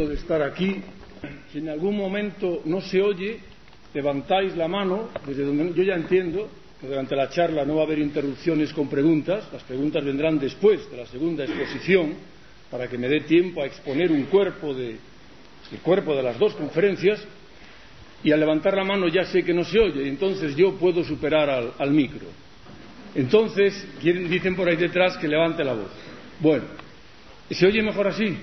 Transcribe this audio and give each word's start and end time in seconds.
de 0.00 0.14
estar 0.14 0.42
aquí. 0.42 0.80
Si 1.52 1.58
en 1.58 1.68
algún 1.68 1.96
momento 1.96 2.62
no 2.64 2.80
se 2.80 3.00
oye, 3.02 3.38
levantáis 3.92 4.56
la 4.56 4.66
mano, 4.66 5.10
desde 5.26 5.44
donde 5.44 5.74
yo 5.74 5.82
ya 5.82 5.94
entiendo 5.94 6.48
que 6.80 6.86
durante 6.88 7.14
la 7.14 7.28
charla 7.28 7.64
no 7.64 7.76
va 7.76 7.82
a 7.82 7.84
haber 7.84 7.98
interrupciones 7.98 8.72
con 8.72 8.88
preguntas, 8.88 9.48
las 9.52 9.62
preguntas 9.64 10.02
vendrán 10.04 10.38
después 10.38 10.90
de 10.90 10.96
la 10.96 11.06
segunda 11.06 11.44
exposición, 11.44 12.14
para 12.70 12.88
que 12.88 12.96
me 12.96 13.06
dé 13.06 13.20
tiempo 13.20 13.62
a 13.62 13.66
exponer 13.66 14.10
un 14.10 14.24
cuerpo 14.24 14.72
de, 14.72 14.96
el 15.70 15.78
cuerpo 15.82 16.16
de 16.16 16.22
las 16.22 16.38
dos 16.38 16.54
conferencias, 16.54 17.22
y 18.24 18.32
al 18.32 18.40
levantar 18.40 18.74
la 18.74 18.84
mano 18.84 19.08
ya 19.08 19.24
sé 19.24 19.44
que 19.44 19.52
no 19.52 19.62
se 19.62 19.78
oye, 19.78 20.04
y 20.04 20.08
entonces 20.08 20.56
yo 20.56 20.74
puedo 20.76 21.04
superar 21.04 21.50
al, 21.50 21.72
al 21.78 21.90
micro. 21.90 22.26
Entonces, 23.14 23.86
dicen 24.02 24.56
por 24.56 24.68
ahí 24.68 24.76
detrás 24.76 25.18
que 25.18 25.28
levante 25.28 25.62
la 25.62 25.74
voz. 25.74 25.90
Bueno, 26.40 26.64
¿se 27.50 27.66
oye 27.66 27.82
mejor 27.82 28.06
así? 28.06 28.38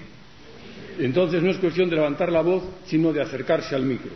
Entonces 1.00 1.42
no 1.42 1.50
es 1.50 1.58
cuestión 1.58 1.90
de 1.90 1.96
levantar 1.96 2.30
la 2.32 2.42
voz, 2.42 2.64
sino 2.86 3.14
de 3.14 3.22
acercarse 3.22 3.74
al 3.74 3.84
micro. 3.84 4.12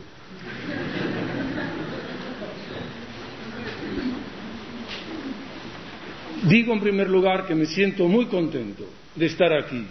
Digo 6.44 6.74
en 6.74 6.82
primer 6.82 7.10
lugar 7.10 7.48
que 7.48 7.56
me 7.56 7.66
siento 7.66 8.08
muy 8.10 8.26
contento 8.26 8.86
de 9.16 9.26
estar 9.28 9.54
aquí. 9.54 9.86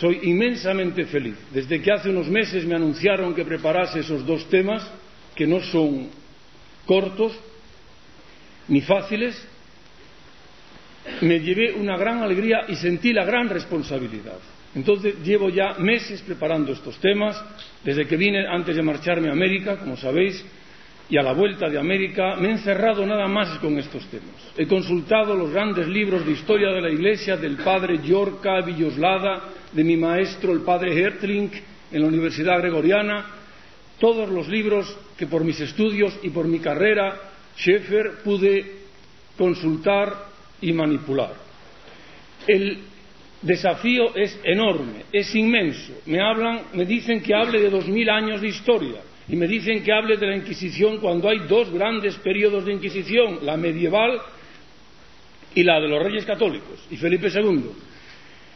Soy 0.00 0.20
inmensamente 0.22 1.04
feliz. 1.04 1.36
Desde 1.52 1.82
que 1.82 1.92
hace 1.92 2.08
unos 2.08 2.28
meses 2.28 2.64
me 2.64 2.74
anunciaron 2.74 3.34
que 3.34 3.44
preparase 3.44 4.00
esos 4.00 4.26
dos 4.26 4.48
temas, 4.48 4.90
que 5.34 5.46
no 5.46 5.60
son 5.60 6.08
cortos 6.86 7.38
ni 8.68 8.80
fáciles, 8.80 9.46
me 11.20 11.40
llevé 11.40 11.74
una 11.74 11.98
gran 11.98 12.22
alegría 12.22 12.64
y 12.68 12.76
sentí 12.76 13.12
la 13.12 13.24
gran 13.24 13.50
responsabilidad. 13.50 14.38
Entonces 14.74 15.16
llevo 15.22 15.50
ya 15.50 15.74
meses 15.78 16.22
preparando 16.22 16.72
estos 16.72 16.98
temas, 16.98 17.42
desde 17.84 18.06
que 18.06 18.16
vine 18.16 18.46
antes 18.46 18.74
de 18.74 18.82
marcharme 18.82 19.28
a 19.28 19.32
América, 19.32 19.76
como 19.78 19.96
sabéis, 19.96 20.44
y 21.10 21.18
a 21.18 21.22
la 21.22 21.34
vuelta 21.34 21.68
de 21.68 21.78
América 21.78 22.36
me 22.36 22.48
he 22.48 22.52
encerrado 22.52 23.04
nada 23.04 23.28
más 23.28 23.58
con 23.58 23.78
estos 23.78 24.06
temas. 24.06 24.52
He 24.56 24.66
consultado 24.66 25.34
los 25.34 25.50
grandes 25.50 25.86
libros 25.86 26.24
de 26.24 26.32
historia 26.32 26.70
de 26.70 26.80
la 26.80 26.90
Iglesia 26.90 27.36
del 27.36 27.56
padre 27.56 28.00
Yorka 28.02 28.62
Villoslada, 28.62 29.42
de 29.72 29.84
mi 29.84 29.96
maestro 29.96 30.52
el 30.52 30.60
padre 30.60 30.98
Hertling 30.98 31.50
en 31.90 32.00
la 32.00 32.08
Universidad 32.08 32.58
Gregoriana, 32.60 33.26
todos 33.98 34.30
los 34.30 34.48
libros 34.48 34.96
que 35.18 35.26
por 35.26 35.44
mis 35.44 35.60
estudios 35.60 36.18
y 36.22 36.30
por 36.30 36.46
mi 36.46 36.60
carrera 36.60 37.14
Schaeffer 37.58 38.22
pude 38.24 38.72
consultar 39.36 40.14
y 40.62 40.72
manipular. 40.72 41.34
El 42.46 42.78
desafío 43.42 44.14
es 44.14 44.38
enorme, 44.44 45.04
es 45.12 45.34
inmenso. 45.34 45.92
Me 46.06 46.20
hablan, 46.20 46.62
me 46.72 46.84
dicen 46.84 47.20
que 47.20 47.34
hable 47.34 47.60
de 47.60 47.70
dos 47.70 47.86
mil 47.88 48.08
años 48.08 48.40
de 48.40 48.48
historia 48.48 49.00
y 49.28 49.36
me 49.36 49.46
dicen 49.46 49.82
que 49.82 49.92
hable 49.92 50.16
de 50.16 50.26
la 50.26 50.36
Inquisición 50.36 50.98
cuando 50.98 51.28
hay 51.28 51.40
dos 51.48 51.70
grandes 51.70 52.16
periodos 52.16 52.64
de 52.64 52.72
Inquisición, 52.72 53.40
la 53.42 53.56
medieval 53.56 54.20
y 55.54 55.62
la 55.62 55.80
de 55.80 55.88
los 55.88 56.02
Reyes 56.02 56.24
Católicos 56.24 56.86
y 56.90 56.96
Felipe 56.96 57.28
II. 57.28 57.70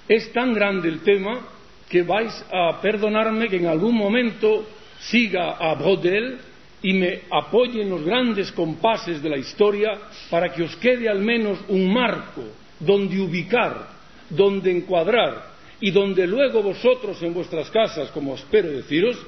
Es 0.09 0.33
tan 0.33 0.55
grande 0.55 0.89
el 0.89 1.00
tema 1.00 1.41
que 1.89 2.03
vais 2.03 2.45
a 2.53 2.81
perdonarme 2.81 3.48
que 3.48 3.56
en 3.56 3.67
algún 3.67 3.97
momento 3.97 4.67
siga 5.00 5.53
a 5.53 5.75
Brodel 5.75 6.39
y 6.83 6.93
me 6.93 7.21
apoye 7.31 7.83
en 7.83 7.91
los 7.91 8.05
grandes 8.05 8.53
compases 8.53 9.23
de 9.23 9.28
la 9.28 9.37
historia 9.37 9.98
para 10.31 10.53
que 10.53 10.62
os 10.62 10.77
quede 10.77 11.09
al 11.09 11.21
menos 11.21 11.59
un 11.69 11.93
marco 11.93 12.45
donde 12.78 13.21
ubicar, 13.21 13.96
donde 14.31 14.71
encuadrar 14.71 15.55
y 15.81 15.91
donde 15.91 16.27
luego 16.27 16.63
vosotros 16.63 17.23
en 17.23 17.35
vuestras 17.35 17.71
casas, 17.71 18.11
como 18.11 18.35
espero 18.35 18.71
deciros, 18.71 19.19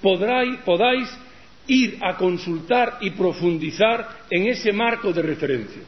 podáis 0.00 1.08
ir 1.66 1.98
a 2.00 2.16
consultar 2.16 2.98
y 3.00 3.10
profundizar 3.10 4.26
en 4.30 4.48
ese 4.48 4.72
marco 4.72 5.12
de 5.12 5.22
referencia. 5.22 5.82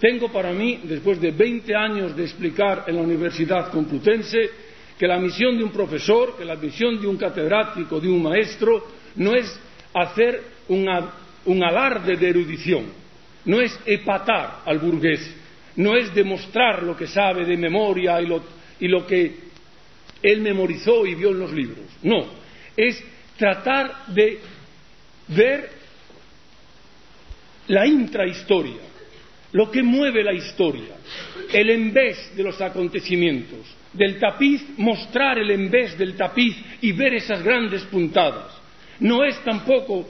Tengo 0.00 0.32
para 0.32 0.52
mí, 0.52 0.80
después 0.82 1.20
de 1.20 1.30
20 1.30 1.74
años 1.76 2.16
de 2.16 2.24
explicar 2.24 2.84
en 2.88 2.96
la 2.96 3.02
Universidad 3.02 3.70
Complutense, 3.70 4.50
que 4.98 5.06
la 5.06 5.18
misión 5.18 5.56
de 5.56 5.64
un 5.64 5.70
profesor, 5.70 6.36
que 6.36 6.44
la 6.44 6.56
misión 6.56 7.00
de 7.00 7.06
un 7.06 7.16
catedrático, 7.16 8.00
de 8.00 8.08
un 8.08 8.22
maestro, 8.22 8.84
no 9.16 9.32
es 9.32 9.58
hacer 9.94 10.42
un 10.68 11.62
alarde 11.64 12.16
de 12.16 12.28
erudición, 12.28 12.86
no 13.44 13.60
es 13.60 13.78
epatar 13.86 14.62
al 14.64 14.78
burgués, 14.78 15.34
no 15.76 15.96
es 15.96 16.14
demostrar 16.14 16.82
lo 16.82 16.96
que 16.96 17.06
sabe 17.06 17.44
de 17.44 17.56
memoria 17.56 18.20
y 18.20 18.88
lo, 18.88 19.06
que 19.06 19.34
él 20.22 20.40
memorizó 20.40 21.06
y 21.06 21.14
vio 21.14 21.30
en 21.30 21.38
los 21.38 21.52
libros, 21.52 21.86
no, 22.02 22.26
es 22.76 23.02
tratar 23.36 24.06
de 24.08 24.38
ver 25.28 25.70
la 27.68 27.86
intrahistoria, 27.86 28.80
lo 29.52 29.70
que 29.70 29.82
mueve 29.82 30.22
la 30.22 30.32
historia, 30.32 30.96
el 31.52 31.70
envés 31.70 32.34
de 32.36 32.42
los 32.42 32.60
acontecimientos, 32.60 33.60
del 33.92 34.18
tapiz, 34.18 34.62
mostrar 34.78 35.38
el 35.38 35.50
envés 35.50 35.96
del 35.98 36.16
tapiz 36.16 36.56
y 36.80 36.92
ver 36.92 37.14
esas 37.14 37.42
grandes 37.42 37.82
puntadas. 37.84 38.52
No 39.00 39.24
es 39.24 39.38
tampoco 39.44 40.08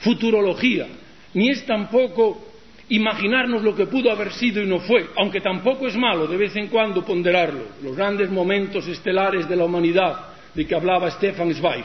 futurología, 0.00 0.86
ni 1.34 1.50
es 1.50 1.66
tampoco 1.66 2.45
imaginarnos 2.88 3.62
lo 3.62 3.74
que 3.74 3.86
pudo 3.86 4.10
haber 4.12 4.32
sido 4.32 4.62
y 4.62 4.66
no 4.66 4.78
fue, 4.80 5.08
aunque 5.16 5.40
tampoco 5.40 5.88
es 5.88 5.96
malo 5.96 6.26
de 6.26 6.36
vez 6.36 6.54
en 6.56 6.68
cuando 6.68 7.04
ponderarlo, 7.04 7.64
los 7.82 7.96
grandes 7.96 8.30
momentos 8.30 8.86
estelares 8.86 9.48
de 9.48 9.56
la 9.56 9.64
humanidad 9.64 10.26
de 10.54 10.66
que 10.66 10.74
hablaba 10.74 11.10
Stefan 11.10 11.52
Zweig. 11.54 11.84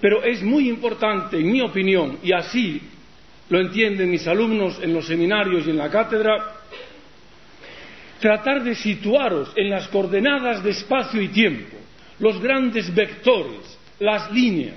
Pero 0.00 0.22
es 0.22 0.42
muy 0.42 0.68
importante, 0.68 1.38
en 1.38 1.50
mi 1.50 1.60
opinión, 1.60 2.18
y 2.22 2.32
así 2.32 2.80
lo 3.48 3.60
entienden 3.60 4.10
mis 4.10 4.26
alumnos 4.26 4.78
en 4.82 4.92
los 4.92 5.06
seminarios 5.06 5.66
y 5.66 5.70
en 5.70 5.78
la 5.78 5.90
cátedra, 5.90 6.56
tratar 8.20 8.62
de 8.64 8.74
situaros 8.74 9.52
en 9.56 9.70
las 9.70 9.88
coordenadas 9.88 10.62
de 10.62 10.70
espacio 10.70 11.22
y 11.22 11.28
tiempo, 11.28 11.76
los 12.18 12.40
grandes 12.40 12.92
vectores, 12.94 13.78
las 14.00 14.30
líneas, 14.32 14.76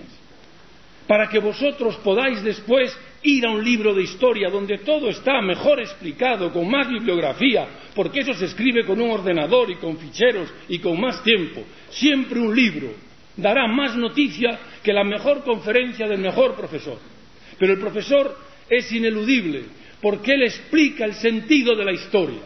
para 1.07 1.27
que 1.27 1.39
vosotros 1.39 1.97
podáis 1.97 2.43
después 2.43 2.95
ir 3.23 3.45
a 3.45 3.51
un 3.51 3.63
libro 3.63 3.93
de 3.93 4.03
historia 4.03 4.49
donde 4.49 4.79
todo 4.79 5.09
está 5.09 5.41
mejor 5.41 5.79
explicado, 5.79 6.51
con 6.51 6.69
más 6.69 6.87
bibliografía, 6.89 7.67
porque 7.95 8.21
eso 8.21 8.33
se 8.33 8.45
escribe 8.45 8.85
con 8.85 8.99
un 8.99 9.11
ordenador 9.11 9.69
y 9.69 9.75
con 9.75 9.97
ficheros 9.97 10.51
y 10.69 10.79
con 10.79 10.99
más 10.99 11.23
tiempo. 11.23 11.63
Siempre 11.89 12.39
un 12.39 12.55
libro 12.55 12.93
dará 13.37 13.67
más 13.67 13.95
noticia 13.95 14.59
que 14.83 14.93
la 14.93 15.03
mejor 15.03 15.43
conferencia 15.43 16.07
del 16.07 16.19
mejor 16.19 16.55
profesor. 16.55 16.97
Pero 17.57 17.73
el 17.73 17.79
profesor 17.79 18.37
es 18.69 18.91
ineludible 18.91 19.63
porque 20.01 20.33
él 20.33 20.43
explica 20.43 21.05
el 21.05 21.13
sentido 21.13 21.75
de 21.75 21.85
la 21.85 21.91
historia. 21.91 22.41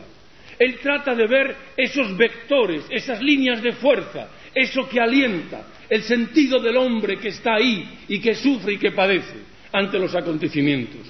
Él 0.60 0.78
trata 0.82 1.16
de 1.16 1.28
ver 1.28 1.56
esos 1.78 2.16
vectores, 2.16 2.86
esas 2.90 3.22
líneas 3.22 3.62
de 3.62 3.74
fuerza, 3.74 4.30
eso 4.54 4.88
que 4.88 5.00
alienta, 5.00 5.68
el 5.90 6.04
sentido 6.04 6.60
del 6.60 6.78
hombre 6.78 7.18
que 7.18 7.30
está 7.30 7.56
ahí 7.56 7.88
y 8.08 8.20
que 8.20 8.36
sufre 8.36 8.74
y 8.74 8.78
que 8.78 8.92
padece 8.92 9.55
ante 9.76 10.00
los 10.00 10.16
acontecimientos. 10.16 11.02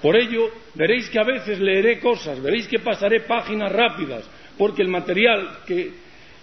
Por 0.00 0.16
ello, 0.16 0.50
veréis 0.74 1.08
que 1.10 1.18
a 1.18 1.24
veces 1.24 1.58
leeré 1.58 1.98
cosas, 1.98 2.40
veréis 2.40 2.68
que 2.68 2.78
pasaré 2.78 3.20
páginas 3.20 3.72
rápidas, 3.72 4.24
porque 4.56 4.82
el 4.82 4.88
material 4.88 5.60
que, 5.66 5.92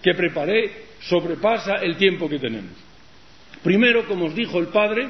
que 0.01 0.13
preparé 0.13 0.85
sobrepasa 1.01 1.75
el 1.75 1.95
tiempo 1.95 2.29
que 2.29 2.39
tenemos. 2.39 2.71
Primero, 3.63 4.05
como 4.05 4.25
os 4.25 4.35
dijo 4.35 4.59
el 4.59 4.67
Padre, 4.67 5.09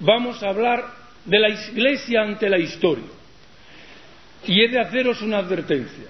vamos 0.00 0.42
a 0.42 0.48
hablar 0.48 0.84
de 1.24 1.38
la 1.38 1.48
Iglesia 1.50 2.22
ante 2.22 2.48
la 2.48 2.58
historia. 2.58 3.04
Y 4.46 4.62
he 4.62 4.68
de 4.68 4.80
haceros 4.80 5.22
una 5.22 5.38
advertencia. 5.38 6.04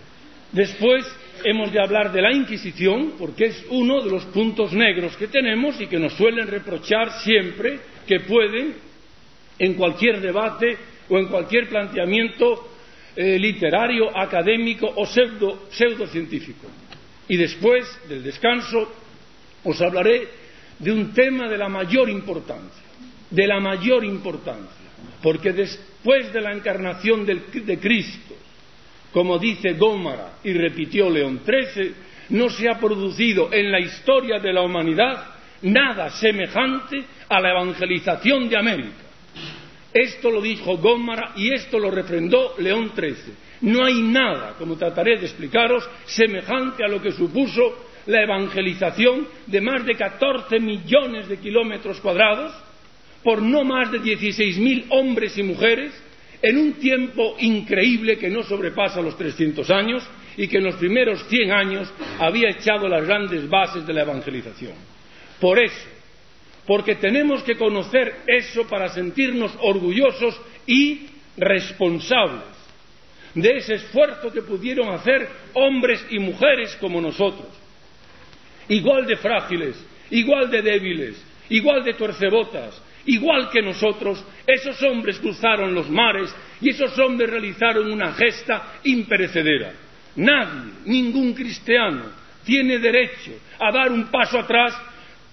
Después 0.53 1.05
hemos 1.45 1.73
de 1.73 1.81
hablar 1.81 2.13
de 2.13 2.23
la 2.23 2.33
Inquisición, 2.33 3.15
porque 3.19 3.47
es 3.47 3.67
uno 3.71 4.03
de 4.03 4.11
los 4.11 4.25
puntos 4.27 4.73
negros 4.73 5.17
que 5.17 5.29
tenemos 5.29 5.81
y 5.81 5.87
que 5.87 5.99
nos 5.99 6.15
suelen 6.15 6.47
reprochar 6.47 7.11
siempre 7.23 7.81
que 8.07 8.21
pueden, 8.21 8.75
en 9.59 9.75
cualquier 9.75 10.21
debate 10.21 10.77
o 11.09 11.19
en 11.19 11.27
cualquier 11.27 11.69
planteamiento 11.69 12.71
eh, 13.17 13.39
literario, 13.39 14.17
académico 14.17 14.93
o 14.97 15.07
pseudo, 15.07 15.69
pseudocientífico. 15.71 16.67
Y 17.29 17.37
después 17.37 17.87
del 18.09 18.23
descanso 18.23 18.93
os 19.65 19.81
hablaré 19.81 20.29
de 20.79 20.93
un 20.93 21.13
tema 21.13 21.49
de 21.49 21.57
la 21.57 21.69
mayor 21.69 22.11
importancia, 22.11 22.83
de 23.31 23.47
la 23.47 23.61
mayor 23.61 24.05
importancia, 24.05 24.91
porque 25.23 25.53
después 25.53 26.33
de 26.33 26.41
la 26.41 26.53
encarnación 26.53 27.25
de 27.25 27.79
Cristo, 27.79 28.35
como 29.13 29.39
dice 29.39 29.75
Gómara 29.75 30.39
y 30.43 30.53
repitió 30.53 31.09
León 31.09 31.41
XIII, 31.47 31.95
no 32.31 32.51
se 32.51 32.69
ha 32.69 32.79
producido 32.79 33.53
en 33.53 33.71
la 33.71 33.79
historia 33.79 34.41
de 34.41 34.53
la 34.53 34.63
humanidad 34.63 35.35
nada 35.63 36.11
semejante 36.11 37.05
a 37.29 37.41
la 37.41 37.51
evangelización 37.51 38.49
de 38.49 38.59
América. 38.59 39.04
Esto 39.95 40.29
lo 40.29 40.43
dijo 40.43 40.77
Gómara 40.79 41.35
y 41.37 41.55
esto 41.55 41.79
lo 41.79 41.89
refrendó 41.89 42.57
León 42.59 42.91
XIII. 42.97 43.35
No 43.61 43.85
hay 43.85 44.03
nada, 44.03 44.57
como 44.59 44.77
trataré 44.77 45.19
de 45.19 45.27
explicaros, 45.27 45.89
semejante 46.05 46.85
a 46.85 46.89
lo 46.89 47.01
que 47.01 47.13
supuso 47.13 47.87
la 48.07 48.21
evangelización 48.23 49.29
de 49.47 49.61
más 49.61 49.87
de 49.87 49.95
14 49.95 50.59
millones 50.59 51.29
de 51.29 51.39
kilómetros 51.39 52.01
cuadrados 52.01 52.53
por 53.23 53.41
no 53.41 53.63
más 53.63 53.93
de 53.93 54.01
16.000 54.01 54.87
hombres 54.91 55.39
y 55.39 55.45
mujeres 55.45 55.93
en 56.43 56.59
un 56.59 56.73
tiempo 56.75 57.37
increíble 57.39 58.19
que 58.19 58.29
no 58.29 58.43
sobrepasa 58.43 59.01
los 59.01 59.17
300 59.17 59.71
años 59.71 60.03
y 60.37 60.49
que 60.49 60.59
en 60.59 60.65
los 60.65 60.75
primeros 60.75 61.25
100 61.29 61.53
años 61.53 61.93
había 62.19 62.51
echado 62.51 62.89
las 62.89 63.07
grandes 63.07 63.49
bases 63.49 63.87
de 63.87 63.95
la 63.95 64.03
evangelización. 64.03 64.75
Por 65.41 65.59
eso, 65.59 65.94
porque 66.67 66.97
tenemos 66.97 67.43
que 67.43 67.57
conocer 67.57 68.23
eso 68.27 68.67
para 68.67 68.89
sentirnos 68.89 69.53
orgullosos 69.61 70.41
y 70.67 71.07
responsables 71.37 72.55
de 73.35 73.57
ese 73.57 73.75
esfuerzo 73.75 74.31
que 74.31 74.43
pudieron 74.43 74.89
hacer 74.91 75.29
hombres 75.55 76.07
y 76.11 76.19
mujeres 76.19 76.77
como 76.81 77.01
nosotros, 77.01 77.49
igual 78.69 79.07
de 79.07 79.17
frágiles, 79.17 79.85
igual 80.11 80.51
de 80.51 80.63
débiles, 80.63 81.23
igual 81.49 81.83
de 81.83 81.95
tuercebotas, 81.95 82.81
igual 83.07 83.51
que 83.51 83.61
nosotros, 83.61 84.25
esos 84.47 84.81
hombres 84.83 85.19
cruzaron 85.19 85.75
los 85.75 85.91
mares 85.91 86.35
y 86.61 86.71
esos 86.71 86.97
hombres 86.99 87.29
realizaron 87.31 87.91
una 87.91 88.13
gesta 88.13 88.75
imperecedera. 88.85 89.73
Nadie, 90.17 90.73
ningún 90.87 91.35
cristiano, 91.35 92.05
tiene 92.45 92.79
derecho 92.79 93.33
a 93.59 93.73
dar 93.73 93.91
un 93.91 94.07
paso 94.11 94.39
atrás 94.39 94.75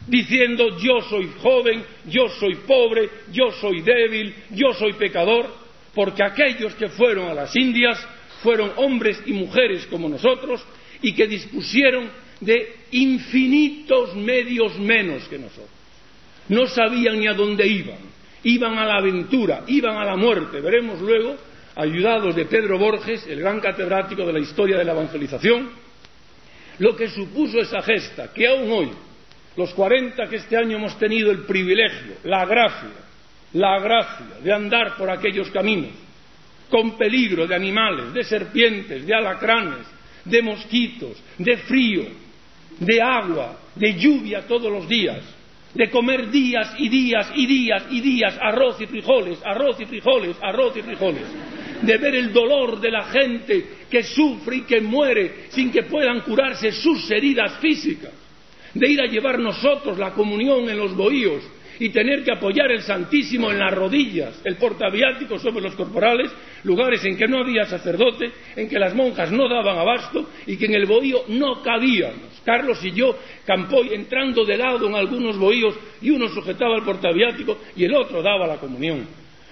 diciendo 0.08 0.78
yo 0.80 1.02
soy 1.02 1.30
joven, 1.42 1.84
yo 2.08 2.30
soy 2.30 2.56
pobre, 2.68 3.10
yo 3.32 3.52
soy 3.52 3.82
débil, 3.82 4.34
yo 4.52 4.74
soy 4.74 4.94
pecador, 4.94 5.54
porque 5.94 6.24
aquellos 6.24 6.74
que 6.76 6.90
fueron 6.90 7.30
a 7.30 7.34
las 7.34 7.56
Indias 7.56 8.00
fueron 8.42 8.72
hombres 8.78 9.22
y 9.26 9.34
mujeres 9.34 9.86
como 9.88 10.10
nosotros 10.10 10.64
y 11.02 11.14
que 11.14 11.28
dispusieron 11.28 12.10
de 12.40 12.76
infinitos 12.92 14.16
medios 14.16 14.78
menos 14.80 15.28
que 15.28 15.38
nosotros. 15.38 15.70
No 16.50 16.68
sabían 16.68 17.20
ni 17.20 17.28
a 17.28 17.34
dónde 17.34 17.68
iban, 17.68 18.00
iban 18.44 18.78
a 18.78 18.86
la 18.86 18.98
aventura, 18.98 19.64
iban 19.68 19.98
a 19.98 20.06
la 20.06 20.18
muerte. 20.18 20.60
Veremos 20.60 21.00
luego, 21.00 21.38
ayudados 21.76 22.36
de 22.36 22.46
Pedro 22.46 22.78
Borges, 22.78 23.26
el 23.28 23.40
gran 23.40 23.60
catedrático 23.60 24.26
de 24.26 24.34
la 24.34 24.40
historia 24.40 24.78
de 24.78 24.84
la 24.84 24.94
evangelización, 24.94 25.70
lo 26.80 26.96
que 26.96 27.10
supuso 27.10 27.60
esa 27.60 27.82
gesta, 27.82 28.34
que 28.34 28.48
aún 28.48 28.72
hoy, 28.72 28.90
los 29.58 29.74
cuarenta 29.74 30.28
que 30.28 30.38
este 30.38 30.58
año 30.58 30.78
hemos 30.78 30.98
tenido 30.98 31.32
el 31.32 31.40
privilegio, 31.40 32.16
la 32.24 32.46
gracia, 32.46 32.90
la 33.54 33.80
gracia 33.80 34.40
de 34.44 34.54
andar 34.54 34.96
por 34.98 35.10
aquellos 35.10 35.50
caminos, 35.50 35.92
con 36.70 36.98
peligro 36.98 37.46
de 37.48 37.56
animales, 37.56 38.14
de 38.14 38.24
serpientes, 38.24 39.06
de 39.06 39.14
alacranes, 39.14 39.86
de 40.24 40.42
mosquitos, 40.42 41.22
de 41.38 41.58
frío, 41.58 42.04
de 42.80 43.02
agua, 43.02 43.60
de 43.76 43.94
lluvia 43.94 44.48
todos 44.48 44.72
los 44.72 44.88
días, 44.88 45.22
de 45.74 45.90
comer 45.90 46.30
días 46.30 46.74
y 46.78 46.90
días 46.90 47.32
y 47.36 47.46
días 47.46 47.84
y 47.90 48.02
días 48.02 48.38
arroz 48.42 48.80
y 48.82 48.88
frijoles, 48.88 49.40
arroz 49.44 49.80
y 49.80 49.86
frijoles, 49.86 50.36
arroz 50.42 50.76
y 50.78 50.82
frijoles, 50.82 51.24
de 51.82 51.98
ver 51.98 52.16
el 52.16 52.32
dolor 52.34 52.80
de 52.80 52.92
la 52.92 53.04
gente 53.06 53.66
que 53.90 54.04
sufre 54.04 54.58
y 54.58 54.62
que 54.62 54.82
muere 54.82 55.46
sin 55.50 55.72
que 55.72 55.84
puedan 55.84 56.22
curarse 56.22 56.72
sus 56.72 57.10
heridas 57.12 57.60
físicas, 57.60 58.12
de 58.74 58.90
ir 58.90 59.02
a 59.02 59.08
llevar 59.08 59.40
nosotros 59.40 59.98
la 59.98 60.12
comunión 60.12 60.70
en 60.70 60.78
los 60.78 60.96
bohíos, 60.96 61.44
y 61.82 61.90
tener 61.90 62.24
que 62.24 62.32
apoyar 62.32 62.72
el 62.72 62.84
Santísimo 62.84 63.50
en 63.50 63.58
las 63.58 63.74
rodillas, 63.74 64.40
el 64.46 64.56
portaviático 64.58 65.40
sobre 65.40 65.64
los 65.64 65.74
corporales, 65.74 66.32
lugares 66.64 67.04
en 67.06 67.18
que 67.18 67.28
no 67.28 67.40
había 67.40 67.66
sacerdote, 67.66 68.32
en 68.56 68.70
que 68.70 68.78
las 68.78 68.94
monjas 68.94 69.32
no 69.32 69.50
daban 69.50 69.80
abasto 69.80 70.30
y 70.46 70.58
que 70.58 70.68
en 70.68 70.76
el 70.76 70.86
bohío 70.86 71.24
no 71.30 71.64
cabíamos. 71.64 72.40
Carlos 72.46 72.86
y 72.86 72.92
yo, 72.92 73.18
Campoy, 73.48 73.96
entrando 73.96 74.46
de 74.46 74.58
lado 74.58 74.88
en 74.88 74.94
algunos 74.94 75.40
bohíos 75.40 75.74
y 76.04 76.12
uno 76.12 76.28
sujetaba 76.28 76.76
el 76.76 76.84
portaviático 76.84 77.58
y 77.76 77.84
el 77.84 77.96
otro 77.96 78.22
daba 78.22 78.46
la 78.46 78.58
comunión. 78.58 79.08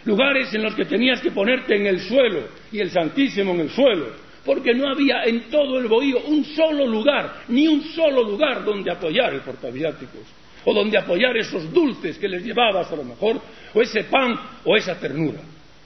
Lugares 0.05 0.53
en 0.53 0.61
los 0.61 0.75
que 0.75 0.85
tenías 0.85 1.21
que 1.21 1.31
ponerte 1.31 1.77
en 1.77 1.87
el 1.87 1.99
suelo 1.99 2.47
y 2.71 2.79
el 2.79 2.91
Santísimo 2.91 3.55
en 3.55 3.61
el 3.61 3.69
suelo, 3.71 4.28
porque 4.45 4.73
no 4.73 4.89
había 4.89 5.23
en 5.23 5.49
todo 5.49 5.79
el 5.79 5.87
bohío 5.87 6.19
un 6.27 6.43
solo 6.45 6.85
lugar, 6.87 7.43
ni 7.49 7.67
un 7.67 7.83
solo 7.83 8.23
lugar 8.23 8.63
donde 8.63 8.91
apoyar 8.91 9.33
el 9.33 9.41
portaviáticos 9.41 10.39
o 10.65 10.73
donde 10.73 10.97
apoyar 10.97 11.35
esos 11.37 11.71
dulces 11.73 12.17
que 12.17 12.27
les 12.27 12.43
llevabas 12.43 12.91
a 12.91 12.95
lo 12.95 13.03
mejor, 13.03 13.41
o 13.73 13.81
ese 13.81 14.03
pan 14.05 14.35
o 14.65 14.75
esa 14.75 14.99
ternura. 14.99 15.39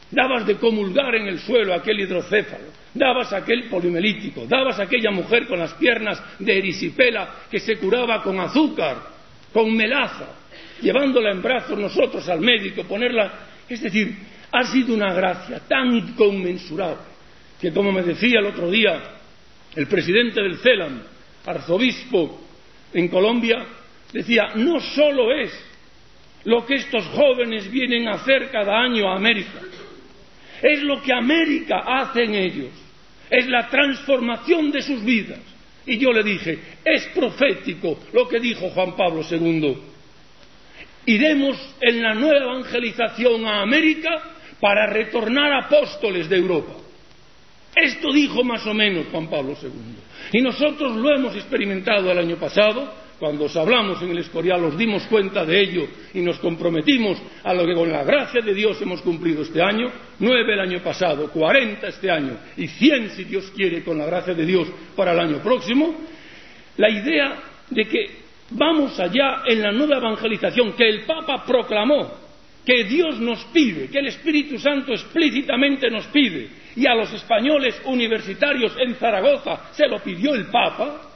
Dabas 0.10 0.46
de 0.46 0.56
comulgar 0.56 1.16
en 1.16 1.28
el 1.28 1.40
suelo 1.40 1.74
aquel 1.74 2.00
hidrocéfalo, 2.00 2.66
dabas 2.94 3.34
aquel 3.34 3.70
polimelítico, 3.70 4.46
dabas 4.46 4.80
aquella 4.80 5.12
mujer 5.12 5.48
con 5.48 5.60
las 5.60 5.74
piernas 5.74 6.22
de 6.40 6.58
erisipela 6.58 7.46
que 7.50 7.60
se 7.60 7.78
curaba 7.78 8.22
con 8.22 8.40
azúcar, 8.40 8.98
con 9.52 9.76
melaza, 9.76 10.28
llevándola 10.82 11.32
en 11.32 11.42
brazos 11.42 11.78
nosotros 11.78 12.28
al 12.30 12.42
médico, 12.42 12.84
ponerla. 12.84 13.32
Es 13.68 13.82
decir, 13.82 14.16
ha 14.52 14.64
sido 14.66 14.94
una 14.94 15.14
gracia 15.14 15.60
tan 15.68 15.96
inconmensurable 15.96 17.13
que, 17.64 17.72
como 17.72 17.94
me 17.94 18.04
decía 18.04 18.42
el 18.42 18.48
otro 18.48 18.70
día 18.70 19.02
el 19.74 19.88
presidente 19.88 20.42
del 20.42 20.58
CELAM, 20.58 21.02
arzobispo 21.46 22.42
en 22.94 23.08
Colombia, 23.08 23.66
decía, 24.12 24.50
no 24.56 24.82
solo 24.82 25.34
es 25.34 25.50
lo 26.44 26.66
que 26.66 26.76
estos 26.76 27.06
jóvenes 27.06 27.72
vienen 27.72 28.10
a 28.10 28.16
hacer 28.16 28.50
cada 28.52 28.82
año 28.82 29.08
a 29.08 29.16
América, 29.16 29.62
es 30.62 30.84
lo 30.84 31.02
que 31.02 31.14
América 31.14 31.84
hace 31.88 32.26
en 32.26 32.36
ellos, 32.36 32.72
es 33.30 33.48
la 33.48 33.70
transformación 33.70 34.70
de 34.70 34.82
sus 34.82 35.02
vidas. 35.02 35.40
Y 35.86 35.98
yo 35.98 36.12
le 36.12 36.22
dije, 36.22 36.60
es 36.84 37.06
profético 37.16 37.98
lo 38.12 38.28
que 38.28 38.42
dijo 38.42 38.72
Juan 38.72 38.94
Pablo 38.98 39.22
II. 39.30 39.78
Iremos 41.06 41.76
en 41.80 42.02
la 42.04 42.14
nueva 42.14 42.44
evangelización 42.44 43.46
a 43.46 43.62
América 43.62 44.22
para 44.60 44.86
retornar 44.88 45.64
apóstoles 45.64 46.28
de 46.28 46.36
Europa. 46.36 46.83
Esto 47.76 48.12
dijo 48.12 48.44
más 48.44 48.66
o 48.68 48.74
menos 48.74 49.08
Juan 49.12 49.28
Pablo 49.30 49.56
II. 49.62 49.70
Y 50.34 50.42
nosotros 50.42 50.96
lo 50.96 51.16
hemos 51.16 51.36
experimentado 51.36 52.12
el 52.12 52.18
año 52.18 52.38
pasado 52.38 53.04
cuando 53.20 53.46
os 53.46 53.56
hablamos 53.56 54.02
en 54.02 54.12
el 54.12 54.18
Escorial 54.18 54.62
nos 54.62 54.78
dimos 54.78 55.04
cuenta 55.04 55.46
de 55.46 55.58
ello 55.58 55.88
y 56.14 56.20
nos 56.20 56.40
comprometimos 56.40 57.18
a 57.44 57.54
lo 57.54 57.66
que 57.66 57.74
con 57.74 57.90
la 57.90 58.04
gracia 58.04 58.42
de 58.42 58.54
Dios 58.54 58.82
hemos 58.82 59.02
cumplido 59.02 59.44
este 59.44 59.62
año, 59.62 59.90
nueve 60.20 60.54
el 60.54 60.60
año 60.60 60.84
pasado, 60.84 61.30
cuarenta 61.30 61.88
este 61.88 62.12
año 62.12 62.38
y 62.58 62.68
cien 62.68 63.12
si 63.12 63.24
Dios 63.24 63.50
quiere 63.56 63.82
con 63.82 63.98
la 63.98 64.06
gracia 64.06 64.34
de 64.34 64.46
Dios 64.46 64.68
para 64.94 65.14
el 65.14 65.20
año 65.22 65.42
próximo, 65.42 65.96
la 66.76 66.90
idea 66.90 67.42
de 67.70 67.86
que 67.86 68.24
vamos 68.50 69.00
allá 69.00 69.44
en 69.46 69.62
la 69.62 69.72
nueva 69.72 69.98
evangelización 69.98 70.74
que 70.74 70.90
el 70.90 71.06
Papa 71.06 71.46
proclamó, 71.46 72.23
que 72.66 72.84
Dios 72.86 73.20
nos 73.20 73.44
pide, 73.46 73.90
que 73.90 74.00
el 74.00 74.08
Espíritu 74.08 74.58
Santo 74.58 74.94
explícitamente 74.94 75.90
nos 75.90 76.06
pide, 76.08 76.50
y 76.76 76.88
a 76.88 76.96
los 76.96 77.12
españoles 77.14 77.82
universitarios 77.86 78.74
en 78.80 78.96
Zaragoza 78.96 79.70
se 79.74 79.88
lo 79.88 80.00
pidió 80.00 80.34
el 80.34 80.48
Papa, 80.48 81.10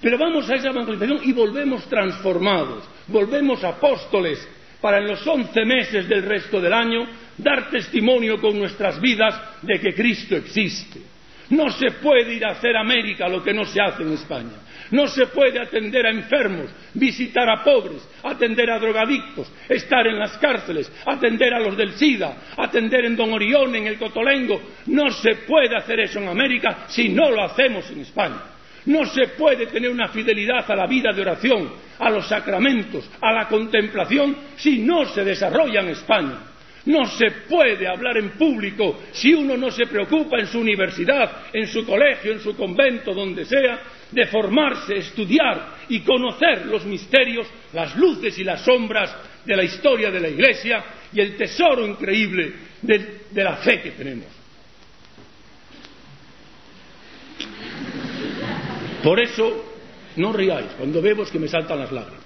pero 0.00 0.16
vamos 0.16 0.48
a 0.48 0.54
esa 0.54 0.70
evangelización 0.70 1.20
y 1.24 1.32
volvemos 1.32 1.84
transformados, 1.88 2.88
volvemos 3.06 3.62
apóstoles 3.62 4.48
para 4.80 4.98
en 4.98 5.08
los 5.08 5.26
once 5.26 5.64
meses 5.64 6.08
del 6.08 6.22
resto 6.22 6.60
del 6.60 6.72
año 6.72 7.06
dar 7.36 7.70
testimonio 7.70 8.40
con 8.40 8.58
nuestras 8.58 9.00
vidas 9.00 9.62
de 9.62 9.78
que 9.78 9.94
Cristo 9.94 10.36
existe. 10.36 11.00
No 11.50 11.70
se 11.70 11.90
puede 12.02 12.34
ir 12.34 12.44
a 12.46 12.52
hacer 12.52 12.76
América 12.76 13.28
lo 13.28 13.42
que 13.42 13.52
no 13.52 13.64
se 13.64 13.80
hace 13.80 14.02
en 14.02 14.12
España. 14.12 14.56
No 14.90 15.06
se 15.06 15.26
puede 15.26 15.60
atender 15.60 16.06
a 16.06 16.10
enfermos, 16.10 16.66
visitar 16.94 17.48
a 17.48 17.62
pobres, 17.62 18.06
atender 18.22 18.70
a 18.70 18.78
drogadictos, 18.78 19.50
estar 19.68 20.06
en 20.06 20.18
las 20.18 20.36
cárceles, 20.38 20.90
atender 21.06 21.54
a 21.54 21.60
los 21.60 21.76
del 21.76 21.92
SIDA, 21.92 22.36
atender 22.56 23.04
en 23.04 23.16
Don 23.16 23.32
Orión, 23.32 23.74
en 23.74 23.86
el 23.86 23.98
Cotolengo. 23.98 24.60
No 24.86 25.10
se 25.10 25.36
puede 25.46 25.76
hacer 25.76 26.00
eso 26.00 26.18
en 26.18 26.28
América 26.28 26.86
si 26.88 27.08
no 27.08 27.30
lo 27.30 27.42
hacemos 27.44 27.88
en 27.90 28.00
España. 28.00 28.42
No 28.86 29.04
se 29.04 29.28
puede 29.28 29.66
tener 29.66 29.90
una 29.90 30.08
fidelidad 30.08 30.68
a 30.70 30.74
la 30.74 30.86
vida 30.86 31.12
de 31.12 31.20
oración, 31.20 31.70
a 31.98 32.10
los 32.10 32.26
sacramentos, 32.26 33.08
a 33.20 33.32
la 33.32 33.46
contemplación, 33.46 34.36
si 34.56 34.78
no 34.78 35.04
se 35.04 35.22
desarrolla 35.22 35.80
en 35.80 35.88
España. 35.88 36.49
No 36.86 37.04
se 37.04 37.30
puede 37.48 37.86
hablar 37.86 38.16
en 38.16 38.30
público 38.30 39.00
si 39.12 39.34
uno 39.34 39.56
no 39.56 39.70
se 39.70 39.86
preocupa 39.86 40.38
en 40.38 40.46
su 40.46 40.60
universidad, 40.60 41.48
en 41.52 41.66
su 41.66 41.84
colegio, 41.84 42.32
en 42.32 42.40
su 42.40 42.56
convento, 42.56 43.12
donde 43.12 43.44
sea, 43.44 43.80
de 44.10 44.26
formarse, 44.26 44.96
estudiar 44.96 45.76
y 45.88 46.00
conocer 46.00 46.66
los 46.66 46.84
misterios, 46.86 47.46
las 47.74 47.94
luces 47.96 48.38
y 48.38 48.44
las 48.44 48.62
sombras 48.62 49.14
de 49.44 49.56
la 49.56 49.62
historia 49.62 50.10
de 50.10 50.20
la 50.20 50.28
Iglesia 50.28 50.84
y 51.12 51.20
el 51.20 51.36
tesoro 51.36 51.86
increíble 51.86 52.54
de, 52.80 53.44
la 53.44 53.56
fe 53.56 53.82
que 53.82 53.90
tenemos. 53.90 54.26
Por 59.02 59.20
eso, 59.20 59.64
no 60.16 60.32
riáis, 60.32 60.72
cuando 60.78 61.00
veo 61.02 61.24
que 61.24 61.38
me 61.38 61.48
saltan 61.48 61.78
las 61.78 61.92
lágrimas. 61.92 62.24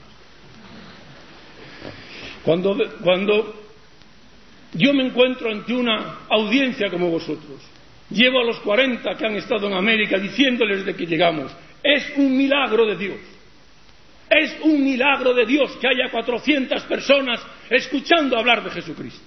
Cuando, 2.44 2.76
cuando 3.02 3.63
yo 4.74 4.92
me 4.92 5.06
encuentro 5.06 5.50
ante 5.50 5.72
una 5.72 6.26
audiencia 6.28 6.90
como 6.90 7.10
vosotros, 7.10 7.60
llevo 8.10 8.40
a 8.40 8.44
los 8.44 8.58
40 8.60 9.14
que 9.14 9.26
han 9.26 9.36
estado 9.36 9.68
en 9.68 9.74
América 9.74 10.18
diciéndoles 10.18 10.84
de 10.84 10.94
que 10.94 11.06
llegamos, 11.06 11.52
Es 11.82 12.14
un 12.16 12.34
milagro 12.36 12.86
de 12.86 12.96
Dios. 12.96 13.18
Es 14.30 14.56
un 14.62 14.82
milagro 14.82 15.34
de 15.34 15.44
Dios 15.44 15.76
que 15.76 15.86
haya 15.86 16.10
400 16.10 16.82
personas 16.84 17.40
escuchando 17.68 18.38
hablar 18.38 18.64
de 18.64 18.70
Jesucristo. 18.70 19.20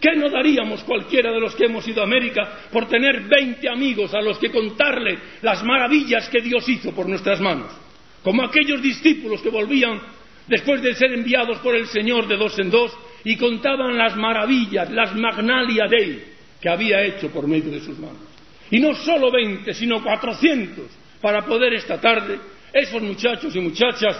¿Qué 0.00 0.14
no 0.16 0.30
daríamos 0.30 0.84
cualquiera 0.84 1.32
de 1.32 1.40
los 1.40 1.56
que 1.56 1.64
hemos 1.64 1.86
ido 1.88 2.00
a 2.00 2.04
América 2.04 2.68
por 2.70 2.86
tener 2.86 3.22
20 3.22 3.68
amigos 3.68 4.14
a 4.14 4.20
los 4.20 4.38
que 4.38 4.50
contarle 4.50 5.18
las 5.42 5.64
maravillas 5.64 6.28
que 6.28 6.42
Dios 6.42 6.68
hizo 6.68 6.94
por 6.94 7.08
nuestras 7.08 7.40
manos? 7.40 7.72
Como 8.22 8.44
aquellos 8.44 8.80
discípulos 8.80 9.40
que 9.40 9.50
volvían 9.50 10.00
después 10.46 10.80
de 10.80 10.94
ser 10.94 11.12
enviados 11.12 11.58
por 11.58 11.74
el 11.74 11.86
Señor 11.86 12.28
de 12.28 12.36
dos 12.36 12.58
en 12.58 12.70
dos 12.70 12.92
y 13.24 13.36
contaban 13.36 13.96
las 13.96 14.16
maravillas, 14.16 14.90
las 14.90 15.14
magnalia 15.14 15.86
de 15.88 15.96
Él 15.96 16.24
que 16.60 16.70
había 16.70 17.02
hecho 17.02 17.30
por 17.30 17.46
medio 17.46 17.70
de 17.70 17.80
sus 17.80 17.98
manos. 17.98 18.22
Y 18.70 18.80
no 18.80 18.94
solo 18.94 19.30
20, 19.30 19.74
sino 19.74 20.02
400 20.02 20.86
para 21.20 21.44
poder 21.44 21.74
esta 21.74 22.00
tarde, 22.00 22.38
esos 22.72 23.02
muchachos 23.02 23.54
y 23.54 23.60
muchachas, 23.60 24.16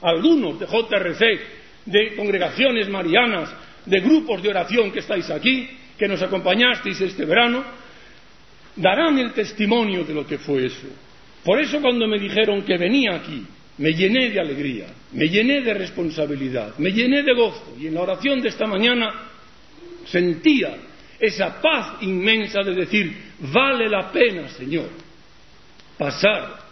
algunos 0.00 0.60
de 0.60 0.66
JRC, 0.66 1.40
de 1.86 2.14
congregaciones 2.14 2.88
marianas, 2.88 3.52
de 3.86 4.00
grupos 4.00 4.40
de 4.40 4.50
oración 4.50 4.92
que 4.92 5.00
estáis 5.00 5.28
aquí, 5.30 5.68
que 5.98 6.06
nos 6.06 6.22
acompañasteis 6.22 7.00
este 7.00 7.24
verano, 7.24 7.64
darán 8.76 9.18
el 9.18 9.32
testimonio 9.32 10.04
de 10.04 10.14
lo 10.14 10.24
que 10.24 10.38
fue 10.38 10.66
eso. 10.66 10.86
Por 11.44 11.60
eso 11.60 11.80
cuando 11.80 12.06
me 12.06 12.20
dijeron 12.20 12.62
que 12.62 12.78
venía 12.78 13.16
aquí, 13.16 13.44
me 13.78 13.92
llené 13.92 14.30
de 14.30 14.40
alegría, 14.40 14.86
me 15.12 15.28
llené 15.28 15.60
de 15.62 15.74
responsabilidad, 15.74 16.74
me 16.78 16.90
llené 16.90 17.22
de 17.22 17.34
gozo 17.34 17.76
y 17.78 17.88
en 17.88 17.94
la 17.94 18.02
oración 18.02 18.40
de 18.40 18.48
esta 18.48 18.66
mañana 18.66 19.30
sentía 20.06 20.76
esa 21.18 21.60
paz 21.60 22.02
inmensa 22.02 22.62
de 22.62 22.74
decir, 22.74 23.16
vale 23.40 23.88
la 23.88 24.12
pena, 24.12 24.48
Señor, 24.48 24.88
pasar 25.98 26.64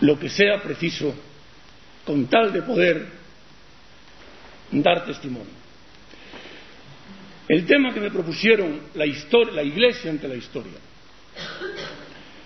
lo 0.00 0.18
que 0.18 0.28
sea 0.28 0.60
preciso 0.60 1.14
con 2.04 2.26
tal 2.26 2.52
de 2.52 2.62
poder 2.62 3.06
dar 4.72 5.04
testimonio. 5.06 5.61
El 7.52 7.66
tema 7.66 7.92
que 7.92 8.00
me 8.00 8.10
propusieron 8.10 8.80
la, 8.94 9.04
Iglesia 9.04 10.10
ante 10.10 10.26
la 10.26 10.36
historia 10.36 10.72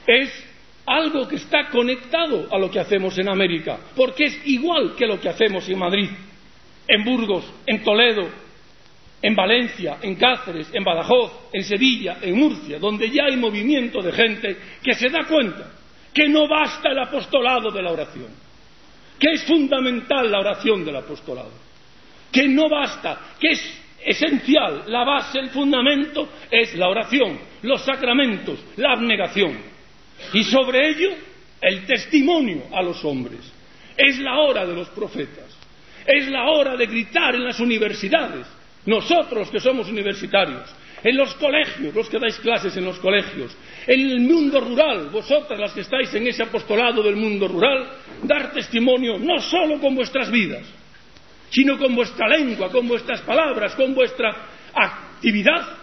es 0.05 0.45
algo 0.85 1.29
que 1.29 1.37
está 1.37 1.69
conectado 1.69 2.49
a 2.53 2.59
lo 2.59 2.69
que 2.69 2.81
hacemos 2.81 3.17
en 3.17 3.29
América, 3.29 3.79
porque 3.95 4.25
es 4.25 4.47
igual 4.47 4.97
que 4.97 5.07
lo 5.07 5.21
que 5.21 5.29
hacemos 5.29 5.69
en 5.69 5.79
Madrid, 5.79 6.11
en 6.89 7.05
Burgos, 7.05 7.45
en 7.67 7.85
Toledo, 7.85 8.29
en 9.23 9.37
Valencia, 9.37 9.99
en 10.03 10.17
Cáceres, 10.17 10.71
en 10.73 10.83
Badajoz, 10.83 11.51
en 11.53 11.63
Sevilla, 11.63 12.19
en 12.21 12.37
Murcia, 12.37 12.81
donde 12.81 13.09
ya 13.09 13.27
hay 13.27 13.37
movimiento 13.37 14.03
de 14.03 14.11
gente 14.11 14.57
que 14.83 14.95
se 14.95 15.09
da 15.09 15.23
cuenta 15.23 15.71
que 16.13 16.29
no 16.29 16.49
basta 16.49 16.91
el 16.91 16.99
apostolado 16.99 17.71
de 17.71 17.81
la 17.81 17.93
oración, 17.93 18.31
que 19.21 19.35
es 19.35 19.45
fundamental 19.45 20.33
la 20.33 20.41
oración 20.41 20.85
del 20.85 20.97
apostolado, 20.97 21.53
que 22.33 22.49
no 22.49 22.69
basta, 22.69 23.37
que 23.39 23.51
es 23.51 23.86
esencial, 24.07 24.85
la 24.87 25.05
base, 25.05 25.39
el 25.41 25.51
fundamento 25.51 26.29
es 26.51 26.75
la 26.77 26.89
oración, 26.89 27.39
los 27.63 27.83
sacramentos, 27.83 28.65
la 28.77 28.93
abnegación. 28.93 29.59
Y 30.33 30.45
sobre 30.45 30.89
ello, 30.89 31.11
el 31.61 31.85
testimonio 31.87 32.63
a 32.73 32.83
los 32.83 33.05
hombres. 33.05 33.41
Es 33.97 34.19
la 34.21 34.39
hora 34.39 34.65
de 34.65 34.75
los 34.75 34.89
profetas. 34.91 35.57
Es 36.07 36.29
la 36.29 36.45
hora 36.51 36.77
de 36.77 36.87
gritar 36.87 37.35
en 37.35 37.45
las 37.45 37.59
universidades. 37.59 38.47
Nosotros 38.85 39.51
que 39.51 39.59
somos 39.59 39.89
universitarios, 39.89 40.73
en 41.03 41.17
los 41.17 41.35
colegios, 41.35 41.93
los 41.93 42.09
que 42.09 42.21
dais 42.21 42.39
clases 42.39 42.77
en 42.77 42.85
los 42.85 42.99
colegios, 42.99 43.57
en 43.87 44.01
el 44.01 44.21
mundo 44.21 44.61
rural, 44.61 45.09
vosotras 45.11 45.59
las 45.59 45.73
que 45.73 45.81
estáis 45.81 46.15
en 46.15 46.29
ese 46.29 46.45
apostolado 46.45 47.03
del 47.03 47.17
mundo 47.17 47.49
rural, 47.49 47.91
dar 48.23 48.53
testimonio 48.53 49.19
no 49.19 49.41
solo 49.41 49.81
con 49.81 49.97
vuestras 49.97 50.31
vidas, 50.31 50.63
sino 51.51 51.79
con 51.79 51.95
vuestra 51.95 52.29
lengua, 52.29 52.71
con 52.71 52.87
vuestras 52.89 53.21
palabras, 53.23 53.75
con 53.75 53.95
vuestra 53.95 54.35
actividad 54.75 55.77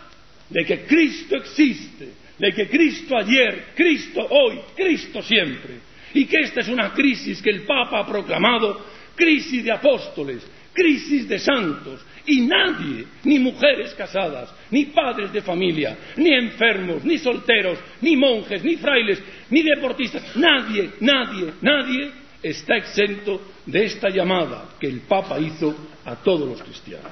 de 0.50 0.66
que 0.66 0.86
Cristo 0.86 1.36
existe, 1.38 2.10
de 2.38 2.52
que 2.52 2.68
Cristo 2.68 3.18
ayer, 3.18 3.70
Cristo 3.76 4.26
hoy, 4.30 4.60
Cristo 4.76 5.22
siempre, 5.22 5.80
y 6.14 6.26
que 6.26 6.42
esta 6.42 6.62
es 6.62 6.68
una 6.68 6.94
crisis 6.94 7.42
que 7.42 7.50
el 7.50 7.64
Papa 7.64 8.00
ha 8.00 8.08
proclamado, 8.08 8.86
crisis 9.16 9.64
de 9.64 9.72
apóstoles, 9.72 10.46
crisis 10.74 11.28
de 11.28 11.40
santos, 11.40 12.06
y 12.26 12.42
nadie, 12.42 13.06
ni 13.24 13.40
mujeres 13.40 13.94
casadas, 13.96 14.54
ni 14.72 14.86
padres 14.86 15.32
de 15.34 15.42
familia, 15.42 15.98
ni 16.18 16.34
enfermos, 16.34 17.04
ni 17.04 17.18
solteros, 17.18 17.80
ni 18.02 18.16
monjes, 18.16 18.64
ni 18.64 18.78
frailes, 18.78 19.22
ni 19.50 19.62
deportistas, 19.62 20.36
nadie, 20.36 20.92
nadie, 21.00 21.54
nadie 21.62 22.23
está 22.44 22.76
exento 22.76 23.42
de 23.66 23.86
esta 23.86 24.10
llamada 24.10 24.66
que 24.80 24.88
el 24.88 25.02
Papa 25.02 25.40
hizo 25.40 25.74
a 26.06 26.18
todos 26.18 26.48
los 26.48 26.62
cristianos. 26.62 27.12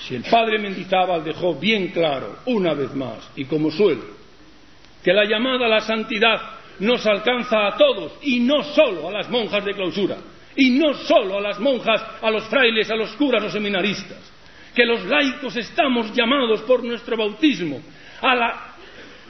Si 0.00 0.16
el 0.16 0.24
padre 0.24 0.58
Mendizábal 0.58 1.22
dejó 1.22 1.54
bien 1.54 1.88
claro, 1.88 2.38
una 2.46 2.74
vez 2.74 2.92
más, 2.94 3.30
y 3.36 3.44
como 3.44 3.70
suele, 3.70 4.02
que 5.02 5.12
la 5.12 5.24
llamada 5.24 5.66
a 5.66 5.68
la 5.68 5.80
santidad 5.80 6.40
nos 6.80 7.06
alcanza 7.06 7.68
a 7.68 7.76
todos 7.76 8.14
y 8.22 8.40
no 8.40 8.62
solo 8.62 9.08
a 9.08 9.12
las 9.12 9.30
monjas 9.30 9.64
de 9.64 9.74
clausura, 9.74 10.16
y 10.56 10.70
no 10.70 10.92
solo 10.94 11.38
a 11.38 11.40
las 11.40 11.60
monjas, 11.60 12.04
a 12.20 12.30
los 12.30 12.44
frailes, 12.44 12.90
a 12.90 12.96
los 12.96 13.12
curas 13.12 13.44
o 13.44 13.50
seminaristas, 13.50 14.18
que 14.74 14.84
los 14.84 15.04
laicos 15.04 15.56
estamos 15.56 16.12
llamados 16.12 16.62
por 16.62 16.82
nuestro 16.82 17.16
bautismo 17.16 17.80
a 18.20 18.34
la 18.34 18.71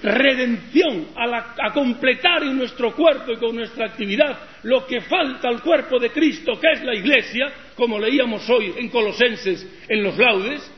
redención, 0.02 1.09
a, 1.16 1.73
completar 1.73 2.42
en 2.42 2.56
nuestro 2.56 2.94
cuerpo 2.94 3.32
y 3.32 3.37
con 3.37 3.54
nuestra 3.54 3.87
actividad 3.87 4.38
lo 4.64 4.87
que 4.87 5.00
falta 5.02 5.49
al 5.49 5.62
cuerpo 5.62 5.99
de 5.99 6.11
Cristo, 6.11 6.59
que 6.61 6.73
es 6.73 6.82
la 6.82 6.94
Iglesia, 6.94 7.52
como 7.76 7.99
leíamos 7.99 8.49
hoy 8.50 8.73
en 8.76 8.88
Colosenses 8.88 9.66
en 9.88 10.02
los 10.02 10.18
laudes, 10.18 10.71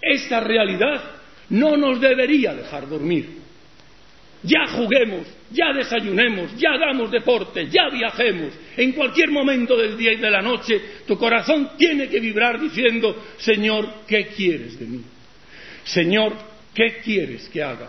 esta 0.00 0.40
realidad 0.40 1.02
no 1.50 1.76
nos 1.76 2.00
debería 2.00 2.54
dejar 2.54 2.88
dormir. 2.88 3.46
Ya 4.42 4.66
juguemos, 4.68 5.26
ya 5.50 5.72
desayunemos, 5.72 6.56
ya 6.56 6.70
hagamos 6.72 7.10
deporte, 7.10 7.68
ya 7.68 7.88
viajemos. 7.90 8.52
En 8.76 8.92
cualquier 8.92 9.30
momento 9.30 9.76
del 9.76 9.96
día 9.96 10.12
y 10.12 10.16
de 10.16 10.30
la 10.30 10.42
noche, 10.42 10.80
tu 11.06 11.16
corazón 11.16 11.70
tiene 11.76 12.08
que 12.08 12.20
vibrar 12.20 12.60
diciendo, 12.60 13.24
Señor, 13.38 13.88
¿qué 14.06 14.26
quieres 14.26 14.78
de 14.78 14.86
mí? 14.86 15.02
Señor, 15.84 16.34
¿qué 16.74 16.98
quieres 17.02 17.48
que 17.48 17.62
haga? 17.62 17.88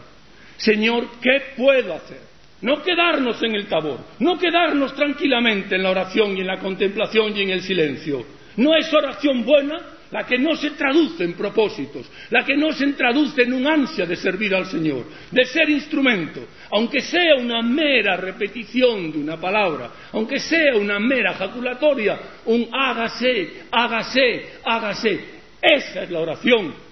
Señor, 0.58 1.08
¿qué 1.22 1.54
puedo 1.56 1.94
hacer? 1.94 2.20
No 2.62 2.82
quedarnos 2.82 3.42
en 3.44 3.56
el 3.56 3.68
tabor, 3.68 4.00
no 4.20 4.38
quedarnos 4.38 4.96
tranquilamente 4.96 5.76
en 5.76 5.84
la 5.84 5.92
oración 5.92 6.36
y 6.36 6.42
en 6.42 6.48
la 6.48 6.58
contemplación 6.58 7.38
y 7.38 7.44
en 7.44 7.50
el 7.52 7.62
silencio. 7.62 8.26
No 8.58 8.76
es 8.76 8.92
oración 8.92 9.46
buena 9.46 9.78
la 10.10 10.24
que 10.24 10.40
no 10.40 10.56
se 10.56 10.72
traduce 10.72 11.24
en 11.24 11.34
propósitos, 11.34 12.10
la 12.32 12.44
que 12.44 12.56
no 12.56 12.72
se 12.72 12.94
traduce 12.94 13.44
en 13.44 13.54
un 13.54 13.68
ansia 13.68 14.06
de 14.06 14.16
servir 14.16 14.56
al 14.56 14.66
Señor, 14.66 15.06
de 15.30 15.46
ser 15.46 15.70
instrumento, 15.70 16.48
aunque 16.72 17.02
sea 17.02 17.36
una 17.36 17.62
mera 17.62 18.18
repetición 18.18 19.12
de 19.12 19.20
una 19.20 19.38
palabra, 19.38 19.92
aunque 20.14 20.40
sea 20.40 20.76
una 20.76 20.98
mera 21.00 21.34
jaculatoria, 21.34 22.20
un 22.46 22.70
hágase, 22.74 23.66
hágase, 23.70 24.46
hágase. 24.64 25.38
Esa 25.62 26.04
es 26.04 26.10
la 26.10 26.20
oración 26.20 26.87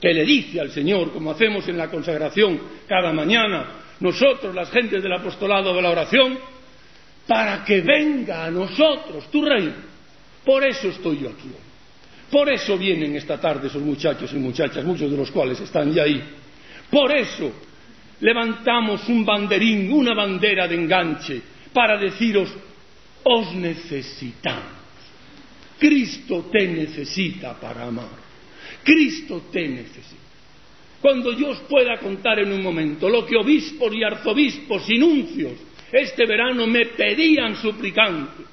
que 0.00 0.14
le 0.14 0.24
dice 0.24 0.60
al 0.60 0.70
Señor, 0.70 1.12
como 1.12 1.30
hacemos 1.30 1.68
en 1.68 1.76
la 1.76 1.90
consagración 1.90 2.60
cada 2.88 3.12
mañana, 3.12 3.80
nosotros, 4.00 4.54
las 4.54 4.70
gentes 4.70 5.02
del 5.02 5.12
apostolado 5.12 5.74
de 5.74 5.82
la 5.82 5.90
oración, 5.90 6.38
para 7.26 7.64
que 7.64 7.80
venga 7.82 8.44
a 8.46 8.50
nosotros 8.50 9.30
tu 9.30 9.44
reino. 9.44 9.74
Por 10.44 10.64
eso 10.64 10.88
estoy 10.88 11.20
yo 11.20 11.28
aquí 11.28 11.48
hoy. 11.48 11.70
Por 12.30 12.48
eso 12.48 12.78
vienen 12.78 13.16
esta 13.16 13.38
tarde 13.38 13.66
esos 13.66 13.82
muchachos 13.82 14.32
y 14.32 14.36
muchachas, 14.36 14.84
muchos 14.84 15.10
de 15.10 15.16
los 15.16 15.30
cuales 15.30 15.60
están 15.60 15.92
ya 15.92 16.04
ahí. 16.04 16.22
Por 16.90 17.12
eso 17.12 17.52
levantamos 18.20 19.06
un 19.08 19.24
banderín, 19.24 19.92
una 19.92 20.14
bandera 20.14 20.66
de 20.66 20.76
enganche, 20.76 21.42
para 21.72 21.98
deciros, 21.98 22.48
os 23.22 23.54
necesitamos. 23.54 24.80
Cristo 25.78 26.48
te 26.52 26.68
necesita 26.68 27.58
para 27.58 27.86
amar. 27.86 28.29
Cristo 28.82 29.44
te 29.52 29.68
necesita. 29.68 30.20
Cuando 31.00 31.32
yo 31.32 31.48
os 31.48 31.58
pueda 31.60 31.98
contar 31.98 32.38
en 32.40 32.52
un 32.52 32.62
momento 32.62 33.08
lo 33.08 33.24
que 33.24 33.36
obispos 33.36 33.94
y 33.94 34.02
arzobispos 34.02 34.88
y 34.90 34.98
nuncios 34.98 35.52
este 35.92 36.26
verano 36.26 36.66
me 36.66 36.86
pedían 36.86 37.56
suplicantes. 37.56 38.46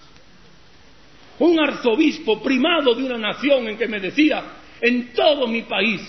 Un 1.40 1.60
arzobispo 1.60 2.42
primado 2.42 2.96
de 2.96 3.04
una 3.04 3.18
nación 3.18 3.68
en 3.68 3.78
que 3.78 3.88
me 3.88 4.00
decía, 4.00 4.44
en 4.82 5.14
todo 5.14 5.48
mi 5.48 5.62
país 5.64 6.02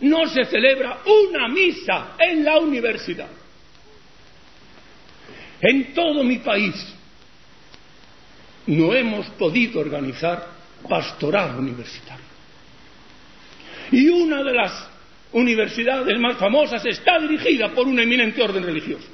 no 0.00 0.26
se 0.26 0.44
celebra 0.46 1.00
una 1.04 1.48
misa 1.48 2.16
en 2.18 2.44
la 2.44 2.58
universidad. 2.58 3.28
En 5.60 5.92
todo 5.92 6.24
mi 6.24 6.38
país 6.38 6.74
no 8.66 8.94
hemos 8.94 9.26
podido 9.30 9.80
organizar 9.80 10.48
pastoral 10.88 11.58
universitario. 11.58 12.29
Y 13.92 14.08
una 14.08 14.42
de 14.42 14.52
las 14.52 14.88
universidades 15.32 16.18
más 16.18 16.36
famosas 16.36 16.84
está 16.86 17.18
dirigida 17.18 17.70
por 17.70 17.86
un 17.86 17.98
eminente 17.98 18.42
orden 18.42 18.62
religioso. 18.62 19.08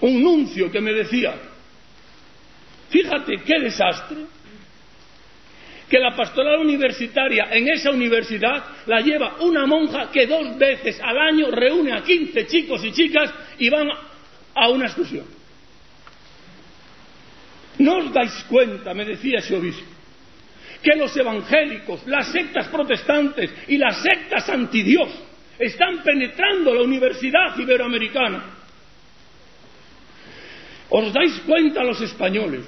Un 0.00 0.22
nuncio 0.22 0.70
que 0.70 0.80
me 0.80 0.92
decía, 0.92 1.34
fíjate 2.90 3.36
qué 3.44 3.60
desastre, 3.60 4.18
que 5.88 5.98
la 5.98 6.16
pastoral 6.16 6.60
universitaria 6.60 7.48
en 7.52 7.68
esa 7.68 7.90
universidad 7.90 8.64
la 8.86 9.00
lleva 9.00 9.36
una 9.40 9.66
monja 9.66 10.10
que 10.10 10.26
dos 10.26 10.58
veces 10.58 11.00
al 11.00 11.16
año 11.16 11.50
reúne 11.50 11.92
a 11.92 12.02
15 12.02 12.46
chicos 12.46 12.84
y 12.84 12.92
chicas 12.92 13.32
y 13.58 13.70
van 13.70 13.88
a 14.54 14.68
una 14.68 14.86
excursión. 14.86 15.26
¿No 17.78 17.98
os 17.98 18.12
dais 18.12 18.44
cuenta, 18.48 18.94
me 18.94 19.04
decía 19.04 19.38
ese 19.38 19.54
obispo, 19.54 19.95
que 20.82 20.96
los 20.96 21.16
evangélicos, 21.16 22.06
las 22.06 22.32
sectas 22.32 22.68
protestantes 22.68 23.50
y 23.68 23.78
las 23.78 24.02
sectas 24.02 24.48
antidios 24.48 25.08
están 25.58 26.02
penetrando 26.02 26.74
la 26.74 26.82
universidad 26.82 27.56
iberoamericana? 27.58 28.44
¿Os 30.88 31.12
dais 31.12 31.40
cuenta 31.46 31.82
los 31.82 32.00
españoles 32.00 32.64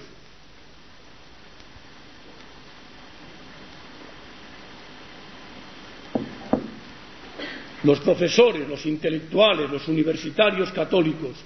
los 7.85 8.01
profesores, 8.01 8.69
los 8.69 8.85
intelectuales, 8.87 9.71
los 9.71 9.87
universitarios 9.89 10.71
católicos, 10.73 11.37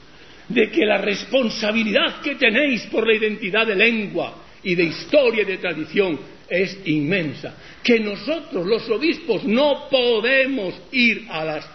de 0.49 0.71
que 0.71 0.85
la 0.85 0.99
responsabilidad 0.99 2.21
que 2.21 2.37
tenéis 2.37 2.87
por 2.87 3.07
la 3.07 3.15
identidad 3.15 3.67
de 3.67 3.77
lengua 3.77 4.35
y 4.63 4.75
de 4.75 4.85
historia 4.85 5.43
y 5.43 5.47
de 5.47 5.59
tradición 5.59 6.19
es 6.53 6.79
inmensa, 6.85 7.55
que 7.83 7.99
nosotros 7.99 8.67
los 8.67 8.89
obispos 8.91 9.45
no 9.45 9.89
podemos 9.89 10.75
ir 10.93 11.27
a 11.31 11.45
las 11.45 11.69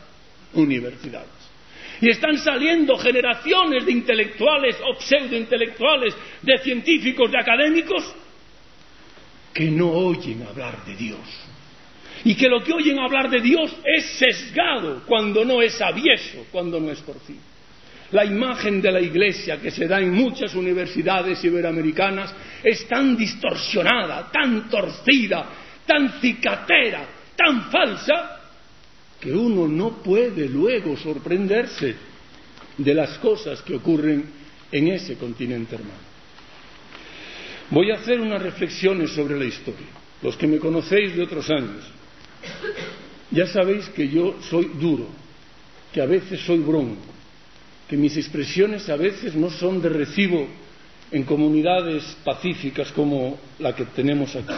universidades. 0.53 1.29
Y 1.99 2.11
están 2.11 2.37
saliendo 2.37 2.95
generaciones 2.97 3.85
de 3.85 3.91
intelectuales 3.91 4.75
o 4.87 5.01
pseudointelectuales, 5.01 6.15
de 6.43 6.57
científicos, 6.59 7.31
de 7.31 7.39
académicos, 7.39 8.13
que 9.51 9.71
no 9.71 9.89
oyen 9.89 10.43
hablar 10.43 10.85
de 10.85 10.95
Dios 10.95 11.19
y 12.23 12.35
que 12.35 12.47
lo 12.47 12.63
que 12.63 12.73
oyen 12.73 12.99
hablar 12.99 13.31
de 13.31 13.41
Dios 13.41 13.75
es 13.83 14.05
sesgado 14.19 15.01
cuando 15.07 15.43
no 15.43 15.63
es 15.63 15.81
avieso, 15.81 16.45
cuando 16.51 16.79
no 16.79 16.91
es 16.91 16.99
por 16.99 17.19
fin. 17.21 17.39
La 18.11 18.23
imagen 18.23 18.81
de 18.81 18.91
la 18.91 19.01
Iglesia 19.01 19.59
que 19.59 19.71
se 19.71 19.85
da 19.85 19.99
en 19.99 20.13
muchas 20.13 20.55
universidades 20.55 21.43
iberoamericanas 21.43 22.33
es 22.63 22.87
tan 22.87 23.17
distorsionada, 23.17 24.31
tan 24.31 24.69
torcida, 24.69 25.45
tan 25.85 26.19
cicatera, 26.21 27.05
tan 27.35 27.69
falsa, 27.69 28.39
que 29.19 29.33
uno 29.33 29.67
no 29.67 30.01
puede 30.01 30.47
luego 30.47 30.95
sorprenderse 30.95 31.95
de 32.77 32.93
las 32.93 33.17
cosas 33.17 33.61
que 33.61 33.75
ocurren 33.75 34.23
en 34.71 34.87
ese 34.89 35.15
continente 35.15 35.75
hermano. 35.75 36.07
Voy 37.69 37.91
a 37.91 37.95
hacer 37.95 38.21
unas 38.21 38.41
reflexiones 38.41 39.11
sobre 39.11 39.37
la 39.37 39.45
historia. 39.45 39.87
Los 40.21 40.37
que 40.37 40.47
me 40.47 40.59
conocéis 40.59 41.15
de 41.15 41.23
otros 41.23 41.49
años, 41.49 41.83
ya 43.31 43.47
sabéis 43.47 43.89
que 43.89 44.07
yo 44.07 44.37
soy 44.41 44.71
duro, 44.79 45.07
que 45.93 46.01
a 46.01 46.05
veces 46.05 46.39
soy 46.41 46.59
bronco, 46.59 47.16
que 47.87 47.97
mis 47.97 48.17
expresiones 48.17 48.89
a 48.89 48.97
veces 48.97 49.35
no 49.35 49.49
son 49.49 49.81
de 49.81 49.89
recibo 49.89 50.47
en 51.11 51.23
comunidades 51.23 52.03
pacíficas 52.23 52.91
como 52.91 53.37
la 53.59 53.73
que 53.73 53.85
tenemos 53.85 54.35
aquí. 54.35 54.53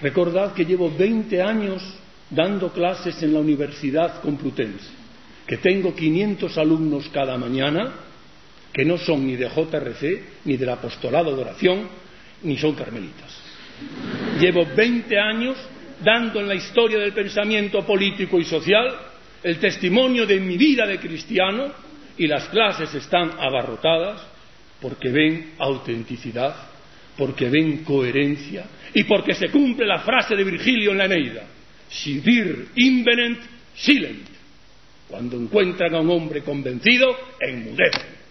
Recordad 0.00 0.54
que 0.54 0.64
llevo 0.64 0.90
20 0.90 1.42
años 1.42 1.82
dando 2.30 2.72
clases 2.72 3.22
en 3.22 3.34
la 3.34 3.40
Universidad 3.40 4.20
Complutense, 4.22 4.88
que 5.46 5.58
tengo 5.58 5.94
500 5.94 6.56
alumnos 6.56 7.08
cada 7.10 7.36
mañana, 7.36 7.92
que 8.72 8.84
no 8.84 8.96
son 8.96 9.26
ni 9.26 9.36
de 9.36 9.48
JRC, 9.48 10.22
ni 10.46 10.56
del 10.56 10.70
apostolado 10.70 11.34
de 11.36 11.42
oración, 11.42 11.88
ni 12.42 12.56
son 12.56 12.74
carmelitas. 12.74 13.40
Llevo 14.40 14.66
20 14.74 15.18
años 15.18 15.56
dando 16.02 16.40
en 16.40 16.48
la 16.48 16.54
historia 16.54 16.98
del 16.98 17.12
pensamiento 17.12 17.84
político 17.86 18.40
y 18.40 18.44
social 18.44 18.94
el 19.42 19.58
testimonio 19.58 20.26
de 20.26 20.40
mi 20.40 20.56
vida 20.56 20.86
de 20.86 20.98
cristiano 20.98 21.70
y 22.18 22.26
las 22.26 22.48
clases 22.48 22.94
están 22.94 23.32
abarrotadas 23.38 24.26
porque 24.80 25.10
ven 25.10 25.54
autenticidad, 25.58 26.54
porque 27.16 27.48
ven 27.48 27.84
coherencia 27.84 28.66
y 28.92 29.04
porque 29.04 29.34
se 29.34 29.48
cumple 29.48 29.86
la 29.86 30.00
frase 30.00 30.36
de 30.36 30.44
Virgilio 30.44 30.92
en 30.92 30.98
la 30.98 31.06
Eneida, 31.06 31.44
si 31.88 32.18
vir 32.20 32.68
invenent 32.76 33.40
silent, 33.74 34.28
cuando 35.08 35.36
encuentran 35.36 35.94
a 35.94 36.00
un 36.00 36.10
hombre 36.10 36.42
convencido, 36.42 37.16
enmudecen. 37.40 38.24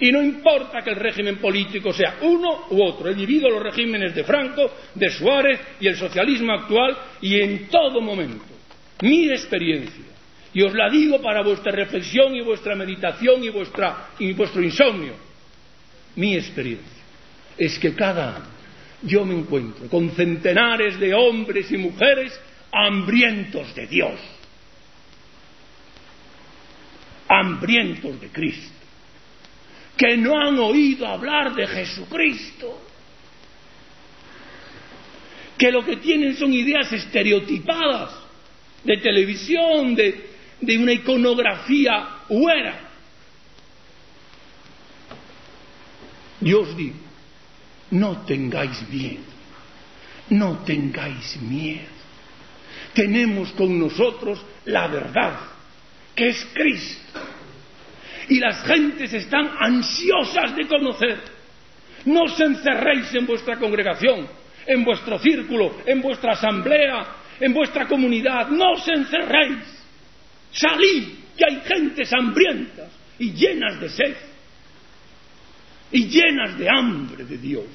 Y 0.00 0.12
no 0.12 0.22
importa 0.22 0.82
que 0.82 0.90
el 0.90 0.96
régimen 0.96 1.38
político 1.38 1.92
sea 1.92 2.18
uno 2.22 2.66
u 2.70 2.82
otro. 2.84 3.10
He 3.10 3.14
vivido 3.14 3.48
los 3.50 3.62
regímenes 3.62 4.14
de 4.14 4.22
Franco, 4.22 4.70
de 4.94 5.10
Suárez 5.10 5.60
y 5.80 5.88
el 5.88 5.96
socialismo 5.96 6.52
actual 6.52 6.96
y 7.20 7.40
en 7.40 7.68
todo 7.68 8.00
momento. 8.00 8.44
Mi 9.02 9.28
experiencia. 9.30 10.04
Y 10.54 10.62
os 10.62 10.72
la 10.74 10.88
digo 10.88 11.20
para 11.20 11.42
vuestra 11.42 11.72
reflexión 11.72 12.34
y 12.34 12.40
vuestra 12.40 12.74
meditación 12.74 13.44
y, 13.44 13.50
vuestra, 13.50 14.10
y 14.18 14.32
vuestro 14.32 14.62
insomnio. 14.62 15.14
Mi 16.16 16.36
experiencia 16.36 17.02
es 17.56 17.78
que 17.78 17.94
cada 17.94 18.36
año 18.36 18.58
yo 19.02 19.24
me 19.24 19.34
encuentro 19.34 19.88
con 19.88 20.10
centenares 20.10 20.98
de 20.98 21.14
hombres 21.14 21.70
y 21.70 21.76
mujeres 21.76 22.38
hambrientos 22.72 23.74
de 23.74 23.86
Dios, 23.86 24.18
hambrientos 27.28 28.20
de 28.20 28.28
Cristo. 28.28 28.74
Que 29.96 30.16
no 30.16 30.38
han 30.40 30.58
oído 30.58 31.06
hablar 31.06 31.54
de 31.54 31.66
Jesucristo, 31.66 32.80
que 35.56 35.72
lo 35.72 35.84
que 35.84 35.96
tienen 35.96 36.36
son 36.36 36.52
ideas 36.52 36.92
estereotipadas 36.92 38.12
de 38.84 38.96
televisión, 38.98 39.96
de, 39.96 40.27
de 40.60 40.78
una 40.78 40.92
iconografía 40.92 42.08
huera. 42.28 42.80
Dios 46.40 46.76
digo, 46.76 46.96
no 47.90 48.18
tengáis 48.22 48.88
miedo, 48.88 49.22
no 50.30 50.58
tengáis 50.58 51.36
miedo. 51.40 51.98
Tenemos 52.94 53.50
con 53.52 53.78
nosotros 53.78 54.44
la 54.64 54.86
verdad, 54.88 55.38
que 56.14 56.28
es 56.28 56.46
Cristo 56.52 57.20
y 58.28 58.38
las 58.38 58.62
gentes 58.64 59.12
están 59.12 59.50
ansiosas 59.58 60.54
de 60.54 60.66
conocer. 60.66 61.18
No 62.04 62.22
os 62.24 62.38
encerréis 62.40 63.12
en 63.14 63.26
vuestra 63.26 63.56
congregación, 63.56 64.26
en 64.66 64.84
vuestro 64.84 65.18
círculo, 65.18 65.78
en 65.86 66.00
vuestra 66.00 66.32
asamblea, 66.32 67.06
en 67.40 67.52
vuestra 67.52 67.86
comunidad. 67.86 68.48
No 68.48 68.72
os 68.72 68.86
encerréis. 68.86 69.77
Salid, 70.52 71.04
que 71.36 71.44
hay 71.44 71.60
gentes 71.64 72.12
hambrientas 72.12 72.90
y 73.18 73.32
llenas 73.32 73.80
de 73.80 73.88
sed 73.88 74.16
y 75.90 76.06
llenas 76.08 76.58
de 76.58 76.68
hambre 76.68 77.24
de 77.24 77.38
Dios. 77.38 77.66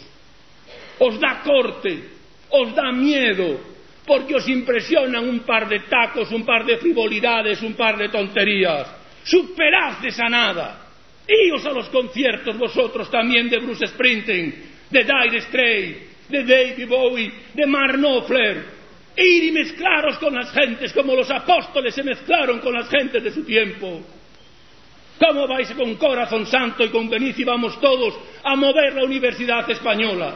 Os 1.00 1.20
da 1.20 1.42
corte, 1.42 2.10
os 2.50 2.76
da 2.76 2.92
miedo, 2.92 3.60
porque 4.06 4.36
os 4.36 4.48
impresionan 4.48 5.28
un 5.28 5.40
par 5.40 5.68
de 5.68 5.80
tacos, 5.82 6.32
un 6.32 6.46
par 6.46 6.66
de 6.66 6.78
frivolidades, 6.78 7.62
un 7.62 7.74
par 7.74 7.98
de 7.98 8.10
tonterías 8.10 9.04
superad 9.24 10.00
de 10.00 10.12
sanada. 10.12 10.80
Ios 11.28 11.66
a 11.66 11.72
los 11.72 11.90
conciertos 11.90 12.58
vosotros 12.58 13.10
también 13.10 13.50
de 13.50 13.60
Bruce 13.60 13.88
Springsteen, 13.88 14.56
de 14.90 15.04
Dire 15.04 15.42
Straits, 15.42 16.30
de 16.30 16.44
David 16.44 16.88
Bowie, 16.88 17.32
de 17.54 17.66
Mark 17.66 17.96
Knopfler. 17.98 18.83
Ir 19.16 19.44
y 19.44 19.52
mezclaros 19.52 20.18
con 20.18 20.34
las 20.34 20.52
gentes 20.52 20.92
como 20.92 21.16
los 21.16 21.30
apóstoles 21.30 21.94
se 21.94 22.04
mezclaron 22.04 22.60
con 22.60 22.74
las 22.74 22.90
gentes 22.90 23.24
de 23.24 23.32
su 23.32 23.44
tiempo. 23.44 24.02
¿Cómo 25.20 25.48
vais 25.48 25.72
con 25.72 25.96
corazón 25.96 26.46
santo 26.48 26.84
y 26.84 26.90
con 26.90 27.10
Benicio 27.10 27.46
vamos 27.46 27.80
todos 27.80 28.16
a 28.44 28.56
mover 28.56 28.96
la 28.96 29.06
universidad 29.06 29.70
española? 29.70 30.36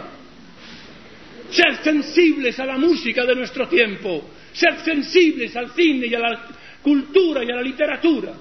Ser 1.49 1.77
sensibles 1.83 2.59
a 2.59 2.65
la 2.65 2.77
música 2.77 3.25
de 3.25 3.35
nuestro 3.35 3.67
tiempo, 3.67 4.29
ser 4.53 4.79
sensibles 4.81 5.55
al 5.55 5.71
cine 5.71 6.07
y 6.07 6.13
a 6.13 6.19
la 6.19 6.45
cultura 6.83 7.43
y 7.43 7.51
a 7.51 7.55
la 7.55 7.61
literatura. 7.61 8.33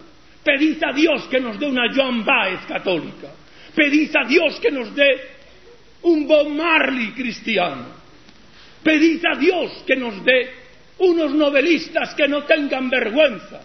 Pedid 0.44 0.82
a 0.84 0.92
Dios 0.92 1.26
que 1.28 1.40
nos 1.40 1.58
dé 1.58 1.66
una 1.66 1.92
Joan 1.92 2.24
Baez 2.24 2.60
católica. 2.68 3.32
Pedid 3.74 4.14
a 4.16 4.28
Dios 4.28 4.60
que 4.60 4.70
nos 4.70 4.94
dé 4.94 5.36
un 6.02 6.26
Bob 6.26 6.48
Marley 6.50 7.12
cristiano. 7.12 7.95
Pedid 8.86 9.26
a 9.26 9.36
Dios 9.36 9.82
que 9.84 9.96
nos 9.96 10.24
dé 10.24 10.48
unos 10.98 11.34
novelistas 11.34 12.14
que 12.14 12.28
no 12.28 12.44
tengan 12.44 12.88
vergüenza 12.88 13.60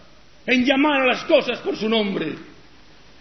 en 0.47 0.65
llamar 0.65 1.03
a 1.03 1.05
las 1.13 1.23
cosas 1.25 1.59
por 1.59 1.77
su 1.77 1.87
nombre. 1.87 2.33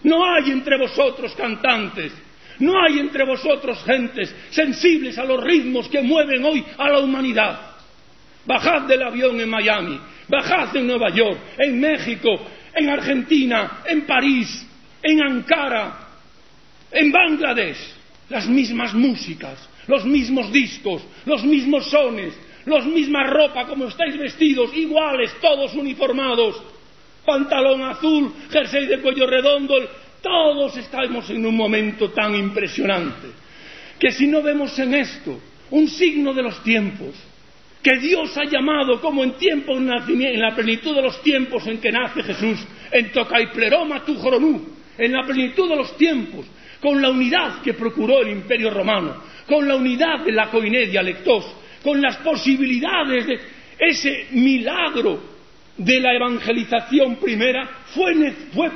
No 0.01 0.25
hay 0.25 0.49
entre 0.49 0.79
vosotros 0.79 1.35
cantantes, 1.35 2.11
no 2.57 2.73
hay 2.81 2.97
entre 2.97 3.23
vosotros 3.23 3.83
gentes 3.83 4.33
sensibles 4.49 5.15
a 5.19 5.25
los 5.25 5.43
ritmos 5.43 5.87
que 5.89 6.01
mueven 6.01 6.43
hoy 6.43 6.65
a 6.75 6.89
la 6.89 6.99
humanidad. 7.01 7.59
Bajad 8.47 8.87
del 8.87 9.03
avión 9.03 9.39
en 9.39 9.49
Miami, 9.49 9.99
bajad 10.27 10.75
en 10.75 10.87
Nueva 10.87 11.11
York, 11.11 11.37
en 11.59 11.79
México, 11.79 12.29
en 12.73 12.89
Argentina, 12.89 13.83
en 13.85 14.07
París, 14.07 14.67
en 15.03 15.21
Ankara, 15.21 15.99
en 16.91 17.11
Bangladesh. 17.11 18.00
Las 18.31 18.47
mismas 18.47 18.93
músicas, 18.93 19.59
los 19.87 20.05
mismos 20.05 20.53
discos, 20.53 21.03
los 21.25 21.43
mismos 21.43 21.89
sones, 21.89 22.33
las 22.65 22.85
mismas 22.85 23.29
ropa 23.29 23.65
como 23.65 23.89
estáis 23.89 24.17
vestidos, 24.17 24.73
iguales, 24.73 25.31
todos 25.41 25.73
uniformados. 25.73 26.63
Pantalón 27.25 27.81
azul, 27.83 28.31
jersey 28.49 28.85
de 28.85 28.99
cuello 29.01 29.27
redondo, 29.27 29.75
todos 30.21 30.77
estamos 30.77 31.29
en 31.29 31.45
un 31.45 31.57
momento 31.57 32.11
tan 32.11 32.33
impresionante 32.33 33.27
que 33.99 34.11
si 34.11 34.27
no 34.27 34.41
vemos 34.41 34.79
en 34.79 34.93
esto 34.93 35.37
un 35.71 35.89
signo 35.89 36.33
de 36.33 36.41
los 36.41 36.63
tiempos, 36.63 37.13
que 37.83 37.97
Dios 37.97 38.35
ha 38.37 38.45
llamado 38.45 39.01
como 39.01 39.25
en 39.25 39.33
tiempo 39.33 39.73
en 39.75 39.87
la 40.39 40.55
plenitud 40.55 40.95
de 40.95 41.01
los 41.01 41.21
tiempos 41.21 41.67
en 41.67 41.79
que 41.79 41.91
nace 41.91 42.23
Jesús, 42.23 42.59
en 42.91 43.11
Tocaipleroma 43.11 44.05
tu 44.05 44.15
en 44.97 45.11
la 45.11 45.23
plenitud 45.23 45.67
de 45.67 45.75
los 45.75 45.97
tiempos, 45.97 46.45
con 46.81 47.01
la 47.01 47.09
unidad 47.09 47.61
que 47.61 47.73
procuró 47.73 48.21
el 48.21 48.31
Imperio 48.31 48.71
Romano, 48.71 49.23
con 49.47 49.67
la 49.67 49.75
unidad 49.75 50.25
de 50.25 50.31
la 50.31 50.49
coinedia 50.49 51.03
lectos, 51.03 51.45
con 51.83 52.01
las 52.01 52.17
posibilidades 52.17 53.27
de 53.27 53.39
ese 53.79 54.27
milagro 54.31 55.19
de 55.77 55.99
la 55.99 56.13
evangelización 56.13 57.15
primera, 57.17 57.83
fue, 57.93 58.13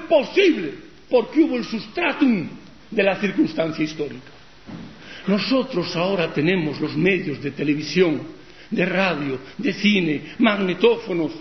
posible 0.07 0.73
porque 1.09 1.41
hubo 1.41 1.57
el 1.57 1.65
sustratum 1.65 2.47
de 2.89 3.03
la 3.03 3.19
circunstancia 3.19 3.83
histórica. 3.83 4.31
Nosotros 5.27 5.95
ahora 5.95 6.31
tenemos 6.31 6.79
los 6.79 6.95
medios 6.95 7.41
de 7.41 7.51
televisión, 7.51 8.21
de 8.69 8.85
radio, 8.85 9.39
de 9.57 9.73
cine, 9.73 10.21
magnetófonos. 10.39 11.31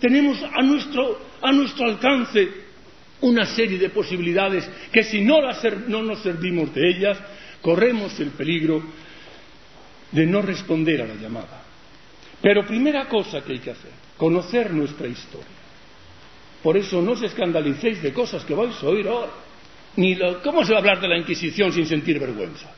Tenemos 0.00 0.42
a 0.42 0.62
nuestro, 0.62 1.18
a 1.42 1.52
nuestro 1.52 1.86
alcance 1.86 2.65
una 3.20 3.46
serie 3.46 3.78
de 3.78 3.90
posibilidades 3.90 4.68
que 4.92 5.02
si 5.02 5.22
no, 5.22 5.40
no 5.88 6.02
nos 6.02 6.22
servimos 6.22 6.74
de 6.74 6.90
ellas, 6.90 7.18
corremos 7.62 8.18
el 8.20 8.30
peligro 8.30 8.82
de 10.12 10.26
no 10.26 10.42
responder 10.42 11.02
a 11.02 11.06
la 11.06 11.14
llamada. 11.14 11.62
Pero 12.40 12.66
primera 12.66 13.08
cosa 13.08 13.42
que 13.42 13.52
hay 13.52 13.58
que 13.58 13.70
hacer, 13.70 13.90
conocer 14.16 14.72
nuestra 14.72 15.08
historia. 15.08 15.56
Por 16.62 16.76
eso 16.76 17.00
no 17.00 17.12
os 17.12 17.22
escandalicéis 17.22 18.02
de 18.02 18.12
cosas 18.12 18.44
que 18.44 18.54
vais 18.54 18.74
a 18.82 18.86
oír 18.86 19.08
ahora. 19.08 19.32
Ni 19.96 20.18
¿Cómo 20.42 20.64
se 20.64 20.72
va 20.72 20.78
a 20.78 20.80
hablar 20.80 21.00
de 21.00 21.08
la 21.08 21.16
Inquisición 21.16 21.72
sin 21.72 21.86
sentir 21.86 22.18
vergüenza? 22.18 22.70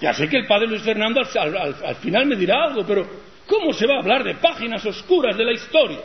Ya 0.00 0.14
sé 0.14 0.28
que 0.28 0.38
el 0.38 0.46
padre 0.46 0.66
Luis 0.66 0.82
Fernando 0.82 1.20
al, 1.20 1.96
final 1.96 2.26
me 2.26 2.36
dirá 2.36 2.64
algo, 2.64 2.84
pero 2.86 3.06
¿cómo 3.46 3.72
se 3.72 3.86
va 3.86 3.96
a 3.96 4.00
hablar 4.00 4.24
de 4.24 4.34
páginas 4.36 4.84
oscuras 4.86 5.36
de 5.36 5.44
la 5.44 5.52
historia? 5.52 6.00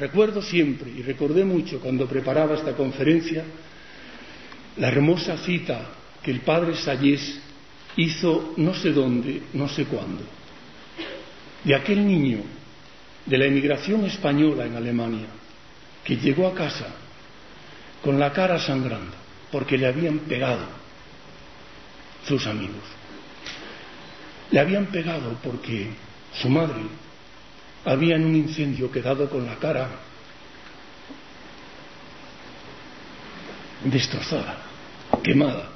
Recuerdo 0.00 0.40
siempre, 0.40 0.90
y 0.90 1.02
recordé 1.02 1.44
mucho 1.44 1.78
cuando 1.78 2.06
preparaba 2.06 2.54
esta 2.54 2.74
conferencia, 2.74 3.44
la 4.78 4.88
hermosa 4.88 5.36
cita 5.36 5.90
que 6.22 6.30
el 6.30 6.40
padre 6.40 6.74
Sayés 6.74 7.38
hizo 7.96 8.54
no 8.56 8.72
sé 8.72 8.92
dónde, 8.92 9.42
no 9.52 9.68
sé 9.68 9.84
cuándo, 9.84 10.22
de 11.62 11.74
aquel 11.74 12.06
niño 12.06 12.38
de 13.26 13.36
la 13.36 13.44
emigración 13.44 14.06
española 14.06 14.64
en 14.64 14.74
Alemania 14.74 15.26
que 16.02 16.16
llegó 16.16 16.48
a 16.48 16.54
casa 16.54 16.94
con 18.02 18.18
la 18.18 18.32
cara 18.32 18.58
sangrando 18.58 19.12
porque 19.52 19.76
le 19.76 19.86
habían 19.86 20.20
pegado 20.20 20.64
sus 22.26 22.46
amigos. 22.46 22.84
Le 24.50 24.60
habían 24.60 24.86
pegado 24.86 25.36
porque 25.42 25.90
su 26.40 26.48
madre 26.48 26.80
había 27.84 28.16
en 28.16 28.24
un 28.24 28.36
incendio 28.36 28.90
quedado 28.90 29.28
con 29.28 29.46
la 29.46 29.56
cara 29.56 29.88
destrozada, 33.84 34.58
quemada. 35.22 35.70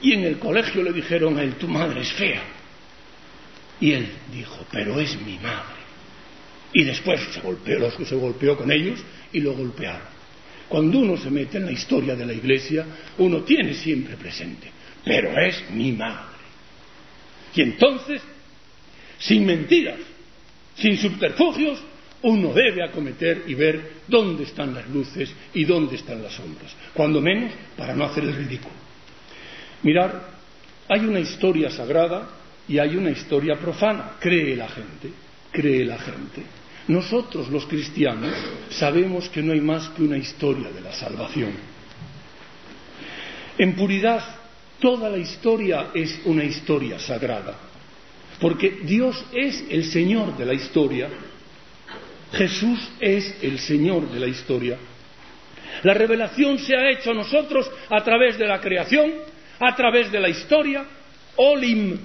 Y 0.00 0.12
en 0.12 0.24
el 0.24 0.38
colegio 0.38 0.82
le 0.82 0.92
dijeron 0.92 1.38
a 1.38 1.42
él, 1.42 1.54
tu 1.54 1.68
madre 1.68 2.00
es 2.00 2.12
fea. 2.12 2.42
Y 3.80 3.92
él 3.92 4.08
dijo, 4.32 4.66
pero 4.70 5.00
es 5.00 5.20
mi 5.20 5.38
madre. 5.38 5.80
Y 6.72 6.84
después 6.84 7.20
se 7.32 7.40
golpeó, 7.40 7.90
se 7.90 8.14
golpeó 8.14 8.56
con 8.56 8.70
ellos 8.70 9.00
y 9.32 9.40
lo 9.40 9.54
golpearon. 9.54 10.20
Cuando 10.68 11.00
uno 11.00 11.16
se 11.16 11.30
mete 11.30 11.58
en 11.58 11.66
la 11.66 11.72
historia 11.72 12.14
de 12.14 12.24
la 12.24 12.32
iglesia, 12.32 12.86
uno 13.18 13.42
tiene 13.42 13.74
siempre 13.74 14.16
presente 14.16 14.80
pero 15.04 15.38
es 15.40 15.70
mi 15.70 15.92
madre. 15.92 16.38
Y 17.54 17.62
entonces, 17.62 18.22
sin 19.18 19.44
mentiras, 19.44 19.98
sin 20.80 20.96
subterfugios, 20.96 21.78
uno 22.22 22.52
debe 22.52 22.82
acometer 22.82 23.44
y 23.46 23.54
ver 23.54 24.02
dónde 24.06 24.44
están 24.44 24.74
las 24.74 24.88
luces 24.88 25.32
y 25.54 25.64
dónde 25.64 25.96
están 25.96 26.22
las 26.22 26.32
sombras, 26.34 26.74
cuando 26.94 27.20
menos 27.20 27.52
para 27.76 27.94
no 27.94 28.04
hacer 28.04 28.24
el 28.24 28.34
ridículo. 28.34 28.74
Mirar, 29.82 30.30
hay 30.88 31.00
una 31.00 31.20
historia 31.20 31.70
sagrada 31.70 32.28
y 32.68 32.78
hay 32.78 32.96
una 32.96 33.10
historia 33.10 33.56
profana, 33.56 34.12
cree 34.20 34.56
la 34.56 34.68
gente, 34.68 35.10
cree 35.50 35.84
la 35.84 35.98
gente. 35.98 36.42
Nosotros 36.88 37.48
los 37.48 37.66
cristianos 37.66 38.34
sabemos 38.70 39.28
que 39.28 39.42
no 39.42 39.52
hay 39.52 39.60
más 39.60 39.88
que 39.90 40.02
una 40.02 40.16
historia 40.16 40.70
de 40.70 40.80
la 40.80 40.92
salvación. 40.92 41.52
En 43.58 43.76
puridad 43.76 44.40
Toda 44.80 45.10
la 45.10 45.18
historia 45.18 45.88
es 45.92 46.22
una 46.24 46.42
historia 46.42 46.98
sagrada, 46.98 47.54
porque 48.40 48.80
Dios 48.82 49.22
es 49.32 49.64
el 49.68 49.84
Señor 49.84 50.36
de 50.36 50.46
la 50.46 50.54
historia, 50.54 51.08
Jesús 52.32 52.78
es 53.00 53.36
el 53.42 53.58
Señor 53.58 54.10
de 54.10 54.20
la 54.20 54.26
historia. 54.26 54.78
La 55.82 55.94
revelación 55.94 56.58
se 56.58 56.74
ha 56.74 56.90
hecho 56.90 57.10
a 57.10 57.14
nosotros 57.14 57.70
a 57.88 58.02
través 58.02 58.38
de 58.38 58.46
la 58.46 58.60
creación, 58.60 59.12
a 59.58 59.74
través 59.74 60.10
de 60.10 60.20
la 60.20 60.28
historia, 60.28 60.84
olim 61.36 61.98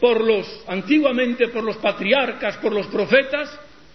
por 0.00 0.24
los 0.24 0.46
antiguamente 0.66 1.48
por 1.48 1.62
los 1.62 1.76
patriarcas, 1.76 2.56
por 2.56 2.72
los 2.72 2.86
profetas 2.86 3.50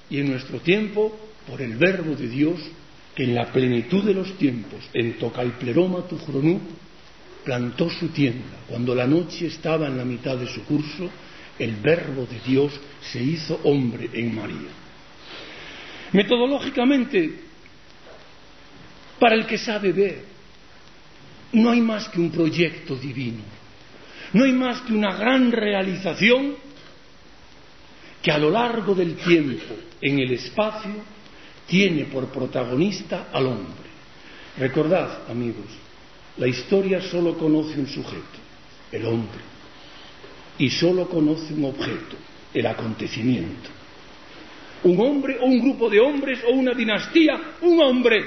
y 0.10 0.20
en 0.20 0.30
nuestro 0.30 0.60
tiempo 0.60 1.18
por 1.50 1.62
el 1.62 1.76
verbo 1.76 2.16
de 2.16 2.28
Dios 2.28 2.60
que 3.16 3.24
en 3.24 3.34
la 3.34 3.46
plenitud 3.52 4.04
de 4.04 4.14
los 4.14 4.38
tiempos 4.38 4.88
en 4.94 5.14
Tocalpleroma 5.18 6.08
tu 6.08 6.18
plantó 7.44 7.90
su 7.90 8.10
tienda. 8.10 8.58
Cuando 8.68 8.94
la 8.94 9.08
noche 9.08 9.48
estaba 9.48 9.88
en 9.88 9.98
la 9.98 10.06
mitad 10.06 10.36
de 10.38 10.48
su 10.48 10.64
curso, 10.66 11.10
el 11.58 11.76
verbo 11.78 12.26
de 12.26 12.40
Dios 12.40 12.80
se 13.02 13.22
hizo 13.22 13.60
hombre 13.64 14.10
en 14.14 14.36
María. 14.36 14.72
Metodológicamente, 16.12 17.40
para 19.20 19.36
el 19.36 19.46
que 19.46 19.58
sabe 19.58 19.92
ver, 19.92 20.24
no 21.54 21.70
hay 21.70 21.82
más 21.82 22.10
que 22.10 22.20
un 22.20 22.32
proyecto 22.32 22.96
divino, 22.96 23.44
no 24.34 24.44
hay 24.44 24.52
más 24.52 24.82
que 24.82 24.94
una 24.94 25.16
gran 25.16 25.52
realización 25.52 26.56
que 28.22 28.32
a 28.32 28.38
lo 28.38 28.50
largo 28.50 28.96
del 28.96 29.16
tiempo, 29.16 29.76
en 30.02 30.20
el 30.20 30.32
espacio, 30.34 30.96
tiene 31.68 32.06
por 32.06 32.28
protagonista 32.30 33.28
al 33.32 33.48
hombre. 33.48 33.86
Recordad, 34.58 35.30
amigos, 35.30 35.66
la 36.38 36.48
historia 36.48 37.02
solo 37.02 37.38
conoce 37.38 37.80
un 37.80 37.88
sujeto, 37.88 38.40
el 38.92 39.06
hombre, 39.06 39.40
y 40.58 40.70
solo 40.70 41.08
conoce 41.08 41.54
un 41.54 41.66
objeto, 41.66 42.16
el 42.54 42.66
acontecimiento. 42.66 43.70
Un 44.84 45.00
hombre 45.00 45.38
o 45.40 45.46
un 45.46 45.60
grupo 45.60 45.90
de 45.90 46.00
hombres 46.00 46.40
o 46.48 46.54
una 46.54 46.74
dinastía, 46.74 47.56
un 47.62 47.82
hombre. 47.82 48.24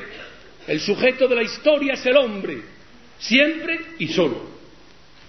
El 0.67 0.81
sujeto 0.81 1.29
de 1.29 1.37
la 1.37 1.43
historia 1.43 1.95
es 1.95 2.05
el 2.05 2.17
hombre, 2.17 2.63
siempre 3.19 3.81
y 3.99 4.09
solo. 4.09 4.59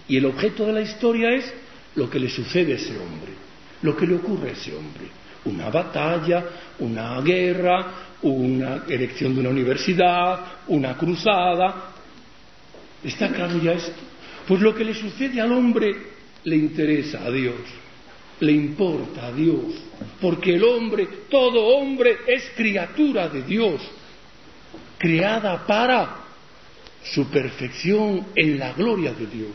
Y 0.07 0.17
el 0.17 0.25
objeto 0.25 0.65
de 0.65 0.73
la 0.73 0.81
historia 0.81 1.29
es 1.31 1.53
lo 1.95 2.09
que 2.09 2.19
le 2.19 2.29
sucede 2.29 2.73
a 2.73 2.75
ese 2.75 2.97
hombre, 2.97 3.31
lo 3.83 3.95
que 3.95 4.07
le 4.07 4.15
ocurre 4.15 4.49
a 4.49 4.53
ese 4.53 4.75
hombre. 4.75 5.05
Una 5.45 5.69
batalla, 5.69 6.45
una 6.79 7.21
guerra, 7.21 7.85
una 8.23 8.83
erección 8.89 9.33
de 9.33 9.41
una 9.41 9.49
universidad, 9.49 10.39
una 10.67 10.97
cruzada, 10.97 11.93
¿Está 13.03 13.29
claro 13.29 13.57
ya 13.61 13.73
esto? 13.73 14.01
Pues 14.47 14.61
lo 14.61 14.75
que 14.75 14.83
le 14.83 14.93
sucede 14.93 15.39
al 15.39 15.51
hombre 15.51 15.95
le 16.43 16.55
interesa 16.55 17.25
a 17.25 17.31
Dios, 17.31 17.55
le 18.39 18.51
importa 18.51 19.27
a 19.27 19.31
Dios, 19.31 19.75
porque 20.21 20.55
el 20.55 20.63
hombre, 20.63 21.07
todo 21.29 21.77
hombre 21.77 22.17
es 22.27 22.51
criatura 22.55 23.27
de 23.29 23.43
Dios, 23.43 23.81
creada 24.97 25.65
para 25.65 26.17
su 27.03 27.27
perfección 27.27 28.27
en 28.35 28.59
la 28.59 28.73
gloria 28.73 29.13
de 29.13 29.25
Dios. 29.27 29.53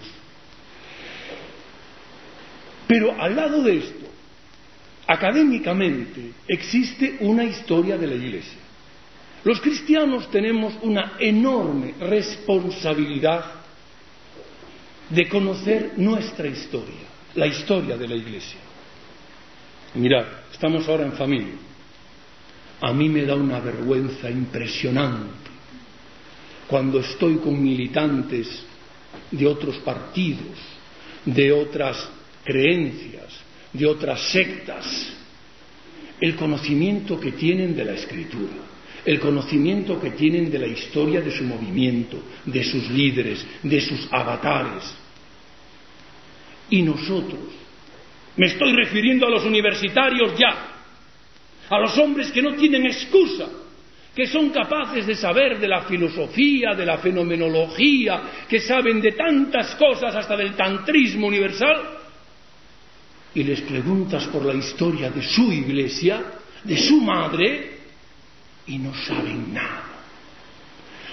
Pero 2.86 3.20
al 3.20 3.34
lado 3.34 3.62
de 3.62 3.78
esto, 3.78 4.06
académicamente 5.06 6.32
existe 6.46 7.16
una 7.20 7.44
historia 7.44 7.96
de 7.96 8.06
la 8.06 8.14
Iglesia. 8.14 8.58
Los 9.44 9.60
cristianos 9.60 10.30
tenemos 10.30 10.74
una 10.82 11.14
enorme 11.18 11.94
responsabilidad 12.00 13.63
de 15.10 15.28
conocer 15.28 15.92
nuestra 15.96 16.46
historia, 16.48 17.06
la 17.34 17.46
historia 17.46 17.96
de 17.96 18.08
la 18.08 18.14
Iglesia. 18.14 18.60
Mirad, 19.94 20.26
estamos 20.52 20.88
ahora 20.88 21.04
en 21.04 21.12
familia. 21.12 21.54
A 22.80 22.92
mí 22.92 23.08
me 23.08 23.24
da 23.24 23.34
una 23.34 23.60
vergüenza 23.60 24.30
impresionante 24.30 25.50
cuando 26.66 27.00
estoy 27.00 27.36
con 27.36 27.62
militantes 27.62 28.64
de 29.30 29.46
otros 29.46 29.76
partidos, 29.76 30.58
de 31.24 31.52
otras 31.52 32.08
creencias, 32.42 33.32
de 33.72 33.86
otras 33.86 34.20
sectas, 34.30 35.12
el 36.20 36.36
conocimiento 36.36 37.18
que 37.18 37.32
tienen 37.32 37.74
de 37.76 37.84
la 37.84 37.92
escritura, 37.92 38.63
el 39.04 39.20
conocimiento 39.20 40.00
que 40.00 40.12
tienen 40.12 40.50
de 40.50 40.58
la 40.58 40.66
historia 40.66 41.20
de 41.20 41.30
su 41.30 41.44
movimiento, 41.44 42.22
de 42.44 42.64
sus 42.64 42.90
líderes, 42.90 43.44
de 43.62 43.80
sus 43.80 44.08
avatares. 44.10 44.94
Y 46.70 46.82
nosotros, 46.82 47.40
me 48.36 48.46
estoy 48.46 48.72
refiriendo 48.72 49.26
a 49.26 49.30
los 49.30 49.44
universitarios 49.44 50.38
ya, 50.38 50.74
a 51.68 51.78
los 51.78 51.96
hombres 51.98 52.32
que 52.32 52.42
no 52.42 52.54
tienen 52.54 52.86
excusa, 52.86 53.48
que 54.14 54.26
son 54.26 54.50
capaces 54.50 55.06
de 55.06 55.14
saber 55.14 55.58
de 55.58 55.68
la 55.68 55.82
filosofía, 55.82 56.74
de 56.74 56.86
la 56.86 56.98
fenomenología, 56.98 58.22
que 58.48 58.60
saben 58.60 59.00
de 59.00 59.12
tantas 59.12 59.74
cosas, 59.74 60.14
hasta 60.14 60.36
del 60.36 60.54
tantrismo 60.54 61.26
universal, 61.26 61.98
y 63.34 63.42
les 63.42 63.60
preguntas 63.62 64.26
por 64.28 64.44
la 64.44 64.54
historia 64.54 65.10
de 65.10 65.22
su 65.22 65.52
iglesia, 65.52 66.22
de 66.62 66.76
su 66.76 67.00
madre, 67.00 67.73
y 68.66 68.78
no 68.78 68.94
saben 68.94 69.52
nada. 69.52 69.84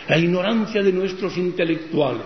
La 0.08 0.18
ignorancia 0.18 0.82
de 0.82 0.92
nuestros 0.92 1.38
intelectuales 1.38 2.26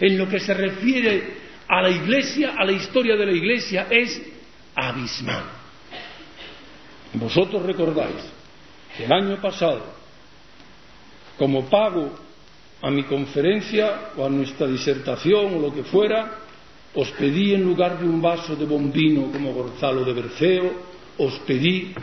en 0.00 0.18
lo 0.18 0.28
que 0.28 0.40
se 0.40 0.54
refiere 0.54 1.44
a 1.68 1.82
la 1.82 1.90
iglesia, 1.90 2.54
a 2.56 2.64
la 2.64 2.72
historia 2.72 3.16
de 3.16 3.26
la 3.26 3.32
iglesia, 3.32 3.86
es 3.90 4.20
abismal. 4.74 5.44
Vosotros 7.14 7.62
recordáis 7.62 8.22
que 8.96 9.04
el 9.04 9.12
año 9.12 9.40
pasado, 9.40 9.84
como 11.38 11.68
pago 11.68 12.12
a 12.82 12.90
mi 12.90 13.04
conferencia 13.04 14.10
o 14.16 14.26
a 14.26 14.28
nuestra 14.28 14.66
disertación 14.66 15.54
o 15.54 15.58
lo 15.58 15.74
que 15.74 15.84
fuera, 15.84 16.38
os 16.94 17.10
pedí 17.12 17.54
en 17.54 17.62
lugar 17.62 17.98
de 17.98 18.06
un 18.06 18.20
vaso 18.20 18.54
de 18.54 18.66
bombino 18.66 19.30
como 19.32 19.52
Gonzalo 19.52 20.04
de 20.04 20.12
Berceo, 20.12 20.93
os 21.18 21.38
pedí 21.46 21.94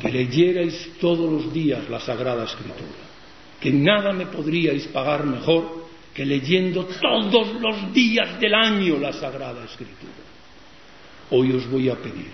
que 0.00 0.10
leyerais 0.10 0.98
todos 1.00 1.30
los 1.30 1.52
días 1.52 1.88
la 1.88 2.00
Sagrada 2.00 2.44
Escritura, 2.44 3.04
que 3.60 3.72
nada 3.72 4.12
me 4.12 4.26
podríais 4.26 4.86
pagar 4.88 5.26
mejor 5.26 5.88
que 6.14 6.24
leyendo 6.24 6.86
todos 6.86 7.60
los 7.60 7.92
días 7.92 8.38
del 8.40 8.54
año 8.54 8.98
la 8.98 9.12
Sagrada 9.12 9.64
Escritura. 9.64 10.24
Hoy 11.30 11.52
os 11.52 11.68
voy 11.68 11.88
a 11.88 11.96
pedir, 11.96 12.30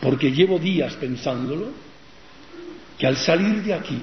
porque 0.00 0.30
llevo 0.30 0.58
días 0.58 0.94
pensándolo, 0.96 1.72
que 2.98 3.06
al 3.06 3.16
salir 3.16 3.62
de 3.62 3.74
aquí 3.74 4.00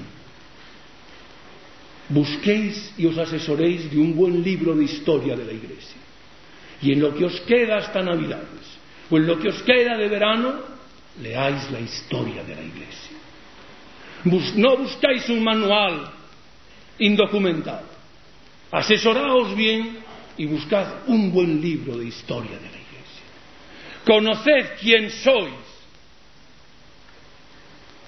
busquéis 2.08 2.92
y 2.98 3.06
os 3.06 3.16
asesoréis 3.16 3.90
de 3.90 3.98
un 3.98 4.14
buen 4.14 4.42
libro 4.42 4.74
de 4.74 4.84
historia 4.84 5.36
de 5.36 5.44
la 5.44 5.52
Iglesia 5.52 5.96
y 6.82 6.92
en 6.92 7.00
lo 7.00 7.14
que 7.14 7.24
os 7.24 7.40
queda 7.42 7.78
hasta 7.78 8.02
Navidades, 8.02 8.61
en 9.16 9.26
lo 9.26 9.38
que 9.38 9.48
os 9.48 9.62
queda 9.62 9.96
de 9.96 10.08
verano, 10.08 10.54
leáis 11.20 11.70
la 11.70 11.80
historia 11.80 12.42
de 12.44 12.54
la 12.54 12.62
Iglesia. 12.62 13.16
no 14.56 14.76
buscáis 14.76 15.28
un 15.28 15.42
manual 15.42 16.10
indocumentado. 16.98 17.86
Asesoraos 18.70 19.54
bien 19.54 19.98
y 20.38 20.46
buscad 20.46 21.08
un 21.08 21.30
buen 21.30 21.60
libro 21.60 21.98
de 21.98 22.06
historia 22.06 22.56
de 22.56 22.70
la 22.70 22.78
Iglesia. 22.78 23.24
Conoced 24.06 24.78
quién 24.80 25.10
sois. 25.10 25.72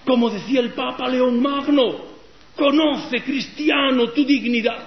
Como 0.06 0.30
decía 0.30 0.60
el 0.60 0.72
Papa 0.72 1.08
León 1.08 1.40
Magno, 1.40 2.04
conoce, 2.56 3.22
cristiano, 3.22 4.10
tu 4.10 4.24
dignidad. 4.24 4.86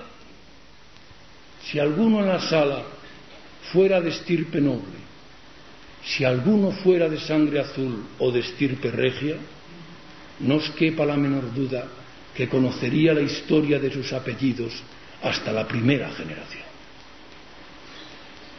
Si 1.63 1.79
alguno 1.79 2.19
en 2.19 2.27
la 2.27 2.39
sala 2.39 2.83
fuera 3.71 3.99
de 3.99 4.09
estirpe 4.09 4.61
noble, 4.61 4.96
si 6.07 6.23
alguno 6.23 6.71
fuera 6.71 7.09
de 7.09 7.19
sangre 7.19 7.59
azul 7.59 8.03
o 8.19 8.31
de 8.31 8.39
estirpe 8.39 8.91
regia, 8.91 9.35
no 10.39 10.55
os 10.55 10.69
quepa 10.71 11.05
la 11.05 11.17
menor 11.17 11.51
duda 11.53 11.87
que 12.33 12.47
conocería 12.47 13.13
la 13.13 13.21
historia 13.21 13.79
de 13.79 13.91
sus 13.91 14.13
apellidos 14.13 14.71
hasta 15.21 15.51
la 15.51 15.67
primera 15.67 16.09
generación. 16.11 16.63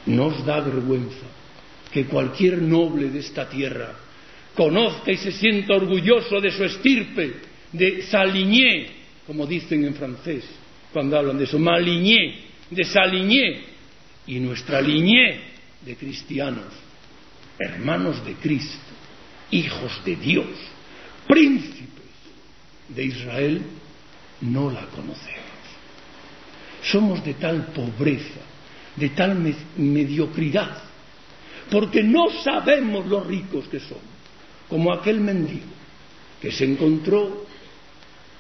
¿No 0.06 0.26
os 0.26 0.44
da 0.44 0.61
vergüenza 0.61 1.26
que 1.92 2.04
cualquier 2.04 2.61
noble 2.61 3.08
de 3.08 3.20
esta 3.20 3.48
tierra 3.48 3.94
conozca 4.54 5.12
y 5.12 5.16
se 5.16 5.32
sienta 5.32 5.74
orgulloso 5.74 6.40
de 6.40 6.50
su 6.50 6.64
estirpe, 6.64 7.34
de 7.72 8.02
Saligné, 8.02 8.88
como 9.26 9.46
dicen 9.46 9.84
en 9.84 9.94
francés 9.94 10.44
cuando 10.92 11.18
hablan 11.18 11.38
de 11.38 11.44
eso, 11.44 11.58
Maligné, 11.58 12.48
de 12.70 12.84
Saligné, 12.84 13.61
y 14.26 14.40
nuestra 14.40 14.80
línea 14.80 15.38
de 15.80 15.96
cristianos, 15.96 16.72
hermanos 17.59 18.25
de 18.25 18.35
Cristo, 18.35 18.79
hijos 19.51 20.01
de 20.05 20.16
Dios, 20.16 20.47
príncipes 21.27 21.88
de 22.88 23.05
Israel, 23.05 23.62
no 24.40 24.71
la 24.71 24.87
conocemos. 24.87 25.49
Somos 26.83 27.25
de 27.25 27.35
tal 27.35 27.66
pobreza, 27.66 28.40
de 28.97 29.11
tal 29.11 29.55
mediocridad, 29.77 30.83
porque 31.71 32.03
no 32.03 32.31
sabemos 32.42 33.07
lo 33.07 33.23
ricos 33.25 33.66
que 33.68 33.81
somos, 33.81 34.03
como 34.68 34.92
aquel 34.92 35.21
mendigo 35.21 35.79
que 36.40 36.53
se 36.53 36.64
encontró 36.64 37.47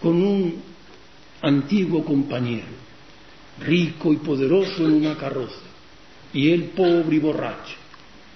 con 0.00 0.22
un 0.22 0.62
antiguo 1.42 2.04
compañero, 2.04 2.66
rico 3.60 4.12
y 4.12 4.16
poderoso 4.16 4.86
en 4.86 4.92
una 4.92 5.16
carroza, 5.16 5.66
y 6.32 6.50
él 6.50 6.70
pobre 6.76 7.16
y 7.16 7.18
borracho. 7.18 7.87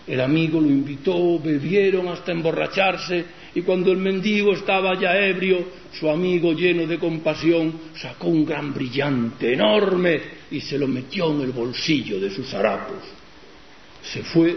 El 0.07 0.21
amigo 0.21 0.61
lo 0.61 0.69
invitó, 0.69 1.39
bebieron 1.39 2.09
hasta 2.09 2.33
emborracharse 2.33 3.25
y 3.55 3.63
cuando 3.63 3.93
el 3.93 3.99
mendigo 3.99 4.53
estaba 4.53 4.99
ya 4.99 5.17
ebrio, 5.17 5.67
su 5.93 6.09
amigo 6.09 6.53
lleno 6.53 6.87
de 6.87 6.99
compasión 6.99 7.81
sacó 7.95 8.29
un 8.29 8.45
gran 8.45 8.75
brillante 8.75 9.53
enorme 9.53 10.21
y 10.51 10.61
se 10.61 10.79
lo 10.79 10.89
metió 10.89 11.31
en 11.33 11.43
el 11.43 11.53
bolsillo 11.53 12.19
de 12.19 12.31
sus 12.31 12.53
harapos. 12.55 12.99
Se 14.03 14.23
fue, 14.23 14.57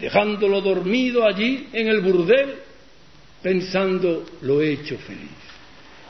dejándolo 0.00 0.60
dormido 0.60 1.26
allí 1.26 1.68
en 1.72 1.88
el 1.88 2.00
burdel, 2.00 2.54
pensando 3.42 4.24
lo 4.42 4.62
he 4.62 4.72
hecho 4.72 4.96
feliz. 4.98 5.30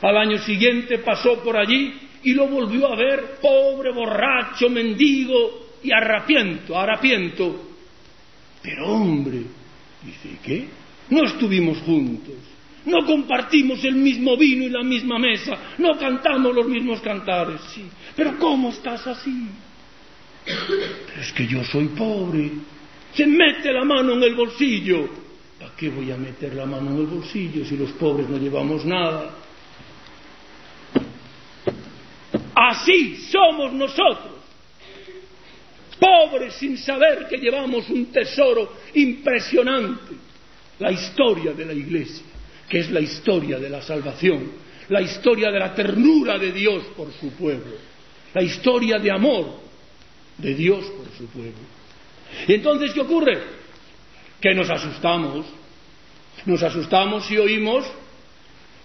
Al 0.01 0.17
año 0.17 0.37
siguiente 0.39 0.99
pasó 0.99 1.41
por 1.41 1.57
allí 1.57 1.93
y 2.23 2.33
lo 2.33 2.47
volvió 2.47 2.91
a 2.91 2.95
ver, 2.95 3.37
pobre, 3.41 3.91
borracho, 3.91 4.69
mendigo, 4.69 5.65
y 5.85 5.91
arrapiento, 5.91 6.77
arrapiento. 6.77 7.74
Pero 8.65 8.87
hombre, 8.87 9.43
dice, 10.03 10.39
¿qué? 10.43 10.67
No 11.11 11.23
estuvimos 11.23 11.77
juntos, 11.79 12.33
no 12.85 13.05
compartimos 13.05 13.83
el 13.85 13.93
mismo 13.93 14.35
vino 14.37 14.63
y 14.63 14.69
la 14.69 14.81
misma 14.81 15.19
mesa, 15.19 15.75
no 15.77 15.95
cantamos 15.99 16.55
los 16.55 16.67
mismos 16.67 16.99
cantares, 17.01 17.61
sí. 17.75 17.85
Pero 18.15 18.39
¿cómo 18.39 18.69
estás 18.69 19.05
así? 19.05 19.47
Pero 20.43 21.21
es 21.21 21.31
que 21.33 21.45
yo 21.45 21.63
soy 21.63 21.89
pobre. 21.89 22.51
Se 23.13 23.27
mete 23.27 23.71
la 23.71 23.85
mano 23.85 24.13
en 24.13 24.23
el 24.23 24.35
bolsillo. 24.35 25.09
¿Para 25.59 25.71
qué 25.75 25.89
voy 25.89 26.11
a 26.11 26.17
meter 26.17 26.55
la 26.55 26.65
mano 26.65 26.89
en 26.89 26.97
el 26.97 27.05
bolsillo 27.05 27.63
si 27.65 27.77
los 27.77 27.91
pobres 27.91 28.27
no 28.27 28.37
llevamos 28.37 28.83
nada? 28.83 29.29
Así 32.55 33.15
somos 33.31 33.73
nosotros 33.73 34.34
pobres 35.99 36.55
sin 36.55 36.77
saber 36.77 37.27
que 37.27 37.37
llevamos 37.37 37.89
un 37.89 38.07
tesoro 38.07 38.73
impresionante, 38.93 40.15
la 40.79 40.91
historia 40.91 41.53
de 41.53 41.65
la 41.65 41.73
Iglesia, 41.73 42.23
que 42.69 42.79
es 42.79 42.91
la 42.91 42.99
historia 42.99 43.59
de 43.59 43.69
la 43.69 43.81
salvación, 43.81 44.51
la 44.89 45.01
historia 45.01 45.51
de 45.51 45.59
la 45.59 45.73
ternura 45.73 46.37
de 46.37 46.51
Dios 46.51 46.83
por 46.95 47.11
su 47.13 47.31
pueblo, 47.31 47.75
la 48.33 48.43
historia 48.43 48.99
de 48.99 49.11
amor 49.11 49.59
de 50.37 50.53
Dios 50.53 50.85
por 50.85 51.07
su 51.17 51.27
pueblo. 51.27 51.75
Y 52.47 52.53
entonces, 52.53 52.91
¿qué 52.93 53.01
ocurre? 53.01 53.41
Que 54.41 54.53
nos 54.53 54.69
asustamos, 54.69 55.45
nos 56.45 56.61
asustamos 56.61 57.29
y 57.31 57.37
oímos 57.37 57.85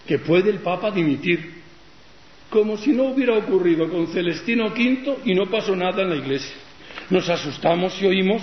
que 0.07 0.19
puede 0.19 0.49
el 0.49 0.59
Papa 0.59 0.91
dimitir, 0.91 1.61
como 2.49 2.77
si 2.77 2.91
no 2.91 3.03
hubiera 3.05 3.37
ocurrido 3.37 3.89
con 3.89 4.07
Celestino 4.07 4.67
V 4.67 5.17
y 5.25 5.33
no 5.33 5.49
pasó 5.49 5.75
nada 5.75 6.01
en 6.01 6.09
la 6.09 6.15
Iglesia. 6.15 6.55
Nos 7.11 7.29
asustamos 7.29 8.01
y 8.01 8.07
oímos 8.07 8.41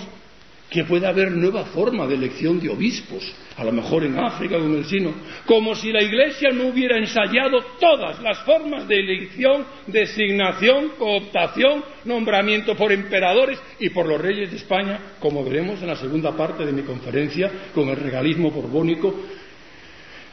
que 0.69 0.83
puede 0.83 1.07
haber 1.07 1.31
nueva 1.31 1.65
forma 1.65 2.05
de 2.05 2.13
elección 2.13 2.59
de 2.59 2.69
obispos, 2.69 3.33
a 3.57 3.63
lo 3.63 3.71
mejor 3.71 4.03
en 4.03 4.19
África 4.19 4.59
con 4.59 4.71
el 4.75 4.85
sino, 4.85 5.11
como 5.47 5.73
si 5.73 5.91
la 5.91 6.03
Iglesia 6.03 6.51
no 6.51 6.67
hubiera 6.67 6.99
ensayado 6.99 7.59
todas 7.79 8.21
las 8.21 8.37
formas 8.43 8.87
de 8.87 8.99
elección, 8.99 9.65
designación, 9.87 10.89
cooptación, 10.99 11.83
nombramiento 12.05 12.75
por 12.75 12.91
emperadores 12.91 13.59
y 13.79 13.89
por 13.89 14.07
los 14.07 14.21
reyes 14.21 14.51
de 14.51 14.57
España, 14.57 14.99
como 15.19 15.43
veremos 15.43 15.81
en 15.81 15.87
la 15.87 15.95
segunda 15.95 16.37
parte 16.37 16.63
de 16.63 16.71
mi 16.71 16.83
conferencia 16.83 17.51
con 17.73 17.89
el 17.89 17.97
regalismo 17.97 18.51
borbónico 18.51 19.15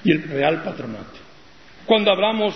y 0.05 0.12
el 0.12 0.22
real 0.25 0.62
patronato. 0.62 1.18
Cuando 1.87 2.11
hablamos 2.11 2.55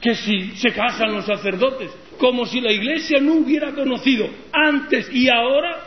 que 0.00 0.14
si 0.14 0.52
se 0.56 0.72
casan 0.72 1.12
los 1.12 1.24
sacerdotes, 1.24 1.90
como 2.18 2.46
si 2.46 2.60
la 2.60 2.72
Iglesia 2.72 3.18
no 3.20 3.34
hubiera 3.34 3.72
conocido 3.72 4.28
antes 4.52 5.08
y 5.12 5.28
ahora 5.28 5.82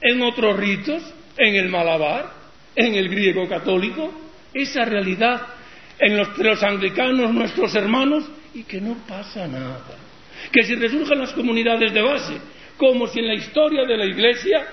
en 0.00 0.22
otros 0.22 0.56
ritos, 0.56 1.02
en 1.36 1.54
el 1.54 1.68
malabar, 1.68 2.32
en 2.74 2.94
el 2.94 3.08
griego 3.08 3.48
católico, 3.48 4.12
esa 4.52 4.84
realidad 4.84 5.46
en 5.98 6.16
los, 6.16 6.36
los 6.38 6.62
anglicanos, 6.62 7.32
nuestros 7.32 7.74
hermanos, 7.74 8.24
y 8.54 8.64
que 8.64 8.80
no 8.80 8.96
pasa 9.06 9.46
nada. 9.46 9.80
Que 10.50 10.62
si 10.62 10.74
resurgen 10.74 11.18
las 11.18 11.32
comunidades 11.32 11.92
de 11.92 12.02
base, 12.02 12.34
como 12.76 13.06
si 13.06 13.20
en 13.20 13.28
la 13.28 13.34
historia 13.34 13.84
de 13.84 13.96
la 13.96 14.06
Iglesia 14.06 14.66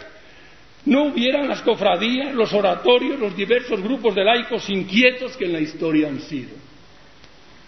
no 0.86 1.08
hubieran 1.08 1.48
las 1.48 1.62
cofradías, 1.62 2.34
los 2.34 2.54
oratorios, 2.54 3.20
los 3.20 3.36
diversos 3.36 3.82
grupos 3.82 4.16
de 4.16 4.24
laicos 4.24 4.70
inquietos 4.70 5.36
que 5.36 5.46
en 5.46 5.54
la 5.54 5.60
historia 5.60 6.08
han 6.08 6.22
sido. 6.22 6.67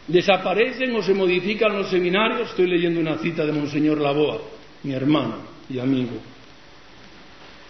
Desaparecen 0.09 0.95
o 0.95 1.03
se 1.03 1.13
modifican 1.13 1.77
los 1.77 1.89
seminarios. 1.89 2.49
Estoy 2.49 2.67
leyendo 2.67 2.99
una 2.99 3.19
cita 3.19 3.45
de 3.45 3.51
Monseñor 3.51 4.01
Laboa, 4.01 4.41
mi 4.83 4.91
hermano 4.91 5.37
y 5.69 5.77
amigo. 5.77 6.17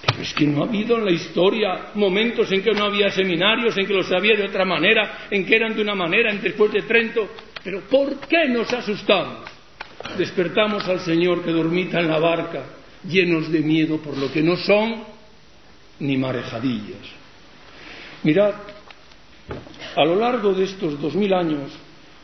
Pero 0.07 0.21
es 0.21 0.33
que 0.33 0.47
no 0.47 0.63
ha 0.63 0.67
habido 0.67 0.97
en 0.97 1.05
la 1.05 1.11
historia 1.11 1.87
momentos 1.95 2.49
en 2.53 2.63
que 2.63 2.71
no 2.71 2.85
había 2.85 3.09
seminarios, 3.09 3.77
en 3.77 3.85
que 3.85 3.93
los 3.93 4.09
había 4.13 4.37
de 4.37 4.45
otra 4.45 4.63
manera, 4.63 5.27
en 5.29 5.45
que 5.45 5.53
eran 5.53 5.75
de 5.75 5.81
una 5.81 5.95
manera, 5.95 6.31
en 6.31 6.41
después 6.41 6.71
de 6.71 6.83
Trento. 6.83 7.27
Pero 7.61 7.81
¿por 7.81 8.17
qué 8.21 8.47
nos 8.47 8.71
asustamos? 8.71 9.43
Despertamos 10.17 10.87
al 10.87 11.01
Señor 11.01 11.43
que 11.43 11.51
dormita 11.51 11.99
en 11.99 12.07
la 12.07 12.19
barca, 12.19 12.63
llenos 13.03 13.51
de 13.51 13.59
miedo 13.59 13.97
por 13.97 14.17
lo 14.17 14.31
que 14.31 14.41
no 14.41 14.55
son 14.55 15.03
ni 15.99 16.15
marejadillas. 16.15 17.19
Mirad, 18.23 18.53
a 19.97 20.05
lo 20.05 20.15
largo 20.15 20.53
de 20.53 20.63
estos 20.63 21.01
dos 21.01 21.15
mil 21.15 21.33
años, 21.33 21.77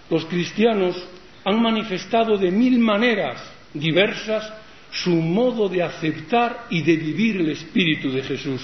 los 0.10 0.26
cristianos 0.26 0.96
han 1.44 1.62
manifestado 1.62 2.38
de 2.38 2.52
mil 2.52 2.80
maneras 2.80 3.42
diversas 3.74 4.52
su 4.92 5.12
modo 5.12 5.68
de 5.68 5.84
aceptar 5.84 6.68
y 6.70 6.82
de 6.82 6.96
vivir 6.96 7.38
el 7.38 7.50
espíritu 7.50 8.12
de 8.12 8.24
Jesús, 8.24 8.62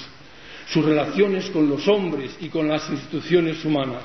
sus 0.68 0.86
relaciones 0.86 1.50
con 1.50 1.68
los 1.68 1.88
hombres 1.88 2.38
y 2.40 2.48
con 2.48 2.68
las 2.68 2.90
instituciones 2.90 3.64
humanas. 3.66 4.04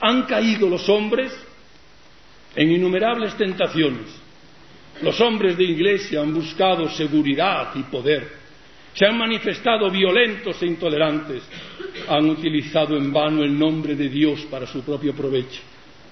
Han 0.00 0.24
caído 0.24 0.68
los 0.68 0.88
hombres 0.88 1.32
en 2.56 2.70
innumerables 2.72 3.36
tentaciones. 3.36 4.08
Los 5.02 5.20
hombres 5.20 5.56
de 5.56 5.64
iglesia 5.64 6.20
han 6.20 6.34
buscado 6.34 6.88
seguridad 6.88 7.70
y 7.76 7.84
poder 7.84 8.40
se 8.94 9.06
han 9.06 9.16
manifestado 9.16 9.90
violentos 9.90 10.60
e 10.62 10.66
intolerantes, 10.66 11.42
han 12.08 12.28
utilizado 12.28 12.96
en 12.96 13.12
vano 13.12 13.42
el 13.42 13.56
nombre 13.56 13.94
de 13.94 14.08
Dios 14.08 14.42
para 14.50 14.66
su 14.66 14.82
propio 14.82 15.14
provecho, 15.14 15.60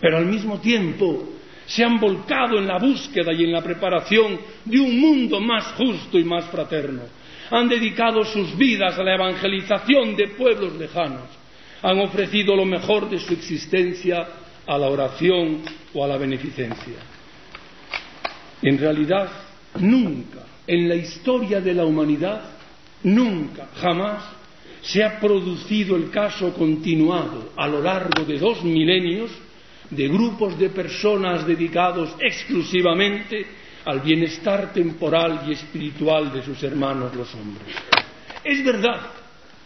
pero 0.00 0.16
al 0.16 0.26
mismo 0.26 0.60
tiempo 0.60 1.28
se 1.66 1.84
han 1.84 1.98
volcado 1.98 2.58
en 2.58 2.66
la 2.66 2.78
búsqueda 2.78 3.32
y 3.32 3.44
en 3.44 3.52
la 3.52 3.62
preparación 3.62 4.38
de 4.64 4.80
un 4.80 4.98
mundo 4.98 5.40
más 5.40 5.74
justo 5.76 6.18
y 6.18 6.24
más 6.24 6.46
fraterno. 6.46 7.02
Han 7.50 7.68
dedicado 7.68 8.24
sus 8.24 8.56
vidas 8.56 8.98
a 8.98 9.02
la 9.02 9.14
evangelización 9.14 10.16
de 10.16 10.28
pueblos 10.28 10.74
lejanos. 10.76 11.28
Han 11.82 12.00
ofrecido 12.00 12.56
lo 12.56 12.64
mejor 12.64 13.08
de 13.08 13.18
su 13.18 13.32
existencia 13.32 14.26
a 14.66 14.78
la 14.78 14.88
oración 14.88 15.62
o 15.94 16.04
a 16.04 16.08
la 16.08 16.16
beneficencia. 16.16 16.96
En 18.62 18.78
realidad, 18.78 19.28
nunca 19.78 20.44
en 20.66 20.88
la 20.88 20.94
historia 20.94 21.60
de 21.60 21.74
la 21.74 21.84
humanidad 21.84 22.58
Nunca, 23.02 23.68
jamás 23.76 24.24
se 24.82 25.04
ha 25.04 25.20
producido 25.20 25.96
el 25.96 26.10
caso 26.10 26.52
continuado 26.54 27.52
a 27.56 27.68
lo 27.68 27.80
largo 27.82 28.24
de 28.24 28.38
dos 28.38 28.62
milenios 28.64 29.30
de 29.90 30.08
grupos 30.08 30.58
de 30.58 30.70
personas 30.70 31.46
dedicados 31.46 32.14
exclusivamente 32.20 33.46
al 33.84 34.00
bienestar 34.00 34.72
temporal 34.72 35.44
y 35.48 35.52
espiritual 35.52 36.32
de 36.32 36.42
sus 36.42 36.62
hermanos 36.62 37.14
los 37.14 37.34
hombres. 37.34 37.74
Es 38.44 38.64
verdad 38.64 39.10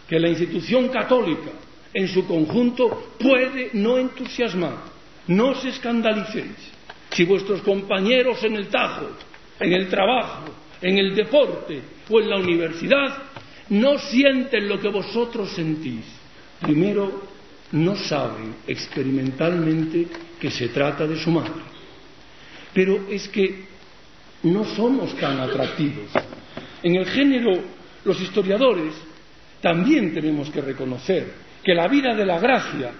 que 0.08 0.20
la 0.20 0.28
institución 0.28 0.88
católica 0.88 1.50
en 1.92 2.08
su 2.08 2.26
conjunto 2.26 3.14
puede 3.18 3.70
no 3.74 3.98
entusiasmar, 3.98 4.76
no 5.26 5.50
os 5.50 5.64
escandalicéis. 5.64 6.70
Si 7.10 7.24
vuestros 7.24 7.60
compañeros 7.62 8.42
en 8.44 8.54
el 8.54 8.68
Tajo, 8.68 9.10
en 9.60 9.72
el 9.72 9.88
trabajo, 9.88 10.44
en 10.80 10.98
el 10.98 11.14
deporte 11.14 11.80
o 12.08 12.20
en 12.20 12.30
la 12.30 12.38
universidad 12.38 13.22
no 13.68 13.98
sienten 13.98 14.68
lo 14.68 14.78
que 14.78 14.88
vosotros 14.88 15.50
sentís. 15.50 16.04
Primero, 16.60 17.31
no 17.72 17.96
saben 17.96 18.56
experimentalmente 18.66 20.06
que 20.40 20.50
se 20.50 20.68
trata 20.68 21.06
de 21.06 21.16
su 21.16 21.30
madre. 21.30 21.62
Pero 22.72 23.06
es 23.10 23.28
que 23.28 23.64
no 24.44 24.64
somos 24.64 25.14
tan 25.16 25.40
atractivos. 25.40 26.10
En 26.82 26.96
el 26.96 27.06
género, 27.06 27.52
los 28.04 28.20
historiadores 28.20 28.94
también 29.60 30.12
tenemos 30.12 30.50
que 30.50 30.60
reconocer 30.60 31.32
que 31.62 31.74
la 31.74 31.86
vida 31.88 32.14
de 32.14 32.26
la 32.26 32.40
gracia, 32.40 32.92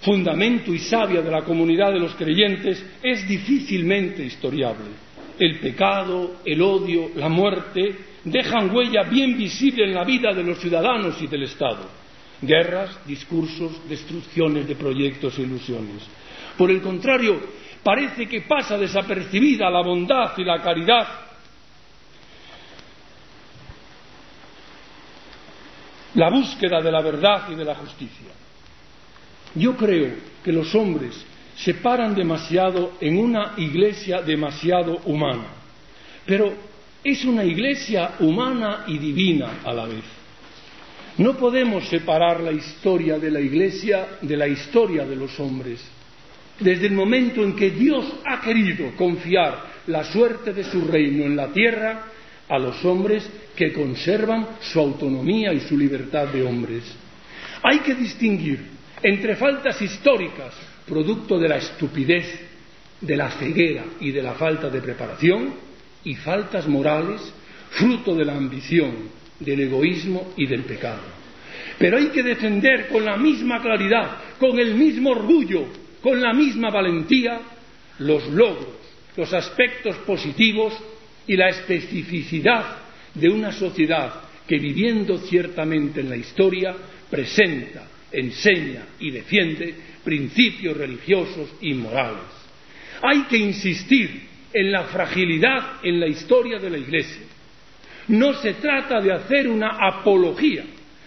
fundamento 0.00 0.72
y 0.72 0.78
savia 0.78 1.20
de 1.20 1.30
la 1.30 1.42
comunidad 1.42 1.92
de 1.92 2.00
los 2.00 2.14
creyentes, 2.14 2.82
es 3.02 3.28
difícilmente 3.28 4.24
historiable 4.24 5.10
el 5.40 5.58
pecado, 5.58 6.36
el 6.44 6.60
odio, 6.60 7.10
la 7.16 7.30
muerte, 7.30 7.96
dejan 8.24 8.74
huella 8.74 9.04
bien 9.04 9.36
visible 9.38 9.84
en 9.84 9.94
la 9.94 10.04
vida 10.04 10.34
de 10.34 10.44
los 10.44 10.58
ciudadanos 10.58 11.20
y 11.22 11.26
del 11.26 11.44
Estado. 11.44 11.99
Guerras, 12.42 12.98
discursos, 13.06 13.88
destrucciones 13.88 14.66
de 14.66 14.74
proyectos 14.74 15.38
e 15.38 15.42
ilusiones. 15.42 16.02
Por 16.56 16.70
el 16.70 16.80
contrario, 16.80 17.40
parece 17.82 18.26
que 18.26 18.42
pasa 18.42 18.78
desapercibida 18.78 19.70
la 19.70 19.82
bondad 19.82 20.36
y 20.36 20.44
la 20.44 20.62
caridad 20.62 21.30
la 26.14 26.28
búsqueda 26.30 26.80
de 26.80 26.90
la 26.90 27.02
verdad 27.02 27.48
y 27.50 27.54
de 27.54 27.64
la 27.64 27.74
justicia. 27.74 28.30
Yo 29.54 29.76
creo 29.76 30.14
que 30.42 30.52
los 30.52 30.74
hombres 30.74 31.24
se 31.56 31.74
paran 31.74 32.14
demasiado 32.14 32.92
en 33.00 33.18
una 33.18 33.54
iglesia 33.56 34.22
demasiado 34.22 34.98
humana. 35.04 35.46
Pero 36.26 36.52
es 37.02 37.24
una 37.24 37.44
iglesia 37.44 38.12
humana 38.20 38.84
y 38.86 38.98
divina 38.98 39.60
a 39.64 39.72
la 39.72 39.86
vez. 39.86 40.19
No 41.18 41.36
podemos 41.36 41.88
separar 41.88 42.40
la 42.40 42.52
historia 42.52 43.18
de 43.18 43.30
la 43.30 43.40
iglesia 43.40 44.18
de 44.20 44.36
la 44.36 44.48
historia 44.48 45.04
de 45.04 45.16
los 45.16 45.38
hombres. 45.40 45.80
Desde 46.58 46.86
el 46.86 46.92
momento 46.92 47.42
en 47.42 47.56
que 47.56 47.70
Dios 47.70 48.04
ha 48.24 48.40
querido 48.40 48.94
confiar 48.96 49.70
la 49.86 50.04
suerte 50.04 50.52
de 50.52 50.64
su 50.64 50.86
reino 50.86 51.24
en 51.24 51.36
la 51.36 51.48
tierra 51.48 52.06
a 52.48 52.58
los 52.58 52.84
hombres 52.84 53.28
que 53.56 53.72
conservan 53.72 54.46
su 54.60 54.78
autonomía 54.78 55.52
y 55.52 55.60
su 55.60 55.76
libertad 55.76 56.28
de 56.28 56.42
hombres. 56.42 56.84
Hay 57.62 57.80
que 57.80 57.94
distinguir 57.94 58.60
entre 59.02 59.36
faltas 59.36 59.80
históricas 59.80 60.54
producto 60.86 61.38
de 61.38 61.48
la 61.48 61.56
estupidez, 61.56 62.26
de 63.00 63.16
la 63.16 63.30
ceguera 63.30 63.84
y 64.00 64.10
de 64.10 64.22
la 64.22 64.34
falta 64.34 64.68
de 64.68 64.80
preparación, 64.80 65.54
y 66.02 66.14
faltas 66.16 66.66
morales, 66.66 67.20
fruto 67.70 68.14
de 68.14 68.24
la 68.24 68.36
ambición, 68.36 69.19
del 69.40 69.60
egoísmo 69.60 70.32
y 70.36 70.46
del 70.46 70.62
pecado. 70.62 71.02
Pero 71.78 71.96
hay 71.96 72.08
que 72.08 72.22
defender 72.22 72.88
con 72.88 73.04
la 73.04 73.16
misma 73.16 73.60
claridad, 73.60 74.18
con 74.38 74.58
el 74.58 74.74
mismo 74.74 75.10
orgullo, 75.10 75.66
con 76.02 76.20
la 76.20 76.32
misma 76.32 76.70
valentía, 76.70 77.40
los 77.98 78.28
logros, 78.28 78.76
los 79.16 79.32
aspectos 79.32 79.96
positivos 79.98 80.74
y 81.26 81.36
la 81.36 81.48
especificidad 81.48 82.78
de 83.14 83.28
una 83.28 83.52
sociedad 83.52 84.14
que 84.46 84.58
viviendo 84.58 85.18
ciertamente 85.18 86.00
en 86.00 86.10
la 86.10 86.16
historia 86.16 86.74
presenta, 87.08 87.88
enseña 88.12 88.86
y 88.98 89.10
defiende 89.10 89.74
principios 90.04 90.76
religiosos 90.76 91.50
y 91.60 91.74
morales. 91.74 92.24
Hay 93.02 93.22
que 93.22 93.36
insistir 93.36 94.28
en 94.52 94.72
la 94.72 94.84
fragilidad 94.84 95.78
en 95.82 96.00
la 96.00 96.08
historia 96.08 96.58
de 96.58 96.70
la 96.70 96.78
Iglesia. 96.78 97.22
No 98.10 98.34
se 98.34 98.54
trata 98.54 99.00
de 99.00 99.12
hacer 99.12 99.48
una 99.48 99.76
apología, 99.78 100.64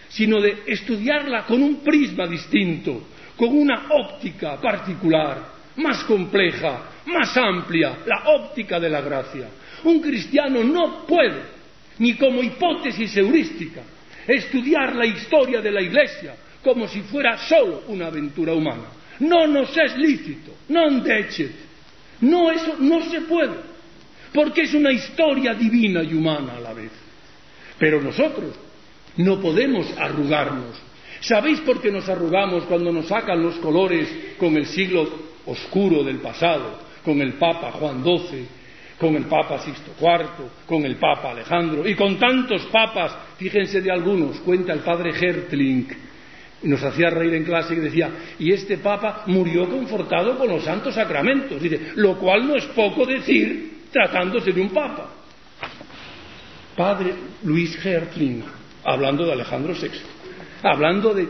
sino 0.08 0.40
de 0.40 0.64
estudiarla 0.68 1.44
con 1.46 1.62
un 1.62 1.84
prisma 1.84 2.26
distinto, 2.28 3.08
con 3.36 3.50
una 3.50 3.88
óptica 3.90 4.56
particular, 4.62 5.52
más 5.76 6.06
compleja, 6.06 6.92
más 7.08 7.36
amplia, 7.36 7.98
la 8.06 8.24
óptica 8.36 8.80
de 8.80 8.90
la 8.90 9.02
gracia. 9.02 9.50
Un 9.84 10.00
cristiano 10.00 10.64
no 10.64 11.06
puede, 11.06 11.42
ni 12.00 12.16
como 12.16 12.42
hipótesis 12.42 13.18
heurística, 13.18 13.82
estudiar 14.26 14.96
la 14.96 15.06
historia 15.06 15.60
de 15.60 15.72
la 15.72 15.82
Iglesia 15.82 16.36
como 16.64 16.88
si 16.88 17.02
fuera 17.02 17.38
solo 17.38 17.84
una 17.90 18.08
aventura 18.08 18.54
humana. 18.54 18.86
No 19.20 19.46
nos 19.46 19.76
es 19.78 19.98
lícito, 19.98 20.56
non 20.70 21.04
decet. 21.04 21.52
No, 22.22 22.50
eso 22.50 22.78
no 22.80 23.02
se 23.12 23.22
puede, 23.28 23.73
porque 24.34 24.62
es 24.62 24.74
una 24.74 24.92
historia 24.92 25.54
divina 25.54 26.04
y 26.04 26.14
humana 26.14 26.54
a 26.58 26.60
la 26.60 26.74
vez. 26.74 26.92
Pero 27.78 28.02
nosotros 28.02 28.56
no 29.18 29.40
podemos 29.40 29.88
arrugarnos. 29.98 30.82
¿Sabéis 31.22 31.62
por 31.62 31.82
qué 31.82 31.92
nos 31.92 32.10
arrugamos 32.10 32.64
cuando 32.64 32.92
nos 32.92 33.08
sacan 33.08 33.42
los 33.42 33.56
colores 33.56 34.36
con 34.38 34.58
el 34.58 34.66
siglo 34.66 35.08
oscuro 35.46 36.04
del 36.04 36.18
pasado, 36.18 36.80
con 37.06 37.22
el 37.22 37.34
Papa 37.34 37.72
Juan 37.72 38.04
XII, 38.04 38.46
con 39.00 39.16
el 39.16 39.26
Papa 39.26 39.60
Sixto 39.60 39.92
IV, 40.00 40.50
con 40.66 40.84
el 40.86 40.96
Papa 40.96 41.32
Alejandro 41.32 41.88
y 41.88 41.96
con 41.96 42.18
tantos 42.18 42.66
papas, 42.68 43.16
fíjense 43.38 43.82
de 43.82 43.92
algunos, 43.92 44.40
cuenta 44.40 44.74
el 44.74 44.80
padre 44.80 45.12
Hertling, 45.12 45.88
nos 46.64 46.82
hacía 46.84 47.10
reír 47.10 47.34
en 47.34 47.44
clase 47.44 47.74
y 47.74 47.80
decía, 47.80 48.10
y 48.40 48.52
este 48.52 48.78
Papa 48.78 49.24
murió 49.28 49.70
confortado 49.70 50.38
con 50.38 50.48
los 50.48 50.64
santos 50.64 50.96
sacramentos, 50.96 51.62
dice, 51.62 51.92
lo 51.96 52.18
cual 52.18 52.48
no 52.48 52.56
es 52.56 52.66
poco 52.68 53.06
decir 53.06 53.73
tratándose 53.94 54.52
de 54.52 54.60
un 54.60 54.70
Papa. 54.70 55.10
Padre 56.76 57.14
Luis 57.44 57.78
Hertling, 57.86 58.44
hablando 58.84 59.26
de 59.26 59.32
Alejandro 59.32 59.74
VI, 59.74 59.90
hablando 60.64 61.14
de... 61.14 61.28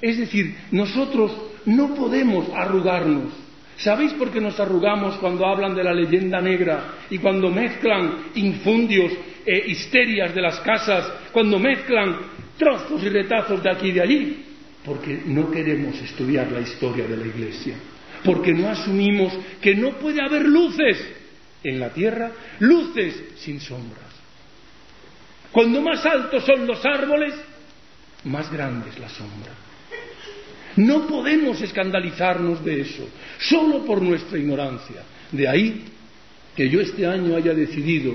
Es 0.00 0.16
decir, 0.16 0.54
nosotros 0.70 1.32
no 1.66 1.94
podemos 1.94 2.48
arrugarnos. 2.54 3.32
¿Sabéis 3.78 4.12
por 4.14 4.30
qué 4.30 4.40
nos 4.40 4.58
arrugamos 4.60 5.16
cuando 5.16 5.44
hablan 5.46 5.74
de 5.74 5.84
la 5.84 5.92
leyenda 5.92 6.40
negra 6.40 6.94
y 7.10 7.18
cuando 7.18 7.50
mezclan 7.50 8.28
infundios 8.36 9.12
e 9.44 9.70
histerias 9.70 10.34
de 10.34 10.40
las 10.40 10.60
casas, 10.60 11.12
cuando 11.32 11.58
mezclan 11.58 12.16
trozos 12.56 13.02
y 13.02 13.08
retazos 13.08 13.62
de 13.62 13.70
aquí 13.70 13.88
y 13.88 13.92
de 13.92 14.00
allí? 14.00 14.44
Porque 14.84 15.22
no 15.26 15.50
queremos 15.50 16.00
estudiar 16.00 16.50
la 16.52 16.60
historia 16.60 17.06
de 17.06 17.16
la 17.16 17.26
Iglesia, 17.26 17.74
porque 18.24 18.52
no 18.54 18.68
asumimos 18.68 19.36
que 19.60 19.74
no 19.74 19.90
puede 19.98 20.22
haber 20.22 20.46
luces 20.46 21.15
en 21.68 21.80
la 21.80 21.90
tierra, 21.90 22.32
luces 22.60 23.14
sin 23.36 23.60
sombras. 23.60 24.04
Cuando 25.52 25.80
más 25.80 26.04
altos 26.04 26.44
son 26.44 26.66
los 26.66 26.84
árboles, 26.84 27.34
más 28.24 28.50
grande 28.50 28.90
es 28.90 28.98
la 28.98 29.08
sombra. 29.08 29.52
No 30.76 31.06
podemos 31.06 31.60
escandalizarnos 31.62 32.62
de 32.64 32.82
eso, 32.82 33.08
solo 33.38 33.84
por 33.84 34.02
nuestra 34.02 34.38
ignorancia. 34.38 35.02
De 35.32 35.48
ahí 35.48 35.84
que 36.54 36.68
yo 36.68 36.80
este 36.80 37.06
año 37.06 37.36
haya 37.36 37.54
decidido, 37.54 38.14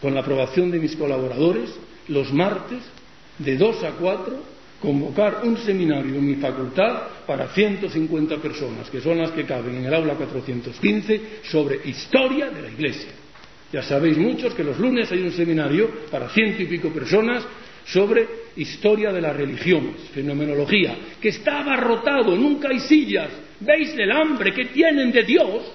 con 0.00 0.14
la 0.14 0.20
aprobación 0.20 0.70
de 0.70 0.78
mis 0.78 0.96
colaboradores, 0.96 1.70
los 2.08 2.32
martes, 2.32 2.80
de 3.38 3.56
dos 3.56 3.82
a 3.84 3.92
cuatro, 3.92 4.42
convocar 4.80 5.42
un 5.44 5.58
seminario 5.58 6.14
en 6.16 6.26
mi 6.26 6.36
facultad 6.36 7.02
para 7.26 7.48
150 7.48 8.36
personas, 8.38 8.88
que 8.90 9.00
son 9.00 9.18
las 9.18 9.30
que 9.30 9.44
caben 9.44 9.76
en 9.76 9.84
el 9.84 9.94
aula 9.94 10.14
415, 10.14 11.20
sobre 11.44 11.80
historia 11.84 12.50
de 12.50 12.62
la 12.62 12.70
Iglesia. 12.70 13.12
Ya 13.72 13.82
sabéis 13.82 14.16
muchos 14.16 14.54
que 14.54 14.64
los 14.64 14.78
lunes 14.78 15.10
hay 15.12 15.20
un 15.20 15.32
seminario 15.32 15.90
para 16.10 16.28
ciento 16.30 16.62
y 16.62 16.66
pico 16.66 16.88
personas 16.90 17.46
sobre 17.86 18.26
historia 18.56 19.12
de 19.12 19.20
las 19.20 19.36
religiones, 19.36 20.08
fenomenología, 20.12 20.96
que 21.20 21.28
está 21.28 21.60
abarrotado, 21.60 22.36
nunca 22.36 22.68
hay 22.70 22.80
sillas. 22.80 23.30
¿Veis 23.60 23.94
el 23.96 24.10
hambre 24.10 24.52
que 24.52 24.66
tienen 24.66 25.12
de 25.12 25.22
Dios? 25.22 25.72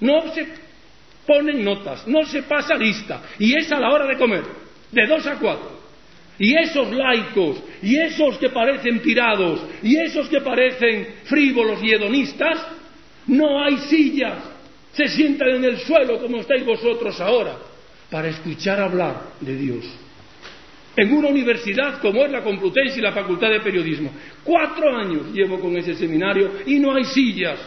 No 0.00 0.32
se 0.32 0.46
ponen 1.26 1.62
notas, 1.62 2.06
no 2.08 2.24
se 2.24 2.42
pasa 2.44 2.74
lista, 2.74 3.22
y 3.38 3.54
es 3.56 3.70
a 3.70 3.78
la 3.78 3.90
hora 3.92 4.06
de 4.06 4.16
comer, 4.16 4.44
de 4.90 5.06
dos 5.06 5.26
a 5.26 5.38
cuatro. 5.38 5.77
Y 6.38 6.56
esos 6.56 6.90
laicos, 6.92 7.62
y 7.82 7.96
esos 7.96 8.38
que 8.38 8.50
parecen 8.50 9.00
pirados, 9.00 9.60
y 9.82 9.96
esos 9.96 10.28
que 10.28 10.40
parecen 10.40 11.06
frívolos 11.24 11.82
y 11.82 11.90
hedonistas, 11.90 12.66
no 13.26 13.62
hay 13.62 13.76
sillas, 13.88 14.42
se 14.92 15.08
sientan 15.08 15.48
en 15.50 15.64
el 15.64 15.78
suelo 15.78 16.20
como 16.20 16.38
estáis 16.38 16.64
vosotros 16.64 17.20
ahora, 17.20 17.56
para 18.10 18.28
escuchar 18.28 18.80
hablar 18.80 19.32
de 19.40 19.56
Dios 19.56 19.84
en 20.98 21.12
una 21.12 21.28
universidad 21.28 22.00
como 22.00 22.24
es 22.24 22.32
la 22.32 22.42
Complutense 22.42 22.98
y 22.98 23.02
la 23.02 23.12
Facultad 23.12 23.50
de 23.50 23.60
Periodismo. 23.60 24.10
Cuatro 24.42 24.96
años 24.96 25.32
llevo 25.32 25.60
con 25.60 25.76
ese 25.76 25.94
seminario 25.94 26.50
y 26.66 26.80
no 26.80 26.92
hay 26.92 27.04
sillas 27.04 27.60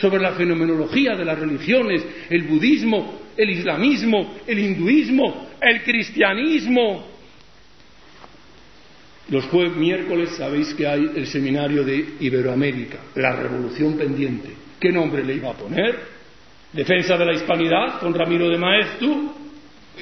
sobre 0.00 0.20
la 0.20 0.32
fenomenología 0.32 1.14
de 1.14 1.24
las 1.24 1.38
religiones, 1.38 2.04
el 2.28 2.42
budismo, 2.42 3.20
el 3.36 3.48
islamismo, 3.48 4.34
el 4.44 4.58
hinduismo, 4.58 5.50
el 5.60 5.84
cristianismo. 5.84 7.11
Los 9.32 9.46
jueves 9.46 9.74
miércoles 9.74 10.28
sabéis 10.36 10.74
que 10.74 10.86
hay 10.86 11.10
el 11.16 11.26
seminario 11.26 11.82
de 11.84 12.16
Iberoamérica, 12.20 12.98
la 13.14 13.34
revolución 13.34 13.96
pendiente. 13.96 14.50
¿Qué 14.78 14.92
nombre 14.92 15.24
le 15.24 15.36
iba 15.36 15.48
a 15.48 15.54
poner? 15.54 16.00
Defensa 16.70 17.16
de 17.16 17.24
la 17.24 17.32
hispanidad 17.32 17.98
con 17.98 18.12
Ramiro 18.12 18.50
de 18.50 18.58
Maeztu, 18.58 19.32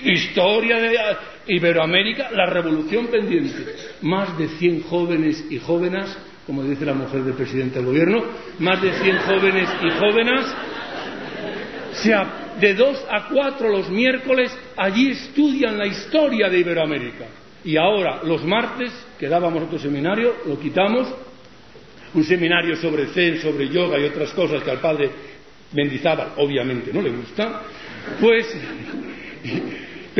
historia 0.02 0.80
de 0.80 0.96
Iberoamérica, 1.46 2.32
la 2.32 2.46
revolución 2.46 3.06
pendiente. 3.06 3.72
Más 4.02 4.36
de 4.36 4.48
100 4.48 4.82
jóvenes 4.82 5.44
y 5.48 5.58
jóvenes, 5.60 6.06
como 6.44 6.64
dice 6.64 6.84
la 6.84 6.94
mujer 6.94 7.22
del 7.22 7.34
presidente 7.34 7.76
del 7.76 7.86
gobierno, 7.86 8.24
más 8.58 8.82
de 8.82 8.92
100 8.92 9.16
jóvenes 9.18 9.68
y 9.80 9.90
jóvenes, 9.90 10.46
de 12.60 12.74
dos 12.74 13.06
a 13.08 13.28
cuatro 13.28 13.68
los 13.68 13.88
miércoles, 13.90 14.50
allí 14.76 15.12
estudian 15.12 15.78
la 15.78 15.86
historia 15.86 16.48
de 16.48 16.58
Iberoamérica. 16.58 17.26
Y 17.64 17.76
ahora, 17.76 18.22
los 18.24 18.44
martes, 18.44 18.92
que 19.18 19.28
dábamos 19.28 19.64
otro 19.64 19.78
seminario, 19.78 20.36
lo 20.46 20.58
quitamos, 20.58 21.08
un 22.14 22.24
seminario 22.24 22.76
sobre 22.76 23.06
Zen, 23.06 23.40
sobre 23.40 23.68
yoga 23.68 23.98
y 23.98 24.04
otras 24.04 24.32
cosas 24.32 24.62
que 24.62 24.70
al 24.70 24.80
padre 24.80 25.10
Mendizábal 25.72 26.32
obviamente 26.38 26.92
no 26.92 27.00
le 27.00 27.10
gusta, 27.10 27.62
pues 28.20 28.46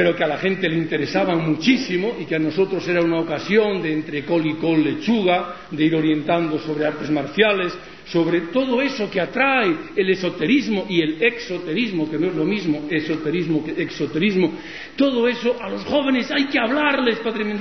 pero 0.01 0.17
que 0.17 0.25
a 0.25 0.29
la 0.29 0.39
gente 0.39 0.67
le 0.67 0.79
interesaban 0.79 1.47
muchísimo 1.47 2.17
y 2.19 2.25
que 2.25 2.37
a 2.37 2.39
nosotros 2.39 2.89
era 2.89 3.03
una 3.03 3.21
ocasión 3.21 3.83
de 3.83 3.93
entre 3.93 4.25
col 4.25 4.47
y 4.47 4.55
col 4.55 4.83
lechuga, 4.83 5.57
de 5.71 5.85
ir 5.85 5.95
orientando 5.95 6.59
sobre 6.59 6.87
artes 6.87 7.11
marciales, 7.11 7.79
sobre 8.07 8.41
todo 8.51 8.81
eso 8.81 9.11
que 9.11 9.21
atrae 9.21 9.77
el 9.95 10.09
esoterismo 10.09 10.87
y 10.89 11.03
el 11.03 11.23
exoterismo, 11.23 12.11
que 12.11 12.19
no 12.19 12.29
es 12.29 12.35
lo 12.35 12.47
mismo 12.47 12.89
esoterismo 12.89 13.63
que 13.63 13.73
exoterismo, 13.83 14.55
todo 14.97 15.29
eso 15.29 15.55
a 15.61 15.69
los 15.69 15.85
jóvenes 15.85 16.31
hay 16.31 16.47
que 16.47 16.59
hablarles, 16.59 17.19
Padre 17.19 17.55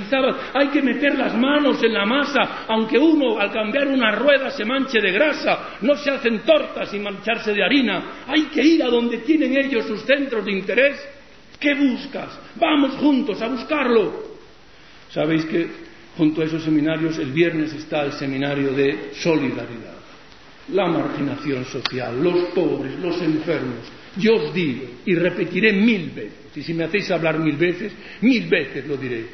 hay 0.54 0.68
que 0.68 0.80
meter 0.80 1.18
las 1.18 1.36
manos 1.36 1.82
en 1.84 1.92
la 1.92 2.06
masa, 2.06 2.64
aunque 2.68 2.98
uno 2.98 3.38
al 3.38 3.52
cambiar 3.52 3.86
una 3.88 4.12
rueda 4.12 4.48
se 4.50 4.64
manche 4.64 4.98
de 4.98 5.12
grasa, 5.12 5.76
no 5.82 5.94
se 5.94 6.10
hacen 6.10 6.38
tortas 6.38 6.90
sin 6.90 7.02
mancharse 7.02 7.52
de 7.52 7.62
harina, 7.62 8.24
hay 8.26 8.44
que 8.44 8.62
ir 8.62 8.82
a 8.82 8.88
donde 8.88 9.18
tienen 9.18 9.58
ellos 9.58 9.84
sus 9.84 10.00
centros 10.06 10.42
de 10.42 10.52
interés 10.52 11.19
¿Qué 11.60 11.74
buscas? 11.74 12.30
Vamos 12.56 12.92
juntos 12.96 13.40
a 13.42 13.48
buscarlo. 13.48 14.30
Sabéis 15.10 15.44
que 15.44 15.68
junto 16.16 16.40
a 16.40 16.46
esos 16.46 16.64
seminarios 16.64 17.18
el 17.18 17.32
viernes 17.32 17.74
está 17.74 18.02
el 18.02 18.12
seminario 18.12 18.72
de 18.72 19.10
solidaridad, 19.14 19.98
la 20.72 20.86
marginación 20.86 21.66
social, 21.66 22.22
los 22.22 22.46
pobres, 22.54 22.98
los 22.98 23.20
enfermos. 23.20 23.92
Yo 24.16 24.36
os 24.36 24.54
digo 24.54 24.84
y 25.04 25.14
repetiré 25.14 25.74
mil 25.74 26.10
veces, 26.10 26.56
y 26.56 26.62
si 26.62 26.72
me 26.72 26.84
hacéis 26.84 27.10
hablar 27.10 27.38
mil 27.38 27.56
veces, 27.56 27.92
mil 28.22 28.48
veces 28.48 28.86
lo 28.86 28.96
diré. 28.96 29.26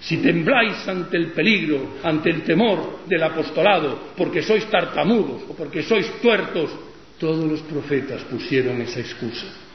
Si 0.00 0.16
tembláis 0.18 0.86
ante 0.88 1.16
el 1.16 1.28
peligro, 1.32 1.98
ante 2.02 2.30
el 2.30 2.42
temor 2.42 3.00
del 3.06 3.22
apostolado, 3.22 4.12
porque 4.16 4.42
sois 4.42 4.64
tartamudos 4.66 5.42
o 5.48 5.54
porque 5.54 5.82
sois 5.82 6.20
tuertos, 6.20 6.70
todos 7.18 7.44
los 7.44 7.60
profetas 7.62 8.22
pusieron 8.24 8.80
esa 8.80 9.00
excusa 9.00 9.67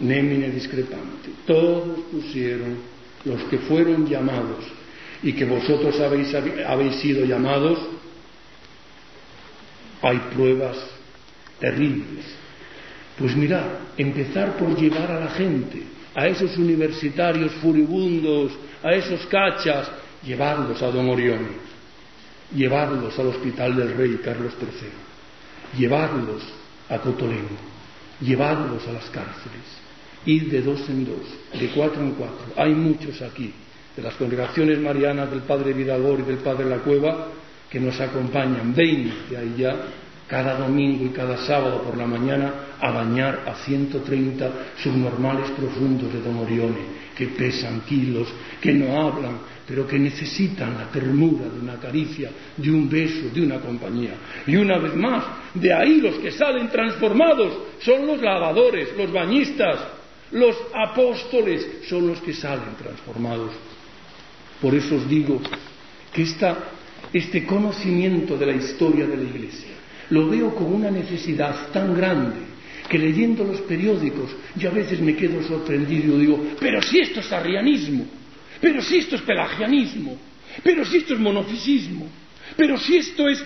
nemine 0.00 0.50
discrepante. 0.50 1.30
Todos 1.46 2.00
pusieron 2.10 2.78
los 3.24 3.42
que 3.44 3.58
fueron 3.58 4.06
llamados 4.06 4.64
y 5.22 5.32
que 5.32 5.44
vosotros 5.44 6.00
habéis, 6.00 6.34
habéis 6.34 6.96
sido 6.96 7.24
llamados, 7.24 7.78
hay 10.02 10.18
pruebas 10.34 10.76
terribles. 11.58 12.24
Pues 13.18 13.36
mirad, 13.36 13.66
empezar 13.98 14.56
por 14.56 14.74
llevar 14.78 15.10
a 15.10 15.20
la 15.20 15.30
gente, 15.30 15.82
a 16.14 16.26
esos 16.26 16.56
universitarios 16.56 17.52
furibundos, 17.56 18.52
a 18.82 18.92
esos 18.92 19.26
cachas, 19.26 19.90
llevarlos 20.24 20.82
a 20.82 20.90
Don 20.90 21.08
Orión, 21.10 21.46
llevarlos 22.54 23.18
al 23.18 23.28
Hospital 23.28 23.76
del 23.76 23.94
Rey 23.94 24.18
Carlos 24.24 24.54
III, 24.60 25.78
llevarlos 25.78 26.42
a 26.88 26.98
Cotolengo, 26.98 27.56
llevarlos 28.20 28.86
a 28.88 28.92
las 28.92 29.04
cárceles, 29.10 29.79
ir 30.26 30.50
de 30.50 30.62
dos 30.62 30.88
en 30.88 31.04
dos, 31.04 31.58
de 31.58 31.68
cuatro 31.68 32.02
en 32.02 32.12
cuatro. 32.12 32.46
Hay 32.56 32.74
muchos 32.74 33.20
aquí, 33.22 33.52
de 33.96 34.02
las 34.02 34.14
congregaciones 34.14 34.78
marianas 34.78 35.30
del 35.30 35.42
Padre 35.42 35.72
Vidagor 35.72 36.20
y 36.20 36.22
del 36.22 36.38
Padre 36.38 36.68
La 36.68 36.78
Cueva, 36.78 37.28
que 37.68 37.80
nos 37.80 38.00
acompañan, 38.00 38.74
veinte 38.74 39.36
ahí 39.36 39.54
ya, 39.56 39.76
cada 40.26 40.56
domingo 40.56 41.04
y 41.04 41.08
cada 41.08 41.36
sábado 41.38 41.82
por 41.82 41.96
la 41.96 42.06
mañana 42.06 42.52
a 42.80 42.92
bañar 42.92 43.42
a 43.46 43.54
130 43.54 44.50
subnormales 44.80 45.50
profundos 45.50 46.12
de 46.12 46.20
Don 46.20 46.38
Orione, 46.38 47.00
que 47.16 47.26
pesan 47.28 47.80
kilos, 47.80 48.28
que 48.60 48.72
no 48.72 49.00
hablan, 49.00 49.38
pero 49.66 49.86
que 49.86 49.98
necesitan 49.98 50.74
la 50.74 50.90
ternura 50.90 51.48
de 51.48 51.60
una 51.60 51.76
caricia, 51.76 52.30
de 52.56 52.70
un 52.70 52.88
beso, 52.88 53.28
de 53.32 53.42
una 53.42 53.60
compañía. 53.60 54.14
Y 54.46 54.56
una 54.56 54.78
vez 54.78 54.94
más, 54.94 55.24
de 55.54 55.72
ahí 55.72 56.00
los 56.00 56.14
que 56.16 56.30
salen 56.30 56.68
transformados 56.68 57.58
son 57.80 58.06
los 58.06 58.20
lavadores, 58.20 58.88
los 58.96 59.12
bañistas, 59.12 59.99
los 60.32 60.56
apóstoles 60.74 61.66
son 61.88 62.08
los 62.08 62.20
que 62.20 62.32
salen 62.34 62.74
transformados. 62.76 63.52
Por 64.60 64.74
eso 64.74 64.96
os 64.96 65.08
digo 65.08 65.40
que 66.12 66.26
este 67.12 67.46
conocimiento 67.46 68.36
de 68.36 68.46
la 68.46 68.52
historia 68.52 69.06
de 69.06 69.16
la 69.16 69.24
Iglesia 69.24 69.74
lo 70.10 70.28
veo 70.28 70.54
con 70.54 70.72
una 70.72 70.90
necesidad 70.90 71.70
tan 71.72 71.94
grande 71.94 72.50
que 72.88 72.98
leyendo 72.98 73.44
los 73.44 73.60
periódicos 73.62 74.30
yo 74.56 74.70
a 74.70 74.72
veces 74.72 75.00
me 75.00 75.14
quedo 75.14 75.42
sorprendido 75.42 76.16
y 76.16 76.20
digo, 76.20 76.44
pero 76.58 76.82
si 76.82 76.98
esto 76.98 77.20
es 77.20 77.32
arrianismo, 77.32 78.04
pero 78.60 78.82
si 78.82 78.98
esto 78.98 79.16
es 79.16 79.22
pelagianismo, 79.22 80.18
pero 80.62 80.84
si 80.84 80.98
esto 80.98 81.14
es 81.14 81.20
monofisismo, 81.20 82.08
pero 82.56 82.76
si 82.78 82.96
esto 82.96 83.28
es, 83.28 83.42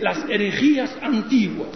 las 0.00 0.28
herejías 0.30 0.96
antiguas 1.02 1.70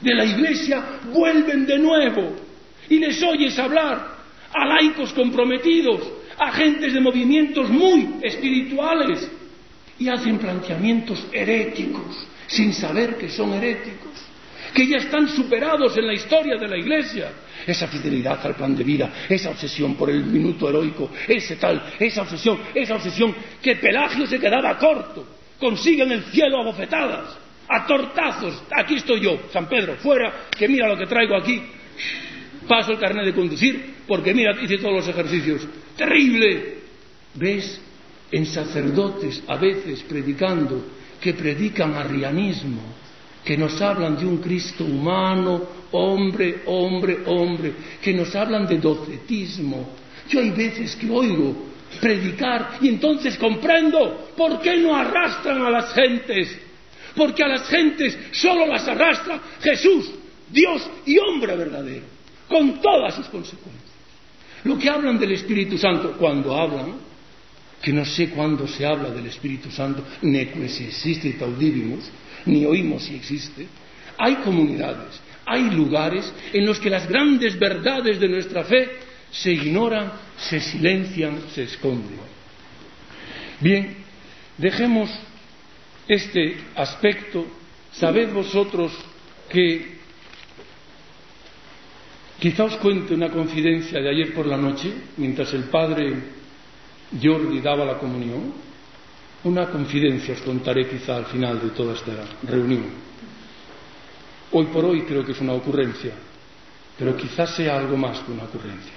de 0.00 0.14
la 0.14 0.24
Iglesia 0.24 0.82
vuelven 1.12 1.66
de 1.66 1.78
nuevo 1.78 2.49
y 2.90 2.98
les 2.98 3.22
oyes 3.22 3.58
hablar 3.58 4.18
a 4.52 4.66
laicos 4.66 5.12
comprometidos, 5.14 6.02
a 6.38 6.52
gentes 6.52 6.92
de 6.92 7.00
movimientos 7.00 7.70
muy 7.70 8.16
espirituales 8.20 9.30
y 9.98 10.08
hacen 10.08 10.38
planteamientos 10.38 11.26
heréticos 11.32 12.26
sin 12.50 12.74
saber 12.74 13.16
que 13.16 13.28
son 13.28 13.54
heréticos, 13.54 14.10
que 14.74 14.86
ya 14.86 14.96
están 14.96 15.28
superados 15.28 15.96
en 15.96 16.06
la 16.06 16.14
historia 16.14 16.56
de 16.56 16.66
la 16.66 16.76
Iglesia. 16.76 17.30
Esa 17.64 17.86
fidelidad 17.86 18.44
al 18.44 18.56
plan 18.56 18.74
de 18.74 18.82
vida, 18.82 19.12
esa 19.28 19.50
obsesión 19.50 19.94
por 19.94 20.10
el 20.10 20.24
minuto 20.24 20.68
heroico, 20.68 21.10
ese 21.28 21.56
tal, 21.56 21.92
esa 21.98 22.22
obsesión, 22.22 22.58
esa 22.74 22.96
obsesión 22.96 23.34
que 23.62 23.76
Pelagio 23.76 24.26
se 24.26 24.40
quedaba 24.40 24.76
corto, 24.78 25.26
consiguen 25.60 26.10
el 26.10 26.24
cielo 26.24 26.60
a 26.60 26.64
bofetadas, 26.64 27.38
a 27.68 27.86
tortazos. 27.86 28.64
Aquí 28.72 28.96
estoy 28.96 29.20
yo, 29.20 29.42
San 29.52 29.68
Pedro, 29.68 29.94
fuera, 29.96 30.48
que 30.50 30.66
mira 30.66 30.88
lo 30.88 30.96
que 30.96 31.06
traigo 31.06 31.36
aquí. 31.36 31.62
Paso 32.70 32.92
el 32.92 33.00
carnet 33.00 33.24
de 33.24 33.34
conducir, 33.34 33.94
porque 34.06 34.32
mira, 34.32 34.56
hice 34.62 34.78
todos 34.78 34.94
los 34.94 35.08
ejercicios. 35.08 35.66
Terrible. 35.96 36.74
¿Ves? 37.34 37.80
En 38.30 38.46
sacerdotes 38.46 39.42
a 39.48 39.56
veces 39.56 40.04
predicando 40.04 40.86
que 41.20 41.34
predican 41.34 41.94
arrianismo, 41.94 42.80
que 43.44 43.56
nos 43.56 43.82
hablan 43.82 44.16
de 44.16 44.24
un 44.24 44.36
Cristo 44.36 44.84
humano, 44.84 45.62
hombre, 45.90 46.60
hombre, 46.66 47.18
hombre, 47.26 47.72
que 48.00 48.14
nos 48.14 48.32
hablan 48.36 48.68
de 48.68 48.78
docetismo. 48.78 49.90
Yo 50.28 50.38
hay 50.38 50.50
veces 50.50 50.94
que 50.94 51.10
oigo 51.10 51.56
predicar 52.00 52.78
y 52.80 52.86
entonces 52.86 53.36
comprendo 53.36 54.30
por 54.36 54.60
qué 54.60 54.76
no 54.76 54.94
arrastran 54.94 55.60
a 55.60 55.70
las 55.70 55.92
gentes, 55.92 56.56
porque 57.16 57.42
a 57.42 57.48
las 57.48 57.66
gentes 57.66 58.16
solo 58.30 58.64
las 58.64 58.86
arrastra 58.86 59.40
Jesús, 59.60 60.08
Dios 60.48 60.88
y 61.04 61.18
hombre 61.18 61.56
verdadero, 61.56 62.19
con 62.50 62.82
todas 62.82 63.14
sus 63.14 63.26
consecuencias. 63.28 63.88
Lo 64.64 64.76
que 64.76 64.90
hablan 64.90 65.18
del 65.18 65.32
Espíritu 65.32 65.78
Santo, 65.78 66.16
cuando 66.18 66.54
hablan, 66.54 66.96
que 67.80 67.92
no 67.92 68.04
sé 68.04 68.30
cuándo 68.30 68.66
se 68.66 68.84
habla 68.84 69.10
del 69.10 69.26
Espíritu 69.26 69.70
Santo, 69.70 70.04
ni 70.22 70.44
si 70.68 70.84
existe 70.84 71.30
taudivimus, 71.34 72.10
ni 72.46 72.66
oímos 72.66 73.04
si 73.04 73.14
existe. 73.14 73.66
Hay 74.18 74.34
comunidades, 74.36 75.20
hay 75.46 75.70
lugares 75.70 76.30
en 76.52 76.66
los 76.66 76.78
que 76.80 76.90
las 76.90 77.08
grandes 77.08 77.58
verdades 77.58 78.18
de 78.18 78.28
nuestra 78.28 78.64
fe 78.64 78.98
se 79.30 79.52
ignoran, 79.52 80.12
se 80.36 80.60
silencian, 80.60 81.38
se 81.54 81.62
esconden. 81.62 82.18
Bien, 83.60 83.96
dejemos 84.58 85.08
este 86.08 86.56
aspecto. 86.74 87.46
Sabed 87.92 88.32
vosotros 88.32 88.92
que 89.48 89.99
quizá 92.40 92.64
os 92.64 92.76
cuente 92.76 93.14
una 93.14 93.28
confidencia 93.28 94.00
de 94.00 94.08
ayer 94.08 94.34
por 94.34 94.46
la 94.46 94.56
noche, 94.56 94.92
mientras 95.18 95.52
el 95.52 95.64
Padre 95.64 96.40
Jordi 97.22 97.60
daba 97.60 97.84
la 97.84 97.98
comunión, 97.98 98.52
una 99.44 99.68
confidencia 99.68 100.34
os 100.34 100.40
contaré 100.40 100.88
quizá 100.88 101.16
al 101.16 101.26
final 101.26 101.60
de 101.60 101.70
toda 101.70 101.94
esta 101.94 102.12
reunión. 102.48 102.84
Hoy 104.52 104.66
por 104.66 104.84
hoy 104.84 105.02
creo 105.02 105.24
que 105.24 105.32
es 105.32 105.40
una 105.40 105.52
ocurrencia, 105.52 106.12
pero 106.98 107.16
quizás 107.16 107.54
sea 107.54 107.78
algo 107.78 107.96
más 107.96 108.18
que 108.20 108.32
una 108.32 108.44
ocurrencia. 108.44 108.92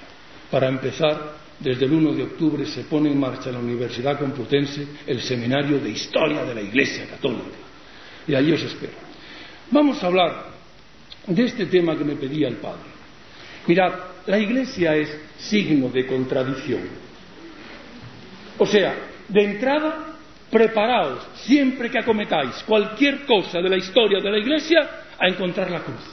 Para 0.49 0.67
empezar, 0.67 1.37
desde 1.59 1.85
el 1.85 1.93
1 1.93 2.13
de 2.13 2.23
octubre 2.23 2.65
se 2.65 2.83
pone 2.83 3.11
en 3.11 3.19
marcha 3.19 3.49
en 3.49 3.55
la 3.55 3.61
Universidad 3.61 4.19
Complutense 4.19 4.87
el 5.05 5.21
Seminario 5.21 5.79
de 5.79 5.89
Historia 5.89 6.43
de 6.43 6.55
la 6.55 6.61
Iglesia 6.61 7.07
Católica. 7.07 7.57
Y 8.27 8.35
allí 8.35 8.51
os 8.53 8.63
espero. 8.63 8.93
Vamos 9.71 10.01
a 10.03 10.07
hablar 10.07 10.45
de 11.27 11.43
este 11.43 11.65
tema 11.67 11.97
que 11.97 12.03
me 12.03 12.15
pedía 12.15 12.47
el 12.47 12.57
Padre. 12.57 12.92
Mirad, 13.67 13.93
la 14.25 14.39
Iglesia 14.39 14.95
es 14.95 15.15
signo 15.37 15.89
de 15.89 16.05
contradicción. 16.05 16.81
O 18.57 18.65
sea, 18.65 18.95
de 19.27 19.43
entrada, 19.43 20.17
preparaos 20.49 21.25
siempre 21.35 21.89
que 21.89 21.99
acometáis 21.99 22.63
cualquier 22.67 23.25
cosa 23.25 23.59
de 23.59 23.69
la 23.69 23.77
historia 23.77 24.19
de 24.19 24.31
la 24.31 24.37
Iglesia 24.37 24.89
a 25.17 25.27
encontrar 25.27 25.71
la 25.71 25.81
cruz. 25.81 26.03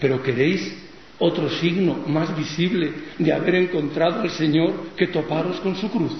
Pero 0.00 0.22
queréis 0.22 0.82
otro 1.18 1.48
signo 1.48 1.94
más 2.06 2.36
visible 2.36 2.92
de 3.18 3.32
haber 3.32 3.54
encontrado 3.56 4.20
al 4.22 4.30
Señor 4.30 4.94
que 4.96 5.08
toparos 5.08 5.60
con 5.60 5.76
su 5.76 5.90
cruz. 5.90 6.12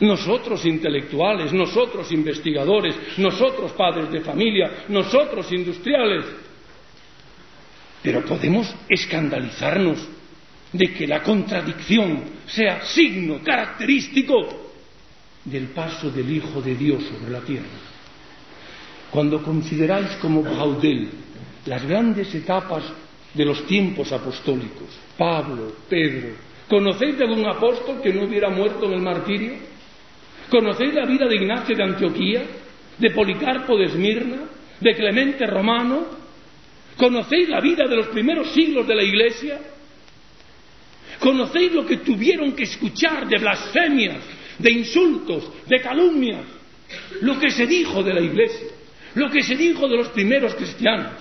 Nosotros 0.00 0.64
intelectuales, 0.64 1.52
nosotros 1.52 2.10
investigadores, 2.12 2.94
nosotros 3.18 3.72
padres 3.72 4.10
de 4.10 4.20
familia, 4.20 4.84
nosotros 4.88 5.50
industriales. 5.52 6.24
Pero 8.02 8.24
podemos 8.24 8.74
escandalizarnos 8.88 9.98
de 10.72 10.92
que 10.92 11.06
la 11.06 11.22
contradicción 11.22 12.22
sea 12.46 12.82
signo 12.82 13.40
característico 13.42 14.70
del 15.44 15.68
paso 15.68 16.10
del 16.10 16.30
Hijo 16.30 16.60
de 16.62 16.74
Dios 16.74 17.02
sobre 17.04 17.32
la 17.32 17.40
tierra. 17.40 17.66
Cuando 19.10 19.42
consideráis 19.42 20.10
como 20.20 20.42
Baudel 20.42 21.08
las 21.66 21.84
grandes 21.86 22.32
etapas 22.34 22.84
de 23.34 23.44
los 23.44 23.66
tiempos 23.66 24.12
apostólicos, 24.12 24.88
Pablo, 25.18 25.72
Pedro, 25.88 26.28
¿conocéis 26.68 27.18
de 27.18 27.24
algún 27.24 27.46
apóstol 27.46 28.00
que 28.00 28.12
no 28.12 28.24
hubiera 28.24 28.48
muerto 28.48 28.86
en 28.86 28.92
el 28.92 29.02
martirio? 29.02 29.54
¿Conocéis 30.48 30.94
la 30.94 31.06
vida 31.06 31.26
de 31.26 31.36
Ignacio 31.36 31.76
de 31.76 31.82
Antioquía, 31.82 32.42
de 32.98 33.10
Policarpo 33.10 33.76
de 33.76 33.86
Esmirna, 33.86 34.38
de 34.80 34.94
Clemente 34.94 35.46
Romano? 35.46 36.19
¿Conocéis 37.00 37.48
la 37.48 37.62
vida 37.62 37.86
de 37.88 37.96
los 37.96 38.08
primeros 38.08 38.52
siglos 38.52 38.86
de 38.86 38.94
la 38.94 39.02
Iglesia? 39.02 39.58
¿Conocéis 41.18 41.72
lo 41.72 41.86
que 41.86 41.96
tuvieron 41.96 42.52
que 42.52 42.64
escuchar 42.64 43.26
de 43.26 43.38
blasfemias, 43.38 44.22
de 44.58 44.70
insultos, 44.70 45.50
de 45.66 45.80
calumnias? 45.80 46.44
Lo 47.22 47.38
que 47.38 47.50
se 47.50 47.66
dijo 47.66 48.02
de 48.02 48.12
la 48.12 48.20
Iglesia, 48.20 48.68
lo 49.14 49.30
que 49.30 49.42
se 49.42 49.56
dijo 49.56 49.88
de 49.88 49.96
los 49.96 50.08
primeros 50.08 50.54
cristianos. 50.54 51.12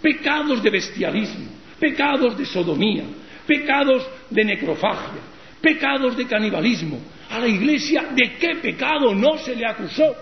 Pecados 0.00 0.62
de 0.62 0.70
bestialismo, 0.70 1.50
pecados 1.80 2.38
de 2.38 2.46
sodomía, 2.46 3.02
pecados 3.44 4.06
de 4.30 4.44
necrofagia, 4.44 5.20
pecados 5.60 6.16
de 6.16 6.28
canibalismo. 6.28 7.00
A 7.28 7.40
la 7.40 7.48
Iglesia, 7.48 8.06
¿de 8.14 8.36
qué 8.36 8.54
pecado 8.62 9.12
no 9.16 9.36
se 9.38 9.56
le 9.56 9.66
acusó? 9.66 10.14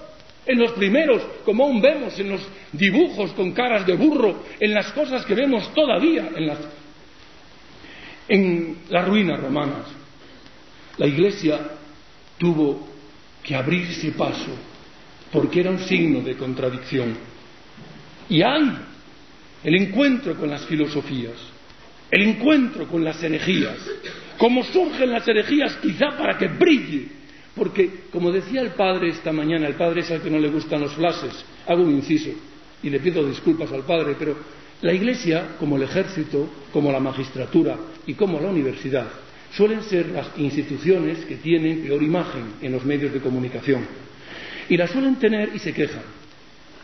En 0.46 0.58
los 0.58 0.72
primeros, 0.72 1.20
como 1.44 1.64
aún 1.64 1.82
vemos 1.82 2.18
en 2.18 2.30
los 2.30 2.40
dibujos 2.76 3.32
con 3.32 3.52
caras 3.52 3.86
de 3.86 3.94
burro, 3.94 4.44
en 4.60 4.72
las 4.72 4.92
cosas 4.92 5.24
que 5.24 5.34
vemos 5.34 5.72
todavía 5.74 6.30
en 6.34 6.46
las 6.46 6.58
en 8.28 8.78
las 8.88 9.06
ruinas 9.06 9.40
romanas, 9.40 9.86
la 10.98 11.06
iglesia 11.06 11.60
tuvo 12.38 12.88
que 13.42 13.54
abrirse 13.54 14.12
paso 14.12 14.50
porque 15.32 15.60
era 15.60 15.70
un 15.70 15.78
signo 15.80 16.20
de 16.20 16.36
contradicción. 16.36 17.16
Y 18.28 18.42
hay 18.42 18.78
el 19.62 19.74
encuentro 19.74 20.34
con 20.36 20.50
las 20.50 20.64
filosofías, 20.66 21.34
el 22.10 22.22
encuentro 22.22 22.88
con 22.88 23.04
las 23.04 23.22
herejías, 23.22 23.78
como 24.38 24.64
surgen 24.64 25.10
las 25.10 25.26
herejías 25.28 25.76
quizá 25.76 26.16
para 26.16 26.36
que 26.36 26.48
brille, 26.48 27.08
porque 27.54 28.04
como 28.10 28.32
decía 28.32 28.60
el 28.60 28.70
padre 28.70 29.10
esta 29.10 29.32
mañana, 29.32 29.66
el 29.66 29.74
padre 29.74 30.00
es 30.00 30.10
al 30.10 30.20
que 30.20 30.30
no 30.30 30.38
le 30.38 30.48
gustan 30.48 30.80
los 30.80 30.94
flashes, 30.94 31.44
hago 31.66 31.82
un 31.82 31.92
inciso 31.92 32.30
y 32.82 32.90
le 32.90 33.00
pido 33.00 33.26
disculpas 33.26 33.72
al 33.72 33.84
padre, 33.84 34.14
pero 34.18 34.36
la 34.82 34.92
Iglesia, 34.92 35.56
como 35.58 35.76
el 35.76 35.84
ejército, 35.84 36.48
como 36.72 36.92
la 36.92 37.00
magistratura 37.00 37.76
y 38.06 38.14
como 38.14 38.40
la 38.40 38.48
universidad, 38.48 39.06
suelen 39.52 39.82
ser 39.82 40.08
las 40.10 40.28
instituciones 40.36 41.24
que 41.24 41.36
tienen 41.36 41.82
peor 41.82 42.02
imagen 42.02 42.54
en 42.60 42.72
los 42.72 42.84
medios 42.84 43.12
de 43.12 43.20
comunicación. 43.20 43.86
Y 44.68 44.76
la 44.76 44.86
suelen 44.86 45.16
tener 45.16 45.52
y 45.54 45.58
se 45.58 45.72
quejan. 45.72 46.02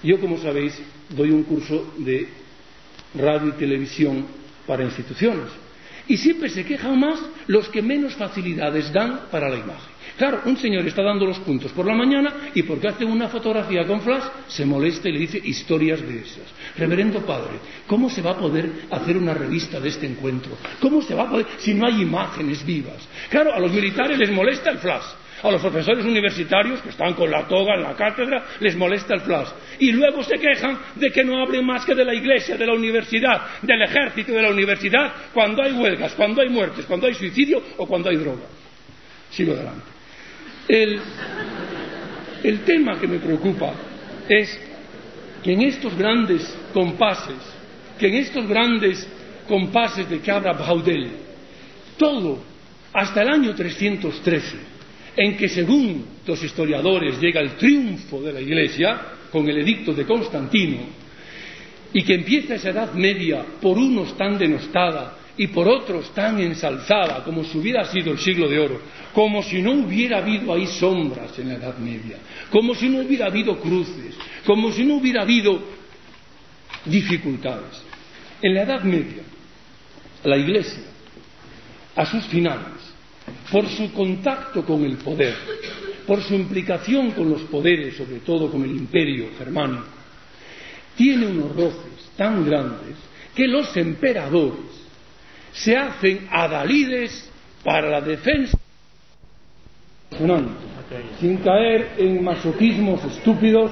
Yo, 0.02 0.18
como 0.20 0.38
sabéis, 0.38 0.80
doy 1.10 1.30
un 1.30 1.42
curso 1.42 1.92
de 1.98 2.28
radio 3.14 3.48
y 3.48 3.52
televisión 3.52 4.26
para 4.66 4.84
instituciones. 4.84 5.48
Y 6.08 6.16
siempre 6.16 6.48
se 6.48 6.64
quejan 6.64 6.98
más 6.98 7.20
los 7.46 7.68
que 7.68 7.82
menos 7.82 8.14
facilidades 8.14 8.92
dan 8.92 9.26
para 9.30 9.48
la 9.48 9.56
imagen. 9.56 9.91
Claro, 10.16 10.42
un 10.44 10.56
señor 10.56 10.86
está 10.86 11.02
dando 11.02 11.24
los 11.24 11.38
puntos 11.38 11.72
por 11.72 11.86
la 11.86 11.94
mañana 11.94 12.50
y 12.54 12.62
porque 12.62 12.88
hace 12.88 13.04
una 13.04 13.28
fotografía 13.28 13.86
con 13.86 14.00
flash 14.00 14.24
se 14.46 14.64
molesta 14.64 15.08
y 15.08 15.12
le 15.12 15.18
dice 15.20 15.40
historias 15.42 16.00
de 16.02 16.18
esas. 16.18 16.44
Reverendo 16.76 17.24
Padre, 17.24 17.58
¿cómo 17.86 18.10
se 18.10 18.20
va 18.20 18.32
a 18.32 18.36
poder 18.36 18.70
hacer 18.90 19.16
una 19.16 19.34
revista 19.34 19.80
de 19.80 19.88
este 19.88 20.06
encuentro? 20.06 20.52
¿Cómo 20.80 21.00
se 21.02 21.14
va 21.14 21.24
a 21.24 21.30
poder 21.30 21.46
si 21.58 21.74
no 21.74 21.86
hay 21.86 22.02
imágenes 22.02 22.64
vivas? 22.64 23.08
Claro, 23.30 23.54
a 23.54 23.58
los 23.58 23.72
militares 23.72 24.18
les 24.18 24.30
molesta 24.30 24.70
el 24.70 24.78
flash. 24.78 25.04
A 25.42 25.50
los 25.50 25.60
profesores 25.60 26.04
universitarios 26.04 26.80
que 26.82 26.90
están 26.90 27.14
con 27.14 27.28
la 27.28 27.48
toga 27.48 27.74
en 27.74 27.82
la 27.82 27.94
cátedra 27.94 28.44
les 28.60 28.76
molesta 28.76 29.14
el 29.14 29.22
flash. 29.22 29.48
Y 29.80 29.90
luego 29.90 30.22
se 30.22 30.38
quejan 30.38 30.78
de 30.94 31.10
que 31.10 31.24
no 31.24 31.42
hablen 31.42 31.66
más 31.66 31.84
que 31.84 31.96
de 31.96 32.04
la 32.04 32.14
iglesia, 32.14 32.56
de 32.56 32.66
la 32.66 32.74
universidad, 32.74 33.60
del 33.60 33.82
ejército 33.82 34.32
de 34.32 34.42
la 34.42 34.50
universidad 34.50 35.12
cuando 35.34 35.62
hay 35.62 35.72
huelgas, 35.72 36.14
cuando 36.14 36.42
hay 36.42 36.48
muertes, 36.48 36.86
cuando 36.86 37.08
hay 37.08 37.14
suicidio 37.14 37.60
o 37.76 37.86
cuando 37.86 38.08
hay 38.08 38.16
droga. 38.16 38.44
Sigo 39.30 39.54
adelante. 39.54 39.91
El, 40.68 41.00
tema 42.64 42.98
que 42.98 43.08
me 43.08 43.18
preocupa 43.18 43.74
es 44.28 44.58
que 45.42 45.52
en 45.52 45.62
estos 45.62 45.96
grandes 45.96 46.56
compases, 46.72 47.36
que 47.98 48.08
en 48.08 48.14
estos 48.14 48.46
grandes 48.46 49.06
compases 49.48 50.08
de 50.08 50.20
que 50.20 50.30
habla 50.30 50.52
Baudel, 50.52 51.08
todo, 51.98 52.38
hasta 52.92 53.22
el 53.22 53.28
año 53.28 53.54
313, 53.54 54.56
en 55.16 55.36
que, 55.36 55.48
según 55.48 56.06
los 56.26 56.42
historiadores, 56.42 57.20
llega 57.20 57.40
el 57.40 57.56
triunfo 57.56 58.22
de 58.22 58.32
la 58.32 58.40
Iglesia 58.40 59.00
con 59.30 59.48
el 59.48 59.58
edicto 59.58 59.92
de 59.92 60.06
Constantino, 60.06 61.02
y 61.92 62.02
que 62.02 62.14
empieza 62.14 62.54
esa 62.54 62.70
Edad 62.70 62.94
Media 62.94 63.44
por 63.60 63.76
unos 63.76 64.16
tan 64.16 64.38
denostada 64.38 65.18
y 65.36 65.46
por 65.48 65.66
otros 65.68 66.12
tan 66.12 66.38
ensalzada 66.40 67.24
como 67.24 67.44
si 67.44 67.58
hubiera 67.58 67.84
sido 67.84 68.12
el 68.12 68.18
siglo 68.18 68.48
de 68.48 68.58
oro, 68.58 68.80
como 69.14 69.42
si 69.42 69.62
no 69.62 69.72
hubiera 69.72 70.18
habido 70.18 70.52
ahí 70.52 70.66
sombras 70.66 71.38
en 71.38 71.48
la 71.48 71.54
Edad 71.54 71.78
Media, 71.78 72.18
como 72.50 72.74
si 72.74 72.88
no 72.88 73.00
hubiera 73.00 73.26
habido 73.26 73.58
cruces, 73.58 74.14
como 74.44 74.70
si 74.72 74.84
no 74.84 74.96
hubiera 74.96 75.22
habido 75.22 75.60
dificultades. 76.84 77.82
En 78.42 78.54
la 78.54 78.62
Edad 78.62 78.82
Media, 78.82 79.22
la 80.24 80.36
Iglesia, 80.36 80.82
a 81.96 82.04
sus 82.06 82.24
finales, 82.26 82.92
por 83.50 83.66
su 83.68 83.92
contacto 83.92 84.64
con 84.64 84.84
el 84.84 84.96
poder, 84.98 85.34
por 86.06 86.22
su 86.22 86.34
implicación 86.34 87.12
con 87.12 87.30
los 87.30 87.42
poderes, 87.42 87.96
sobre 87.96 88.18
todo 88.20 88.50
con 88.50 88.64
el 88.64 88.70
imperio 88.70 89.30
germánico, 89.38 89.84
tiene 90.96 91.26
unos 91.26 91.56
roces 91.56 92.10
tan 92.16 92.44
grandes 92.44 92.96
que 93.34 93.46
los 93.46 93.74
emperadores 93.76 94.81
se 95.52 95.76
hacen 95.76 96.28
adalides 96.30 97.30
para 97.64 97.88
la 97.88 98.00
defensa 98.00 98.58
sin 101.20 101.38
caer 101.38 101.92
en 101.98 102.22
masoquismos 102.22 103.02
estúpidos 103.04 103.70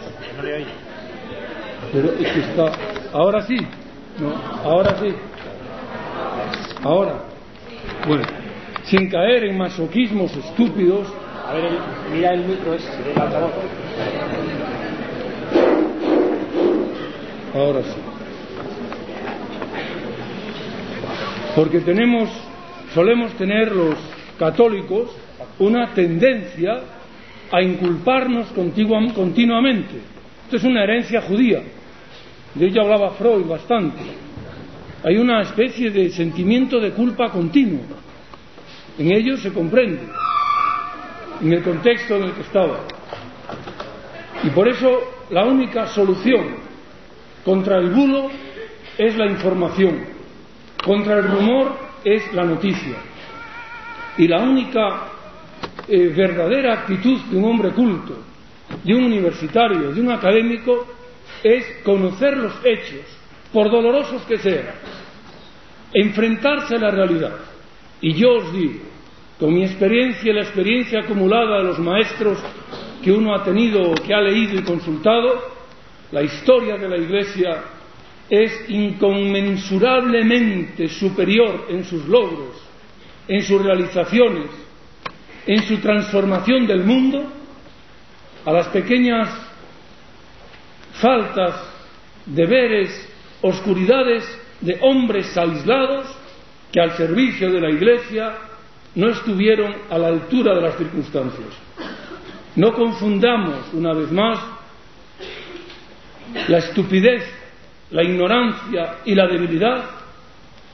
pero 1.93 2.13
es 2.13 2.33
que 2.33 2.41
está 2.41 2.73
ahora 3.13 3.43
sí 3.43 3.57
no 4.19 4.35
ahora 4.65 4.97
sí 4.99 5.15
ahora 6.83 7.25
bueno 8.07 8.41
sin 8.91 9.09
caer 9.09 9.45
en 9.45 9.57
masoquismos 9.57 10.37
estúpidos. 10.37 11.07
A 11.47 11.55
ver, 11.55 11.71
mira 12.13 12.35
el 12.35 12.45
micro 12.45 12.75
ese, 12.75 12.89
el 12.89 13.21
altavoz. 13.21 13.53
Ahora 17.55 17.83
sí. 17.83 18.10
Porque 21.55 21.81
solemos 22.95 23.33
tener 23.35 23.73
los 23.73 23.97
católicos 24.39 25.11
una 25.59 25.93
tendencia 25.93 26.81
a 27.53 27.63
inculparnos 27.63 28.49
continuamente. 29.15 29.97
Esto 30.45 30.57
es 30.57 30.65
una 30.65 30.85
herencia 30.85 31.21
judía. 31.23 31.63
De 32.55 32.67
ello 32.67 32.83
hablaba 32.83 33.11
Freud 33.11 33.47
bastante. 33.47 34.01
Hay 35.05 35.17
una 35.17 35.43
especie 35.43 35.91
de 35.91 36.11
sentimiento 36.11 36.79
de 36.81 36.91
culpa 36.91 37.31
continuo 37.31 37.81
en 39.01 39.13
ellos 39.13 39.41
se 39.41 39.51
comprende, 39.51 40.03
en 41.41 41.53
el 41.55 41.63
contexto 41.63 42.17
en 42.17 42.25
el 42.25 42.33
que 42.33 42.43
estaba. 42.43 42.81
Y 44.43 44.51
por 44.51 44.69
eso 44.69 44.91
la 45.31 45.47
única 45.47 45.87
solución 45.87 46.57
contra 47.43 47.79
el 47.79 47.89
bulo 47.91 48.29
es 48.99 49.17
la 49.17 49.27
información, 49.27 50.01
contra 50.85 51.19
el 51.19 51.29
rumor 51.29 51.77
es 52.05 52.33
la 52.33 52.45
noticia. 52.45 52.97
Y 54.17 54.27
la 54.29 54.41
única 54.41 55.09
eh, 55.89 56.09
verdadera 56.09 56.81
actitud 56.81 57.21
de 57.31 57.37
un 57.37 57.45
hombre 57.45 57.71
culto, 57.71 58.19
de 58.85 58.95
un 58.95 59.05
universitario, 59.05 59.93
de 59.93 60.01
un 60.01 60.11
académico, 60.11 60.87
es 61.43 61.65
conocer 61.85 62.37
los 62.37 62.53
hechos, 62.65 63.01
por 63.53 63.71
dolorosos 63.71 64.23
que 64.23 64.39
sean, 64.39 64.75
enfrentarse 65.93 66.77
a 66.77 66.79
la 66.79 66.91
realidad. 66.91 67.37
Y 68.01 68.15
yo 68.15 68.37
os 68.37 68.53
digo, 68.53 68.81
con 69.39 69.53
mi 69.53 69.65
experiencia 69.65 70.31
y 70.31 70.35
la 70.35 70.43
experiencia 70.43 71.01
acumulada 71.01 71.59
de 71.59 71.65
los 71.65 71.79
maestros 71.79 72.39
que 73.03 73.11
uno 73.11 73.35
ha 73.35 73.43
tenido, 73.43 73.95
que 73.95 74.15
ha 74.15 74.21
leído 74.21 74.61
y 74.61 74.63
consultado, 74.63 75.61
la 76.13 76.23
historia 76.23 76.77
de 76.77 76.89
la 76.89 76.97
Iglesia 76.99 77.63
es 78.31 78.69
inconmensurablemente 78.69 80.89
superior 80.89 81.67
en 81.69 81.85
sus 81.85 82.07
logros, 82.07 82.57
en 83.27 83.43
sus 83.43 83.61
realizaciones, 83.61 84.49
en 85.47 85.63
su 85.65 85.79
transformación 85.79 86.67
del 86.67 86.85
mundo, 86.85 87.25
a 88.45 88.53
las 88.53 88.69
pequeñas 88.69 89.29
faltas, 90.93 91.57
deberes, 92.25 93.09
oscuridades 93.43 94.25
de 94.61 94.79
hombres 94.83 95.37
aislados 95.37 96.07
que 96.71 96.81
al 96.81 96.97
servicio 96.97 97.51
de 97.51 97.61
la 97.61 97.71
Iglesia 97.71 98.37
no 98.95 99.11
estuvieron 99.11 99.75
a 99.91 99.99
la 99.99 100.07
altura 100.09 100.55
de 100.55 100.61
las 100.61 100.77
circunstancias. 100.77 101.49
No 102.55 102.73
confundamos, 102.73 103.73
una 103.73 103.93
vez 103.93 104.13
más, 104.13 104.39
la 106.49 106.59
estupidez, 106.59 107.40
la 107.91 108.03
ignorancia 108.03 108.99
y 109.05 109.15
la 109.15 109.27
debilidad 109.27 109.85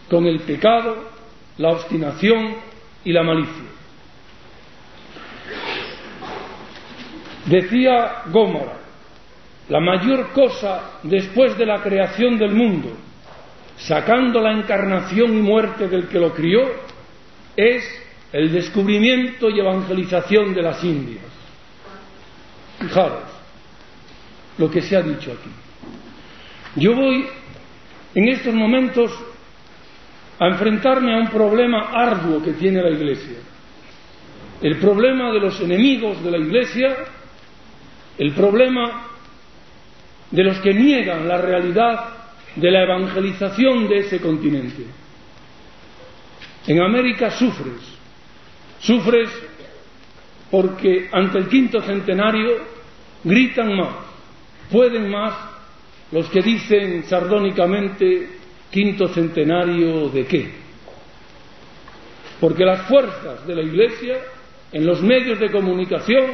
con 0.09 0.27
el 0.27 0.41
pecado, 0.41 1.11
la 1.59 1.71
obstinación 1.71 2.57
y 3.05 3.13
la 3.13 3.23
malicia. 3.23 3.65
Decía 7.47 8.23
Gómora, 8.27 8.79
la 9.69 9.81
mayor 9.81 10.33
cosa 10.33 10.99
después 11.03 11.57
de 11.57 11.67
la 11.67 11.83
creación 11.83 12.39
del 12.39 12.53
mundo 12.55 13.07
sacando 13.79 14.41
la 14.41 14.53
encarnación 14.53 15.37
y 15.37 15.43
muerte 15.43 15.89
del 15.89 16.09
que 16.09 16.19
lo 16.19 16.33
crió, 16.33 16.63
es 17.57 17.85
el 18.33 18.53
descubrimiento 18.53 19.49
y 19.49 19.61
evangelización 19.61 20.55
de 20.55 20.63
las 20.63 20.83
Indias. 20.83 21.25
Fijaros 22.81 23.25
lo 24.59 24.71
que 24.71 24.83
se 24.83 24.97
ha 24.97 25.03
dicho 25.03 25.33
aquí. 25.33 25.51
Yo 26.77 26.95
voy 26.95 27.27
en 28.15 28.29
estos 28.29 28.55
momentos 28.55 29.11
a 30.39 30.49
enfrentarme 30.49 31.15
a 31.15 31.19
un 31.19 31.29
problema 31.29 31.91
arduo 31.93 32.43
que 32.43 32.53
tiene 32.53 32.83
la 32.83 32.91
Iglesia. 32.91 33.39
El 34.61 34.79
problema 34.79 35.33
de 35.33 35.41
los 35.41 35.59
enemigos 35.61 36.23
de 36.23 36.31
la 36.31 36.39
Iglesia, 36.39 36.97
el 38.19 38.33
problema 38.33 39.07
de 40.31 40.45
los 40.45 40.59
que 40.59 40.75
niegan 40.75 41.27
la 41.27 41.39
realidad 41.39 42.09
de 42.57 42.71
la 42.71 42.83
evangelización 42.83 43.89
de 43.89 43.99
ese 43.99 44.21
continente. 44.21 44.85
En 46.67 46.83
América 46.83 47.31
sufres, 47.31 47.81
sufres 48.81 49.31
porque 50.51 51.09
ante 51.13 51.39
el 51.39 51.49
quinto 51.49 51.81
centenario 51.81 52.57
gritan 53.25 53.77
más, 53.77 53.95
pueden 54.71 55.11
más 55.11 55.56
los 56.13 56.29
que 56.31 56.41
dicen 56.41 57.05
sardónicamente 57.05 58.29
quinto 58.71 59.09
centenario 59.09 60.09
de 60.09 60.27
qué. 60.27 60.53
Porque 62.41 62.65
las 62.65 62.83
fuerzas 62.83 63.47
de 63.47 63.55
la 63.55 63.63
Iglesia 63.63 64.19
en 64.73 64.87
los 64.87 65.03
medios 65.03 65.39
de 65.39 65.51
comunicación 65.51 66.33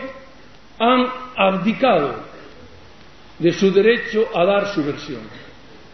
han 0.79 1.07
abdicado 1.37 2.25
de 3.39 3.53
su 3.53 3.73
derecho 3.73 4.29
a 4.35 4.45
dar 4.45 4.75
su 4.75 4.85
versión. 4.85 5.21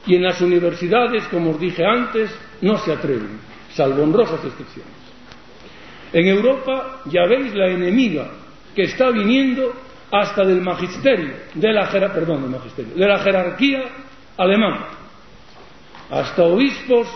Y 0.07 0.15
en 0.15 0.23
las 0.23 0.41
universidades, 0.41 1.25
como 1.29 1.51
os 1.51 1.61
dije 1.61 1.85
antes, 1.85 2.31
no 2.63 2.79
se 2.79 2.93
atreven, 2.93 3.41
salvo 3.75 4.03
honrosas 4.03 4.45
excepciones. 4.45 4.93
En 6.13 6.27
Europa 6.27 7.03
ya 7.07 7.27
veis 7.27 7.55
la 7.55 7.69
enemiga 7.69 8.31
que 8.75 8.83
está 8.85 9.11
viniendo 9.11 9.75
hasta 10.11 10.45
del 10.45 10.63
magisterio, 10.63 11.35
de 11.55 11.73
la, 11.73 11.89
perdón, 11.91 12.43
del 12.43 12.51
magisterio, 12.51 12.95
de 12.95 13.07
la 13.07 13.19
jerarquía 13.19 13.85
alemana, 14.37 14.87
hasta 16.11 16.43
obispos, 16.43 17.07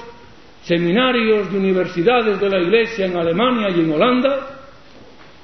seminarios 0.63 1.51
de 1.51 1.59
universidades 1.59 2.39
de 2.39 2.49
la 2.49 2.61
Iglesia 2.61 3.07
en 3.07 3.17
Alemania 3.17 3.71
y 3.71 3.81
en 3.81 3.93
Holanda, 3.93 4.59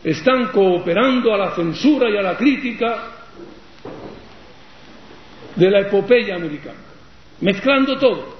están 0.05 0.49
cooperando 0.53 1.35
a 1.35 1.39
la 1.39 1.51
censura 1.53 2.09
y 2.09 2.17
a 2.17 2.23
la 2.23 2.37
crítica 2.37 3.05
de 5.57 5.71
la 5.71 5.81
epopeya 5.81 6.37
americana, 6.37 6.79
mezclando 7.41 7.99
todo, 7.99 8.37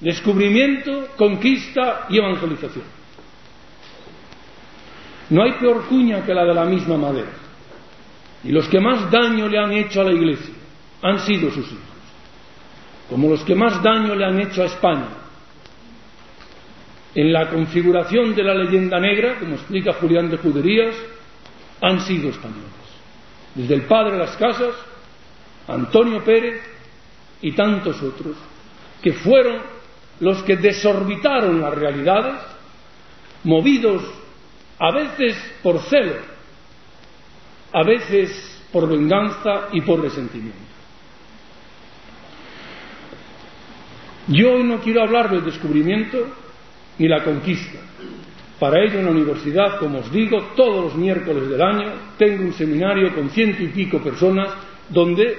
descubrimiento, 0.00 1.08
conquista 1.16 2.06
y 2.08 2.18
evangelización. 2.18 2.84
No 5.30 5.42
hay 5.42 5.52
peor 5.52 5.86
cuña 5.86 6.24
que 6.24 6.34
la 6.34 6.44
de 6.44 6.54
la 6.54 6.64
misma 6.64 6.96
madera. 6.96 7.41
Y 8.44 8.50
los 8.50 8.68
que 8.68 8.80
más 8.80 9.10
daño 9.10 9.48
le 9.48 9.58
han 9.58 9.72
hecho 9.72 10.00
a 10.00 10.04
la 10.04 10.12
Iglesia 10.12 10.54
han 11.02 11.18
sido 11.20 11.50
sus 11.50 11.66
hijos, 11.66 11.82
como 13.08 13.28
los 13.28 13.42
que 13.44 13.54
más 13.54 13.82
daño 13.82 14.14
le 14.14 14.24
han 14.24 14.40
hecho 14.40 14.62
a 14.62 14.66
España. 14.66 15.08
En 17.14 17.32
la 17.32 17.50
configuración 17.50 18.34
de 18.34 18.42
la 18.42 18.54
leyenda 18.54 18.98
negra, 18.98 19.38
como 19.38 19.54
explica 19.54 19.92
Julián 19.94 20.30
de 20.30 20.38
Juderías, 20.38 20.94
han 21.80 22.00
sido 22.00 22.30
españoles. 22.30 22.62
Desde 23.54 23.74
el 23.74 23.82
padre 23.82 24.12
de 24.12 24.18
las 24.18 24.36
casas, 24.36 24.74
Antonio 25.68 26.24
Pérez 26.24 26.62
y 27.42 27.52
tantos 27.52 28.02
otros, 28.02 28.36
que 29.02 29.12
fueron 29.12 29.60
los 30.20 30.42
que 30.44 30.56
desorbitaron 30.56 31.60
las 31.60 31.74
realidades, 31.74 32.40
movidos 33.44 34.02
a 34.78 34.92
veces 34.92 35.36
por 35.62 35.80
celo, 35.80 36.31
a 37.72 37.82
veces 37.82 38.62
por 38.72 38.88
venganza 38.88 39.68
y 39.72 39.80
por 39.82 40.00
resentimiento. 40.00 40.58
Yo 44.28 44.54
hoy 44.54 44.64
no 44.64 44.78
quiero 44.78 45.02
hablar 45.02 45.30
del 45.30 45.44
descubrimiento 45.44 46.18
ni 46.98 47.08
la 47.08 47.24
conquista. 47.24 47.78
Para 48.58 48.80
ello 48.84 49.00
en 49.00 49.06
la 49.06 49.10
universidad, 49.10 49.78
como 49.78 49.98
os 49.98 50.12
digo, 50.12 50.38
todos 50.54 50.84
los 50.84 50.94
miércoles 50.94 51.48
del 51.48 51.60
año 51.60 51.92
tengo 52.16 52.44
un 52.44 52.52
seminario 52.52 53.12
con 53.14 53.28
ciento 53.30 53.62
y 53.62 53.68
pico 53.68 53.98
personas 53.98 54.50
donde 54.88 55.36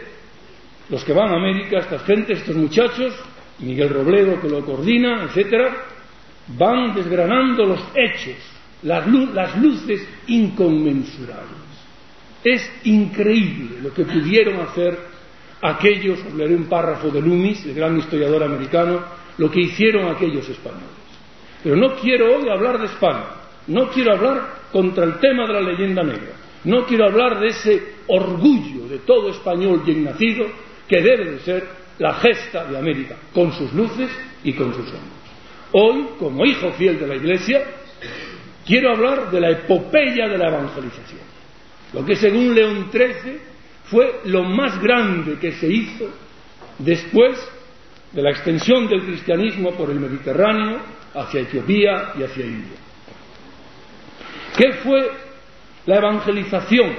los 0.89 1.03
que 1.05 1.13
van 1.13 1.29
a 1.29 1.37
América, 1.37 1.79
estas 1.79 2.03
gentes, 2.03 2.39
estos 2.39 2.55
muchachos, 2.55 3.13
Miguel 3.59 3.89
Robledo 3.89 4.41
que 4.41 4.49
lo 4.49 4.65
coordina, 4.65 5.23
etcétera, 5.23 5.73
van 6.57 6.93
desgranando 6.93 7.65
los 7.65 7.79
hechos, 7.95 8.35
las, 8.81 9.07
las 9.07 9.57
luces 9.57 10.05
inconmensurables. 10.27 11.62
Es 12.43 12.69
increíble 12.83 13.77
lo 13.81 13.93
que 13.93 14.03
pudieron 14.03 14.59
hacer 14.59 14.97
aquellos, 15.61 16.19
os 16.25 16.33
leeré 16.33 16.55
un 16.55 16.65
párrafo 16.65 17.09
de 17.09 17.21
Loomis, 17.21 17.65
el 17.65 17.73
gran 17.73 17.97
historiador 17.97 18.43
americano, 18.43 19.01
lo 19.37 19.49
que 19.49 19.61
hicieron 19.61 20.13
aquellos 20.13 20.47
españoles. 20.49 20.89
Pero 21.63 21.77
no 21.77 21.95
quiero 21.95 22.35
hoy 22.35 22.49
hablar 22.49 22.79
de 22.79 22.87
España, 22.87 23.25
no 23.67 23.89
quiero 23.89 24.13
hablar 24.13 24.63
contra 24.73 25.05
el 25.05 25.19
tema 25.19 25.47
de 25.47 25.53
la 25.53 25.61
leyenda 25.61 26.03
negra, 26.03 26.33
no 26.65 26.85
quiero 26.85 27.05
hablar 27.05 27.39
de 27.39 27.47
ese 27.47 27.93
orgullo 28.07 28.87
de 28.89 28.99
todo 28.99 29.29
español 29.29 29.81
bien 29.85 30.03
nacido 30.03 30.45
que 30.87 31.01
debe 31.01 31.31
de 31.31 31.39
ser 31.39 31.65
la 31.99 32.15
gesta 32.15 32.65
de 32.65 32.77
América, 32.77 33.15
con 33.33 33.53
sus 33.53 33.71
luces 33.73 34.09
y 34.43 34.51
con 34.51 34.73
sus 34.73 34.85
sombras. 34.85 35.23
Hoy, 35.71 36.07
como 36.19 36.45
hijo 36.45 36.73
fiel 36.73 36.99
de 36.99 37.07
la 37.07 37.15
Iglesia, 37.15 37.63
quiero 38.65 38.91
hablar 38.91 39.31
de 39.31 39.39
la 39.39 39.51
epopeya 39.51 40.27
de 40.27 40.37
la 40.37 40.49
evangelización 40.49 41.32
lo 41.93 42.05
que 42.05 42.15
según 42.15 42.53
León 42.55 42.89
XIII 42.91 43.39
fue 43.85 44.21
lo 44.25 44.43
más 44.43 44.81
grande 44.81 45.37
que 45.39 45.51
se 45.53 45.67
hizo 45.67 46.09
después 46.79 47.37
de 48.11 48.21
la 48.21 48.31
extensión 48.31 48.87
del 48.87 49.03
cristianismo 49.03 49.71
por 49.71 49.89
el 49.89 49.99
Mediterráneo 49.99 50.79
hacia 51.13 51.41
Etiopía 51.41 52.13
y 52.17 52.23
hacia 52.23 52.45
India. 52.45 52.77
¿Qué 54.57 54.73
fue 54.83 55.11
la 55.85 55.97
evangelización 55.97 56.93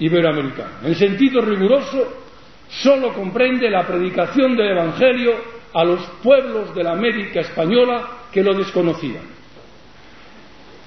iberoamericana? 0.00 0.80
En 0.84 0.94
sentido 0.94 1.40
riguroso, 1.40 2.24
solo 2.68 3.12
comprende 3.14 3.70
la 3.70 3.86
predicación 3.86 4.56
del 4.56 4.70
Evangelio 4.70 5.34
a 5.72 5.84
los 5.84 6.00
pueblos 6.22 6.74
de 6.74 6.82
la 6.82 6.92
América 6.92 7.40
española 7.40 8.08
que 8.32 8.42
lo 8.42 8.54
desconocían. 8.54 9.37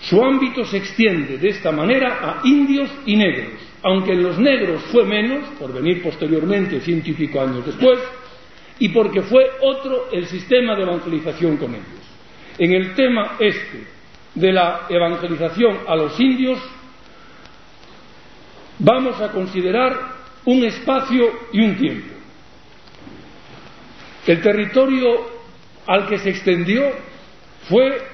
Su 0.02 0.24
ámbito 0.24 0.66
se 0.66 0.78
extiende 0.78 1.38
de 1.38 1.50
esta 1.50 1.72
manera 1.72 2.20
a 2.22 2.48
indios 2.48 2.90
y 3.06 3.16
negros, 3.16 3.54
aunque 3.84 4.14
en 4.14 4.24
los 4.24 4.38
negros 4.40 4.82
fue 4.92 5.06
menos, 5.06 5.48
por 5.60 5.72
venir 5.74 6.02
posteriormente 6.02 6.82
ciento 6.82 7.10
y 7.12 7.38
años 7.38 7.66
después, 7.66 8.00
y 8.80 8.90
porque 8.90 9.22
fue 9.22 9.44
otro 9.62 10.10
el 10.12 10.26
sistema 10.26 10.76
de 10.76 10.84
evangelización 10.84 11.58
con 11.58 11.76
ellos. 11.76 11.86
En 12.58 12.74
el 12.74 12.96
tema 12.96 13.34
este 13.40 13.86
de 14.34 14.52
la 14.52 14.88
evangelización 14.90 15.80
a 15.88 15.96
los 15.96 16.20
indios, 16.20 16.60
vamos 18.80 19.22
a 19.22 19.32
considerar 19.32 20.16
un 20.46 20.64
espacio 20.64 21.32
y 21.54 21.62
un 21.62 21.76
tiempo. 21.78 22.14
El 24.26 24.42
territorio 24.42 25.30
al 25.86 26.08
que 26.08 26.18
se 26.18 26.30
extendió 26.30 26.90
fue 27.70 28.11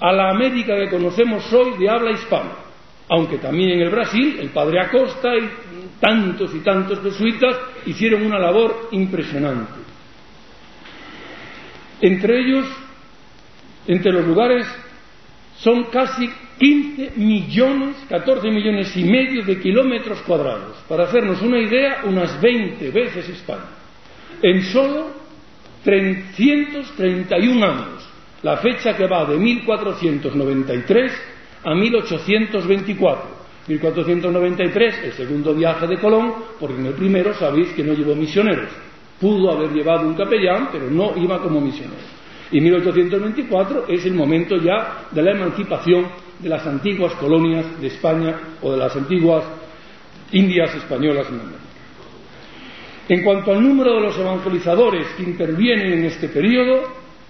a 0.00 0.12
la 0.12 0.30
América 0.30 0.76
que 0.76 0.90
conocemos 0.90 1.50
hoy 1.52 1.78
de 1.78 1.88
habla 1.88 2.12
hispana, 2.12 2.52
aunque 3.08 3.38
también 3.38 3.70
en 3.70 3.80
el 3.80 3.90
Brasil 3.90 4.38
el 4.40 4.50
padre 4.50 4.80
Acosta 4.80 5.34
y 5.36 5.48
tantos 6.00 6.54
y 6.54 6.60
tantos 6.60 7.00
jesuitas 7.02 7.56
hicieron 7.86 8.26
una 8.26 8.38
labor 8.38 8.88
impresionante. 8.92 9.80
Entre 12.00 12.40
ellos, 12.40 12.66
entre 13.86 14.12
los 14.12 14.26
lugares, 14.26 14.66
son 15.58 15.84
casi 15.84 16.28
15 16.58 17.12
millones, 17.16 17.96
14 18.08 18.50
millones 18.50 18.94
y 18.96 19.04
medio 19.04 19.44
de 19.44 19.58
kilómetros 19.58 20.20
cuadrados. 20.22 20.76
Para 20.88 21.04
hacernos 21.04 21.40
una 21.40 21.58
idea, 21.58 22.02
unas 22.04 22.38
20 22.40 22.90
veces 22.90 23.28
España. 23.30 23.70
En 24.42 24.62
solo 24.64 25.10
331 25.84 27.64
años 27.64 28.05
la 28.42 28.56
fecha 28.58 28.96
que 28.96 29.06
va 29.06 29.24
de 29.24 29.36
1493 29.36 31.12
a 31.64 31.74
1824. 31.74 33.46
1493, 33.68 34.94
el 35.04 35.12
segundo 35.12 35.54
viaje 35.54 35.86
de 35.86 35.98
Colón, 35.98 36.34
porque 36.60 36.80
en 36.80 36.86
el 36.86 36.94
primero 36.94 37.34
sabéis 37.34 37.70
que 37.70 37.82
no 37.82 37.94
llevó 37.94 38.14
misioneros. 38.14 38.70
Pudo 39.20 39.50
haber 39.50 39.72
llevado 39.72 40.06
un 40.06 40.14
capellán, 40.14 40.68
pero 40.70 40.88
no 40.90 41.12
iba 41.16 41.40
como 41.42 41.60
misionero. 41.60 42.16
Y 42.52 42.60
1824 42.60 43.86
es 43.88 44.04
el 44.06 44.14
momento 44.14 44.56
ya 44.56 45.08
de 45.10 45.22
la 45.22 45.32
emancipación 45.32 46.06
de 46.38 46.48
las 46.48 46.64
antiguas 46.66 47.14
colonias 47.14 47.80
de 47.80 47.88
España 47.88 48.38
o 48.62 48.70
de 48.70 48.76
las 48.76 48.94
antiguas 48.94 49.42
Indias 50.32 50.74
españolas 50.74 51.28
en 51.28 51.40
América. 51.40 51.60
En 53.08 53.22
cuanto 53.22 53.52
al 53.52 53.62
número 53.62 53.94
de 53.94 54.00
los 54.00 54.18
evangelizadores 54.18 55.06
que 55.16 55.22
intervienen 55.22 55.92
en 55.92 56.04
este 56.06 56.28
periodo, 56.28 56.82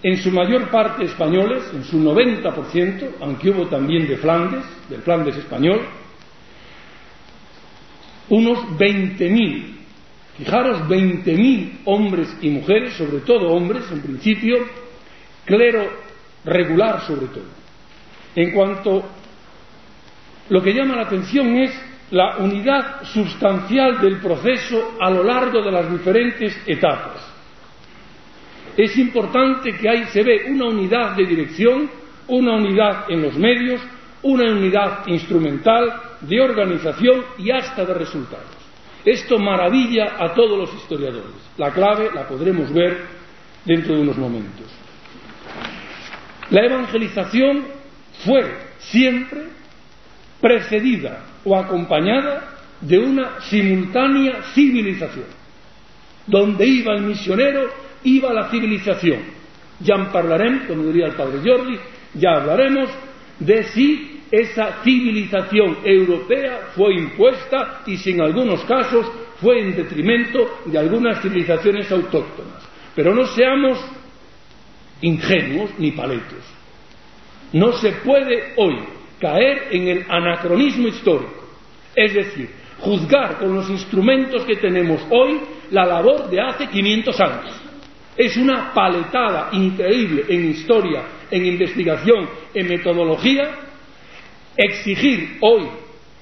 en 0.03 0.16
su 0.18 0.30
mayor 0.30 0.70
parte 0.70 1.05
españoles, 1.05 1.62
en 1.72 1.84
su 1.84 1.99
90%, 1.99 3.14
aunque 3.20 3.51
hubo 3.51 3.66
también 3.66 4.07
de 4.07 4.16
Flandes, 4.16 4.64
del 4.88 5.03
Flandes 5.03 5.36
español, 5.36 5.80
unos 8.28 8.59
20.000, 8.78 9.74
fijaros, 10.36 10.80
20.000 10.82 11.80
hombres 11.84 12.36
y 12.42 12.51
mujeres, 12.51 12.94
sobre 12.94 13.20
todo 13.20 13.49
hombres 13.49 13.84
en 13.90 14.03
principio, 14.03 14.59
clero 15.44 15.88
regular 16.44 17.01
sobre 17.07 17.26
todo. 17.26 17.44
En 18.34 18.53
cuanto 18.53 19.05
lo 20.51 20.62
que 20.62 20.72
llama 20.74 20.97
la 20.97 21.03
atención 21.03 21.57
es 21.57 21.72
la 22.11 22.36
unidad 22.36 23.03
sustancial 23.05 24.01
del 24.01 24.20
proceso 24.20 24.97
a 25.01 25.11
lo 25.11 25.24
largo 25.24 25.62
de 25.62 25.72
las 25.72 25.90
diferentes 25.90 26.57
etapas 26.66 27.36
es 28.77 28.97
importante 28.99 29.72
que 29.72 29.89
ahí 29.89 30.05
se 30.12 30.22
ve 30.22 30.45
una 30.49 30.66
unidad 30.66 31.16
de 31.16 31.24
dirección, 31.24 31.91
una 32.29 32.57
unidad 32.57 33.11
en 33.11 33.22
los 33.22 33.37
medios, 33.37 33.81
una 34.22 34.51
unidad 34.53 35.07
instrumental, 35.07 36.03
de 36.20 36.41
organización 36.41 37.24
y 37.39 37.51
hasta 37.51 37.85
de 37.85 37.95
resultados. 37.95 38.57
Esto 39.05 39.39
maravilla 39.39 40.16
a 40.18 40.35
todos 40.35 40.59
los 40.59 40.74
historiadores. 40.74 41.31
La 41.57 41.70
clave 41.70 42.11
la 42.12 42.27
podremos 42.27 42.72
ver 42.72 43.05
dentro 43.64 43.95
de 43.95 44.01
unos 44.01 44.16
momentos. 44.16 44.66
La 46.51 46.64
evangelización 46.64 47.64
fue 48.24 48.57
siempre 48.79 49.45
precedida 50.41 51.24
o 51.45 51.57
acompañada 51.57 52.57
de 52.81 52.99
una 52.99 53.41
simultánea 53.43 54.43
civilización, 54.55 55.27
donde 56.27 56.66
iba 56.66 56.95
el 56.95 57.03
misionero 57.03 57.86
iba 58.07 58.32
la 58.32 58.48
civilización. 58.48 59.20
Ya 59.80 59.94
hablaremos, 59.94 60.66
como 60.68 60.84
diría 60.84 61.07
el 61.07 61.14
padre 61.14 61.40
Jordi, 61.44 61.78
ya 62.14 62.36
hablaremos 62.36 62.88
de 63.38 63.64
si 63.64 64.20
esa 64.30 64.82
civilización 64.82 65.78
europea 65.84 66.68
fue 66.74 66.94
impuesta 66.94 67.82
y 67.86 67.96
si 67.96 68.12
en 68.12 68.22
algunos 68.22 68.64
casos 68.64 69.07
fue 69.40 69.61
en 69.61 69.76
detrimento 69.76 70.61
de 70.64 70.78
algunas 70.78 71.20
civilizaciones 71.20 71.90
autóctonas. 71.92 72.66
Pero 72.94 73.14
no 73.14 73.26
seamos 73.26 73.78
ingenuos 75.02 75.70
ni 75.78 75.92
paletos. 75.92 76.42
No 77.52 77.72
se 77.72 77.92
puede 77.92 78.54
hoy 78.57 78.78
caer 79.20 79.68
en 79.70 79.88
el 79.88 80.07
anacronismo 80.09 80.88
histórico, 80.88 81.44
es 81.94 82.14
decir, 82.14 82.50
juzgar 82.78 83.38
con 83.38 83.54
los 83.54 83.68
instrumentos 83.70 84.44
que 84.44 84.57
tenemos 84.57 85.00
hoy 85.11 85.40
la 85.70 85.84
labor 85.84 86.28
de 86.28 86.40
hace 86.40 86.68
500 86.68 87.20
años. 87.20 87.65
Es 88.16 88.36
una 88.36 88.72
paletada 88.72 89.50
increíble 89.52 90.24
en 90.28 90.50
historia, 90.50 91.02
en 91.30 91.44
investigación, 91.44 92.28
en 92.54 92.68
metodología, 92.68 93.50
exigir 94.56 95.36
hoy 95.40 95.68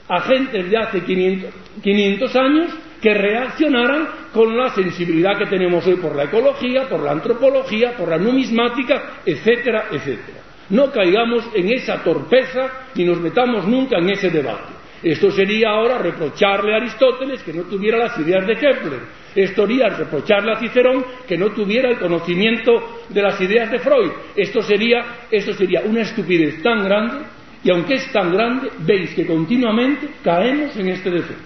a 0.08 0.20
gentes 0.22 0.70
de 0.70 0.76
hace 0.76 1.00
500, 1.02 2.36
años 2.36 2.70
que 3.00 3.14
reaccionaran 3.14 4.08
con 4.32 4.56
la 4.56 4.70
sensibilidad 4.70 5.38
que 5.38 5.46
tenemos 5.46 5.86
hoy 5.86 5.96
por 5.96 6.16
la 6.16 6.24
ecología, 6.24 6.88
por 6.88 7.00
la 7.00 7.12
antropología, 7.12 7.96
por 7.96 8.08
la 8.08 8.18
numismática, 8.18 9.20
etcétera, 9.24 9.86
etcétera. 9.92 10.38
No 10.70 10.90
caigamos 10.90 11.44
en 11.54 11.72
esa 11.72 12.02
torpeza 12.02 12.88
ni 12.94 13.04
nos 13.04 13.20
metamos 13.20 13.66
nunca 13.66 13.98
en 13.98 14.10
ese 14.10 14.30
debate. 14.30 14.83
Esto 15.04 15.30
sería 15.30 15.68
ahora 15.68 15.98
reprocharle 15.98 16.72
a 16.72 16.78
Aristóteles 16.78 17.42
que 17.42 17.52
no 17.52 17.64
tuviera 17.64 17.98
las 17.98 18.18
ideas 18.18 18.46
de 18.46 18.54
Kepler. 18.54 19.00
Esto 19.34 19.66
sería 19.66 19.90
reprocharle 19.90 20.52
a 20.52 20.58
Cicerón 20.58 21.04
que 21.28 21.36
no 21.36 21.50
tuviera 21.50 21.90
el 21.90 21.98
conocimiento 21.98 23.02
de 23.10 23.20
las 23.20 23.38
ideas 23.38 23.70
de 23.70 23.80
Freud. 23.80 24.10
Esto 24.34 24.62
sería, 24.62 25.26
esto 25.30 25.52
sería 25.52 25.82
una 25.84 26.00
estupidez 26.00 26.62
tan 26.62 26.82
grande 26.82 27.26
y 27.62 27.70
aunque 27.70 27.94
es 27.94 28.10
tan 28.12 28.32
grande, 28.32 28.70
veis 28.78 29.14
que 29.14 29.26
continuamente 29.26 30.08
caemos 30.22 30.74
en 30.76 30.88
este 30.88 31.10
defecto. 31.10 31.44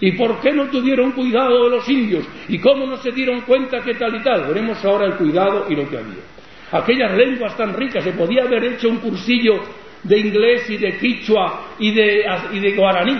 ¿Y 0.00 0.12
por 0.12 0.40
qué 0.40 0.50
no 0.50 0.68
tuvieron 0.68 1.12
cuidado 1.12 1.64
de 1.64 1.70
los 1.76 1.88
indios? 1.88 2.26
¿Y 2.48 2.58
cómo 2.58 2.86
no 2.86 2.96
se 2.96 3.12
dieron 3.12 3.42
cuenta 3.42 3.82
que 3.82 3.94
tal 3.94 4.16
y 4.16 4.22
tal? 4.24 4.48
Veremos 4.48 4.84
ahora 4.84 5.06
el 5.06 5.14
cuidado 5.14 5.66
y 5.68 5.76
lo 5.76 5.88
que 5.88 5.96
había. 5.96 6.24
Aquellas 6.72 7.16
lenguas 7.16 7.56
tan 7.56 7.72
ricas, 7.72 8.02
se 8.02 8.12
podía 8.12 8.42
haber 8.42 8.64
hecho 8.64 8.88
un 8.88 8.96
cursillo 8.96 9.60
de 10.02 10.18
inglés 10.18 10.68
y 10.70 10.76
de 10.78 10.98
quichua 10.98 11.74
y 11.78 11.92
de, 11.92 12.74
guaraní. 12.76 13.18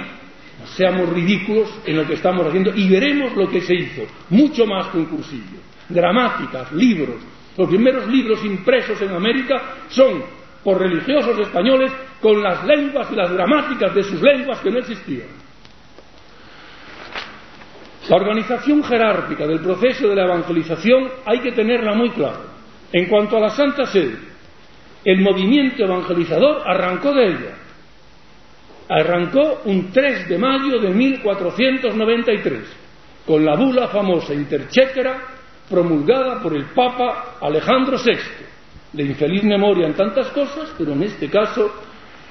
Seamos 0.76 1.08
ridículos 1.10 1.68
en 1.86 1.96
lo 1.96 2.06
que 2.06 2.14
estamos 2.14 2.46
haciendo 2.46 2.74
y 2.74 2.88
veremos 2.88 3.34
lo 3.34 3.48
que 3.48 3.60
se 3.60 3.74
hizo, 3.74 4.02
mucho 4.28 4.66
más 4.66 4.88
que 4.88 4.98
un 4.98 5.06
cursillo. 5.06 5.58
Gramáticas, 5.88 6.72
libros. 6.72 7.16
Los 7.56 7.68
primeros 7.68 8.06
libros 8.06 8.44
impresos 8.44 9.00
en 9.02 9.10
América 9.10 9.60
son 9.88 10.22
por 10.62 10.78
religiosos 10.78 11.38
españoles 11.38 11.92
con 12.20 12.42
las 12.42 12.64
lenguas 12.64 13.08
y 13.10 13.16
las 13.16 13.32
gramáticas 13.32 13.94
de 13.94 14.02
sus 14.02 14.20
lenguas 14.20 14.60
que 14.60 14.70
no 14.70 14.78
existían. 14.78 15.28
La 18.08 18.16
organización 18.16 18.82
jerárquica 18.82 19.46
del 19.46 19.60
proceso 19.60 20.08
de 20.08 20.16
la 20.16 20.24
evangelización 20.24 21.08
hay 21.24 21.40
que 21.40 21.52
tenerla 21.52 21.94
muy 21.94 22.10
clara. 22.10 22.40
En 22.92 23.06
cuanto 23.06 23.36
a 23.36 23.40
la 23.40 23.50
Santa 23.50 23.86
Sede, 23.86 24.29
el 25.04 25.20
movimiento 25.20 25.84
evangelizador 25.84 26.62
arrancó 26.66 27.12
de 27.12 27.26
ella. 27.26 27.56
Arrancó 28.88 29.62
un 29.64 29.90
3 29.92 30.28
de 30.28 30.38
mayo 30.38 30.80
de 30.80 30.90
1493, 30.90 32.60
con 33.26 33.44
la 33.44 33.56
bula 33.56 33.88
famosa 33.88 34.34
interchéquera 34.34 35.18
promulgada 35.68 36.42
por 36.42 36.56
el 36.56 36.64
Papa 36.66 37.36
Alejandro 37.40 37.96
VI, 37.96 38.18
de 38.92 39.04
infeliz 39.04 39.44
memoria 39.44 39.86
en 39.86 39.94
tantas 39.94 40.28
cosas, 40.28 40.74
pero 40.76 40.92
en 40.92 41.04
este 41.04 41.28
caso 41.28 41.72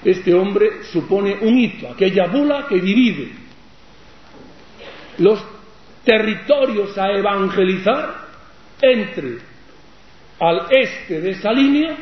este 0.04 0.34
hombre 0.34 0.84
supone 0.92 1.38
un 1.42 1.58
hito, 1.58 1.90
aquella 1.90 2.28
bula 2.28 2.66
que 2.68 2.80
divide 2.80 3.32
los 5.18 5.40
territorios 6.04 6.98
a 6.98 7.12
evangelizar 7.12 8.16
entre 8.82 9.38
al 10.40 10.68
este 10.72 11.20
de 11.20 11.32
esa 11.32 11.52
línea 11.52 11.98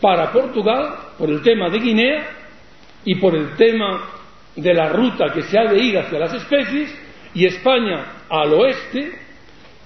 para 0.00 0.32
Portugal 0.32 0.94
por 1.18 1.30
el 1.30 1.42
tema 1.42 1.68
de 1.68 1.78
Guinea 1.78 2.26
y 3.04 3.16
por 3.16 3.34
el 3.34 3.56
tema 3.56 4.10
de 4.54 4.74
la 4.74 4.88
ruta 4.90 5.32
que 5.32 5.42
se 5.42 5.58
ha 5.58 5.64
de 5.64 5.78
ir 5.78 5.98
hacia 5.98 6.18
las 6.18 6.34
especies 6.34 6.94
y 7.34 7.46
España 7.46 8.24
al 8.28 8.52
oeste, 8.54 9.12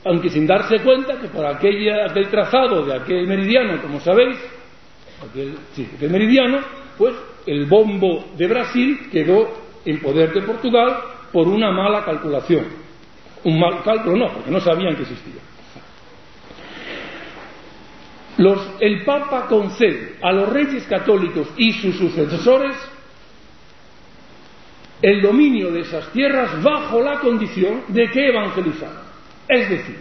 aunque 0.04 0.30
sin 0.30 0.46
darse 0.46 0.80
cuenta 0.80 1.20
que 1.20 1.28
por 1.28 1.44
aquel 1.44 2.28
trazado 2.30 2.84
de 2.84 2.96
aquel 2.96 3.26
meridiano, 3.26 3.80
como 3.80 4.00
sabéis, 4.00 4.36
aquel 5.28 6.10
meridiano, 6.10 6.58
pues 6.96 7.14
el 7.46 7.66
bombo 7.66 8.24
de 8.36 8.46
Brasil 8.46 9.08
quedó 9.10 9.48
en 9.84 10.00
poder 10.00 10.32
de 10.32 10.42
Portugal 10.42 10.96
por 11.32 11.48
una 11.48 11.70
mala 11.70 12.04
calculación. 12.04 12.66
Un 13.44 13.58
mal 13.58 13.82
cálculo 13.82 14.16
no, 14.16 14.32
porque 14.32 14.50
no 14.50 14.60
sabían 14.60 14.94
que 14.94 15.02
existía 15.02 15.51
el 18.80 19.04
Papa 19.04 19.46
concede 19.46 20.16
a 20.22 20.32
los 20.32 20.48
reyes 20.48 20.84
católicos 20.84 21.48
y 21.56 21.72
sus 21.72 21.96
sucesores 21.96 22.76
el 25.02 25.20
dominio 25.20 25.70
de 25.72 25.80
esas 25.80 26.10
tierras 26.12 26.62
bajo 26.62 27.02
la 27.02 27.18
condición 27.18 27.82
de 27.88 28.08
que 28.08 28.28
evangelizaran. 28.28 29.02
Es 29.48 29.68
decir, 29.68 29.96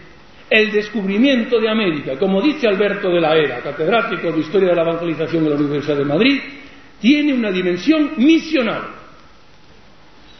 el 0.48 0.70
descubrimiento 0.70 1.58
de 1.58 1.68
América, 1.68 2.18
como 2.18 2.40
dice 2.40 2.68
Alberto 2.68 3.08
de 3.08 3.20
la 3.20 3.36
Era, 3.36 3.60
catedrático 3.60 4.30
de 4.30 4.40
Historia 4.40 4.68
de 4.68 4.76
la 4.76 4.82
Evangelización 4.82 5.44
de 5.44 5.50
la 5.50 5.56
Universidad 5.56 5.96
de 5.96 6.04
Madrid, 6.04 6.40
tiene 7.00 7.34
una 7.34 7.50
dimensión 7.50 8.12
misional. 8.18 8.82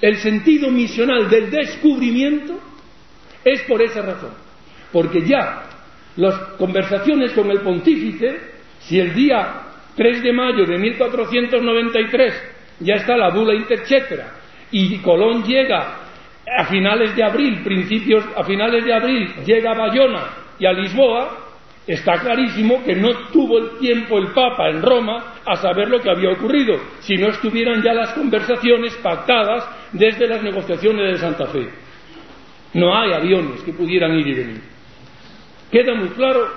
El 0.01 0.17
sentido 0.17 0.71
misional 0.71 1.29
del 1.29 1.51
descubrimiento 1.51 2.61
es 3.45 3.63
por 3.63 3.83
esa 3.83 4.03
razón, 4.03 4.31
porque 4.93 5.23
ya 5.23 5.72
las 6.17 6.35
conversaciones 6.59 7.33
con 7.33 7.51
el 7.51 7.61
pontífice, 7.61 8.39
si 8.81 9.01
el 9.01 9.15
día 9.15 9.63
3 9.97 10.23
de 10.23 10.33
mayo 10.33 10.65
de 10.67 10.79
1493 10.79 12.35
ya 12.81 12.95
está 12.95 13.17
la 13.17 13.31
bula 13.31 13.55
interchétera 13.55 14.33
y 14.71 14.99
Colón 14.99 15.45
llega 15.45 16.01
a 16.59 16.65
finales 16.67 17.15
de 17.15 17.23
abril, 17.23 17.63
principios 17.63 18.25
a 18.37 18.43
finales 18.45 18.85
de 18.85 18.93
abril, 18.93 19.29
llega 19.45 19.73
a 19.73 19.79
Bayona 19.79 20.25
y 20.59 20.67
a 20.67 20.73
Lisboa, 20.73 21.39
está 21.87 22.19
clarísimo 22.21 22.83
que 22.85 22.95
no 22.97 23.11
tuvo 23.33 23.59
el 23.59 23.79
tiempo 23.79 24.19
el 24.19 24.29
Papa 24.33 24.69
en 24.69 24.83
Roma 24.83 25.35
a 25.45 25.57
saber 25.57 25.89
lo 25.89 26.01
que 26.01 26.11
había 26.11 26.31
ocurrido, 26.31 26.79
si 27.01 27.17
no 27.17 27.29
estuvieran 27.29 27.83
ya 27.83 27.93
las 27.93 28.13
conversaciones 28.13 28.95
pactadas 28.97 29.69
desde 29.93 30.27
las 30.27 30.43
negociaciones 30.43 31.13
de 31.13 31.19
Santa 31.19 31.47
Fe. 31.47 31.69
No 32.75 32.97
hay 32.97 33.13
aviones 33.13 33.63
que 33.63 33.73
pudieran 33.73 34.19
ir 34.19 34.27
y 34.27 34.35
venir 34.35 34.72
queda 35.73 35.95
muy 35.95 36.11
claro 36.11 36.49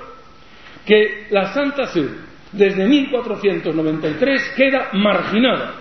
que 0.85 1.27
la 1.31 1.53
Santa 1.53 1.85
Sede, 1.87 2.15
desde 2.51 2.85
1493, 2.85 4.53
queda 4.55 4.89
marginada. 4.93 5.73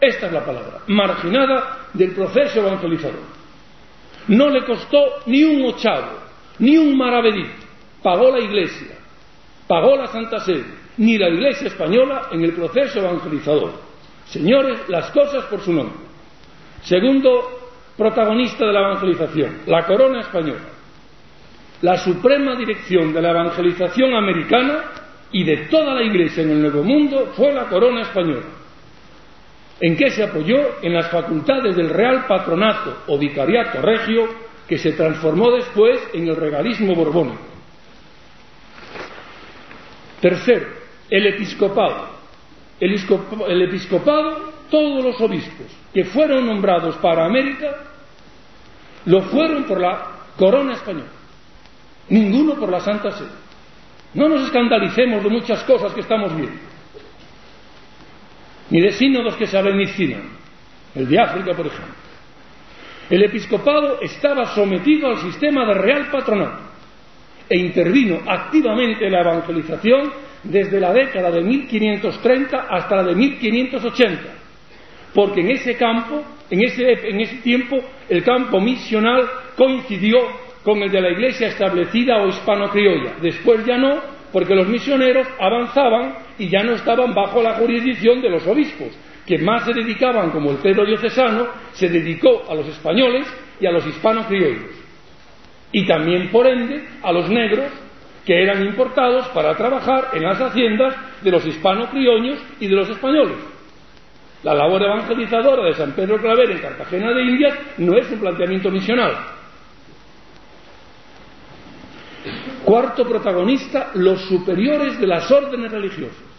Esta 0.00 0.26
es 0.26 0.32
la 0.32 0.44
palabra, 0.44 0.80
marginada 0.88 1.88
del 1.92 2.12
proceso 2.12 2.60
evangelizador. 2.60 3.20
No 4.28 4.48
le 4.48 4.64
costó 4.64 4.98
ni 5.26 5.44
un 5.44 5.62
ochavo, 5.66 6.18
ni 6.58 6.78
un 6.78 6.96
maravedí. 6.96 7.44
Pagó 8.02 8.30
la 8.30 8.40
Iglesia, 8.40 8.96
pagó 9.68 9.96
la 9.96 10.06
Santa 10.06 10.40
Sede, 10.40 10.64
ni 10.96 11.18
la 11.18 11.28
Iglesia 11.28 11.68
española 11.68 12.28
en 12.32 12.42
el 12.42 12.54
proceso 12.54 13.00
evangelizador. 13.00 13.72
Señores, 14.24 14.88
las 14.88 15.10
cosas 15.10 15.44
por 15.44 15.60
su 15.60 15.72
nombre. 15.72 15.96
Segundo 16.82 17.58
protagonista 17.96 18.64
de 18.64 18.72
la 18.72 18.80
evangelización, 18.80 19.58
la 19.66 19.84
corona 19.84 20.20
española 20.20 20.79
la 21.82 21.96
suprema 21.98 22.56
dirección 22.56 23.12
de 23.12 23.22
la 23.22 23.30
evangelización 23.30 24.14
americana 24.14 24.84
y 25.32 25.44
de 25.44 25.68
toda 25.68 25.94
la 25.94 26.02
Iglesia 26.02 26.42
en 26.42 26.50
el 26.50 26.62
Nuevo 26.62 26.82
Mundo 26.82 27.32
fue 27.36 27.52
la 27.52 27.64
corona 27.66 28.02
española. 28.02 28.46
¿En 29.80 29.96
qué 29.96 30.10
se 30.10 30.24
apoyó? 30.24 30.82
En 30.82 30.92
las 30.92 31.10
facultades 31.10 31.74
del 31.74 31.88
Real 31.88 32.26
Patronato 32.26 33.04
o 33.06 33.16
Vicariato 33.16 33.80
Regio, 33.80 34.28
que 34.68 34.76
se 34.76 34.92
transformó 34.92 35.50
después 35.52 35.98
en 36.12 36.28
el 36.28 36.36
regalismo 36.36 36.94
borbónico. 36.94 37.40
Tercero, 40.20 40.66
el 41.08 41.26
episcopado. 41.28 42.20
El 42.78 43.62
episcopado, 43.62 44.52
todos 44.70 45.04
los 45.04 45.20
obispos 45.20 45.66
que 45.92 46.04
fueron 46.04 46.46
nombrados 46.46 46.96
para 46.96 47.26
América, 47.26 47.76
lo 49.06 49.22
fueron 49.22 49.64
por 49.64 49.80
la 49.80 50.06
corona 50.36 50.74
española 50.74 51.19
ninguno 52.10 52.56
por 52.56 52.70
la 52.70 52.80
Santa 52.80 53.10
Sede. 53.12 53.30
No 54.14 54.28
nos 54.28 54.42
escandalicemos 54.42 55.22
de 55.22 55.30
muchas 55.30 55.62
cosas 55.64 55.92
que 55.94 56.00
estamos 56.00 56.34
viendo, 56.36 56.58
ni 58.70 58.80
de 58.80 58.92
sínodos 58.92 59.36
que 59.36 59.46
se 59.46 59.56
avecinan, 59.56 60.22
el 60.94 61.08
de 61.08 61.20
África, 61.20 61.54
por 61.54 61.66
ejemplo. 61.66 61.94
El 63.08 63.24
episcopado 63.24 64.00
estaba 64.00 64.46
sometido 64.46 65.08
al 65.08 65.18
sistema 65.18 65.64
de 65.66 65.74
real 65.74 66.10
patronato 66.10 66.70
e 67.48 67.58
intervino 67.58 68.20
activamente 68.26 69.06
en 69.06 69.12
la 69.12 69.22
evangelización 69.22 70.12
desde 70.44 70.80
la 70.80 70.92
década 70.92 71.30
de 71.30 71.42
1530 71.42 72.66
hasta 72.68 72.96
la 72.96 73.02
de 73.04 73.14
1580, 73.14 74.22
porque 75.12 75.40
en 75.40 75.50
ese 75.50 75.76
campo, 75.76 76.22
en 76.50 76.64
ese, 76.64 76.84
en 77.08 77.20
ese 77.20 77.36
tiempo, 77.38 77.78
el 78.08 78.22
campo 78.22 78.60
misional 78.60 79.28
coincidió 79.56 80.18
con 80.62 80.82
el 80.82 80.90
de 80.90 81.00
la 81.00 81.10
iglesia 81.10 81.48
establecida 81.48 82.18
o 82.22 82.28
hispano-criolla. 82.28 83.14
Después 83.20 83.64
ya 83.64 83.78
no, 83.78 84.00
porque 84.32 84.54
los 84.54 84.68
misioneros 84.68 85.26
avanzaban 85.38 86.16
y 86.38 86.48
ya 86.48 86.62
no 86.62 86.72
estaban 86.72 87.14
bajo 87.14 87.42
la 87.42 87.54
jurisdicción 87.54 88.20
de 88.20 88.30
los 88.30 88.46
obispos, 88.46 88.88
que 89.26 89.38
más 89.38 89.64
se 89.64 89.72
dedicaban, 89.72 90.30
como 90.30 90.50
el 90.50 90.58
Pedro 90.58 90.84
diocesano, 90.84 91.46
se 91.72 91.88
dedicó 91.88 92.42
a 92.48 92.54
los 92.54 92.68
españoles 92.68 93.26
y 93.60 93.66
a 93.66 93.72
los 93.72 93.86
hispano-criollos. 93.86 94.78
Y 95.72 95.86
también, 95.86 96.30
por 96.30 96.46
ende, 96.46 96.84
a 97.02 97.12
los 97.12 97.28
negros 97.30 97.66
que 98.26 98.42
eran 98.42 98.64
importados 98.64 99.28
para 99.28 99.54
trabajar 99.54 100.08
en 100.12 100.24
las 100.24 100.40
haciendas 100.40 100.94
de 101.22 101.30
los 101.30 101.46
hispano-criollos 101.46 102.38
y 102.60 102.68
de 102.68 102.74
los 102.74 102.90
españoles. 102.90 103.36
La 104.42 104.54
labor 104.54 104.82
evangelizadora 104.82 105.64
de 105.64 105.74
San 105.74 105.92
Pedro 105.92 106.18
Claver 106.18 106.50
en 106.50 106.58
Cartagena 106.58 107.12
de 107.12 107.22
Indias 107.22 107.58
no 107.78 107.96
es 107.96 108.10
un 108.10 108.20
planteamiento 108.20 108.70
misional, 108.70 109.14
Cuarto 112.64 113.06
protagonista, 113.06 113.90
los 113.94 114.20
superiores 114.22 115.00
de 115.00 115.06
las 115.06 115.30
órdenes 115.30 115.72
religiosas. 115.72 116.30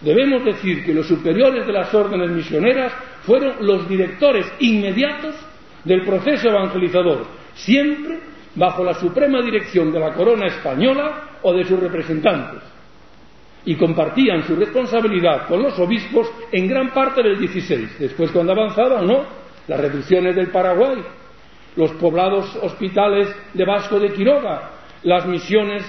Debemos 0.00 0.44
decir 0.44 0.84
que 0.84 0.94
los 0.94 1.06
superiores 1.06 1.66
de 1.66 1.72
las 1.72 1.92
órdenes 1.94 2.30
misioneras 2.30 2.92
fueron 3.22 3.54
los 3.60 3.88
directores 3.88 4.46
inmediatos 4.60 5.34
del 5.84 6.04
proceso 6.04 6.48
evangelizador, 6.48 7.26
siempre 7.54 8.20
bajo 8.54 8.82
la 8.82 8.94
suprema 8.94 9.42
dirección 9.42 9.92
de 9.92 10.00
la 10.00 10.12
corona 10.14 10.46
española 10.46 11.38
o 11.42 11.52
de 11.52 11.64
sus 11.64 11.78
representantes, 11.78 12.62
y 13.64 13.76
compartían 13.76 14.46
su 14.46 14.56
responsabilidad 14.56 15.46
con 15.46 15.62
los 15.62 15.78
obispos 15.78 16.30
en 16.50 16.66
gran 16.66 16.90
parte 16.90 17.22
del 17.22 17.36
XVI. 17.36 17.88
Después, 17.98 18.30
cuando 18.30 18.52
avanzaban, 18.52 19.06
no, 19.06 19.24
las 19.68 19.80
reducciones 19.80 20.34
del 20.34 20.50
Paraguay, 20.50 21.02
los 21.76 21.90
poblados 21.92 22.56
hospitales 22.62 23.28
de 23.52 23.64
Vasco 23.64 23.98
de 23.98 24.12
Quiroga, 24.12 24.79
las 25.02 25.26
misiones 25.26 25.84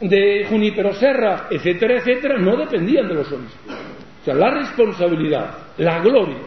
de 0.00 0.46
Junípero 0.48 0.92
Serra, 0.94 1.48
etcétera, 1.50 1.98
etcétera, 1.98 2.38
no 2.38 2.56
dependían 2.56 3.06
de 3.08 3.14
los 3.14 3.30
obispos. 3.30 3.74
O 4.22 4.24
sea, 4.24 4.34
la 4.34 4.50
responsabilidad, 4.50 5.58
la 5.78 6.00
gloria 6.00 6.38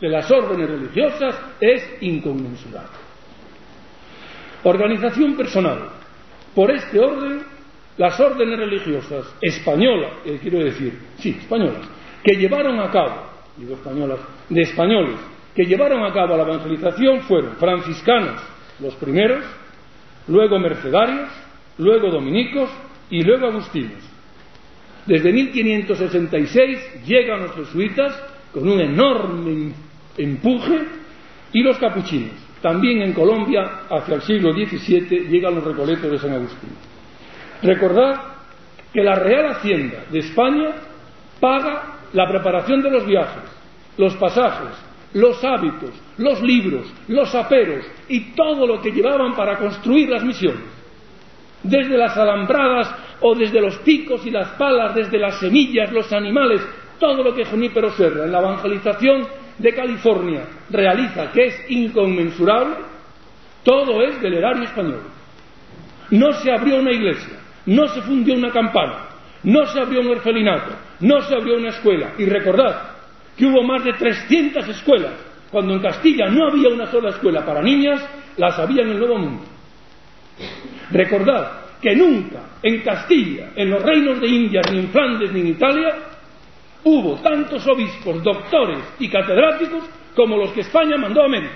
de 0.00 0.08
las 0.08 0.30
órdenes 0.30 0.68
religiosas 0.68 1.36
es 1.60 1.96
inconmensurable. 2.00 2.90
Organización 4.64 5.36
personal. 5.36 5.88
Por 6.54 6.70
este 6.70 6.98
orden, 6.98 7.42
las 7.96 8.18
órdenes 8.18 8.58
religiosas 8.58 9.34
españolas, 9.40 10.12
eh, 10.24 10.38
quiero 10.40 10.58
decir, 10.58 10.98
sí, 11.18 11.36
españolas, 11.38 11.88
que 12.22 12.36
llevaron 12.36 12.80
a 12.80 12.90
cabo, 12.90 13.26
digo 13.56 13.74
españolas, 13.74 14.20
de 14.48 14.62
españoles, 14.62 15.16
que 15.54 15.64
llevaron 15.64 16.04
a 16.04 16.12
cabo 16.12 16.36
la 16.36 16.42
evangelización 16.42 17.22
fueron 17.22 17.56
franciscanos, 17.56 18.42
los 18.80 18.94
primeros, 18.96 19.44
luego 20.28 20.58
mercedarios, 20.58 21.30
luego 21.78 22.10
dominicos 22.10 22.70
y 23.10 23.22
luego 23.22 23.46
agustinos. 23.46 24.02
Desde 25.06 25.32
1566 25.32 27.04
llegan 27.06 27.42
los 27.42 27.54
jesuitas 27.54 28.20
con 28.52 28.68
un 28.68 28.80
enorme 28.80 29.72
empuje 30.16 30.78
y 31.52 31.62
los 31.62 31.78
capuchinos. 31.78 32.32
También 32.60 33.02
en 33.02 33.12
Colombia, 33.12 33.82
hacia 33.88 34.16
el 34.16 34.22
siglo 34.22 34.52
XVII, 34.52 35.28
llegan 35.28 35.54
los 35.54 35.64
recoletos 35.64 36.10
de 36.10 36.18
San 36.18 36.32
Agustín. 36.32 36.70
Recordad 37.62 38.20
que 38.92 39.02
la 39.02 39.14
Real 39.14 39.52
Hacienda 39.52 40.04
de 40.10 40.18
España 40.18 40.74
paga 41.38 41.98
la 42.12 42.26
preparación 42.28 42.82
de 42.82 42.90
los 42.90 43.06
viajes, 43.06 43.44
los 43.98 44.16
pasajes, 44.16 44.74
los 45.12 45.42
hábitos, 45.44 45.90
los 46.18 46.42
libros, 46.42 46.92
los 47.08 47.32
aperos 47.34 47.84
y 48.08 48.32
todo 48.32 48.66
lo 48.66 48.80
que 48.80 48.90
llevaban 48.90 49.34
para 49.36 49.58
construir 49.58 50.08
las 50.08 50.24
misiones 50.24 50.75
desde 51.68 51.96
las 51.96 52.16
alambradas 52.16 52.94
o 53.20 53.34
desde 53.34 53.60
los 53.60 53.76
picos 53.78 54.24
y 54.26 54.30
las 54.30 54.50
palas, 54.50 54.94
desde 54.94 55.18
las 55.18 55.38
semillas, 55.40 55.92
los 55.92 56.12
animales, 56.12 56.60
todo 56.98 57.22
lo 57.22 57.34
que 57.34 57.44
Junípero 57.44 57.90
Serra 57.90 58.24
en 58.24 58.32
la 58.32 58.40
evangelización 58.40 59.26
de 59.58 59.74
California 59.74 60.44
realiza, 60.70 61.30
que 61.32 61.44
es 61.44 61.70
inconmensurable, 61.70 62.76
todo 63.62 64.02
es 64.02 64.20
del 64.20 64.34
erario 64.34 64.64
español. 64.64 65.02
No 66.10 66.32
se 66.34 66.52
abrió 66.52 66.78
una 66.78 66.92
iglesia, 66.92 67.38
no 67.66 67.88
se 67.88 68.00
fundió 68.02 68.34
una 68.34 68.50
campana, 68.50 69.08
no 69.42 69.66
se 69.66 69.80
abrió 69.80 70.00
un 70.00 70.08
orfelinato, 70.08 70.72
no 71.00 71.20
se 71.22 71.34
abrió 71.34 71.56
una 71.56 71.70
escuela. 71.70 72.12
Y 72.18 72.26
recordad 72.26 72.90
que 73.36 73.46
hubo 73.46 73.62
más 73.62 73.84
de 73.84 73.92
300 73.92 74.68
escuelas, 74.68 75.14
cuando 75.50 75.74
en 75.74 75.80
Castilla 75.80 76.26
no 76.26 76.48
había 76.48 76.68
una 76.68 76.86
sola 76.86 77.10
escuela 77.10 77.44
para 77.44 77.62
niñas, 77.62 78.00
las 78.36 78.58
había 78.58 78.82
en 78.82 78.90
el 78.90 78.98
Nuevo 78.98 79.18
Mundo. 79.18 79.55
Recordad 80.90 81.66
que 81.80 81.94
nunca 81.94 82.58
en 82.62 82.80
Castilla, 82.80 83.50
en 83.54 83.70
los 83.70 83.82
reinos 83.82 84.20
de 84.20 84.26
Indias, 84.26 84.70
ni 84.72 84.78
en 84.78 84.88
Flandes, 84.88 85.32
ni 85.32 85.40
en 85.40 85.46
Italia, 85.48 85.94
hubo 86.84 87.16
tantos 87.16 87.66
obispos, 87.66 88.22
doctores 88.22 88.80
y 88.98 89.08
catedráticos 89.08 89.84
como 90.14 90.36
los 90.36 90.52
que 90.52 90.62
España 90.62 90.96
mandó 90.96 91.22
a 91.22 91.26
América. 91.26 91.54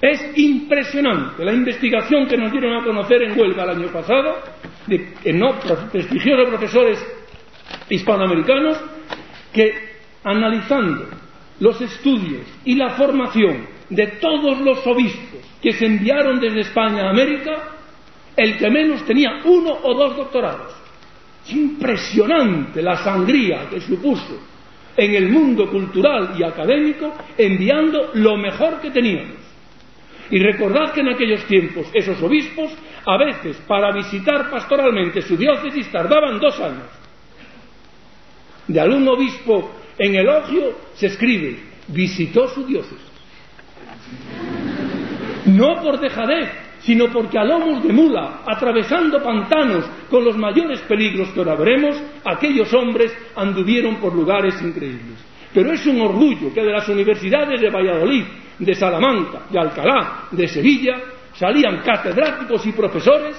Es 0.00 0.38
impresionante 0.38 1.44
la 1.44 1.52
investigación 1.52 2.26
que 2.26 2.36
nos 2.36 2.52
dieron 2.52 2.76
a 2.76 2.84
conocer 2.84 3.22
en 3.22 3.38
Huelva 3.38 3.64
el 3.64 3.70
año 3.70 3.88
pasado, 3.88 4.38
de 4.86 5.32
no, 5.32 5.58
prestigiosos 5.90 6.48
profesores 6.48 7.04
hispanoamericanos, 7.88 8.78
que 9.52 9.96
analizando 10.22 11.08
los 11.60 11.80
estudios 11.80 12.42
y 12.64 12.74
la 12.74 12.90
formación 12.90 13.66
de 13.88 14.06
todos 14.20 14.60
los 14.60 14.86
obispos 14.86 15.40
que 15.66 15.72
se 15.72 15.84
enviaron 15.84 16.38
desde 16.38 16.60
España 16.60 17.08
a 17.08 17.10
América, 17.10 17.50
el 18.36 18.56
que 18.56 18.70
menos 18.70 19.04
tenía 19.04 19.40
uno 19.44 19.76
o 19.82 19.94
dos 19.94 20.16
doctorados. 20.16 20.72
Es 21.44 21.56
impresionante 21.56 22.80
la 22.80 22.96
sangría 22.98 23.68
que 23.68 23.80
supuso 23.80 24.38
en 24.96 25.14
el 25.16 25.28
mundo 25.28 25.68
cultural 25.68 26.36
y 26.38 26.44
académico 26.44 27.12
enviando 27.36 28.12
lo 28.14 28.36
mejor 28.36 28.80
que 28.80 28.92
teníamos. 28.92 29.38
Y 30.30 30.38
recordad 30.38 30.92
que 30.92 31.00
en 31.00 31.08
aquellos 31.08 31.44
tiempos 31.46 31.88
esos 31.92 32.22
obispos, 32.22 32.70
a 33.04 33.18
veces 33.18 33.56
para 33.66 33.92
visitar 33.92 34.48
pastoralmente 34.48 35.20
su 35.20 35.36
diócesis, 35.36 35.90
tardaban 35.90 36.38
dos 36.38 36.60
años. 36.60 36.86
De 38.68 38.78
algún 38.78 39.08
obispo 39.08 39.72
en 39.98 40.14
elogio 40.14 40.78
se 40.94 41.06
escribe, 41.06 41.58
visitó 41.88 42.46
su 42.46 42.64
diócesis. 42.64 43.04
No 45.46 45.82
por 45.82 46.00
dejadez, 46.00 46.50
sino 46.80 47.06
porque 47.06 47.38
a 47.38 47.44
lomos 47.44 47.82
de 47.82 47.92
mula, 47.92 48.42
atravesando 48.46 49.22
pantanos 49.22 49.84
con 50.10 50.24
los 50.24 50.36
mayores 50.36 50.80
peligros 50.82 51.28
que 51.30 51.40
ahora 51.40 51.56
veremos, 51.56 52.00
aquellos 52.24 52.72
hombres 52.74 53.16
anduvieron 53.34 53.96
por 53.96 54.14
lugares 54.14 54.60
increíbles. 54.62 55.24
Pero 55.52 55.72
es 55.72 55.86
un 55.86 56.00
orgullo 56.00 56.52
que 56.52 56.62
de 56.62 56.72
las 56.72 56.88
universidades 56.88 57.60
de 57.60 57.70
Valladolid, 57.70 58.24
de 58.58 58.74
Salamanca, 58.74 59.42
de 59.50 59.58
Alcalá, 59.58 60.28
de 60.30 60.46
Sevilla, 60.48 60.96
salían 61.34 61.82
catedráticos 61.82 62.66
y 62.66 62.72
profesores 62.72 63.36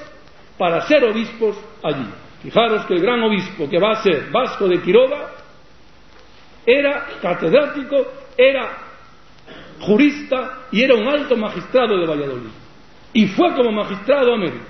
para 0.58 0.82
ser 0.82 1.04
obispos 1.04 1.58
allí. 1.84 2.08
Fijaros 2.42 2.86
que 2.86 2.94
el 2.96 3.02
gran 3.02 3.22
obispo 3.24 3.70
que 3.70 3.80
va 3.80 3.92
a 3.92 4.04
ser 4.04 4.30
Vasco 4.32 4.68
de 4.68 4.82
Quiroga 4.82 5.32
era 6.66 7.06
catedrático, 7.22 7.96
era 8.38 8.87
jurista 9.80 10.68
y 10.72 10.82
era 10.82 10.96
un 10.96 11.08
alto 11.08 11.36
magistrado 11.36 11.98
de 12.00 12.06
Valladolid. 12.06 12.50
Y 13.14 13.28
fue 13.28 13.54
como 13.56 13.72
magistrado 13.72 14.32
a 14.32 14.36
América. 14.36 14.66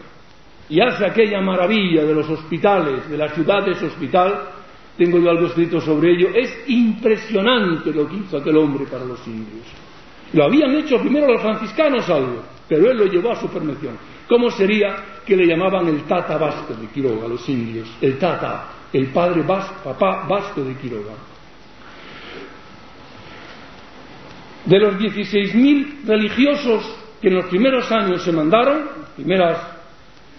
Y 0.70 0.82
hace 0.82 1.06
aquella 1.06 1.42
maravilla 1.42 2.04
de 2.04 2.14
los 2.14 2.30
hospitales, 2.30 3.10
de 3.10 3.18
las 3.18 3.34
ciudades 3.34 3.82
hospital, 3.82 4.50
tengo 4.98 5.20
yo 5.20 5.30
algo 5.30 5.48
escrito 5.48 5.80
sobre 5.80 6.12
ello, 6.12 6.30
es 6.34 6.64
impresionante 6.68 7.92
lo 7.92 8.08
que 8.08 8.18
hizo 8.18 8.38
aquel 8.38 8.58
hombre 8.58 8.86
para 8.86 9.06
los 9.06 9.26
indios. 9.28 9.66
Lo 10.34 10.44
habían 10.44 10.76
hecho 10.76 11.00
primero 11.00 11.28
los 11.28 11.42
franciscanos 11.42 12.10
algo, 12.10 12.44
pero 12.68 12.92
él 12.92 12.98
lo 12.98 13.06
llevó 13.06 13.32
a 13.32 13.40
su 13.40 13.48
permisión. 13.48 13.98
¿Cómo 14.28 14.50
sería 14.52 15.22
que 15.26 15.38
le 15.38 15.46
llamaban 15.46 15.88
el 15.88 16.04
Tata 16.04 16.38
Vasco 16.38 16.74
de 16.74 16.88
Quiroga 16.88 17.26
a 17.26 17.30
los 17.30 17.48
indios? 17.48 17.88
El 18.02 18.18
Tata, 18.18 18.68
el 18.92 19.08
padre 19.08 19.44
papá 19.44 20.26
Vasco 20.28 20.62
de 20.64 20.76
Quiroga. 20.76 21.14
De 24.68 24.80
los 24.80 24.96
16.000 24.96 26.06
religiosos 26.06 26.84
que 27.22 27.30
en 27.30 27.36
los 27.36 27.46
primeros 27.46 27.90
años 27.92 28.22
se 28.22 28.32
mandaron, 28.34 28.84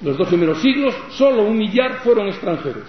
los 0.03 0.16
dos 0.16 0.29
primeros 0.29 0.61
siglos, 0.61 0.95
solo 1.11 1.45
un 1.45 1.57
millar 1.57 2.01
fueron 2.05 2.29
extranjeros. 2.29 2.85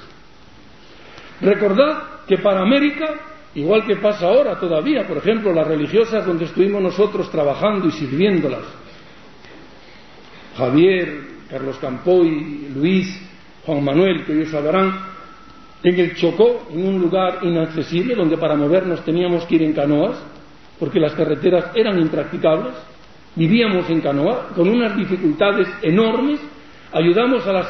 Recordad 1.42 2.26
que 2.28 2.38
para 2.40 2.62
América, 2.62 3.16
igual 3.56 3.86
que 3.86 3.96
pasa 3.96 4.28
ahora 4.28 4.60
todavía, 4.60 5.08
por 5.08 5.18
ejemplo, 5.18 5.54
las 5.54 5.68
religiosas 5.68 6.26
donde 6.26 6.46
estuvimos 6.46 6.82
nosotros 6.82 7.32
trabajando 7.32 7.88
y 7.88 7.92
sirviéndolas, 7.92 8.64
Javier, 10.58 11.22
Carlos 11.50 11.78
Campoy, 11.78 12.68
Luis, 12.76 13.08
Juan 13.66 13.84
Manuel, 13.84 14.26
que 14.26 14.34
ellos 14.34 14.54
hablarán, 14.54 14.94
en 15.82 16.00
el 16.00 16.16
Chocó, 16.16 16.68
en 16.72 16.86
un 16.86 17.02
lugar 17.02 17.40
inaccesible, 17.44 18.14
donde 18.14 18.38
para 18.38 18.58
movernos 18.58 19.06
teníamos 19.06 19.46
que 19.46 19.56
ir 19.56 19.64
en 19.64 19.74
canoas, 19.74 20.18
porque 20.80 21.00
las 21.00 21.14
carreteras 21.14 21.72
eran 21.76 22.00
impracticables, 22.00 22.74
vivíamos 23.36 23.90
en 23.90 24.02
canoa, 24.02 24.48
con 24.56 24.70
unas 24.70 24.96
dificultades 24.96 25.68
enormes, 25.82 26.40
ayudamos 26.92 27.46
a 27.46 27.54
las 27.54 27.68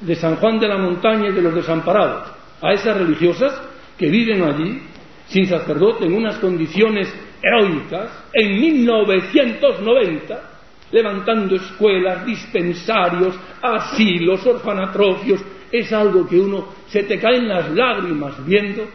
de 0.00 0.14
San 0.14 0.36
Juan 0.36 0.58
de 0.58 0.68
la 0.68 0.78
Montaña 0.78 1.28
y 1.28 1.32
de 1.32 1.42
los 1.42 1.54
desamparados, 1.54 2.32
a 2.62 2.72
esas 2.72 2.96
religiosas 2.96 3.60
que 3.96 4.08
viven 4.08 4.42
allí, 4.42 4.82
sin 5.28 5.46
sacerdote, 5.46 6.06
en 6.06 6.14
unas 6.14 6.38
condiciones 6.38 7.12
heroicas, 7.42 8.10
en 8.32 8.60
1990, 8.60 10.50
levantando 10.92 11.56
escuelas, 11.56 12.24
dispensarios, 12.24 13.34
asilos, 13.62 14.46
orfanatrofios, 14.46 15.40
es 15.70 15.92
algo 15.92 16.26
que 16.26 16.38
uno 16.38 16.68
se 16.88 17.02
te 17.02 17.18
caen 17.18 17.48
las 17.48 17.70
lágrimas 17.70 18.44
viendo 18.46 18.86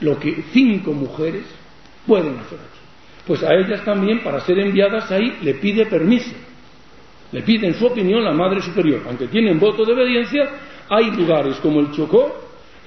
lo 0.00 0.18
que 0.18 0.44
cinco 0.52 0.92
mujeres 0.92 1.57
pueden 2.08 2.38
hacer 2.38 2.58
aquí. 2.58 2.78
Pues 3.26 3.42
a 3.44 3.54
ellas 3.54 3.84
también, 3.84 4.20
para 4.24 4.40
ser 4.40 4.58
enviadas 4.58 5.12
ahí, 5.12 5.36
le 5.42 5.54
pide 5.54 5.84
permiso. 5.86 6.34
Le 7.30 7.42
piden 7.42 7.74
su 7.74 7.86
opinión 7.86 8.24
la 8.24 8.32
Madre 8.32 8.62
Superior. 8.62 9.02
Aunque 9.06 9.28
tienen 9.28 9.60
voto 9.60 9.84
de 9.84 9.92
obediencia, 9.92 10.48
hay 10.88 11.10
lugares 11.10 11.56
como 11.56 11.80
el 11.80 11.92
Chocó 11.92 12.34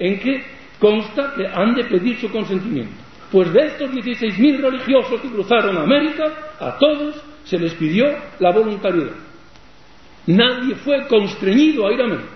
en 0.00 0.18
que 0.18 0.42
consta 0.80 1.32
que 1.36 1.46
han 1.46 1.74
de 1.76 1.84
pedir 1.84 2.18
su 2.18 2.28
consentimiento. 2.28 2.92
Pues 3.30 3.52
de 3.52 3.66
estos 3.66 3.90
16.000 3.92 4.60
religiosos 4.60 5.20
que 5.20 5.30
cruzaron 5.30 5.78
América, 5.78 6.24
a 6.58 6.76
todos 6.76 7.22
se 7.44 7.58
les 7.58 7.72
pidió 7.74 8.04
la 8.40 8.50
voluntariedad. 8.50 9.14
Nadie 10.26 10.74
fue 10.74 11.06
constreñido 11.06 11.86
a 11.86 11.92
ir 11.92 12.00
a 12.00 12.04
América. 12.04 12.34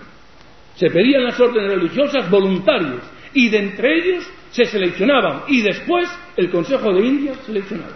Se 0.75 0.89
pedían 0.89 1.25
las 1.25 1.39
órdenes 1.39 1.71
religiosas 1.71 2.29
voluntarios 2.29 3.01
y 3.33 3.49
de 3.49 3.57
entre 3.57 3.97
ellos 3.97 4.29
se 4.51 4.65
seleccionaban 4.65 5.43
y 5.47 5.61
después 5.61 6.09
el 6.35 6.49
Consejo 6.49 6.91
de 6.93 7.05
Indias 7.05 7.37
seleccionaba. 7.45 7.93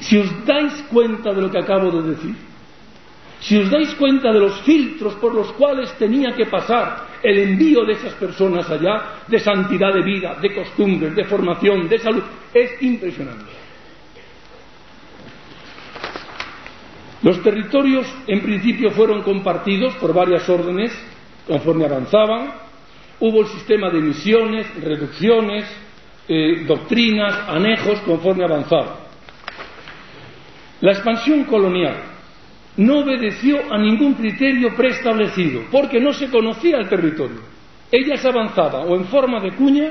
Si 0.00 0.16
os 0.18 0.46
dais 0.46 0.72
cuenta 0.90 1.32
de 1.32 1.42
lo 1.42 1.50
que 1.50 1.58
acabo 1.58 1.90
de 1.90 2.10
decir, 2.10 2.34
si 3.40 3.56
os 3.58 3.70
dais 3.70 3.94
cuenta 3.94 4.32
de 4.32 4.40
los 4.40 4.60
filtros 4.62 5.14
por 5.14 5.34
los 5.34 5.52
cuales 5.52 5.92
tenía 5.98 6.34
que 6.34 6.46
pasar 6.46 7.06
el 7.22 7.38
envío 7.38 7.84
de 7.84 7.94
esas 7.94 8.14
personas 8.14 8.68
allá, 8.70 9.22
de 9.26 9.38
santidad 9.38 9.92
de 9.92 10.02
vida, 10.02 10.36
de 10.40 10.54
costumbres, 10.54 11.14
de 11.14 11.24
formación, 11.24 11.88
de 11.88 11.98
salud, 11.98 12.22
es 12.52 12.82
impresionante. 12.82 13.66
Los 17.22 17.42
territorios 17.42 18.06
en 18.26 18.40
principio 18.40 18.90
fueron 18.92 19.22
compartidos 19.22 19.94
por 19.96 20.14
varias 20.14 20.48
órdenes 20.48 20.92
conforme 21.46 21.84
avanzaban. 21.84 22.65
Hubo 23.18 23.40
el 23.40 23.46
sistema 23.46 23.90
de 23.90 24.00
misiones, 24.00 24.66
reducciones, 24.82 25.64
eh, 26.28 26.64
doctrinas, 26.66 27.48
anejos 27.48 28.00
conforme 28.00 28.44
avanzaban. 28.44 29.06
La 30.80 30.92
expansión 30.92 31.44
colonial 31.44 31.96
no 32.76 32.98
obedeció 32.98 33.72
a 33.72 33.78
ningún 33.78 34.14
criterio 34.14 34.74
preestablecido 34.76 35.62
porque 35.70 36.00
no 36.00 36.12
se 36.12 36.28
conocía 36.28 36.78
el 36.78 36.88
territorio. 36.88 37.40
Ellas 37.90 38.24
avanzaban 38.24 38.86
o 38.88 38.96
en 38.96 39.04
forma 39.06 39.40
de 39.40 39.52
cuña, 39.52 39.90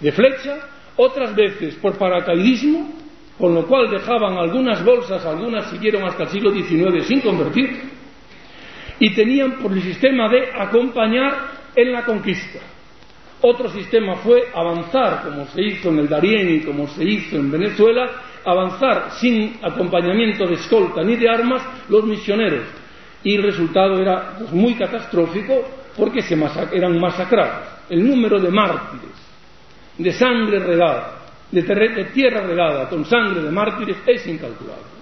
de 0.00 0.12
flecha, 0.12 0.56
otras 0.96 1.34
veces 1.36 1.76
por 1.76 1.96
paracaidismo, 1.96 2.92
con 3.38 3.54
lo 3.54 3.66
cual 3.66 3.90
dejaban 3.90 4.36
algunas 4.36 4.84
bolsas, 4.84 5.24
algunas 5.24 5.70
siguieron 5.70 6.04
hasta 6.04 6.24
el 6.24 6.28
siglo 6.30 6.50
XIX 6.50 7.06
sin 7.06 7.20
convertir, 7.20 7.80
y 8.98 9.14
tenían 9.14 9.58
por 9.58 9.72
el 9.72 9.82
sistema 9.82 10.28
de 10.28 10.50
acompañar 10.52 11.59
en 11.74 11.92
la 11.92 12.04
conquista. 12.04 12.58
Otro 13.42 13.70
sistema 13.70 14.16
fue 14.16 14.48
avanzar, 14.54 15.22
como 15.24 15.46
se 15.46 15.62
hizo 15.62 15.88
en 15.88 16.00
el 16.00 16.08
Darién 16.08 16.56
y 16.56 16.60
como 16.60 16.86
se 16.88 17.04
hizo 17.04 17.36
en 17.36 17.50
Venezuela, 17.50 18.10
avanzar 18.44 19.12
sin 19.12 19.58
acompañamiento 19.62 20.46
de 20.46 20.54
escolta 20.54 21.02
ni 21.02 21.16
de 21.16 21.28
armas 21.28 21.62
los 21.88 22.04
misioneros. 22.04 22.64
Y 23.24 23.36
el 23.36 23.42
resultado 23.42 23.98
era 23.98 24.34
pues, 24.38 24.52
muy 24.52 24.74
catastrófico 24.74 25.62
porque 25.96 26.22
se 26.22 26.38
eran 26.72 26.98
masacrados. 27.00 27.66
El 27.88 28.06
número 28.06 28.38
de 28.38 28.50
mártires, 28.50 29.10
de 29.98 30.12
sangre 30.12 30.58
regada, 30.58 31.18
de, 31.50 31.62
de 31.62 32.04
tierra 32.12 32.42
regada 32.46 32.88
con 32.88 33.04
sangre 33.04 33.42
de 33.42 33.50
mártires 33.50 33.96
es 34.06 34.26
incalculable. 34.26 35.00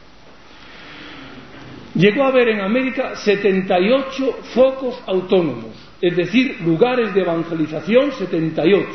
Llegó 1.94 2.24
a 2.24 2.28
haber 2.28 2.48
en 2.50 2.60
América 2.60 3.16
78 3.16 4.38
focos 4.54 5.02
autónomos, 5.06 5.87
es 6.00 6.16
decir, 6.16 6.58
lugares 6.64 7.14
de 7.14 7.20
evangelización 7.20 8.12
78, 8.12 8.86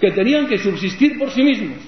que 0.00 0.10
tenían 0.10 0.46
que 0.46 0.58
subsistir 0.58 1.18
por 1.18 1.30
sí 1.30 1.42
mismos, 1.42 1.78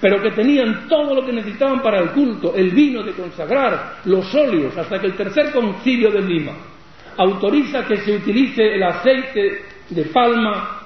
pero 0.00 0.20
que 0.22 0.32
tenían 0.32 0.88
todo 0.88 1.14
lo 1.14 1.24
que 1.24 1.32
necesitaban 1.32 1.82
para 1.82 2.00
el 2.00 2.10
culto, 2.10 2.54
el 2.54 2.70
vino 2.70 3.02
de 3.02 3.12
consagrar, 3.12 4.00
los 4.06 4.34
óleos, 4.34 4.76
hasta 4.76 4.98
que 4.98 5.06
el 5.06 5.14
tercer 5.14 5.52
concilio 5.52 6.10
de 6.10 6.22
Lima 6.22 6.52
autoriza 7.16 7.86
que 7.86 7.98
se 7.98 8.16
utilice 8.16 8.62
el 8.62 8.82
aceite 8.82 9.62
de 9.90 10.04
palma 10.06 10.80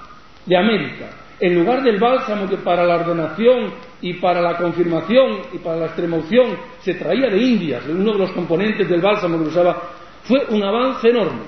de 0.44 0.56
América 0.56 1.24
en 1.40 1.54
lugar 1.54 1.82
del 1.82 1.98
bálsamo 1.98 2.48
que 2.48 2.58
para 2.58 2.84
la 2.84 2.96
ordenación 2.96 3.74
y 4.00 4.14
para 4.14 4.40
la 4.40 4.56
confirmación 4.56 5.42
y 5.52 5.58
para 5.58 5.76
la 5.76 5.86
extremoción 5.86 6.56
se 6.80 6.94
traía 6.94 7.28
de 7.28 7.38
Indias, 7.38 7.82
uno 7.88 8.12
de 8.12 8.18
los 8.18 8.32
componentes 8.32 8.88
del 8.88 9.00
bálsamo 9.00 9.38
que 9.38 9.48
usaba, 9.48 9.82
fue 10.22 10.44
un 10.50 10.62
avance 10.62 11.08
enorme. 11.08 11.42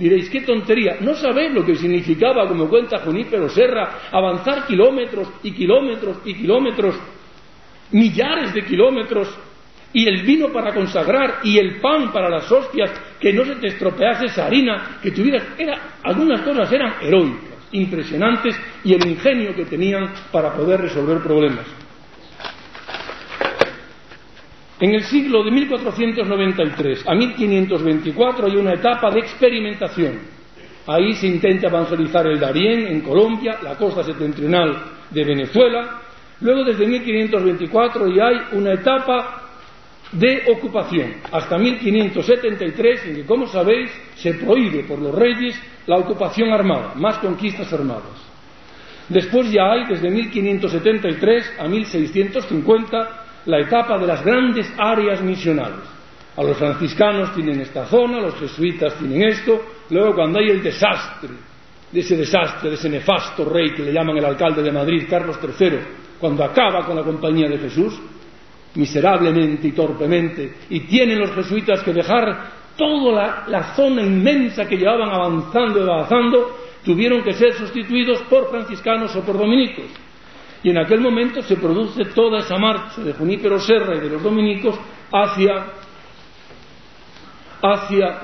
Diréis, 0.00 0.30
qué 0.30 0.40
tontería. 0.40 0.96
No 1.00 1.12
sabéis 1.12 1.52
lo 1.52 1.62
que 1.62 1.74
significaba, 1.74 2.48
como 2.48 2.70
cuenta 2.70 3.00
Junípero 3.00 3.50
Serra, 3.50 4.08
avanzar 4.10 4.66
kilómetros 4.66 5.28
y 5.42 5.52
kilómetros 5.52 6.20
y 6.24 6.32
kilómetros, 6.32 6.98
millares 7.92 8.54
de 8.54 8.62
kilómetros, 8.62 9.28
y 9.92 10.08
el 10.08 10.22
vino 10.22 10.48
para 10.48 10.72
consagrar 10.72 11.40
y 11.44 11.58
el 11.58 11.82
pan 11.82 12.10
para 12.12 12.30
las 12.30 12.50
hostias, 12.50 12.90
que 13.20 13.30
no 13.34 13.44
se 13.44 13.56
te 13.56 13.66
estropease 13.66 14.24
esa 14.24 14.46
harina, 14.46 14.98
que 15.02 15.10
tuvieras. 15.10 15.42
Era, 15.58 15.96
algunas 16.02 16.40
cosas 16.40 16.72
eran 16.72 16.94
heroicas 17.02 17.50
impresionantes 17.72 18.58
y 18.82 18.94
el 18.94 19.06
ingenio 19.06 19.54
que 19.54 19.66
tenían 19.66 20.10
para 20.32 20.54
poder 20.54 20.80
resolver 20.80 21.18
problemas. 21.18 21.66
En 24.80 24.94
el 24.94 25.02
siglo 25.04 25.44
de 25.44 25.50
1493 25.50 27.04
a 27.06 27.14
1524 27.14 28.46
hay 28.46 28.56
una 28.56 28.72
etapa 28.72 29.10
de 29.10 29.20
experimentación. 29.20 30.18
Ahí 30.86 31.12
se 31.12 31.26
intenta 31.26 31.68
evangelizar 31.68 32.26
el 32.26 32.40
Darién 32.40 32.86
en 32.86 33.02
Colombia, 33.02 33.58
la 33.62 33.76
costa 33.76 34.02
septentrional 34.02 34.82
de 35.10 35.24
Venezuela. 35.24 36.00
Luego, 36.40 36.64
desde 36.64 36.86
1524, 36.86 38.08
ya 38.08 38.28
hay 38.28 38.36
una 38.52 38.72
etapa 38.72 39.42
de 40.12 40.44
ocupación, 40.50 41.16
hasta 41.30 41.58
1573, 41.58 43.06
en 43.06 43.14
que, 43.16 43.26
como 43.26 43.46
sabéis, 43.46 43.90
se 44.16 44.32
prohíbe 44.34 44.84
por 44.84 44.98
los 44.98 45.14
reyes 45.14 45.60
la 45.86 45.98
ocupación 45.98 46.50
armada, 46.52 46.94
más 46.96 47.18
conquistas 47.18 47.70
armadas. 47.72 48.30
Después 49.10 49.52
ya 49.52 49.72
hay, 49.72 49.86
desde 49.86 50.08
1573 50.08 51.56
a 51.58 51.68
1650, 51.68 53.19
la 53.46 53.60
etapa 53.60 53.98
de 53.98 54.06
las 54.06 54.24
grandes 54.24 54.72
áreas 54.78 55.22
misionales. 55.22 55.80
A 56.36 56.42
los 56.42 56.56
franciscanos 56.56 57.34
tienen 57.34 57.60
esta 57.60 57.86
zona, 57.86 58.20
los 58.20 58.34
jesuitas 58.36 58.94
tienen 58.94 59.22
esto, 59.22 59.60
luego 59.90 60.14
cuando 60.14 60.38
hay 60.38 60.46
el 60.50 60.62
desastre, 60.62 61.30
de 61.90 62.00
ese 62.00 62.16
desastre, 62.16 62.70
de 62.70 62.76
ese 62.76 62.88
nefasto 62.88 63.44
rey 63.44 63.72
que 63.72 63.82
le 63.82 63.92
llaman 63.92 64.16
el 64.16 64.24
alcalde 64.24 64.62
de 64.62 64.70
Madrid, 64.70 65.06
Carlos 65.10 65.38
III, 65.42 65.78
cuando 66.18 66.44
acaba 66.44 66.84
con 66.84 66.94
la 66.96 67.02
compañía 67.02 67.48
de 67.48 67.58
Jesús, 67.58 67.98
miserablemente 68.74 69.68
y 69.68 69.72
torpemente, 69.72 70.54
y 70.70 70.80
tienen 70.80 71.18
los 71.18 71.32
jesuitas 71.32 71.82
que 71.82 71.92
dejar 71.92 72.60
toda 72.76 73.44
la, 73.46 73.74
zona 73.74 74.02
inmensa 74.02 74.66
que 74.66 74.76
llevaban 74.76 75.10
avanzando 75.10 75.80
y 75.80 75.82
avanzando, 75.82 76.56
tuvieron 76.84 77.22
que 77.22 77.32
ser 77.32 77.52
sustituidos 77.54 78.22
por 78.22 78.48
franciscanos 78.50 79.14
o 79.16 79.22
por 79.22 79.36
dominicos. 79.36 79.86
Y 80.62 80.70
en 80.70 80.78
aquel 80.78 81.00
momento 81.00 81.42
se 81.42 81.56
produce 81.56 82.04
toda 82.06 82.40
esa 82.40 82.58
marcha 82.58 83.00
de 83.02 83.14
Junípero 83.14 83.58
Serra 83.58 83.96
y 83.96 84.00
de 84.00 84.10
los 84.10 84.22
dominicos 84.22 84.78
hacia, 85.10 85.66
hacia, 87.62 88.20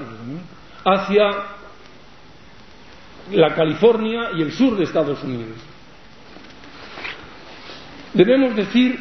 hacia 0.85 1.31
la 3.33 3.55
California 3.55 4.31
y 4.37 4.43
el 4.43 4.53
sur 4.53 4.77
de 4.77 4.85
Estados 4.85 5.23
Unidos. 5.23 5.57
Debemos 8.13 8.55
decir 8.55 8.99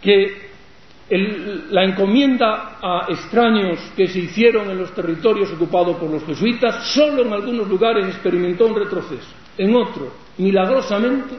que 0.00 0.52
la 1.70 1.84
encomienda 1.84 2.78
a 2.80 3.06
extraños 3.08 3.78
que 3.96 4.08
se 4.08 4.20
hicieron 4.20 4.70
en 4.70 4.78
los 4.78 4.94
territorios 4.94 5.52
ocupados 5.52 5.96
por 5.96 6.10
los 6.10 6.24
jesuitas, 6.24 6.86
solo 6.94 7.22
en 7.22 7.32
algunos 7.32 7.68
lugares 7.68 8.06
experimentó 8.06 8.66
un 8.66 8.76
retroceso. 8.76 9.28
En 9.58 9.74
otro, 9.74 10.12
milagrosamente, 10.38 11.34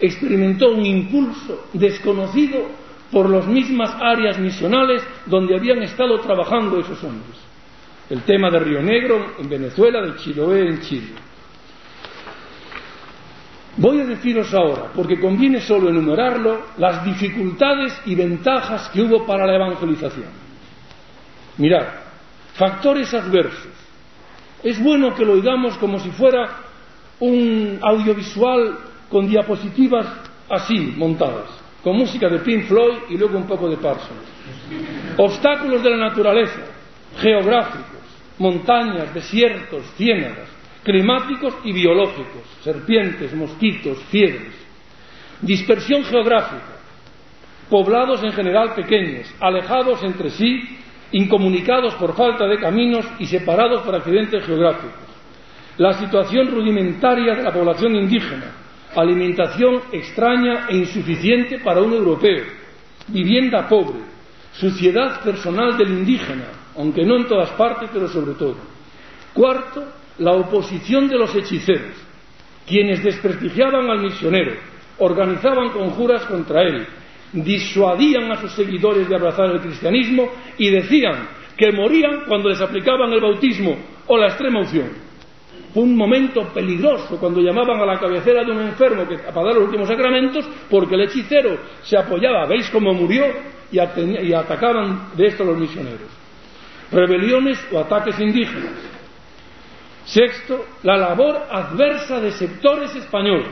experimentó 0.00 0.72
un 0.72 0.84
impulso 0.84 1.68
desconocido 1.72 2.66
por 3.10 3.28
las 3.30 3.46
mismas 3.46 3.94
áreas 4.00 4.38
misionales 4.38 5.02
donde 5.26 5.56
habían 5.56 5.82
estado 5.82 6.18
trabajando 6.20 6.78
esos 6.78 7.02
hombres. 7.04 7.36
el 8.10 8.22
tema 8.22 8.50
de 8.50 8.58
Río 8.58 8.80
Negro 8.80 9.34
en 9.38 9.50
Venezuela, 9.50 10.00
del 10.00 10.16
Chiloé 10.16 10.66
en 10.66 10.80
Chile. 10.80 11.08
Voy 13.76 14.00
a 14.00 14.06
deciros 14.06 14.52
ahora, 14.54 14.90
porque 14.94 15.20
conviene 15.20 15.60
solo 15.60 15.90
enumerarlo, 15.90 16.68
las 16.78 17.04
dificultades 17.04 18.00
y 18.06 18.14
ventajas 18.14 18.88
que 18.88 19.02
hubo 19.02 19.26
para 19.26 19.46
la 19.46 19.56
evangelización. 19.56 20.30
Mirad, 21.58 21.86
factores 22.54 23.12
adversos. 23.12 23.72
Es 24.62 24.82
bueno 24.82 25.14
que 25.14 25.24
lo 25.24 25.34
oigamos 25.34 25.76
como 25.76 26.00
si 26.00 26.10
fuera 26.10 26.48
un 27.20 27.78
audiovisual 27.82 28.78
con 29.10 29.28
diapositivas 29.28 30.06
así 30.48 30.94
montadas, 30.96 31.48
con 31.82 31.96
música 31.96 32.28
de 32.28 32.40
Pink 32.40 32.64
Floyd 32.64 32.98
y 33.10 33.16
luego 33.16 33.36
un 33.36 33.46
poco 33.46 33.68
de 33.68 33.76
Parsons. 33.76 34.28
Obstáculos 35.16 35.82
de 35.82 35.90
la 35.90 36.08
naturaleza, 36.08 36.60
geográficos, 37.18 38.02
montañas, 38.38 39.12
desiertos, 39.12 39.82
ciénagas, 39.96 40.48
climáticos 40.82 41.54
y 41.64 41.72
biológicos, 41.72 42.42
serpientes, 42.62 43.34
mosquitos, 43.34 43.98
fiebres. 44.04 44.54
Dispersión 45.40 46.04
geográfica, 46.04 46.78
poblados 47.68 48.22
en 48.24 48.32
general 48.32 48.74
pequeños, 48.74 49.32
alejados 49.40 50.02
entre 50.02 50.30
sí, 50.30 50.78
incomunicados 51.12 51.94
por 51.94 52.14
falta 52.14 52.46
de 52.46 52.58
caminos 52.58 53.06
y 53.18 53.26
separados 53.26 53.82
por 53.82 53.94
accidentes 53.94 54.44
geográficos. 54.44 55.08
La 55.76 55.92
situación 55.92 56.48
rudimentaria 56.48 57.34
de 57.34 57.42
la 57.42 57.52
población 57.52 57.94
indígena, 57.94 58.52
alimentación 59.00 59.82
extraña 59.92 60.66
e 60.68 60.76
insuficiente 60.76 61.58
para 61.60 61.80
un 61.80 61.92
europeo, 61.92 62.44
vivienda 63.08 63.68
pobre, 63.68 64.00
suciedad 64.52 65.22
personal 65.22 65.76
del 65.76 65.88
indígena, 65.90 66.46
aunque 66.76 67.04
no 67.04 67.16
en 67.16 67.26
todas 67.26 67.50
partes, 67.50 67.90
pero 67.92 68.08
sobre 68.08 68.34
todo. 68.34 68.56
Cuarto, 69.34 69.84
la 70.18 70.32
oposición 70.32 71.08
de 71.08 71.18
los 71.18 71.34
hechiceros, 71.34 71.94
quienes 72.66 73.02
desprestigiaban 73.02 73.88
al 73.88 74.00
misionero, 74.02 74.52
organizaban 74.98 75.70
conjuras 75.70 76.24
contra 76.24 76.62
él, 76.62 76.86
disuadían 77.32 78.30
a 78.32 78.40
sus 78.40 78.52
seguidores 78.52 79.08
de 79.08 79.14
abrazar 79.14 79.46
el 79.50 79.60
cristianismo 79.60 80.28
y 80.56 80.70
decían 80.70 81.28
que 81.56 81.72
morían 81.72 82.24
cuando 82.26 82.48
les 82.48 82.60
aplicaban 82.60 83.12
el 83.12 83.20
bautismo 83.20 83.76
o 84.06 84.16
la 84.16 84.28
extrema 84.28 84.60
unción. 84.60 85.07
Fue 85.72 85.82
un 85.82 85.96
momento 85.96 86.48
peligroso 86.54 87.18
cuando 87.18 87.40
llamaban 87.40 87.80
a 87.80 87.84
la 87.84 87.98
cabecera 87.98 88.42
de 88.42 88.52
un 88.52 88.62
enfermo 88.62 89.06
que, 89.06 89.18
para 89.18 89.48
dar 89.48 89.54
los 89.56 89.64
últimos 89.64 89.86
sacramentos 89.86 90.48
porque 90.70 90.94
el 90.94 91.02
hechicero 91.02 91.58
se 91.82 91.98
apoyaba, 91.98 92.46
veis 92.46 92.70
cómo 92.70 92.94
murió, 92.94 93.24
y, 93.70 93.78
y 93.78 94.32
atacaban 94.32 95.10
de 95.14 95.26
esto 95.26 95.44
los 95.44 95.58
misioneros. 95.58 96.08
Rebeliones 96.90 97.58
o 97.70 97.78
ataques 97.78 98.18
indígenas. 98.18 98.72
Sexto, 100.06 100.64
la 100.84 100.96
labor 100.96 101.36
adversa 101.50 102.18
de 102.18 102.32
sectores 102.32 102.96
españoles. 102.96 103.48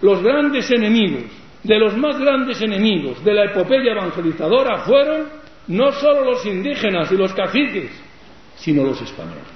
Los 0.00 0.22
grandes 0.22 0.70
enemigos, 0.70 1.24
de 1.62 1.78
los 1.78 1.94
más 1.98 2.18
grandes 2.18 2.62
enemigos 2.62 3.22
de 3.22 3.34
la 3.34 3.44
epopeya 3.44 3.92
evangelizadora 3.92 4.78
fueron 4.78 5.26
no 5.68 5.92
solo 5.92 6.24
los 6.24 6.46
indígenas 6.46 7.12
y 7.12 7.16
los 7.16 7.34
caciques, 7.34 7.90
sino 8.56 8.84
los 8.84 9.02
españoles 9.02 9.55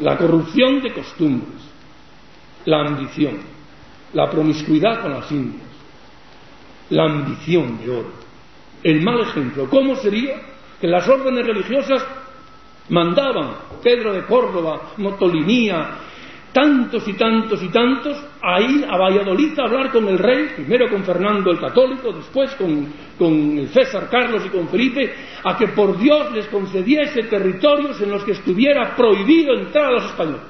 la 0.00 0.16
corrupción 0.16 0.80
de 0.82 0.92
costumbres, 0.92 1.62
la 2.64 2.80
ambición, 2.80 3.38
la 4.12 4.30
promiscuidad 4.30 5.02
con 5.02 5.12
las 5.12 5.30
indias, 5.30 5.62
la 6.90 7.04
ambición 7.04 7.78
de 7.78 7.90
oro, 7.90 8.10
el 8.82 9.02
mal 9.02 9.20
ejemplo. 9.20 9.68
¿Cómo 9.68 9.96
sería 9.96 10.40
que 10.80 10.86
las 10.86 11.08
órdenes 11.08 11.46
religiosas 11.46 12.04
mandaban 12.88 13.56
Pedro 13.82 14.12
de 14.12 14.24
Córdoba, 14.26 14.92
Motolinía, 14.98 15.98
tantos 16.56 17.06
y 17.06 17.12
tantos 17.12 17.62
y 17.62 17.68
tantos 17.68 18.16
a 18.40 18.62
ir 18.62 18.86
a 18.88 18.96
Valladolid 18.96 19.58
a 19.58 19.64
hablar 19.64 19.92
con 19.92 20.08
el 20.08 20.18
rey, 20.18 20.52
primero 20.56 20.88
con 20.88 21.04
Fernando 21.04 21.50
el 21.50 21.60
Católico, 21.60 22.12
después 22.12 22.54
con, 22.54 23.60
el 23.60 23.68
César 23.68 24.08
Carlos 24.08 24.42
y 24.46 24.48
con 24.48 24.66
Felipe, 24.68 25.12
a 25.44 25.54
que 25.58 25.68
por 25.68 25.98
Dios 25.98 26.32
les 26.32 26.46
concediese 26.46 27.24
territorios 27.24 28.00
en 28.00 28.10
los 28.10 28.24
que 28.24 28.32
estuviera 28.32 28.96
prohibido 28.96 29.52
entrar 29.52 29.84
a 29.84 29.90
los 29.90 30.04
españoles. 30.06 30.40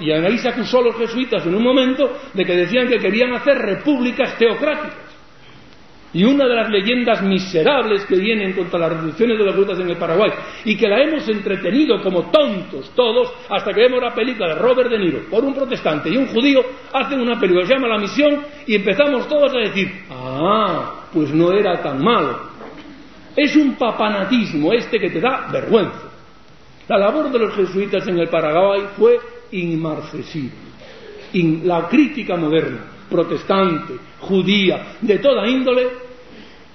y 0.00 0.12
ahí 0.12 0.38
se 0.38 0.48
acusó 0.50 0.78
a 0.78 0.84
los 0.84 0.96
jesuitas 0.96 1.44
en 1.44 1.56
un 1.56 1.64
momento 1.64 2.16
de 2.32 2.44
que 2.44 2.54
decían 2.54 2.86
que 2.86 2.98
querían 2.98 3.32
hacer 3.32 3.58
repúblicas 3.58 4.38
teocráticas. 4.38 5.09
Y 6.12 6.24
una 6.24 6.48
de 6.48 6.56
las 6.56 6.68
leyendas 6.68 7.22
miserables 7.22 8.04
que 8.04 8.16
vienen 8.16 8.52
contra 8.52 8.80
las 8.80 8.92
reducciones 8.94 9.38
de 9.38 9.44
las 9.44 9.54
rutas 9.54 9.78
en 9.78 9.90
el 9.90 9.96
Paraguay 9.96 10.30
y 10.64 10.76
que 10.76 10.88
la 10.88 11.00
hemos 11.00 11.28
entretenido 11.28 12.02
como 12.02 12.30
tontos 12.30 12.90
todos 12.96 13.32
hasta 13.48 13.72
que 13.72 13.82
vemos 13.82 14.02
la 14.02 14.12
película 14.12 14.48
de 14.48 14.54
Robert 14.56 14.90
De 14.90 14.98
Niro 14.98 15.20
por 15.30 15.44
un 15.44 15.54
protestante 15.54 16.10
y 16.10 16.16
un 16.16 16.26
judío 16.26 16.62
hacen 16.92 17.20
una 17.20 17.38
película 17.38 17.64
se 17.64 17.74
llama 17.74 17.86
La 17.86 17.98
Misión 17.98 18.40
y 18.66 18.74
empezamos 18.74 19.28
todos 19.28 19.54
a 19.54 19.58
decir, 19.58 19.88
ah, 20.10 21.04
pues 21.12 21.32
no 21.32 21.52
era 21.52 21.80
tan 21.80 22.02
malo. 22.02 22.40
Es 23.36 23.54
un 23.54 23.76
papanatismo 23.76 24.72
este 24.72 24.98
que 24.98 25.10
te 25.10 25.20
da 25.20 25.48
vergüenza. 25.52 26.10
La 26.88 26.98
labor 26.98 27.30
de 27.30 27.38
los 27.38 27.54
jesuitas 27.54 28.06
en 28.08 28.18
el 28.18 28.28
Paraguay 28.28 28.82
fue 28.96 29.16
inmarcesible. 29.52 30.50
la 31.64 31.86
crítica 31.88 32.36
moderna 32.36 32.89
protestante, 33.10 33.94
judía, 34.20 34.96
de 35.00 35.18
toda 35.18 35.46
índole, 35.48 35.88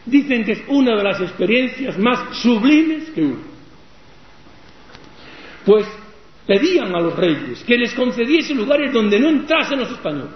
dicen 0.05 0.43
que 0.43 0.51
es 0.51 0.63
una 0.67 0.95
de 0.95 1.03
las 1.03 1.19
experiencias 1.21 1.97
más 1.97 2.37
sublimes 2.37 3.09
que 3.11 3.23
hubo. 3.23 3.55
Pues 5.65 5.87
pedían 6.45 6.95
a 6.95 6.99
los 6.99 7.15
reyes 7.15 7.63
que 7.63 7.77
les 7.77 7.93
concediese 7.93 8.53
lugares 8.53 8.93
donde 8.93 9.19
no 9.19 9.29
entrasen 9.29 9.79
los 9.79 9.91
españoles. 9.91 10.33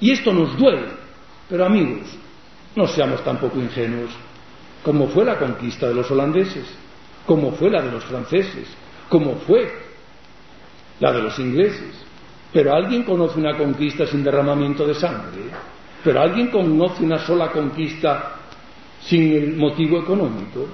Y 0.00 0.10
esto 0.10 0.32
nos 0.32 0.56
duele. 0.58 0.88
Pero 1.48 1.64
amigos, 1.64 2.06
no 2.76 2.86
seamos 2.86 3.24
tampoco 3.24 3.58
ingenuos. 3.58 4.10
Como 4.82 5.08
fue 5.08 5.24
la 5.24 5.38
conquista 5.38 5.88
de 5.88 5.94
los 5.94 6.10
holandeses, 6.10 6.64
como 7.26 7.52
fue 7.52 7.70
la 7.70 7.82
de 7.82 7.92
los 7.92 8.04
franceses, 8.04 8.68
como 9.08 9.36
fue 9.36 9.70
la 11.00 11.12
de 11.12 11.22
los 11.22 11.38
ingleses. 11.38 12.09
Pero 12.52 12.74
alguien 12.74 13.04
conoce 13.04 13.38
una 13.38 13.56
conquista 13.56 14.06
sin 14.06 14.24
derramamiento 14.24 14.86
de 14.86 14.94
sangre. 14.94 15.42
Pero 16.02 16.20
alguien 16.20 16.48
conoce 16.48 17.04
una 17.04 17.18
sola 17.18 17.50
conquista 17.52 18.36
sin 19.02 19.58
motivo 19.58 20.00
económico. 20.00 20.66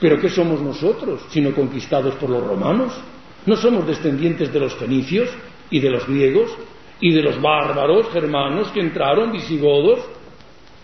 Pero 0.00 0.18
¿qué 0.18 0.28
somos 0.28 0.60
nosotros, 0.60 1.22
sino 1.28 1.52
conquistados 1.52 2.14
por 2.14 2.30
los 2.30 2.44
romanos? 2.44 2.92
¿No 3.46 3.56
somos 3.56 3.86
descendientes 3.86 4.52
de 4.52 4.60
los 4.60 4.74
fenicios 4.74 5.28
y 5.70 5.78
de 5.78 5.90
los 5.90 6.06
griegos 6.06 6.56
y 7.00 7.12
de 7.12 7.22
los 7.22 7.40
bárbaros 7.40 8.10
germanos 8.10 8.68
que 8.68 8.80
entraron, 8.80 9.32
visigodos? 9.32 10.00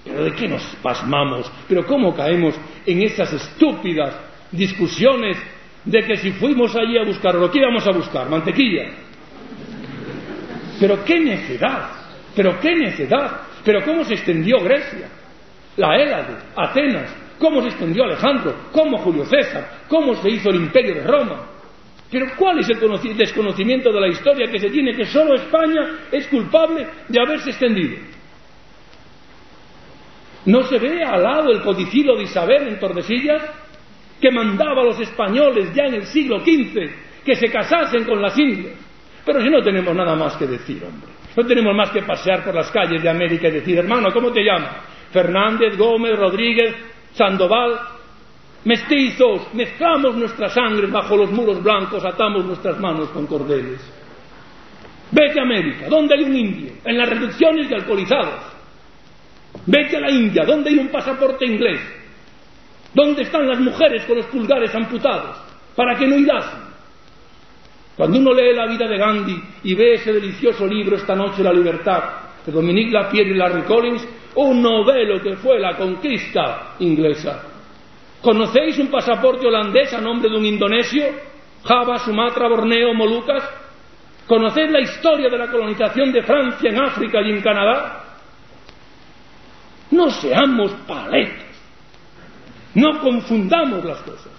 ¿Pero 0.04 0.24
de 0.24 0.32
qué 0.34 0.46
nos 0.46 0.62
pasmamos? 0.82 1.50
¿Pero 1.66 1.86
cómo 1.86 2.14
caemos 2.14 2.54
en 2.84 3.02
esas 3.02 3.32
estúpidas 3.32 4.14
discusiones 4.52 5.36
de 5.84 6.02
que 6.04 6.16
si 6.16 6.32
fuimos 6.32 6.76
allí 6.76 6.98
a 6.98 7.04
buscarlo, 7.04 7.50
¿qué 7.50 7.58
íbamos 7.58 7.86
a 7.86 7.92
buscar? 7.92 8.28
¿Mantequilla? 8.28 9.05
Pero 10.78 11.04
qué 11.04 11.20
necedad, 11.20 11.90
pero 12.34 12.58
qué 12.60 12.74
necedad, 12.74 13.40
pero 13.64 13.82
cómo 13.84 14.04
se 14.04 14.14
extendió 14.14 14.58
Grecia, 14.60 15.08
la 15.76 15.96
Hélade, 15.96 16.36
Atenas, 16.54 17.14
cómo 17.38 17.62
se 17.62 17.68
extendió 17.68 18.04
Alejandro, 18.04 18.54
cómo 18.72 18.98
Julio 18.98 19.24
César, 19.24 19.84
cómo 19.88 20.14
se 20.14 20.30
hizo 20.30 20.50
el 20.50 20.56
imperio 20.56 20.94
de 20.94 21.04
Roma. 21.04 21.46
Pero 22.10 22.26
¿cuál 22.36 22.60
es 22.60 22.68
el 22.68 23.16
desconocimiento 23.16 23.92
de 23.92 24.00
la 24.00 24.08
historia 24.08 24.50
que 24.50 24.60
se 24.60 24.70
tiene 24.70 24.94
que 24.94 25.06
solo 25.06 25.34
España 25.34 26.06
es 26.12 26.26
culpable 26.28 26.86
de 27.08 27.20
haberse 27.20 27.50
extendido? 27.50 27.96
¿No 30.44 30.62
se 30.62 30.78
ve 30.78 31.02
al 31.02 31.22
lado 31.22 31.50
el 31.50 31.62
codicilo 31.62 32.16
de 32.16 32.22
Isabel 32.22 32.68
en 32.68 32.78
Tordesillas 32.78 33.42
que 34.20 34.30
mandaba 34.30 34.82
a 34.82 34.84
los 34.84 35.00
españoles 35.00 35.74
ya 35.74 35.84
en 35.86 35.94
el 35.94 36.06
siglo 36.06 36.38
XV 36.38 37.24
que 37.24 37.34
se 37.34 37.48
casasen 37.48 38.04
con 38.04 38.22
las 38.22 38.38
indias? 38.38 38.85
Pero 39.26 39.42
si 39.42 39.50
no 39.50 39.60
tenemos 39.60 39.92
nada 39.94 40.14
más 40.14 40.36
que 40.36 40.46
decir, 40.46 40.84
hombre. 40.84 41.10
No 41.36 41.44
tenemos 41.44 41.74
más 41.74 41.90
que 41.90 42.02
pasear 42.02 42.44
por 42.44 42.54
las 42.54 42.70
calles 42.70 43.02
de 43.02 43.08
América 43.08 43.48
y 43.48 43.50
decir, 43.50 43.76
hermano, 43.76 44.12
¿cómo 44.12 44.30
te 44.30 44.42
llamas? 44.42 44.76
Fernández, 45.12 45.76
Gómez, 45.76 46.16
Rodríguez, 46.16 46.74
Sandoval. 47.12 47.78
Mestizos, 48.64 49.52
mezclamos 49.52 50.16
nuestra 50.16 50.48
sangre 50.48 50.86
bajo 50.86 51.16
los 51.16 51.30
muros 51.30 51.62
blancos, 51.62 52.04
atamos 52.04 52.44
nuestras 52.44 52.78
manos 52.78 53.10
con 53.10 53.26
cordeles. 53.26 53.80
Vete 55.10 55.38
a 55.38 55.42
América, 55.42 55.88
¿dónde 55.88 56.16
hay 56.16 56.24
un 56.24 56.36
indio? 56.36 56.72
En 56.84 56.96
las 56.96 57.08
reducciones 57.08 57.68
de 57.68 57.76
alcoholizados. 57.76 58.40
Vete 59.66 59.96
a 59.96 60.00
la 60.00 60.10
India, 60.10 60.44
¿dónde 60.44 60.70
hay 60.70 60.78
un 60.78 60.88
pasaporte 60.88 61.46
inglés? 61.46 61.80
¿Dónde 62.94 63.22
están 63.22 63.46
las 63.46 63.60
mujeres 63.60 64.04
con 64.04 64.16
los 64.16 64.26
pulgares 64.26 64.74
amputados? 64.74 65.36
Para 65.74 65.96
que 65.96 66.06
no 66.06 66.16
irás. 66.16 66.46
Cuando 67.96 68.18
uno 68.18 68.34
lee 68.34 68.54
la 68.54 68.66
vida 68.66 68.86
de 68.86 68.98
Gandhi 68.98 69.42
y 69.64 69.74
ve 69.74 69.94
ese 69.94 70.12
delicioso 70.12 70.66
libro 70.66 70.96
Esta 70.96 71.14
noche 71.14 71.42
la 71.42 71.52
libertad 71.52 72.02
de 72.44 72.52
Dominique 72.52 72.92
Lapierre 72.92 73.30
y 73.30 73.34
Larry 73.34 73.62
Collins, 73.62 74.06
un 74.36 74.62
novelo 74.62 75.20
que 75.20 75.36
fue 75.36 75.58
la 75.58 75.76
conquista 75.76 76.74
inglesa. 76.78 77.42
¿Conocéis 78.20 78.78
un 78.78 78.88
pasaporte 78.88 79.46
holandés 79.46 79.92
a 79.94 80.00
nombre 80.00 80.30
de 80.30 80.36
un 80.36 80.44
indonesio? 80.44 81.04
Java, 81.64 81.98
Sumatra, 81.98 82.48
Borneo, 82.48 82.94
Molucas. 82.94 83.42
¿Conocéis 84.26 84.70
la 84.70 84.80
historia 84.80 85.28
de 85.28 85.38
la 85.38 85.50
colonización 85.50 86.12
de 86.12 86.22
Francia 86.22 86.70
en 86.70 86.80
África 86.80 87.20
y 87.22 87.30
en 87.30 87.40
Canadá? 87.40 88.04
No 89.90 90.10
seamos 90.10 90.72
paletas. 90.86 91.46
No 92.74 93.00
confundamos 93.00 93.84
las 93.84 93.98
cosas. 94.02 94.32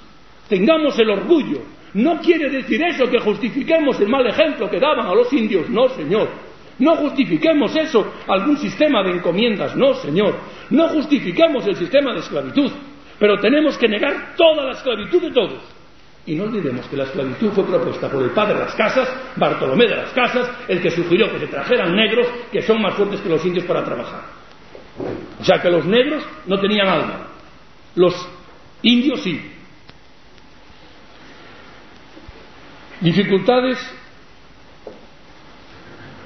Tengamos 0.48 0.98
el 1.00 1.10
orgullo. 1.10 1.77
No 1.98 2.20
quiere 2.20 2.48
decir 2.52 2.80
eso 2.84 3.10
que 3.10 3.20
justifiquemos 3.20 4.00
el 4.00 4.08
mal 4.08 4.26
ejemplo 4.28 4.70
que 4.70 4.80
daban 4.80 5.08
a 5.08 5.16
los 5.16 5.34
indios. 5.34 5.68
No, 5.68 5.90
señor. 5.90 6.30
No 6.78 6.96
justifiquemos 6.98 7.76
eso, 7.76 8.14
algún 8.28 8.56
sistema 8.58 9.02
de 9.02 9.14
encomiendas. 9.14 9.76
No, 9.76 9.96
señor. 9.96 10.36
No 10.70 10.90
justifiquemos 10.90 11.66
el 11.66 11.76
sistema 11.76 12.14
de 12.14 12.20
esclavitud. 12.20 12.72
Pero 13.18 13.40
tenemos 13.40 13.80
que 13.80 13.88
negar 13.88 14.36
toda 14.36 14.66
la 14.66 14.72
esclavitud 14.74 15.24
de 15.24 15.32
todos. 15.32 15.60
Y 16.28 16.36
no 16.36 16.44
olvidemos 16.44 16.86
que 16.86 16.98
la 16.98 17.06
esclavitud 17.06 17.50
fue 17.50 17.66
propuesta 17.66 18.12
por 18.12 18.22
el 18.22 18.30
padre 18.30 18.54
de 18.54 18.60
las 18.60 18.76
casas, 18.76 19.10
Bartolomé 19.36 19.88
de 19.88 19.96
las 19.96 20.12
Casas, 20.12 20.52
el 20.68 20.80
que 20.80 20.92
sugirió 20.92 21.32
que 21.32 21.40
se 21.40 21.48
trajeran 21.48 21.96
negros 21.96 22.28
que 22.52 22.62
son 22.62 22.80
más 22.80 22.94
fuertes 22.94 23.22
que 23.22 23.30
los 23.30 23.44
indios 23.44 23.66
para 23.66 23.84
trabajar. 23.84 24.22
O 25.40 25.44
sea 25.44 25.60
que 25.60 25.72
los 25.72 25.84
negros 25.86 26.24
no 26.46 26.60
tenían 26.60 26.88
alma. 26.88 27.28
Los 27.96 28.14
indios 28.84 29.22
sí. 29.22 29.57
Dificultades 33.02 33.78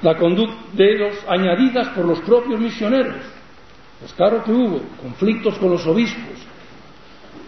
la 0.02 0.16
conducta 0.16 0.56
de 0.72 0.98
los 0.98 1.14
añadidas 1.28 1.88
por 1.88 2.04
los 2.04 2.20
propios 2.20 2.60
misioneros. 2.60 3.16
Pues 4.00 4.12
claro 4.14 4.42
que 4.42 4.50
hubo 4.50 4.80
conflictos 5.00 5.56
con 5.58 5.70
los 5.70 5.86
obispos, 5.86 6.38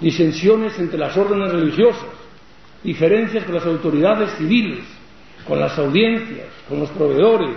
disensiones 0.01 0.79
entre 0.79 0.99
las 0.99 1.17
órdenes 1.17 1.53
religiosas, 1.53 2.07
diferencias 2.83 3.45
con 3.45 3.55
las 3.55 3.67
autoridades 3.67 4.31
civiles, 4.37 4.85
con 5.49 5.59
las 5.59 5.77
audiencias, 5.79 6.47
con 6.69 6.79
los 6.79 6.91
proveedores, 6.91 7.57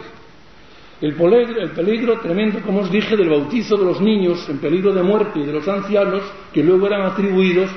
el 0.99 1.14
peligro, 1.14 1.61
el 1.61 1.72
peligro, 1.72 2.19
tremendo, 2.19 2.60
como 2.61 2.80
os 2.80 2.91
dije, 2.91 3.15
del 3.15 3.30
bautizo 3.30 3.77
de 3.77 3.85
los 3.85 4.02
niños 4.02 4.49
en 4.49 4.57
peligro 4.57 4.94
de 4.94 5.03
muerte 5.03 5.39
y 5.39 5.45
de 5.45 5.53
los 5.53 5.68
ancianos, 5.68 6.23
que 6.52 6.64
luego 6.64 6.88
eran 6.88 7.03
atribuidos 7.03 7.69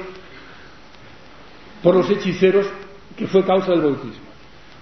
por 1.82 1.96
los 1.96 2.08
hechiceros 2.08 2.66
que 3.16 3.26
fue 3.26 3.44
causa 3.44 3.72
del 3.72 3.82
bautismo. 3.82 4.30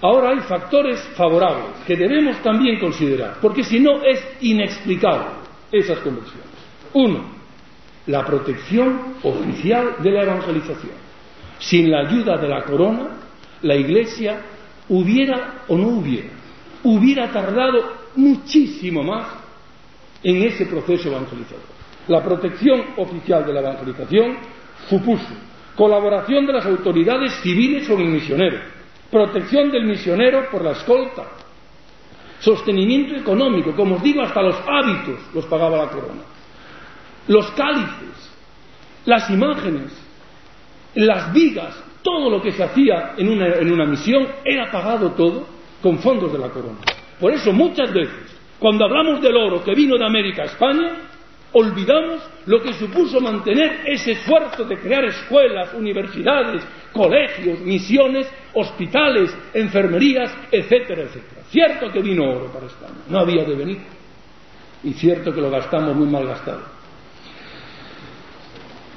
Ahora 0.01 0.31
hay 0.31 0.41
factores 0.41 1.01
favorables 1.17 1.71
que 1.87 1.97
debemos 1.97 2.41
también 2.43 2.79
considerar, 2.79 3.39
porque 3.41 3.65
si 3.65 3.81
no 3.81 4.03
es 4.05 4.25
inexplicable 4.41 5.27
esas 5.73 5.99
conversiones. 5.99 6.47
Uno, 6.93 7.25
la 8.07 8.25
protección 8.25 9.17
oficial 9.23 9.97
de 10.01 10.11
la 10.11 10.23
evangelización. 10.23 11.09
Sin 11.59 11.91
la 11.91 12.01
ayuda 12.01 12.37
de 12.37 12.49
la 12.49 12.63
corona, 12.63 13.09
la 13.63 13.75
Iglesia 13.75 14.41
hubiera 14.89 15.65
o 15.67 15.77
no 15.77 15.89
hubiera, 15.89 16.31
hubiera 16.85 17.31
tardado 17.31 17.93
muchísimo 18.15 19.03
más 19.03 19.27
en 20.23 20.43
ese 20.45 20.67
proceso 20.67 21.09
evangelizador. 21.09 21.79
La 22.07 22.23
protección 22.23 22.83
oficial 22.97 23.45
de 23.45 23.53
la 23.53 23.61
evangelización 23.61 24.37
supuso 24.89 25.27
colaboración 25.79 26.45
de 26.45 26.55
las 26.55 26.67
autoridades 26.67 27.41
civiles 27.41 27.87
con 27.87 28.01
el 28.01 28.09
misionero, 28.09 28.59
protección 29.13 29.71
del 29.71 29.85
misionero 29.85 30.51
por 30.51 30.65
la 30.65 30.73
escolta, 30.73 31.23
sostenimiento 32.41 33.15
económico, 33.15 33.77
como 33.77 33.95
os 33.95 34.03
digo, 34.03 34.21
hasta 34.23 34.43
los 34.43 34.57
hábitos 34.67 35.21
los 35.33 35.47
pagaba 35.47 35.85
la 35.85 35.91
corona, 35.91 36.23
los 37.29 37.49
cálices, 37.53 38.35
las 39.05 39.31
imágenes, 39.31 39.97
las 40.97 41.33
vigas, 41.33 41.81
todo 42.03 42.29
lo 42.29 42.43
que 42.43 42.51
se 42.51 42.65
hacía 42.65 43.15
en 43.17 43.29
una, 43.29 43.47
en 43.47 43.71
una 43.71 43.85
misión 43.85 44.27
era 44.45 44.73
pagado 44.73 45.13
todo 45.13 45.47
con 45.81 46.01
fondos 46.01 46.33
de 46.33 46.39
la 46.39 46.49
corona. 46.49 46.79
Por 47.21 47.33
eso 47.33 47.53
muchas 47.53 47.95
veces, 47.95 48.37
cuando 48.59 48.85
hablamos 48.85 49.23
del 49.23 49.37
oro 49.37 49.63
que 49.63 49.77
vino 49.77 49.97
de 49.97 50.05
América 50.05 50.43
a 50.43 50.47
España, 50.47 51.08
olvidamos 51.53 52.23
lo 52.47 52.61
que 52.61 52.73
supuso 52.75 53.21
mantener 53.21 53.83
ese 53.87 54.13
esfuerzo 54.13 54.65
de 54.65 54.77
crear 54.79 55.05
escuelas, 55.05 55.73
universidades, 55.75 56.63
colegios, 56.93 57.61
misiones, 57.61 58.31
hospitales, 58.55 59.37
enfermerías, 59.55 60.35
etcétera, 60.51 61.03
etcétera. 61.03 61.43
Cierto 61.49 61.91
que 61.91 62.03
vino 62.03 62.25
oro 62.25 62.53
para 62.53 62.67
España, 62.67 63.05
no 63.09 63.21
había 63.21 63.45
de 63.45 63.55
venir. 63.55 63.79
Y 64.85 64.93
cierto 64.93 65.33
que 65.33 65.41
lo 65.41 65.51
gastamos 65.51 65.97
muy 65.97 66.09
mal 66.09 66.27
gastado. 66.27 66.63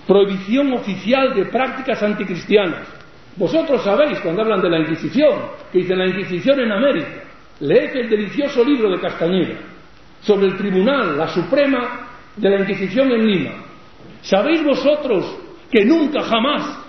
Prohibición 0.06 0.73
oficial 0.73 1.34
de 1.34 1.45
prácticas 1.45 2.03
anticristianas. 2.03 2.88
Vosotros 3.38 3.84
sabéis 3.84 4.19
cuando 4.19 4.41
hablan 4.41 4.61
de 4.61 4.69
la 4.69 4.80
Inquisición, 4.80 5.40
que 5.72 5.80
dice 5.80 5.95
la 5.95 6.07
Inquisición 6.07 6.60
en 6.60 6.72
América. 6.72 7.23
Leed 7.61 7.95
el 7.95 8.10
delicioso 8.10 8.64
libro 8.64 8.91
de 8.91 8.99
Castañeda 8.99 9.72
sobre 10.22 10.48
el 10.48 10.57
tribunal, 10.57 11.18
la 11.18 11.28
suprema 11.28 12.10
de 12.36 12.49
la 12.49 12.62
Inquisición 12.62 13.12
en 13.12 13.26
Lima. 13.26 13.66
¿Sabéis 14.22 14.64
vosotros 14.64 15.38
que 15.72 15.84
nunca 15.86 16.22
jamás, 16.22 16.80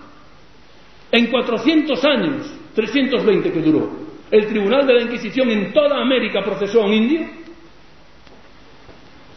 en 1.10 1.26
400 1.30 2.04
años, 2.04 2.54
320 2.74 3.52
que 3.52 3.60
duró, 3.60 3.90
el 4.30 4.46
tribunal 4.46 4.86
de 4.86 4.94
la 4.94 5.02
Inquisición 5.02 5.50
en 5.50 5.72
toda 5.72 6.00
América 6.00 6.42
procesó 6.42 6.82
a 6.82 6.86
un 6.86 6.94
indio? 6.94 7.26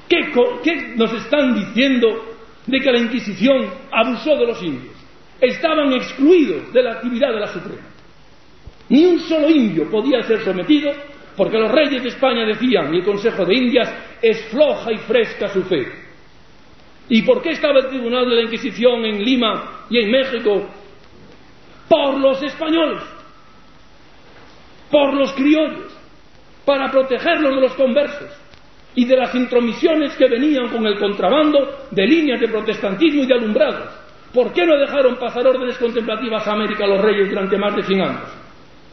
¿Qué, 0.08 0.32
¿Qué, 0.64 0.94
nos 0.96 1.12
están 1.14 1.56
diciendo 1.56 2.08
de 2.66 2.80
que 2.80 2.92
la 2.92 3.00
Inquisición 3.00 3.66
abusó 3.92 4.36
de 4.38 4.46
los 4.46 4.62
indios? 4.62 4.94
Estaban 5.42 5.92
excluidos 5.94 6.72
de 6.72 6.84
la 6.84 6.94
actividad 6.94 7.34
de 7.34 7.40
la 7.40 7.48
Suprema. 7.48 7.88
Ni 8.88 9.06
un 9.06 9.20
solo 9.20 9.50
indio 9.50 9.90
podía 9.90 10.22
ser 10.24 10.42
sometido 10.42 10.92
porque 11.36 11.58
los 11.58 11.72
reyes 11.72 12.02
de 12.02 12.10
España 12.10 12.46
decían, 12.46 12.94
y 12.94 12.98
el 12.98 13.04
Consejo 13.04 13.46
de 13.46 13.56
Indias, 13.56 13.94
es 14.22 14.46
floja 14.46 14.92
y 14.92 14.98
fresca 15.00 15.50
su 15.50 15.64
fe. 15.64 15.86
¿Y 17.10 17.22
por 17.22 17.42
qué 17.42 17.52
estaba 17.52 17.80
el 17.80 17.88
Tribunal 17.88 18.28
de 18.30 18.36
la 18.36 18.42
Inquisición 18.44 19.06
en 19.06 19.24
Lima 19.24 19.86
y 19.90 20.00
en 20.00 20.12
México? 20.12 20.68
Por 21.88 22.20
los 22.20 22.42
españoles, 22.42 23.04
por 24.90 25.14
los 25.14 25.34
criollos, 25.34 25.96
para 26.66 26.90
protegerlos 26.90 27.56
de 27.56 27.62
los 27.62 27.74
conversos 27.74 28.30
y 28.96 29.06
de 29.06 29.18
las 29.18 29.36
intromisiones 29.36 30.16
que 30.16 30.28
venían 30.28 30.70
con 30.70 30.86
el 30.88 30.98
contrabando 30.98 31.88
de 31.92 32.08
líneas 32.08 32.40
de 32.40 32.48
protestantismo 32.48 33.24
y 33.24 33.28
de 33.28 33.36
alumbrados. 33.36 33.90
¿Por 34.34 34.52
qué 34.52 34.66
no 34.66 34.78
dejaron 34.78 35.18
pasar 35.18 35.46
órdenes 35.46 35.78
contemplativas 35.78 36.48
a 36.48 36.54
América 36.54 36.88
los 36.88 37.02
reyes 37.02 37.30
durante 37.30 37.58
más 37.58 37.76
de 37.76 37.84
100 37.84 38.02
años? 38.02 38.30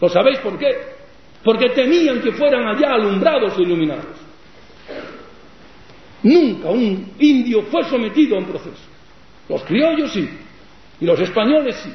¿Lo 0.01 0.09
sabéis 0.09 0.39
por 0.41 0.59
qué? 0.59 1.02
Porque 1.45 1.71
temían 1.71 2.21
que 2.21 2.33
fueran 2.33 2.67
allá 2.67 2.95
alumbrados 2.95 3.59
e 3.59 3.63
iluminados. 3.63 4.17
Nunca 6.23 6.71
un 6.71 7.13
indio 7.19 7.63
fue 7.63 7.85
sometido 7.85 8.37
a 8.37 8.39
un 8.39 8.47
proceso. 8.47 8.83
Los 9.49 9.63
criollos 9.65 10.13
sí, 10.13 10.29
y 11.01 11.05
los 11.05 11.19
españoles 11.19 11.77
sí. 11.77 11.91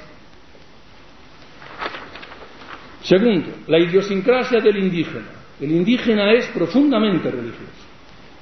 Segundo, 3.04 3.48
la 3.68 3.80
idiosincrasia 3.80 4.60
del 4.60 4.78
indígena. 4.78 5.30
El 5.62 5.72
indígena 5.72 6.34
es 6.34 6.46
profundamente 6.48 7.32
religioso. 7.32 7.88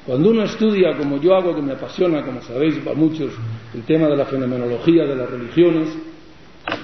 Cuando 0.05 0.29
uno 0.31 0.43
estudia, 0.43 0.97
como 0.97 1.19
yo 1.21 1.35
hago, 1.35 1.55
que 1.55 1.61
me 1.61 1.73
apasiona, 1.73 2.23
como 2.23 2.41
sabéis, 2.41 2.75
para 2.77 2.95
muchos, 2.95 3.31
el 3.73 3.83
tema 3.83 4.07
de 4.07 4.17
la 4.17 4.25
fenomenología 4.25 5.03
de 5.03 5.15
las 5.15 5.29
religiones, 5.29 5.89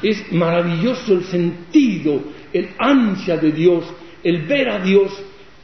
es 0.03 0.31
maravilloso 0.31 1.13
el 1.13 1.23
sentido, 1.23 2.21
el 2.53 2.69
ansia 2.77 3.37
de 3.37 3.51
Dios, 3.51 3.83
el 4.23 4.43
ver 4.43 4.69
a 4.69 4.79
Dios 4.79 5.11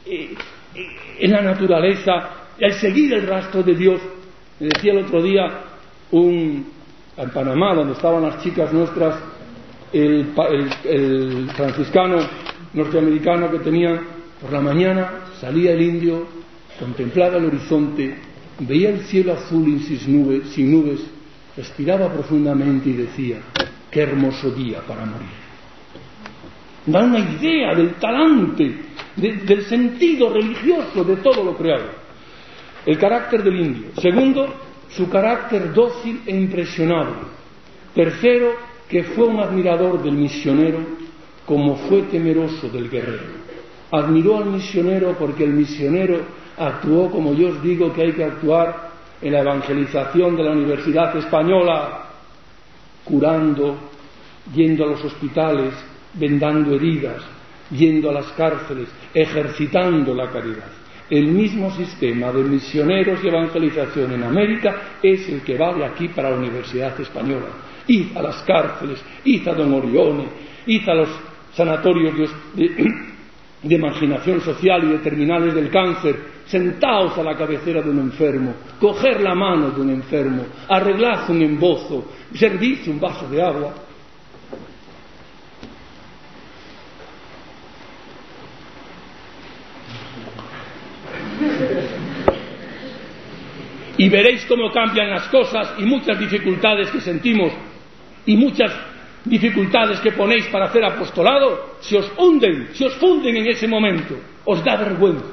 eh, 0.06 0.34
eh, 0.74 0.86
en 1.20 1.30
la 1.30 1.42
naturaleza, 1.42 2.30
el 2.58 2.72
seguir 2.74 3.14
el 3.14 3.26
rastro 3.26 3.62
de 3.62 3.74
Dios. 3.74 4.00
Me 4.60 4.68
decía 4.68 4.92
el 4.92 5.04
otro 5.04 5.22
día 5.22 5.44
un, 6.10 6.66
en 7.16 7.30
Panamá, 7.30 7.74
donde 7.74 7.94
estaban 7.94 8.22
las 8.22 8.42
chicas 8.42 8.72
nuestras, 8.72 9.16
el, 9.92 10.26
franciscano 11.56 12.18
norteamericano 12.74 13.50
que 13.50 13.58
tenía, 13.60 14.00
por 14.40 14.52
la 14.52 14.60
mañana 14.60 15.10
salía 15.40 15.72
el 15.72 15.82
indio, 15.82 16.26
contemplaba 16.78 17.36
el 17.38 17.46
horizonte, 17.46 18.16
veía 18.60 18.90
el 18.90 19.00
cielo 19.00 19.34
azul 19.34 19.80
sin 19.80 20.22
nubes, 20.22 20.48
sin 20.50 20.70
nubes, 20.70 21.00
respiraba 21.56 22.12
profundamente 22.12 22.90
y 22.90 22.92
decía, 22.94 23.38
qué 23.90 24.02
hermoso 24.02 24.50
día 24.50 24.80
para 24.86 25.04
morir 25.04 25.47
da 26.88 27.04
una 27.04 27.18
idea 27.18 27.74
del 27.74 27.94
talante, 27.94 28.76
del 29.16 29.62
sentido 29.64 30.32
religioso 30.32 31.04
de 31.04 31.16
todo 31.16 31.44
lo 31.44 31.56
creado. 31.56 31.90
El 32.86 32.98
carácter 32.98 33.42
del 33.42 33.60
indio. 33.60 33.88
Segundo, 34.00 34.54
su 34.90 35.08
carácter 35.08 35.72
dócil 35.72 36.22
e 36.26 36.34
impresionable. 36.34 37.16
Tercero, 37.94 38.52
que 38.88 39.04
fue 39.04 39.26
un 39.26 39.40
admirador 39.40 40.02
del 40.02 40.14
misionero 40.14 40.78
como 41.44 41.76
fue 41.76 42.02
temeroso 42.02 42.68
del 42.68 42.88
guerrero. 42.90 43.38
Admiró 43.90 44.38
al 44.38 44.46
misionero 44.46 45.16
porque 45.18 45.44
el 45.44 45.50
misionero 45.50 46.20
actuó 46.56 47.10
como 47.10 47.32
yo 47.34 47.48
os 47.48 47.62
digo 47.62 47.92
que 47.92 48.02
hay 48.02 48.12
que 48.12 48.24
actuar 48.24 48.90
en 49.20 49.32
la 49.32 49.40
evangelización 49.40 50.36
de 50.36 50.42
la 50.44 50.52
Universidad 50.52 51.16
Española. 51.16 52.04
curando, 53.04 53.74
yendo 54.54 54.84
a 54.84 54.88
los 54.88 55.02
hospitales, 55.02 55.72
vendando 56.14 56.74
heridas, 56.74 57.22
yendo 57.70 58.10
a 58.10 58.14
las 58.14 58.26
cárceles, 58.32 58.88
ejercitando 59.12 60.14
la 60.14 60.30
caridad. 60.30 60.70
El 61.10 61.28
mismo 61.28 61.70
sistema 61.70 62.30
de 62.32 62.42
misioneros 62.42 63.20
y 63.24 63.28
evangelización 63.28 64.12
en 64.12 64.24
América 64.24 64.98
es 65.02 65.26
el 65.28 65.40
que 65.40 65.56
va 65.56 65.72
de 65.72 65.84
aquí 65.84 66.08
para 66.08 66.30
la 66.30 66.36
Universidad 66.36 66.98
Española. 67.00 67.46
Id 67.86 68.14
a 68.14 68.22
las 68.22 68.42
cárceles, 68.42 69.02
id 69.24 69.48
a 69.48 69.54
Don 69.54 69.72
Orione, 69.72 70.26
id 70.66 70.86
a 70.86 70.94
los 70.94 71.08
sanatorios 71.54 72.14
de, 72.54 72.92
de, 73.62 73.78
marginación 73.78 74.42
social 74.42 74.84
y 74.84 74.88
de 74.88 74.98
terminales 74.98 75.54
del 75.54 75.70
cáncer, 75.70 76.16
sentaos 76.46 77.16
a 77.16 77.22
la 77.22 77.36
cabecera 77.36 77.80
de 77.80 77.88
un 77.88 78.00
enfermo, 78.00 78.54
coger 78.78 79.22
la 79.22 79.34
mano 79.34 79.70
de 79.70 79.80
un 79.80 79.90
enfermo, 79.90 80.44
arreglad 80.68 81.30
un 81.30 81.40
embozo, 81.40 82.12
servid 82.34 82.86
un 82.86 83.00
vaso 83.00 83.26
de 83.30 83.42
agua, 83.42 83.74
y 93.98 94.08
veréis 94.08 94.46
cómo 94.46 94.70
cambian 94.72 95.10
las 95.10 95.24
cosas 95.28 95.74
y 95.78 95.82
muchas 95.82 96.18
dificultades 96.18 96.88
que 96.90 97.00
sentimos 97.00 97.52
y 98.24 98.36
muchas 98.36 98.72
dificultades 99.24 99.98
que 100.00 100.12
ponéis 100.12 100.46
para 100.46 100.66
hacer 100.66 100.84
apostolado, 100.84 101.74
se 101.80 101.98
os 101.98 102.10
hunden, 102.16 102.68
se 102.72 102.86
os 102.86 102.94
funden 102.94 103.36
en 103.36 103.48
ese 103.48 103.66
momento, 103.66 104.14
os 104.44 104.64
da 104.64 104.76
vergüenza. 104.76 105.26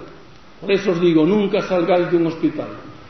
Por 0.59 0.71
eso 0.71 0.91
os 0.91 0.99
digo, 0.99 1.25
nunca 1.25 1.61
salgáis 1.61 2.09
de 2.09 2.17
un 2.17 2.27
hospital, 2.27 2.69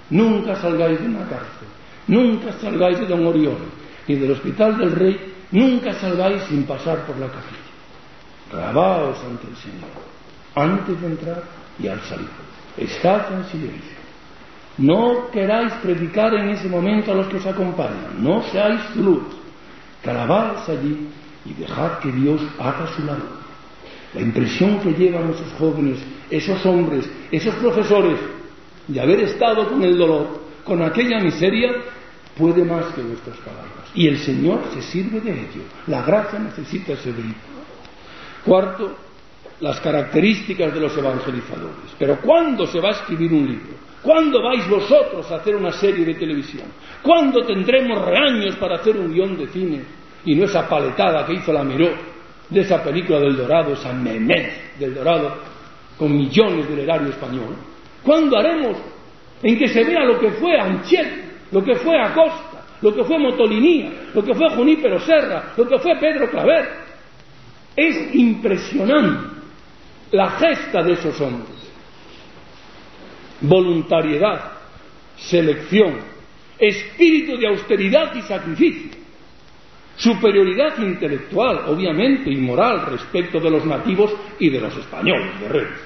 nunca 0.10 0.56
salgáis 0.56 1.00
de 1.00 1.08
una 1.08 1.26
cárcel, 1.28 1.68
nunca 2.08 2.52
salgáis 2.54 3.00
de 3.00 3.06
Don 3.06 3.26
Orión 3.26 3.86
ni 4.08 4.16
del 4.16 4.32
Hospital 4.32 4.78
del 4.78 4.92
Rey, 4.92 5.34
nunca 5.52 5.94
salgáis 5.94 6.44
sin 6.44 6.64
pasar 6.64 7.06
por 7.06 7.18
la 7.18 7.28
capilla. 7.28 7.66
Grabaos 8.52 9.18
ante 9.24 9.48
el 9.48 9.56
Señor, 9.56 9.90
antes 10.54 11.02
de 11.02 11.08
entrar 11.08 11.44
y 11.80 11.88
al 11.88 12.00
salir. 12.02 12.30
Estad 12.78 13.34
en 13.34 13.46
silencio. 13.46 13.95
No 14.78 15.30
queráis 15.32 15.74
predicar 15.82 16.34
en 16.34 16.50
ese 16.50 16.68
momento 16.68 17.12
a 17.12 17.16
los 17.16 17.28
que 17.28 17.38
os 17.38 17.46
acompañan. 17.46 18.22
No 18.22 18.44
seáis 18.44 18.96
luz. 18.96 19.24
Clavaos 20.04 20.68
allí 20.68 21.08
y 21.46 21.54
dejad 21.54 22.00
que 22.00 22.12
Dios 22.12 22.42
haga 22.60 22.88
su 22.96 23.04
labor. 23.04 23.46
La 24.14 24.22
impresión 24.22 24.80
que 24.80 24.94
llevan 24.94 25.32
esos 25.32 25.52
jóvenes, 25.54 26.00
esos 26.30 26.66
hombres, 26.66 27.10
esos 27.32 27.56
profesores 27.56 28.20
de 28.88 29.02
haber 29.02 29.22
estado 29.22 29.68
con 29.68 29.84
el 29.84 29.98
dolor, 29.98 30.42
con 30.64 30.82
aquella 30.82 31.20
miseria, 31.20 31.72
puede 32.38 32.64
más 32.64 32.86
que 32.94 33.02
vuestras 33.02 33.38
palabras. 33.38 33.90
Y 33.94 34.08
el 34.08 34.18
Señor 34.20 34.62
se 34.74 34.82
sirve 34.82 35.22
de 35.22 35.32
ello. 35.32 35.64
La 35.88 36.02
gracia 36.02 36.40
necesita 36.40 36.94
ese 36.94 37.12
vehículo. 37.12 37.56
Cuarto, 38.44 38.96
las 39.62 39.80
características 39.80 40.74
de 40.74 40.80
los 40.80 40.98
evangelizadores. 40.98 41.96
Pero 41.98 42.20
¿cuándo 42.22 42.68
se 42.68 42.80
va 42.80 42.90
a 42.90 42.94
escribir 42.94 43.34
un 43.34 43.48
libro? 43.48 43.74
¿Cuándo 44.06 44.40
vais 44.44 44.70
vosotros 44.70 45.32
a 45.32 45.38
hacer 45.38 45.56
una 45.56 45.72
serie 45.72 46.06
de 46.06 46.14
televisión? 46.14 46.68
¿Cuándo 47.02 47.42
tendremos 47.42 48.06
reaños 48.06 48.56
para 48.58 48.76
hacer 48.76 48.96
un 48.98 49.12
guion 49.12 49.36
de 49.36 49.48
cine? 49.48 49.82
Y 50.26 50.36
no 50.36 50.46
esa 50.46 50.70
paletada 50.70 51.26
que 51.26 51.34
hizo 51.34 51.52
la 51.52 51.64
Miró 51.64 51.90
de 52.48 52.62
esa 52.62 52.84
película 52.84 53.20
del 53.20 53.36
Dorado, 53.36 53.74
esa 53.74 53.92
memez 53.94 54.78
del 54.78 54.94
Dorado, 54.94 55.36
con 55.98 56.16
millones 56.16 56.70
del 56.70 56.82
erario 56.82 57.08
español. 57.10 57.56
¿Cuándo 58.04 58.38
haremos 58.38 58.78
en 59.42 59.58
que 59.58 59.68
se 59.70 59.84
vea 59.84 60.06
lo 60.06 60.20
que 60.20 60.34
fue 60.34 60.56
Anchet, 60.56 61.48
lo 61.52 61.64
que 61.64 61.74
fue 61.74 62.00
Acosta, 62.00 62.64
lo 62.84 62.94
que 62.94 63.04
fue 63.06 63.18
Motolinía, 63.18 63.92
lo 64.14 64.24
que 64.24 64.36
fue 64.36 64.52
Junípero 64.52 65.00
Serra, 65.00 65.54
lo 65.58 65.68
que 65.68 65.80
fue 65.80 65.96
Pedro 65.96 66.30
Claver? 66.30 66.70
Es 67.76 68.14
impresionante 68.14 69.30
la 70.12 70.30
gesta 70.30 70.84
de 70.84 70.94
esos 70.94 71.20
hombres 71.22 71.55
voluntariedad, 73.42 74.54
selección, 75.18 75.96
espíritu 76.58 77.38
de 77.38 77.48
austeridad 77.48 78.16
y 78.16 78.22
sacrificio, 78.22 78.92
superioridad 79.98 80.78
intelectual, 80.80 81.66
obviamente, 81.68 82.32
y 82.32 82.38
moral 82.38 82.86
respecto 82.88 83.40
de 83.40 83.50
los 83.50 83.66
nativos 83.66 84.14
y 84.40 84.50
de 84.50 84.60
los 84.60 84.76
españoles, 84.76 85.40
guerreros, 85.40 85.80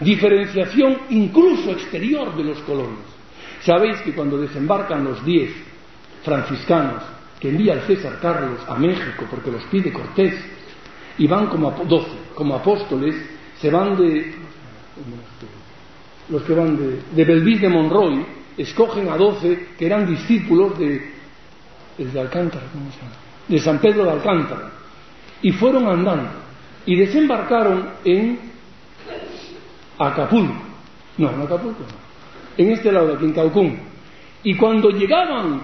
diferenciación 0.00 0.98
incluso 1.10 1.72
exterior 1.72 2.34
de 2.36 2.44
los 2.44 2.58
colonos. 2.60 3.04
Sabéis 3.62 3.98
que 4.02 4.12
cuando 4.12 4.38
desembarcan 4.38 5.04
los 5.04 5.24
diez 5.24 5.50
franciscanos 6.22 7.02
que 7.40 7.48
envía 7.48 7.74
el 7.74 7.82
César 7.82 8.18
Carlos 8.20 8.60
a 8.66 8.74
México 8.76 9.26
porque 9.30 9.50
los 9.50 9.64
pide 9.64 9.92
Cortés 9.92 10.34
y 11.18 11.26
van 11.26 11.46
como 11.46 11.70
doce, 11.86 12.16
como 12.34 12.56
apóstoles, 12.56 13.14
se 13.60 13.70
van 13.70 13.96
de 13.96 14.34
los 16.28 16.42
que 16.42 16.54
van 16.54 16.76
de, 16.76 17.00
de 17.14 17.24
Belvis 17.24 17.60
de 17.60 17.68
Monroy, 17.68 18.24
escogen 18.56 19.08
a 19.08 19.16
doce 19.16 19.68
que 19.78 19.86
eran 19.86 20.06
discípulos 20.06 20.78
de, 20.78 21.12
de 21.98 22.20
Alcántara, 22.20 22.66
¿cómo 22.72 22.90
se 22.90 22.98
llama? 22.98 23.12
de 23.48 23.58
San 23.58 23.78
Pedro 23.78 24.04
de 24.04 24.12
Alcántara, 24.12 24.70
y 25.42 25.52
fueron 25.52 25.86
andando. 25.86 26.30
Y 26.86 26.96
desembarcaron 26.96 27.90
en 28.04 28.38
Acapulco, 29.98 30.54
no, 31.18 31.30
en 31.30 31.40
Acapulco, 31.42 31.80
no, 31.80 32.64
en 32.64 32.70
este 32.70 32.92
lado 32.92 33.14
aquí, 33.14 33.24
en 33.24 33.32
Caucún, 33.32 33.78
y 34.42 34.54
cuando 34.54 34.90
llegaban 34.90 35.62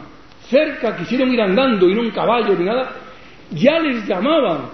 cerca, 0.49 0.97
quisieron 0.97 1.33
ir 1.33 1.41
andando 1.41 1.89
y 1.89 1.95
no 1.95 2.03
un 2.03 2.11
caballo 2.11 2.55
ni 2.59 2.65
nada, 2.65 2.93
ya 3.51 3.79
les 3.79 4.07
llamaban, 4.07 4.71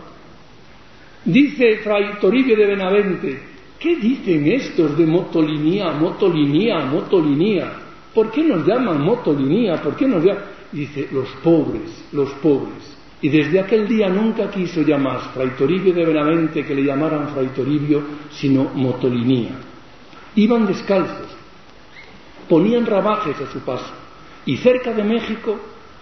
dice 1.25 1.79
Fray 1.79 2.19
Toribio 2.21 2.57
de 2.57 2.67
Benavente, 2.67 3.56
¿Qué 3.79 3.97
dicen 3.97 4.47
estos 4.53 4.97
de 4.97 5.07
motolinía, 5.07 5.93
motolinía, 5.93 6.85
motolinía? 6.87 7.73
¿Por 8.15 8.31
qué 8.31 8.43
nos 8.43 8.67
llaman 8.67 9.03
motolinía? 9.03 9.77
¿Por 9.83 9.95
qué 9.97 10.07
nos 10.07 10.25
llaman? 10.25 10.45
Dice, 10.73 11.09
los 11.13 11.29
pobres, 11.43 12.07
los 12.13 12.31
pobres. 12.35 12.97
Y 13.21 13.29
desde 13.29 13.61
aquel 13.61 13.87
día 13.87 14.09
nunca 14.09 14.51
quiso 14.51 14.83
llamar 14.83 15.21
Fray 15.35 15.51
Toribio 15.51 15.93
de 15.93 16.05
Benavente 16.05 16.65
que 16.65 16.75
le 16.75 16.85
llamaran 16.85 17.29
Fray 17.29 17.49
Toribio, 17.49 18.03
sino 18.31 18.71
motolinía. 18.75 19.53
Iban 20.35 20.67
descalzos, 20.67 21.35
ponían 22.49 22.87
rabajes 22.87 23.41
a 23.41 23.53
su 23.53 23.61
paso. 23.61 23.93
Y 24.45 24.57
cerca 24.59 24.93
de 24.93 25.03
México 25.03 25.59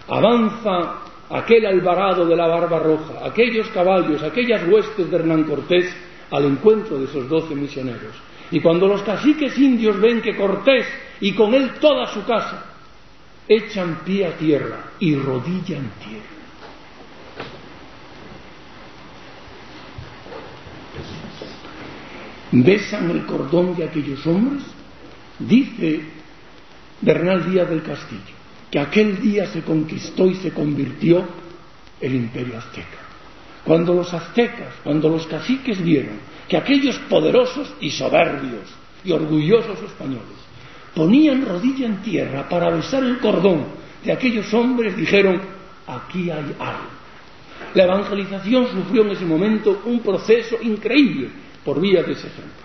avanza 0.07 1.01
aquel 1.29 1.65
alvarado 1.65 2.25
de 2.25 2.35
la 2.35 2.47
barba 2.47 2.79
roja, 2.79 3.25
aquellos 3.25 3.67
caballos, 3.69 4.21
aquellas 4.23 4.67
huestes 4.67 5.09
de 5.09 5.15
Hernán 5.17 5.43
Cortés 5.43 5.93
al 6.31 6.45
encuentro 6.45 6.99
de 6.99 7.05
esos 7.05 7.29
doce 7.29 7.55
misioneros. 7.55 8.15
Y 8.51 8.59
cuando 8.61 8.87
los 8.87 9.01
caciques 9.01 9.57
indios 9.57 9.99
ven 9.99 10.21
que 10.21 10.35
Cortés 10.35 10.85
y 11.19 11.33
con 11.33 11.53
él 11.53 11.71
toda 11.79 12.07
su 12.07 12.23
casa 12.25 12.65
echan 13.47 13.99
pie 14.05 14.25
a 14.25 14.37
tierra 14.37 14.91
y 14.99 15.15
rodilla 15.15 15.77
en 15.77 15.89
tierra. 16.03 16.35
Besan 22.51 23.11
el 23.11 23.25
cordón 23.25 23.75
de 23.75 23.83
aquellos 23.83 24.25
hombres, 24.25 24.63
dice 25.39 26.01
Bernal 27.01 27.51
Díaz 27.51 27.69
del 27.69 27.83
Castillo, 27.83 28.21
que 28.71 28.79
aquel 28.79 29.21
día 29.21 29.47
se 29.47 29.61
conquistó 29.61 30.27
y 30.27 30.35
se 30.35 30.51
convirtió 30.51 31.27
el 31.99 32.15
imperio 32.15 32.57
azteca. 32.57 33.04
Cuando 33.65 33.95
los 33.95 34.13
aztecas, 34.13 34.75
cuando 34.83 35.09
los 35.09 35.25
caciques 35.25 35.83
vieron 35.83 36.19
que 36.47 36.55
aquellos 36.55 36.97
poderosos 37.09 37.73
y 37.81 37.89
soberbios 37.89 38.69
y 39.03 39.11
orgullosos 39.11 39.81
españoles 39.81 40.45
ponían 40.93 41.45
rodilla 41.45 41.87
en 41.87 42.01
tierra 42.03 42.47
para 42.47 42.69
besar 42.69 43.03
el 43.03 43.17
cordón 43.17 43.65
de 44.03 44.11
aquellos 44.11 44.53
hombres, 44.53 44.95
dijeron, 44.95 45.41
aquí 45.87 46.29
hay 46.29 46.55
algo. 46.59 46.95
La 47.73 47.83
evangelización 47.83 48.67
sufrió 48.67 49.01
en 49.01 49.11
ese 49.11 49.25
momento 49.25 49.81
un 49.85 49.99
proceso 50.01 50.57
increíble 50.61 51.29
por 51.63 51.81
vía 51.81 52.03
de 52.03 52.11
ese 52.11 52.27
ejemplo. 52.27 52.63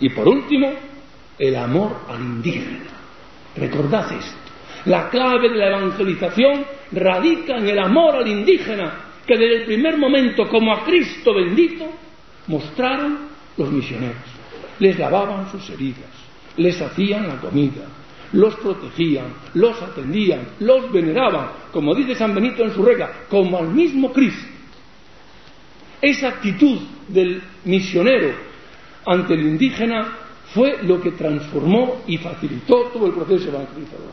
Y 0.00 0.08
por 0.08 0.26
último, 0.26 0.72
el 1.38 1.54
amor 1.54 1.98
al 2.08 2.20
indígena. 2.20 2.80
Recordad 3.56 4.10
esto. 4.10 4.38
La 4.86 5.10
clave 5.10 5.50
de 5.50 5.56
la 5.56 5.68
evangelización 5.68 6.64
radica 6.92 7.58
en 7.58 7.68
el 7.68 7.78
amor 7.78 8.16
al 8.16 8.26
indígena 8.26 9.11
que 9.26 9.36
desde 9.36 9.56
el 9.58 9.64
primer 9.64 9.98
momento, 9.98 10.48
como 10.48 10.72
a 10.72 10.84
Cristo 10.84 11.34
bendito, 11.34 11.86
mostraron 12.46 13.28
los 13.56 13.70
misioneros. 13.70 14.16
Les 14.78 14.98
lavaban 14.98 15.50
sus 15.50 15.68
heridas, 15.70 16.10
les 16.56 16.80
hacían 16.80 17.28
la 17.28 17.36
comida, 17.36 17.86
los 18.32 18.54
protegían, 18.56 19.26
los 19.54 19.80
atendían, 19.80 20.48
los 20.60 20.90
veneraban, 20.90 21.50
como 21.70 21.94
dice 21.94 22.14
San 22.14 22.34
Benito 22.34 22.64
en 22.64 22.72
su 22.72 22.82
regla, 22.82 23.10
como 23.28 23.58
al 23.58 23.68
mismo 23.68 24.12
Cristo. 24.12 24.48
Esa 26.00 26.28
actitud 26.28 26.80
del 27.08 27.40
misionero 27.64 28.34
ante 29.06 29.34
el 29.34 29.42
indígena 29.42 30.18
fue 30.52 30.82
lo 30.82 31.00
que 31.00 31.12
transformó 31.12 32.02
y 32.06 32.18
facilitó 32.18 32.90
todo 32.92 33.06
el 33.06 33.12
proceso 33.12 33.48
evangelizador. 33.48 34.12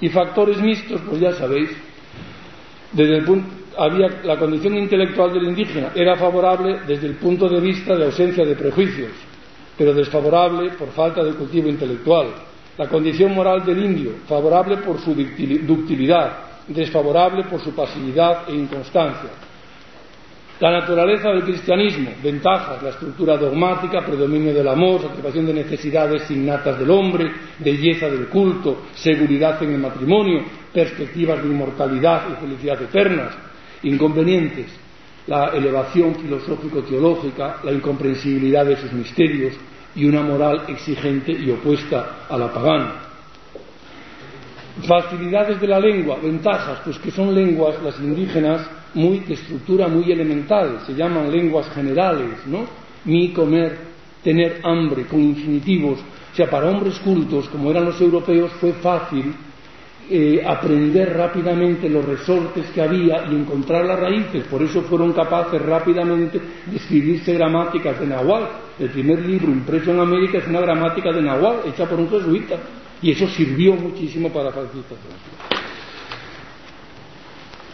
Y 0.00 0.08
factores 0.08 0.60
mixtos, 0.60 1.00
pues 1.06 1.20
ya 1.20 1.32
sabéis, 1.32 1.70
Desde 2.92 3.18
el 3.18 3.24
punto, 3.24 3.46
había, 3.76 4.08
la 4.24 4.36
condición 4.36 4.76
intelectual 4.76 5.32
del 5.32 5.44
indígena 5.44 5.90
era 5.94 6.16
favorable 6.16 6.80
desde 6.86 7.06
el 7.06 7.14
punto 7.14 7.48
de 7.48 7.60
vista 7.60 7.94
de 7.94 8.06
ausencia 8.06 8.44
de 8.44 8.54
prejuicios, 8.54 9.10
pero 9.76 9.94
desfavorable 9.94 10.70
por 10.72 10.88
falta 10.88 11.22
de 11.22 11.32
cultivo 11.32 11.68
intelectual. 11.68 12.28
La 12.76 12.88
condición 12.88 13.34
moral 13.34 13.64
del 13.64 13.84
indio, 13.84 14.12
favorable 14.26 14.78
por 14.78 14.98
su 15.00 15.14
ductilidad, 15.14 16.32
desfavorable 16.68 17.44
por 17.44 17.60
su 17.60 17.74
pasividad 17.74 18.48
e 18.48 18.54
inconstancia. 18.54 19.30
La 20.60 20.70
naturaleza 20.72 21.30
del 21.30 21.44
cristianismo, 21.44 22.10
ventajas, 22.22 22.82
la 22.82 22.90
estructura 22.90 23.38
dogmática, 23.38 24.04
predominio 24.04 24.52
del 24.52 24.68
amor, 24.68 25.00
satisfacción 25.00 25.46
de 25.46 25.54
necesidades 25.54 26.30
innatas 26.30 26.78
del 26.78 26.90
hombre, 26.90 27.32
belleza 27.58 28.10
del 28.10 28.28
culto, 28.28 28.82
seguridad 28.94 29.62
en 29.62 29.72
el 29.72 29.78
matrimonio, 29.78 30.44
perspectivas 30.72 31.42
de 31.42 31.48
inmortalidad 31.48 32.24
y 32.30 32.40
felicidad 32.42 32.82
eternas, 32.82 33.49
inconvenientes, 33.82 34.66
la 35.26 35.48
elevación 35.48 36.14
filosófico-teológica, 36.14 37.58
la 37.62 37.72
incomprensibilidad 37.72 38.64
de 38.64 38.76
sus 38.76 38.92
misterios 38.92 39.54
y 39.94 40.04
una 40.04 40.22
moral 40.22 40.64
exigente 40.68 41.32
y 41.32 41.50
opuesta 41.50 42.26
a 42.28 42.36
la 42.36 42.52
pagana. 42.52 42.94
Facilidades 44.86 45.60
de 45.60 45.66
la 45.66 45.78
lengua, 45.78 46.18
ventajas, 46.22 46.80
pues 46.84 46.98
que 46.98 47.10
son 47.10 47.34
lenguas, 47.34 47.82
las 47.82 47.98
indígenas, 47.98 48.68
muy, 48.94 49.20
de 49.20 49.34
estructura 49.34 49.88
muy 49.88 50.10
elemental, 50.10 50.80
se 50.86 50.94
llaman 50.94 51.30
lenguas 51.30 51.68
generales, 51.70 52.46
¿no? 52.46 52.64
Mi, 53.04 53.30
comer, 53.30 53.78
tener 54.22 54.60
hambre, 54.64 55.04
con 55.04 55.20
infinitivos. 55.20 55.98
O 56.32 56.36
sea, 56.36 56.48
para 56.48 56.70
hombres 56.70 56.98
cultos, 57.00 57.48
como 57.48 57.70
eran 57.70 57.84
los 57.84 58.00
europeos, 58.00 58.50
fue 58.60 58.72
fácil 58.74 59.34
eh, 60.12 60.42
aprender 60.44 61.16
rápidamente 61.16 61.88
los 61.88 62.04
resortes 62.04 62.66
que 62.74 62.82
había 62.82 63.26
y 63.30 63.36
encontrar 63.36 63.84
las 63.84 64.00
raíces. 64.00 64.44
Por 64.44 64.60
eso 64.60 64.82
fueron 64.82 65.12
capaces 65.12 65.62
rápidamente 65.62 66.40
de 66.66 66.76
escribirse 66.76 67.34
gramáticas 67.34 68.00
de 68.00 68.08
Nahual. 68.08 68.48
El 68.78 68.90
primer 68.90 69.24
libro 69.24 69.52
impreso 69.52 69.92
en 69.92 70.00
América 70.00 70.38
es 70.38 70.48
una 70.48 70.60
gramática 70.60 71.12
de 71.12 71.22
Nahual, 71.22 71.60
hecha 71.66 71.88
por 71.88 72.00
un 72.00 72.10
jesuita. 72.10 72.56
Y 73.00 73.12
eso 73.12 73.28
sirvió 73.28 73.74
muchísimo 73.76 74.30
para 74.30 74.46
la 74.46 74.50
facilitación. 74.50 75.14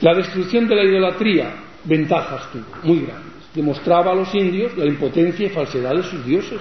La 0.02 0.14
destrucción 0.14 0.68
de 0.68 0.76
la 0.76 0.84
idolatría, 0.84 1.54
ventajas 1.84 2.52
tuvo, 2.52 2.66
muy 2.82 3.00
grandes. 3.00 3.32
Demostraba 3.54 4.12
a 4.12 4.14
los 4.14 4.34
indios 4.34 4.76
la 4.76 4.84
impotencia 4.84 5.46
y 5.46 5.48
falsedad 5.48 5.94
de 5.94 6.02
sus 6.02 6.22
dioses. 6.26 6.60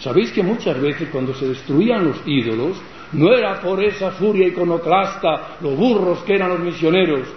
Sabéis 0.00 0.32
que 0.32 0.42
muchas 0.42 0.80
veces 0.80 1.08
cuando 1.12 1.32
se 1.32 1.46
destruían 1.46 2.04
los 2.06 2.16
ídolos, 2.26 2.76
no 3.12 3.32
era 3.32 3.60
por 3.60 3.82
esa 3.82 4.12
furia 4.12 4.48
iconoclasta, 4.48 5.58
los 5.60 5.76
burros 5.76 6.20
que 6.20 6.34
eran 6.34 6.50
los 6.50 6.60
misioneros. 6.60 7.28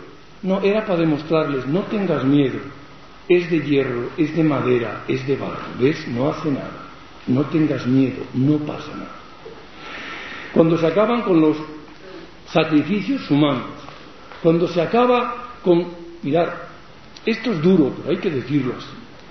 No, 0.43 0.61
era 0.61 0.85
para 0.85 0.99
demostrarles, 0.99 1.65
no 1.68 1.81
tengas 1.84 2.23
miedo. 2.23 2.60
Es 3.27 3.49
de 3.49 3.60
hierro, 3.60 4.10
es 4.18 4.35
de 4.35 4.43
madera, 4.43 5.03
es 5.07 5.26
de 5.27 5.35
barro. 5.35 5.65
¿Ves? 5.80 6.07
No 6.07 6.30
hace 6.30 6.52
nada. 6.52 6.85
No 7.27 7.41
tengas 7.45 7.85
miedo, 7.88 8.23
no 8.34 8.57
pasa 8.60 8.91
nada. 8.93 9.15
Cuando 10.53 10.77
se 10.77 10.88
acaban 10.88 11.23
con 11.23 11.41
los 11.41 11.57
sacrificios 12.47 13.30
humanos, 13.30 13.72
cuando 14.41 14.68
se 14.68 14.81
acaba 14.81 15.49
con, 15.64 15.88
mirar, 16.22 16.68
esto 17.26 17.52
es 17.52 17.61
duro, 17.61 17.91
pero 17.97 18.11
hay 18.11 18.18
que 18.18 18.30
decirlo 18.30 18.76
así. 18.77 18.88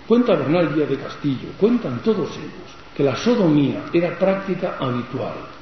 Cuenta 0.06 0.34
Bernal 0.34 0.74
Díaz 0.74 0.90
de 0.90 0.98
Castillo, 0.98 1.48
cuentan 1.58 2.00
todos 2.00 2.30
ellos, 2.36 2.76
que 2.94 3.04
la 3.04 3.16
sodomía 3.16 3.84
era 3.92 4.18
práctica 4.18 4.76
habitual 4.78 5.54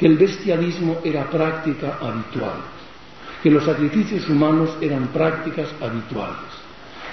que 0.00 0.06
el 0.06 0.16
bestialismo 0.16 0.96
era 1.04 1.28
práctica 1.28 1.98
habitual, 2.00 2.56
que 3.42 3.50
los 3.50 3.62
sacrificios 3.62 4.26
humanos 4.30 4.70
eran 4.80 5.08
prácticas 5.08 5.68
habituales, 5.78 6.48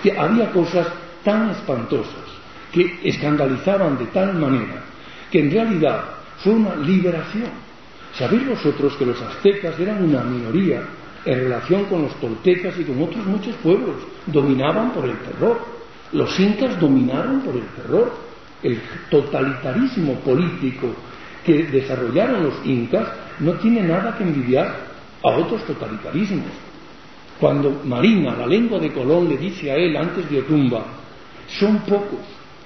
que 0.02 0.18
había 0.18 0.50
cosas 0.54 0.88
tan 1.22 1.50
espantosas 1.50 2.24
que 2.72 2.98
escandalizaban 3.04 3.98
de 3.98 4.06
tal 4.06 4.36
manera 4.36 4.86
que 5.30 5.42
en 5.42 5.52
realidad 5.52 6.02
fue 6.38 6.54
una 6.54 6.78
liberación. 6.78 7.50
Sabéis 8.18 8.48
vosotros 8.48 8.96
que 8.96 9.06
los 9.06 9.22
aztecas 9.22 9.78
eran 9.78 10.06
una 10.06 10.24
minoría 10.24 10.82
en 11.26 11.40
relación 11.40 11.84
con 11.86 12.04
los 12.04 12.16
toltecas 12.22 12.80
y 12.80 12.86
con 12.86 13.04
otros 13.04 13.26
muchos 13.26 13.54
pueblos, 13.58 13.98
dominaban 14.28 14.94
por 14.94 15.04
el 15.04 15.18
terror. 15.18 15.60
Los 16.14 16.40
incas 16.40 16.80
dominaron 16.80 17.42
por 17.42 17.54
el 17.54 17.66
terror. 17.68 18.14
El 18.64 18.80
totalitarismo 19.12 20.14
político 20.22 20.96
que 21.48 21.64
desarrollaron 21.64 22.44
los 22.44 22.66
incas 22.66 23.08
no 23.40 23.54
tiene 23.54 23.82
nada 23.82 24.18
que 24.18 24.24
envidiar 24.26 24.68
a 25.24 25.30
otros 25.30 25.64
totalitarismos. 25.66 26.52
Cuando 27.40 27.84
Marina, 27.86 28.36
la 28.36 28.46
lengua 28.46 28.80
de 28.80 28.92
Colón, 28.92 29.30
le 29.30 29.38
dice 29.38 29.72
a 29.72 29.76
él 29.76 29.96
antes 29.96 30.30
de 30.30 30.40
Otumba, 30.40 30.84
son 31.58 31.80
pocos, 31.86 32.20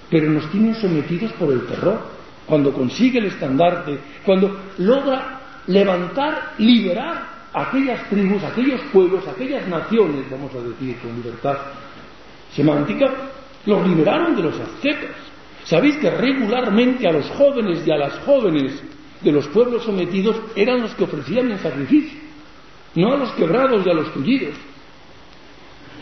pero 0.09 0.31
nos 0.31 0.49
tienen 0.49 0.73
sometidos 0.73 1.31
por 1.33 1.53
el 1.53 1.67
terror. 1.67 2.09
Cuando 2.47 2.73
consigue 2.73 3.19
el 3.19 3.25
estandarte, 3.25 3.99
cuando 4.25 4.59
logra 4.79 5.41
levantar, 5.67 6.53
liberar 6.57 7.23
aquellas 7.53 8.09
tribus, 8.09 8.43
aquellos 8.43 8.81
pueblos, 8.91 9.27
aquellas 9.27 9.67
naciones, 9.67 10.25
vamos 10.31 10.51
a 10.55 10.67
decir 10.67 10.97
con 10.97 11.15
libertad 11.17 11.57
semántica, 12.55 13.11
los 13.63 13.87
liberaron 13.87 14.35
de 14.35 14.41
los 14.41 14.59
aztecas. 14.59 15.30
Sabéis 15.65 15.97
que 15.97 16.09
regularmente 16.09 17.07
a 17.07 17.11
los 17.11 17.29
jóvenes 17.29 17.85
y 17.85 17.91
a 17.91 17.97
las 17.97 18.17
jóvenes 18.19 18.81
de 19.21 19.31
los 19.31 19.47
pueblos 19.47 19.83
sometidos 19.83 20.35
eran 20.55 20.81
los 20.81 20.93
que 20.95 21.03
ofrecían 21.03 21.51
el 21.51 21.59
sacrificio, 21.59 22.19
no 22.95 23.13
a 23.13 23.17
los 23.17 23.31
quebrados 23.33 23.85
y 23.85 23.89
a 23.89 23.93
los 23.93 24.13
tullidos. 24.13 24.55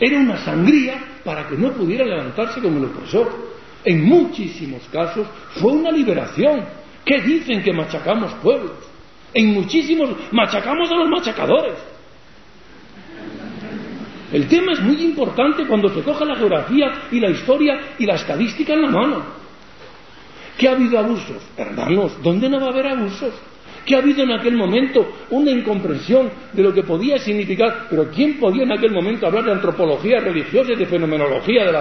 Era 0.00 0.18
una 0.18 0.38
sangría 0.38 1.04
para 1.24 1.46
que 1.46 1.56
no 1.56 1.72
pudiera 1.72 2.04
levantarse 2.06 2.60
como 2.60 2.78
el 2.78 2.86
opresor. 2.86 3.50
En 3.84 4.04
muchísimos 4.04 4.82
casos 4.90 5.26
fue 5.56 5.72
una 5.72 5.90
liberación. 5.90 6.64
¿Qué 7.04 7.20
dicen 7.20 7.62
que 7.62 7.72
machacamos 7.72 8.32
pueblos? 8.42 8.72
En 9.34 9.52
muchísimos 9.52 10.10
machacamos 10.32 10.90
a 10.90 10.94
los 10.94 11.08
machacadores. 11.08 11.74
El 14.32 14.46
tema 14.48 14.72
es 14.72 14.80
muy 14.80 15.02
importante 15.02 15.66
cuando 15.66 15.88
se 15.88 16.02
coge 16.02 16.24
la 16.24 16.36
geografía 16.36 16.86
y 17.10 17.20
la 17.20 17.30
historia 17.30 17.80
y 17.98 18.06
la 18.06 18.14
estadística 18.14 18.72
en 18.72 18.82
la 18.82 18.90
mano. 18.90 19.39
¿Que 20.60 20.68
ha 20.68 20.72
habido 20.72 20.98
abusos? 20.98 21.42
Hermanos, 21.56 22.18
¿dónde 22.22 22.46
no 22.50 22.60
va 22.60 22.66
a 22.66 22.68
haber 22.68 22.88
abusos? 22.88 23.32
¿Que 23.86 23.94
ha 23.94 23.98
habido 23.98 24.24
en 24.24 24.32
aquel 24.32 24.58
momento 24.58 25.10
una 25.30 25.50
incomprensión 25.50 26.30
de 26.52 26.62
lo 26.62 26.74
que 26.74 26.82
podía 26.82 27.18
significar? 27.18 27.86
Pero 27.88 28.10
¿quién 28.10 28.38
podía 28.38 28.64
en 28.64 28.72
aquel 28.72 28.92
momento 28.92 29.26
hablar 29.26 29.44
de 29.44 29.52
antropología 29.52 30.20
religiosa 30.20 30.74
y 30.74 30.76
de 30.76 30.84
fenomenología 30.84 31.64
de 31.64 31.72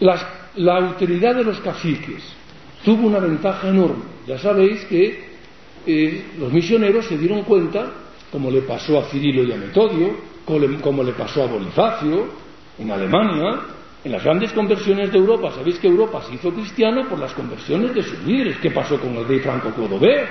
las... 0.00 0.26
la 0.56 0.76
autoridad 0.76 1.36
de 1.36 1.44
los 1.44 1.60
caciques 1.60 2.34
tuvo 2.84 3.06
una 3.06 3.20
ventaja 3.20 3.68
enorme. 3.68 4.02
Ya 4.26 4.38
sabéis 4.38 4.84
que 4.86 5.24
eh, 5.86 6.24
los 6.40 6.52
misioneros 6.52 7.06
se 7.06 7.16
dieron 7.16 7.44
cuenta, 7.44 7.92
como 8.32 8.50
le 8.50 8.62
pasó 8.62 8.98
a 8.98 9.04
Cirilo 9.04 9.44
y 9.44 9.52
a 9.52 9.56
Metodio, 9.56 10.16
como 10.82 11.04
le 11.04 11.12
pasó 11.12 11.44
a 11.44 11.46
Bonifacio 11.46 12.26
en 12.76 12.90
Alemania, 12.90 13.75
en 14.06 14.12
las 14.12 14.22
grandes 14.22 14.52
conversiones 14.52 15.10
de 15.10 15.18
Europa, 15.18 15.50
sabéis 15.50 15.80
que 15.80 15.88
Europa 15.88 16.22
se 16.22 16.36
hizo 16.36 16.52
cristiana 16.52 17.08
por 17.08 17.18
las 17.18 17.32
conversiones 17.32 17.92
de 17.92 18.04
sus 18.04 18.22
líderes. 18.22 18.56
¿Qué 18.58 18.70
pasó 18.70 19.00
con 19.00 19.16
el 19.16 19.26
rey 19.26 19.40
Franco 19.40 19.70
Clodoveo? 19.72 20.26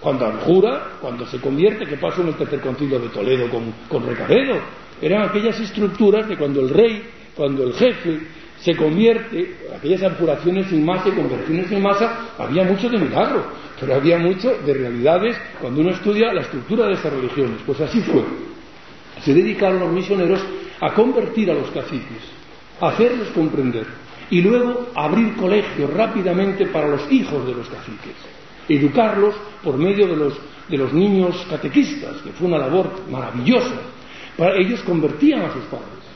Cuando 0.00 0.26
abjura, 0.26 0.92
cuando 1.00 1.26
se 1.26 1.40
convierte, 1.40 1.86
¿qué 1.86 1.96
pasó 1.96 2.22
en 2.22 2.28
el 2.28 2.34
tercer 2.36 2.60
concilio 2.60 3.00
de 3.00 3.08
Toledo 3.08 3.50
con, 3.50 3.74
con 3.88 4.06
Recaredo? 4.06 4.60
Eran 5.02 5.28
aquellas 5.28 5.58
estructuras 5.58 6.28
de 6.28 6.36
cuando 6.36 6.60
el 6.60 6.68
rey, 6.68 7.02
cuando 7.34 7.64
el 7.64 7.72
jefe 7.72 8.20
se 8.60 8.76
convierte, 8.76 9.56
aquellas 9.76 10.04
abjuraciones 10.04 10.70
en 10.70 10.84
masa 10.84 11.08
y 11.08 11.12
conversiones 11.12 11.72
en 11.72 11.82
masa, 11.82 12.28
había 12.38 12.62
mucho 12.62 12.88
de 12.88 12.96
milagro, 12.96 13.44
pero 13.80 13.96
había 13.96 14.18
mucho 14.18 14.56
de 14.64 14.72
realidades 14.72 15.36
cuando 15.60 15.80
uno 15.80 15.90
estudia 15.90 16.32
la 16.32 16.42
estructura 16.42 16.86
de 16.86 16.92
esas 16.92 17.12
religiones. 17.12 17.58
Pues 17.66 17.80
así 17.80 18.00
fue. 18.02 18.22
Se 19.20 19.34
dedicaron 19.34 19.80
los 19.80 19.90
misioneros 19.90 20.40
a 20.80 20.94
convertir 20.94 21.50
a 21.50 21.54
los 21.54 21.72
caciques 21.72 22.35
hacerles 22.80 23.28
comprender 23.28 23.86
y 24.30 24.40
luego 24.40 24.88
abrir 24.94 25.36
colegios 25.36 25.92
rápidamente 25.92 26.66
para 26.66 26.88
los 26.88 27.10
hijos 27.10 27.46
de 27.46 27.54
los 27.54 27.68
caciques, 27.68 28.16
educarlos 28.68 29.34
por 29.62 29.76
medio 29.76 30.06
de 30.06 30.16
los, 30.16 30.34
de 30.68 30.76
los 30.76 30.92
niños 30.92 31.46
catequistas, 31.48 32.16
que 32.22 32.30
fue 32.30 32.48
una 32.48 32.58
labor 32.58 32.90
maravillosa. 33.10 33.80
Para 34.36 34.56
ellos 34.56 34.82
convertían 34.82 35.42
a 35.42 35.52
sus 35.52 35.62
padres. 35.64 36.06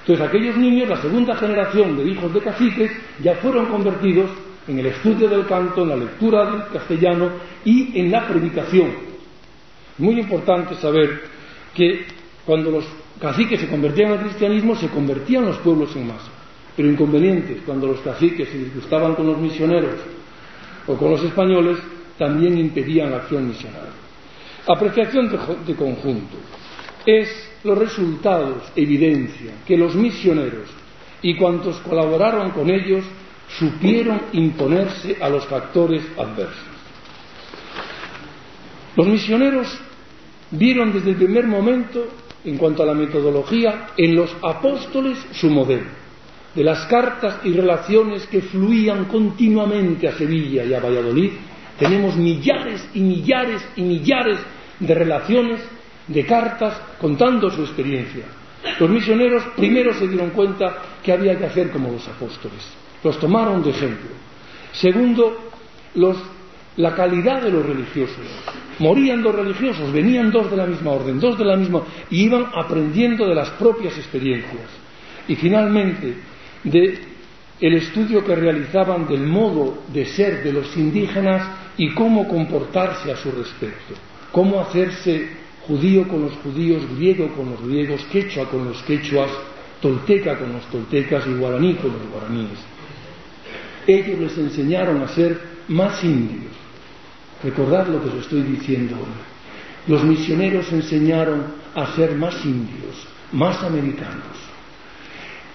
Entonces 0.00 0.26
aquellos 0.26 0.56
niños, 0.56 0.88
la 0.88 1.00
segunda 1.00 1.34
generación 1.34 1.96
de 1.96 2.04
hijos 2.04 2.32
de 2.34 2.40
caciques, 2.40 2.92
ya 3.22 3.36
fueron 3.36 3.66
convertidos 3.66 4.30
en 4.68 4.78
el 4.78 4.86
estudio 4.86 5.28
del 5.28 5.46
canto, 5.46 5.82
en 5.82 5.88
la 5.88 5.96
lectura 5.96 6.50
del 6.50 6.68
castellano 6.68 7.30
y 7.64 7.98
en 7.98 8.10
la 8.10 8.26
predicación. 8.28 8.90
Muy 9.98 10.20
importante 10.20 10.74
saber 10.74 11.24
que 11.74 12.06
cuando 12.44 12.70
los 12.70 12.84
caciques 13.20 13.60
se 13.60 13.68
convertían 13.68 14.12
al 14.12 14.20
cristianismo, 14.20 14.76
se 14.76 14.88
convertían 14.88 15.46
los 15.46 15.58
pueblos 15.58 15.94
en 15.96 16.06
masa. 16.06 16.30
Pero 16.76 16.90
inconvenientes, 16.90 17.62
cuando 17.64 17.86
los 17.86 18.00
caciques 18.00 18.48
se 18.48 18.58
disgustaban 18.58 19.14
con 19.14 19.26
los 19.26 19.38
misioneros 19.38 19.94
o 20.86 20.96
con 20.96 21.10
los 21.10 21.22
españoles, 21.22 21.78
también 22.18 22.58
impedían 22.58 23.10
la 23.10 23.18
acción 23.18 23.48
misionera. 23.48 23.90
Apreciación 24.66 25.30
de, 25.66 25.74
conjunto. 25.74 26.36
es 27.04 27.50
los 27.64 27.78
resultados 27.78 28.62
evidencia 28.76 29.52
que 29.66 29.76
los 29.76 29.94
misioneros 29.94 30.68
y 31.22 31.36
cuantos 31.36 31.76
colaboraron 31.80 32.50
con 32.50 32.70
ellos 32.70 33.04
supieron 33.58 34.20
imponerse 34.32 35.16
a 35.20 35.28
los 35.28 35.44
factores 35.46 36.02
adversos. 36.18 36.74
Los 38.96 39.06
misioneros 39.06 39.78
vieron 40.50 40.92
desde 40.92 41.10
el 41.10 41.16
primer 41.16 41.46
momento, 41.46 42.06
en 42.44 42.56
cuanto 42.58 42.82
a 42.82 42.86
la 42.86 42.94
metodología, 42.94 43.88
en 43.96 44.14
los 44.14 44.34
apóstoles 44.42 45.18
su 45.32 45.50
modelo. 45.50 45.86
De 46.54 46.62
las 46.62 46.86
cartas 46.86 47.40
y 47.44 47.52
relaciones 47.52 48.26
que 48.26 48.42
fluían 48.42 49.06
continuamente 49.06 50.06
a 50.06 50.12
Sevilla 50.12 50.64
y 50.64 50.72
a 50.72 50.80
Valladolid, 50.80 51.32
tenemos 51.78 52.16
millares 52.16 52.88
y 52.94 53.00
millares 53.00 53.66
y 53.76 53.82
millares 53.82 54.38
de 54.78 54.94
relaciones, 54.94 55.60
de 56.06 56.24
cartas, 56.24 56.80
contando 57.00 57.50
su 57.50 57.62
experiencia. 57.62 58.24
Los 58.78 58.90
misioneros 58.90 59.42
primero 59.56 59.92
se 59.94 60.06
dieron 60.06 60.30
cuenta 60.30 60.82
que 61.02 61.12
había 61.12 61.36
que 61.36 61.46
hacer 61.46 61.70
como 61.70 61.90
los 61.90 62.06
apóstoles. 62.06 62.62
Los 63.02 63.18
tomaron 63.18 63.62
de 63.62 63.70
ejemplo. 63.70 64.10
Segundo, 64.72 65.50
los 65.94 66.16
la 66.76 66.94
calidad 66.94 67.42
de 67.42 67.50
los 67.50 67.64
religiosos. 67.64 68.26
Morían 68.78 69.22
dos 69.22 69.34
religiosos, 69.34 69.92
venían 69.92 70.30
dos 70.30 70.50
de 70.50 70.56
la 70.56 70.66
misma 70.66 70.92
orden, 70.92 71.20
dos 71.20 71.38
de 71.38 71.44
la 71.44 71.56
misma, 71.56 71.82
y 72.10 72.24
iban 72.24 72.46
aprendiendo 72.54 73.26
de 73.26 73.34
las 73.34 73.50
propias 73.50 73.96
experiencias. 73.96 74.68
Y 75.28 75.36
finalmente, 75.36 76.14
de 76.64 76.98
el 77.60 77.74
estudio 77.74 78.24
que 78.24 78.34
realizaban 78.34 79.06
del 79.06 79.26
modo 79.26 79.84
de 79.92 80.04
ser 80.06 80.42
de 80.42 80.52
los 80.52 80.76
indígenas 80.76 81.48
y 81.76 81.94
cómo 81.94 82.26
comportarse 82.28 83.12
a 83.12 83.16
su 83.16 83.30
respecto, 83.30 83.94
cómo 84.32 84.60
hacerse 84.60 85.28
judío 85.66 86.06
con 86.08 86.22
los 86.22 86.32
judíos, 86.34 86.82
griego 86.96 87.28
con 87.28 87.50
los 87.50 87.66
griegos, 87.66 88.04
quechua 88.10 88.48
con 88.50 88.66
los 88.66 88.82
quechuas, 88.82 89.30
tolteca 89.80 90.36
con 90.38 90.52
los 90.52 90.64
toltecas 90.66 91.26
y 91.26 91.34
guaraní 91.34 91.74
con 91.74 91.92
los 91.92 92.10
guaraníes. 92.10 92.58
Ellos 93.86 94.18
les 94.18 94.38
enseñaron 94.38 95.02
a 95.02 95.08
ser 95.08 95.38
más 95.68 96.02
indios, 96.04 96.52
Recordad 97.44 97.86
lo 97.88 98.02
que 98.02 98.08
os 98.08 98.14
estoy 98.14 98.42
diciendo. 98.42 98.96
Los 99.86 100.02
misioneros 100.02 100.72
enseñaron 100.72 101.44
a 101.74 101.94
ser 101.94 102.16
más 102.16 102.42
indios, 102.42 103.06
más 103.32 103.62
americanos, 103.62 104.38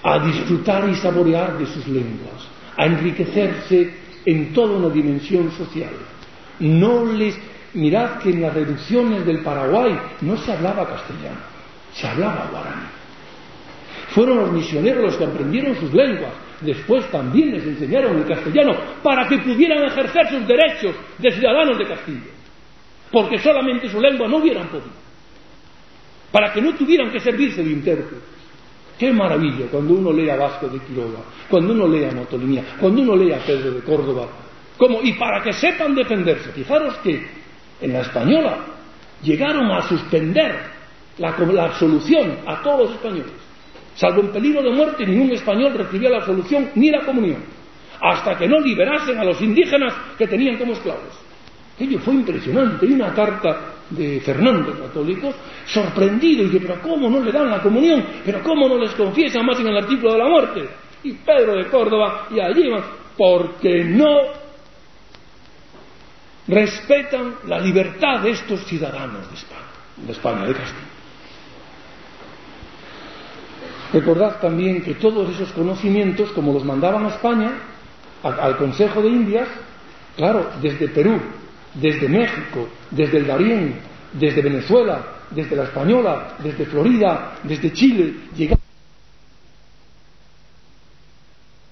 a 0.03 0.19
disfrutar 0.19 0.87
y 0.87 0.95
saborear 0.95 1.57
de 1.57 1.65
sus 1.65 1.87
lenguas, 1.87 2.47
a 2.77 2.85
enriquecerse 2.85 3.91
en 4.23 4.53
toda 4.53 4.77
una 4.77 4.89
dimensión 4.89 5.51
social. 5.51 5.93
No 6.59 7.05
les 7.05 7.35
mirad 7.73 8.19
que 8.19 8.29
en 8.29 8.41
las 8.41 8.53
reducciones 8.53 9.25
del 9.25 9.39
Paraguay 9.39 9.97
no 10.21 10.37
se 10.37 10.51
hablaba 10.51 10.87
castellano, 10.87 11.39
se 11.93 12.07
hablaba 12.07 12.49
guaraní. 12.51 12.85
Fueron 14.09 14.37
los 14.37 14.51
misioneros 14.51 15.03
los 15.03 15.15
que 15.15 15.25
aprendieron 15.25 15.75
sus 15.75 15.91
lenguas, 15.91 16.33
después 16.61 17.09
también 17.11 17.51
les 17.51 17.65
enseñaron 17.65 18.17
el 18.17 18.25
castellano 18.25 18.75
para 19.01 19.27
que 19.27 19.37
pudieran 19.39 19.83
ejercer 19.85 20.29
sus 20.29 20.47
derechos 20.47 20.95
de 21.17 21.31
ciudadanos 21.31 21.77
de 21.77 21.87
Castilla, 21.87 22.31
porque 23.11 23.37
solamente 23.39 23.89
su 23.89 23.99
lengua 23.99 24.27
no 24.27 24.37
hubieran 24.37 24.67
podido, 24.67 24.91
para 26.31 26.51
que 26.51 26.61
no 26.61 26.73
tuvieran 26.75 27.11
que 27.11 27.19
servirse 27.19 27.63
de 27.63 27.71
intérpretes. 27.71 28.19
Qué 28.97 29.13
maravilla 29.13 29.67
cuando 29.71 29.93
uno 29.93 30.11
lee 30.11 30.29
a 30.29 30.35
Vasco 30.35 30.67
de 30.67 30.79
Quiroga, 30.79 31.19
cuando 31.49 31.73
uno 31.73 31.87
lee 31.87 32.03
a 32.03 32.11
Motolinía, 32.11 32.63
cuando 32.79 33.01
uno 33.01 33.15
lee 33.15 33.31
a 33.31 33.39
Pedro 33.39 33.71
de 33.71 33.81
Córdoba, 33.81 34.27
y 35.03 35.13
para 35.13 35.41
que 35.41 35.53
sepan 35.53 35.95
defenderse. 35.95 36.51
Fijaros 36.51 36.97
que 36.97 37.25
en 37.81 37.93
la 37.93 38.01
española 38.01 38.57
llegaron 39.23 39.71
a 39.71 39.81
suspender 39.83 40.79
la 41.17 41.29
absolución 41.29 42.39
a 42.45 42.61
todos 42.61 42.81
los 42.81 42.91
españoles 42.91 43.38
Salvo 43.99 44.21
en 44.21 44.31
peligro 44.31 44.63
de 44.63 44.71
muerte, 44.71 45.05
ningún 45.05 45.31
español 45.31 45.73
recibía 45.73 46.09
la 46.09 46.19
absolución 46.19 46.71
ni 46.75 46.89
la 46.89 47.01
comunión, 47.01 47.43
hasta 47.99 48.37
que 48.37 48.47
no 48.47 48.57
liberasen 48.61 49.17
a 49.17 49.25
los 49.25 49.41
indígenas 49.41 49.93
que 50.17 50.25
tenían 50.25 50.57
como 50.57 50.71
esclavos. 50.71 51.19
Ello 51.77 51.99
fue 51.99 52.13
impresionante. 52.13 52.85
Hay 52.85 52.93
una 52.93 53.13
carta 53.13 53.73
de 53.89 54.21
Fernando 54.21 54.71
Católico, 54.79 55.33
sorprendido, 55.65 56.43
y 56.43 56.45
dice, 56.45 56.65
pero 56.65 56.81
¿cómo 56.81 57.09
no 57.09 57.19
le 57.19 57.29
dan 57.29 57.49
la 57.49 57.61
comunión? 57.61 58.05
¿Pero 58.23 58.41
cómo 58.41 58.69
no 58.69 58.77
les 58.77 58.91
confiesan 58.91 59.45
más 59.45 59.59
en 59.59 59.67
el 59.67 59.75
artículo 59.75 60.13
de 60.13 60.17
la 60.17 60.29
muerte? 60.29 60.69
Y 61.03 61.13
Pedro 61.15 61.55
de 61.55 61.65
Córdoba, 61.67 62.27
y 62.31 62.39
allí 62.39 62.69
van, 62.69 62.83
porque 63.17 63.83
no 63.83 64.15
respetan 66.47 67.35
la 67.47 67.59
libertad 67.59 68.21
de 68.21 68.31
estos 68.31 68.63
ciudadanos 68.63 69.29
de 69.29 69.35
España, 69.35 69.67
de 69.97 70.11
España, 70.13 70.45
de 70.45 70.53
Castilla. 70.53 70.88
Recordad 73.91 74.39
también 74.39 74.81
que 74.81 74.95
todos 74.95 75.29
esos 75.31 75.51
conocimientos, 75.51 76.31
como 76.31 76.53
los 76.53 76.63
mandaban 76.63 77.05
a 77.05 77.09
España, 77.09 77.51
al 78.21 78.57
Consejo 78.57 79.01
de 79.01 79.09
Indias, 79.09 79.47
claro, 80.15 80.49
desde 80.61 80.89
Perú, 80.89 81.19
desde 81.73 82.07
México, 82.07 82.67
desde 82.91 83.17
el 83.17 83.27
Darién, 83.27 83.79
desde 84.13 84.41
Venezuela, 84.41 85.01
desde 85.31 85.55
la 85.55 85.63
Española, 85.63 86.35
desde 86.43 86.65
Florida, 86.65 87.35
desde 87.43 87.71
Chile, 87.71 88.13
llegaban 88.35 88.58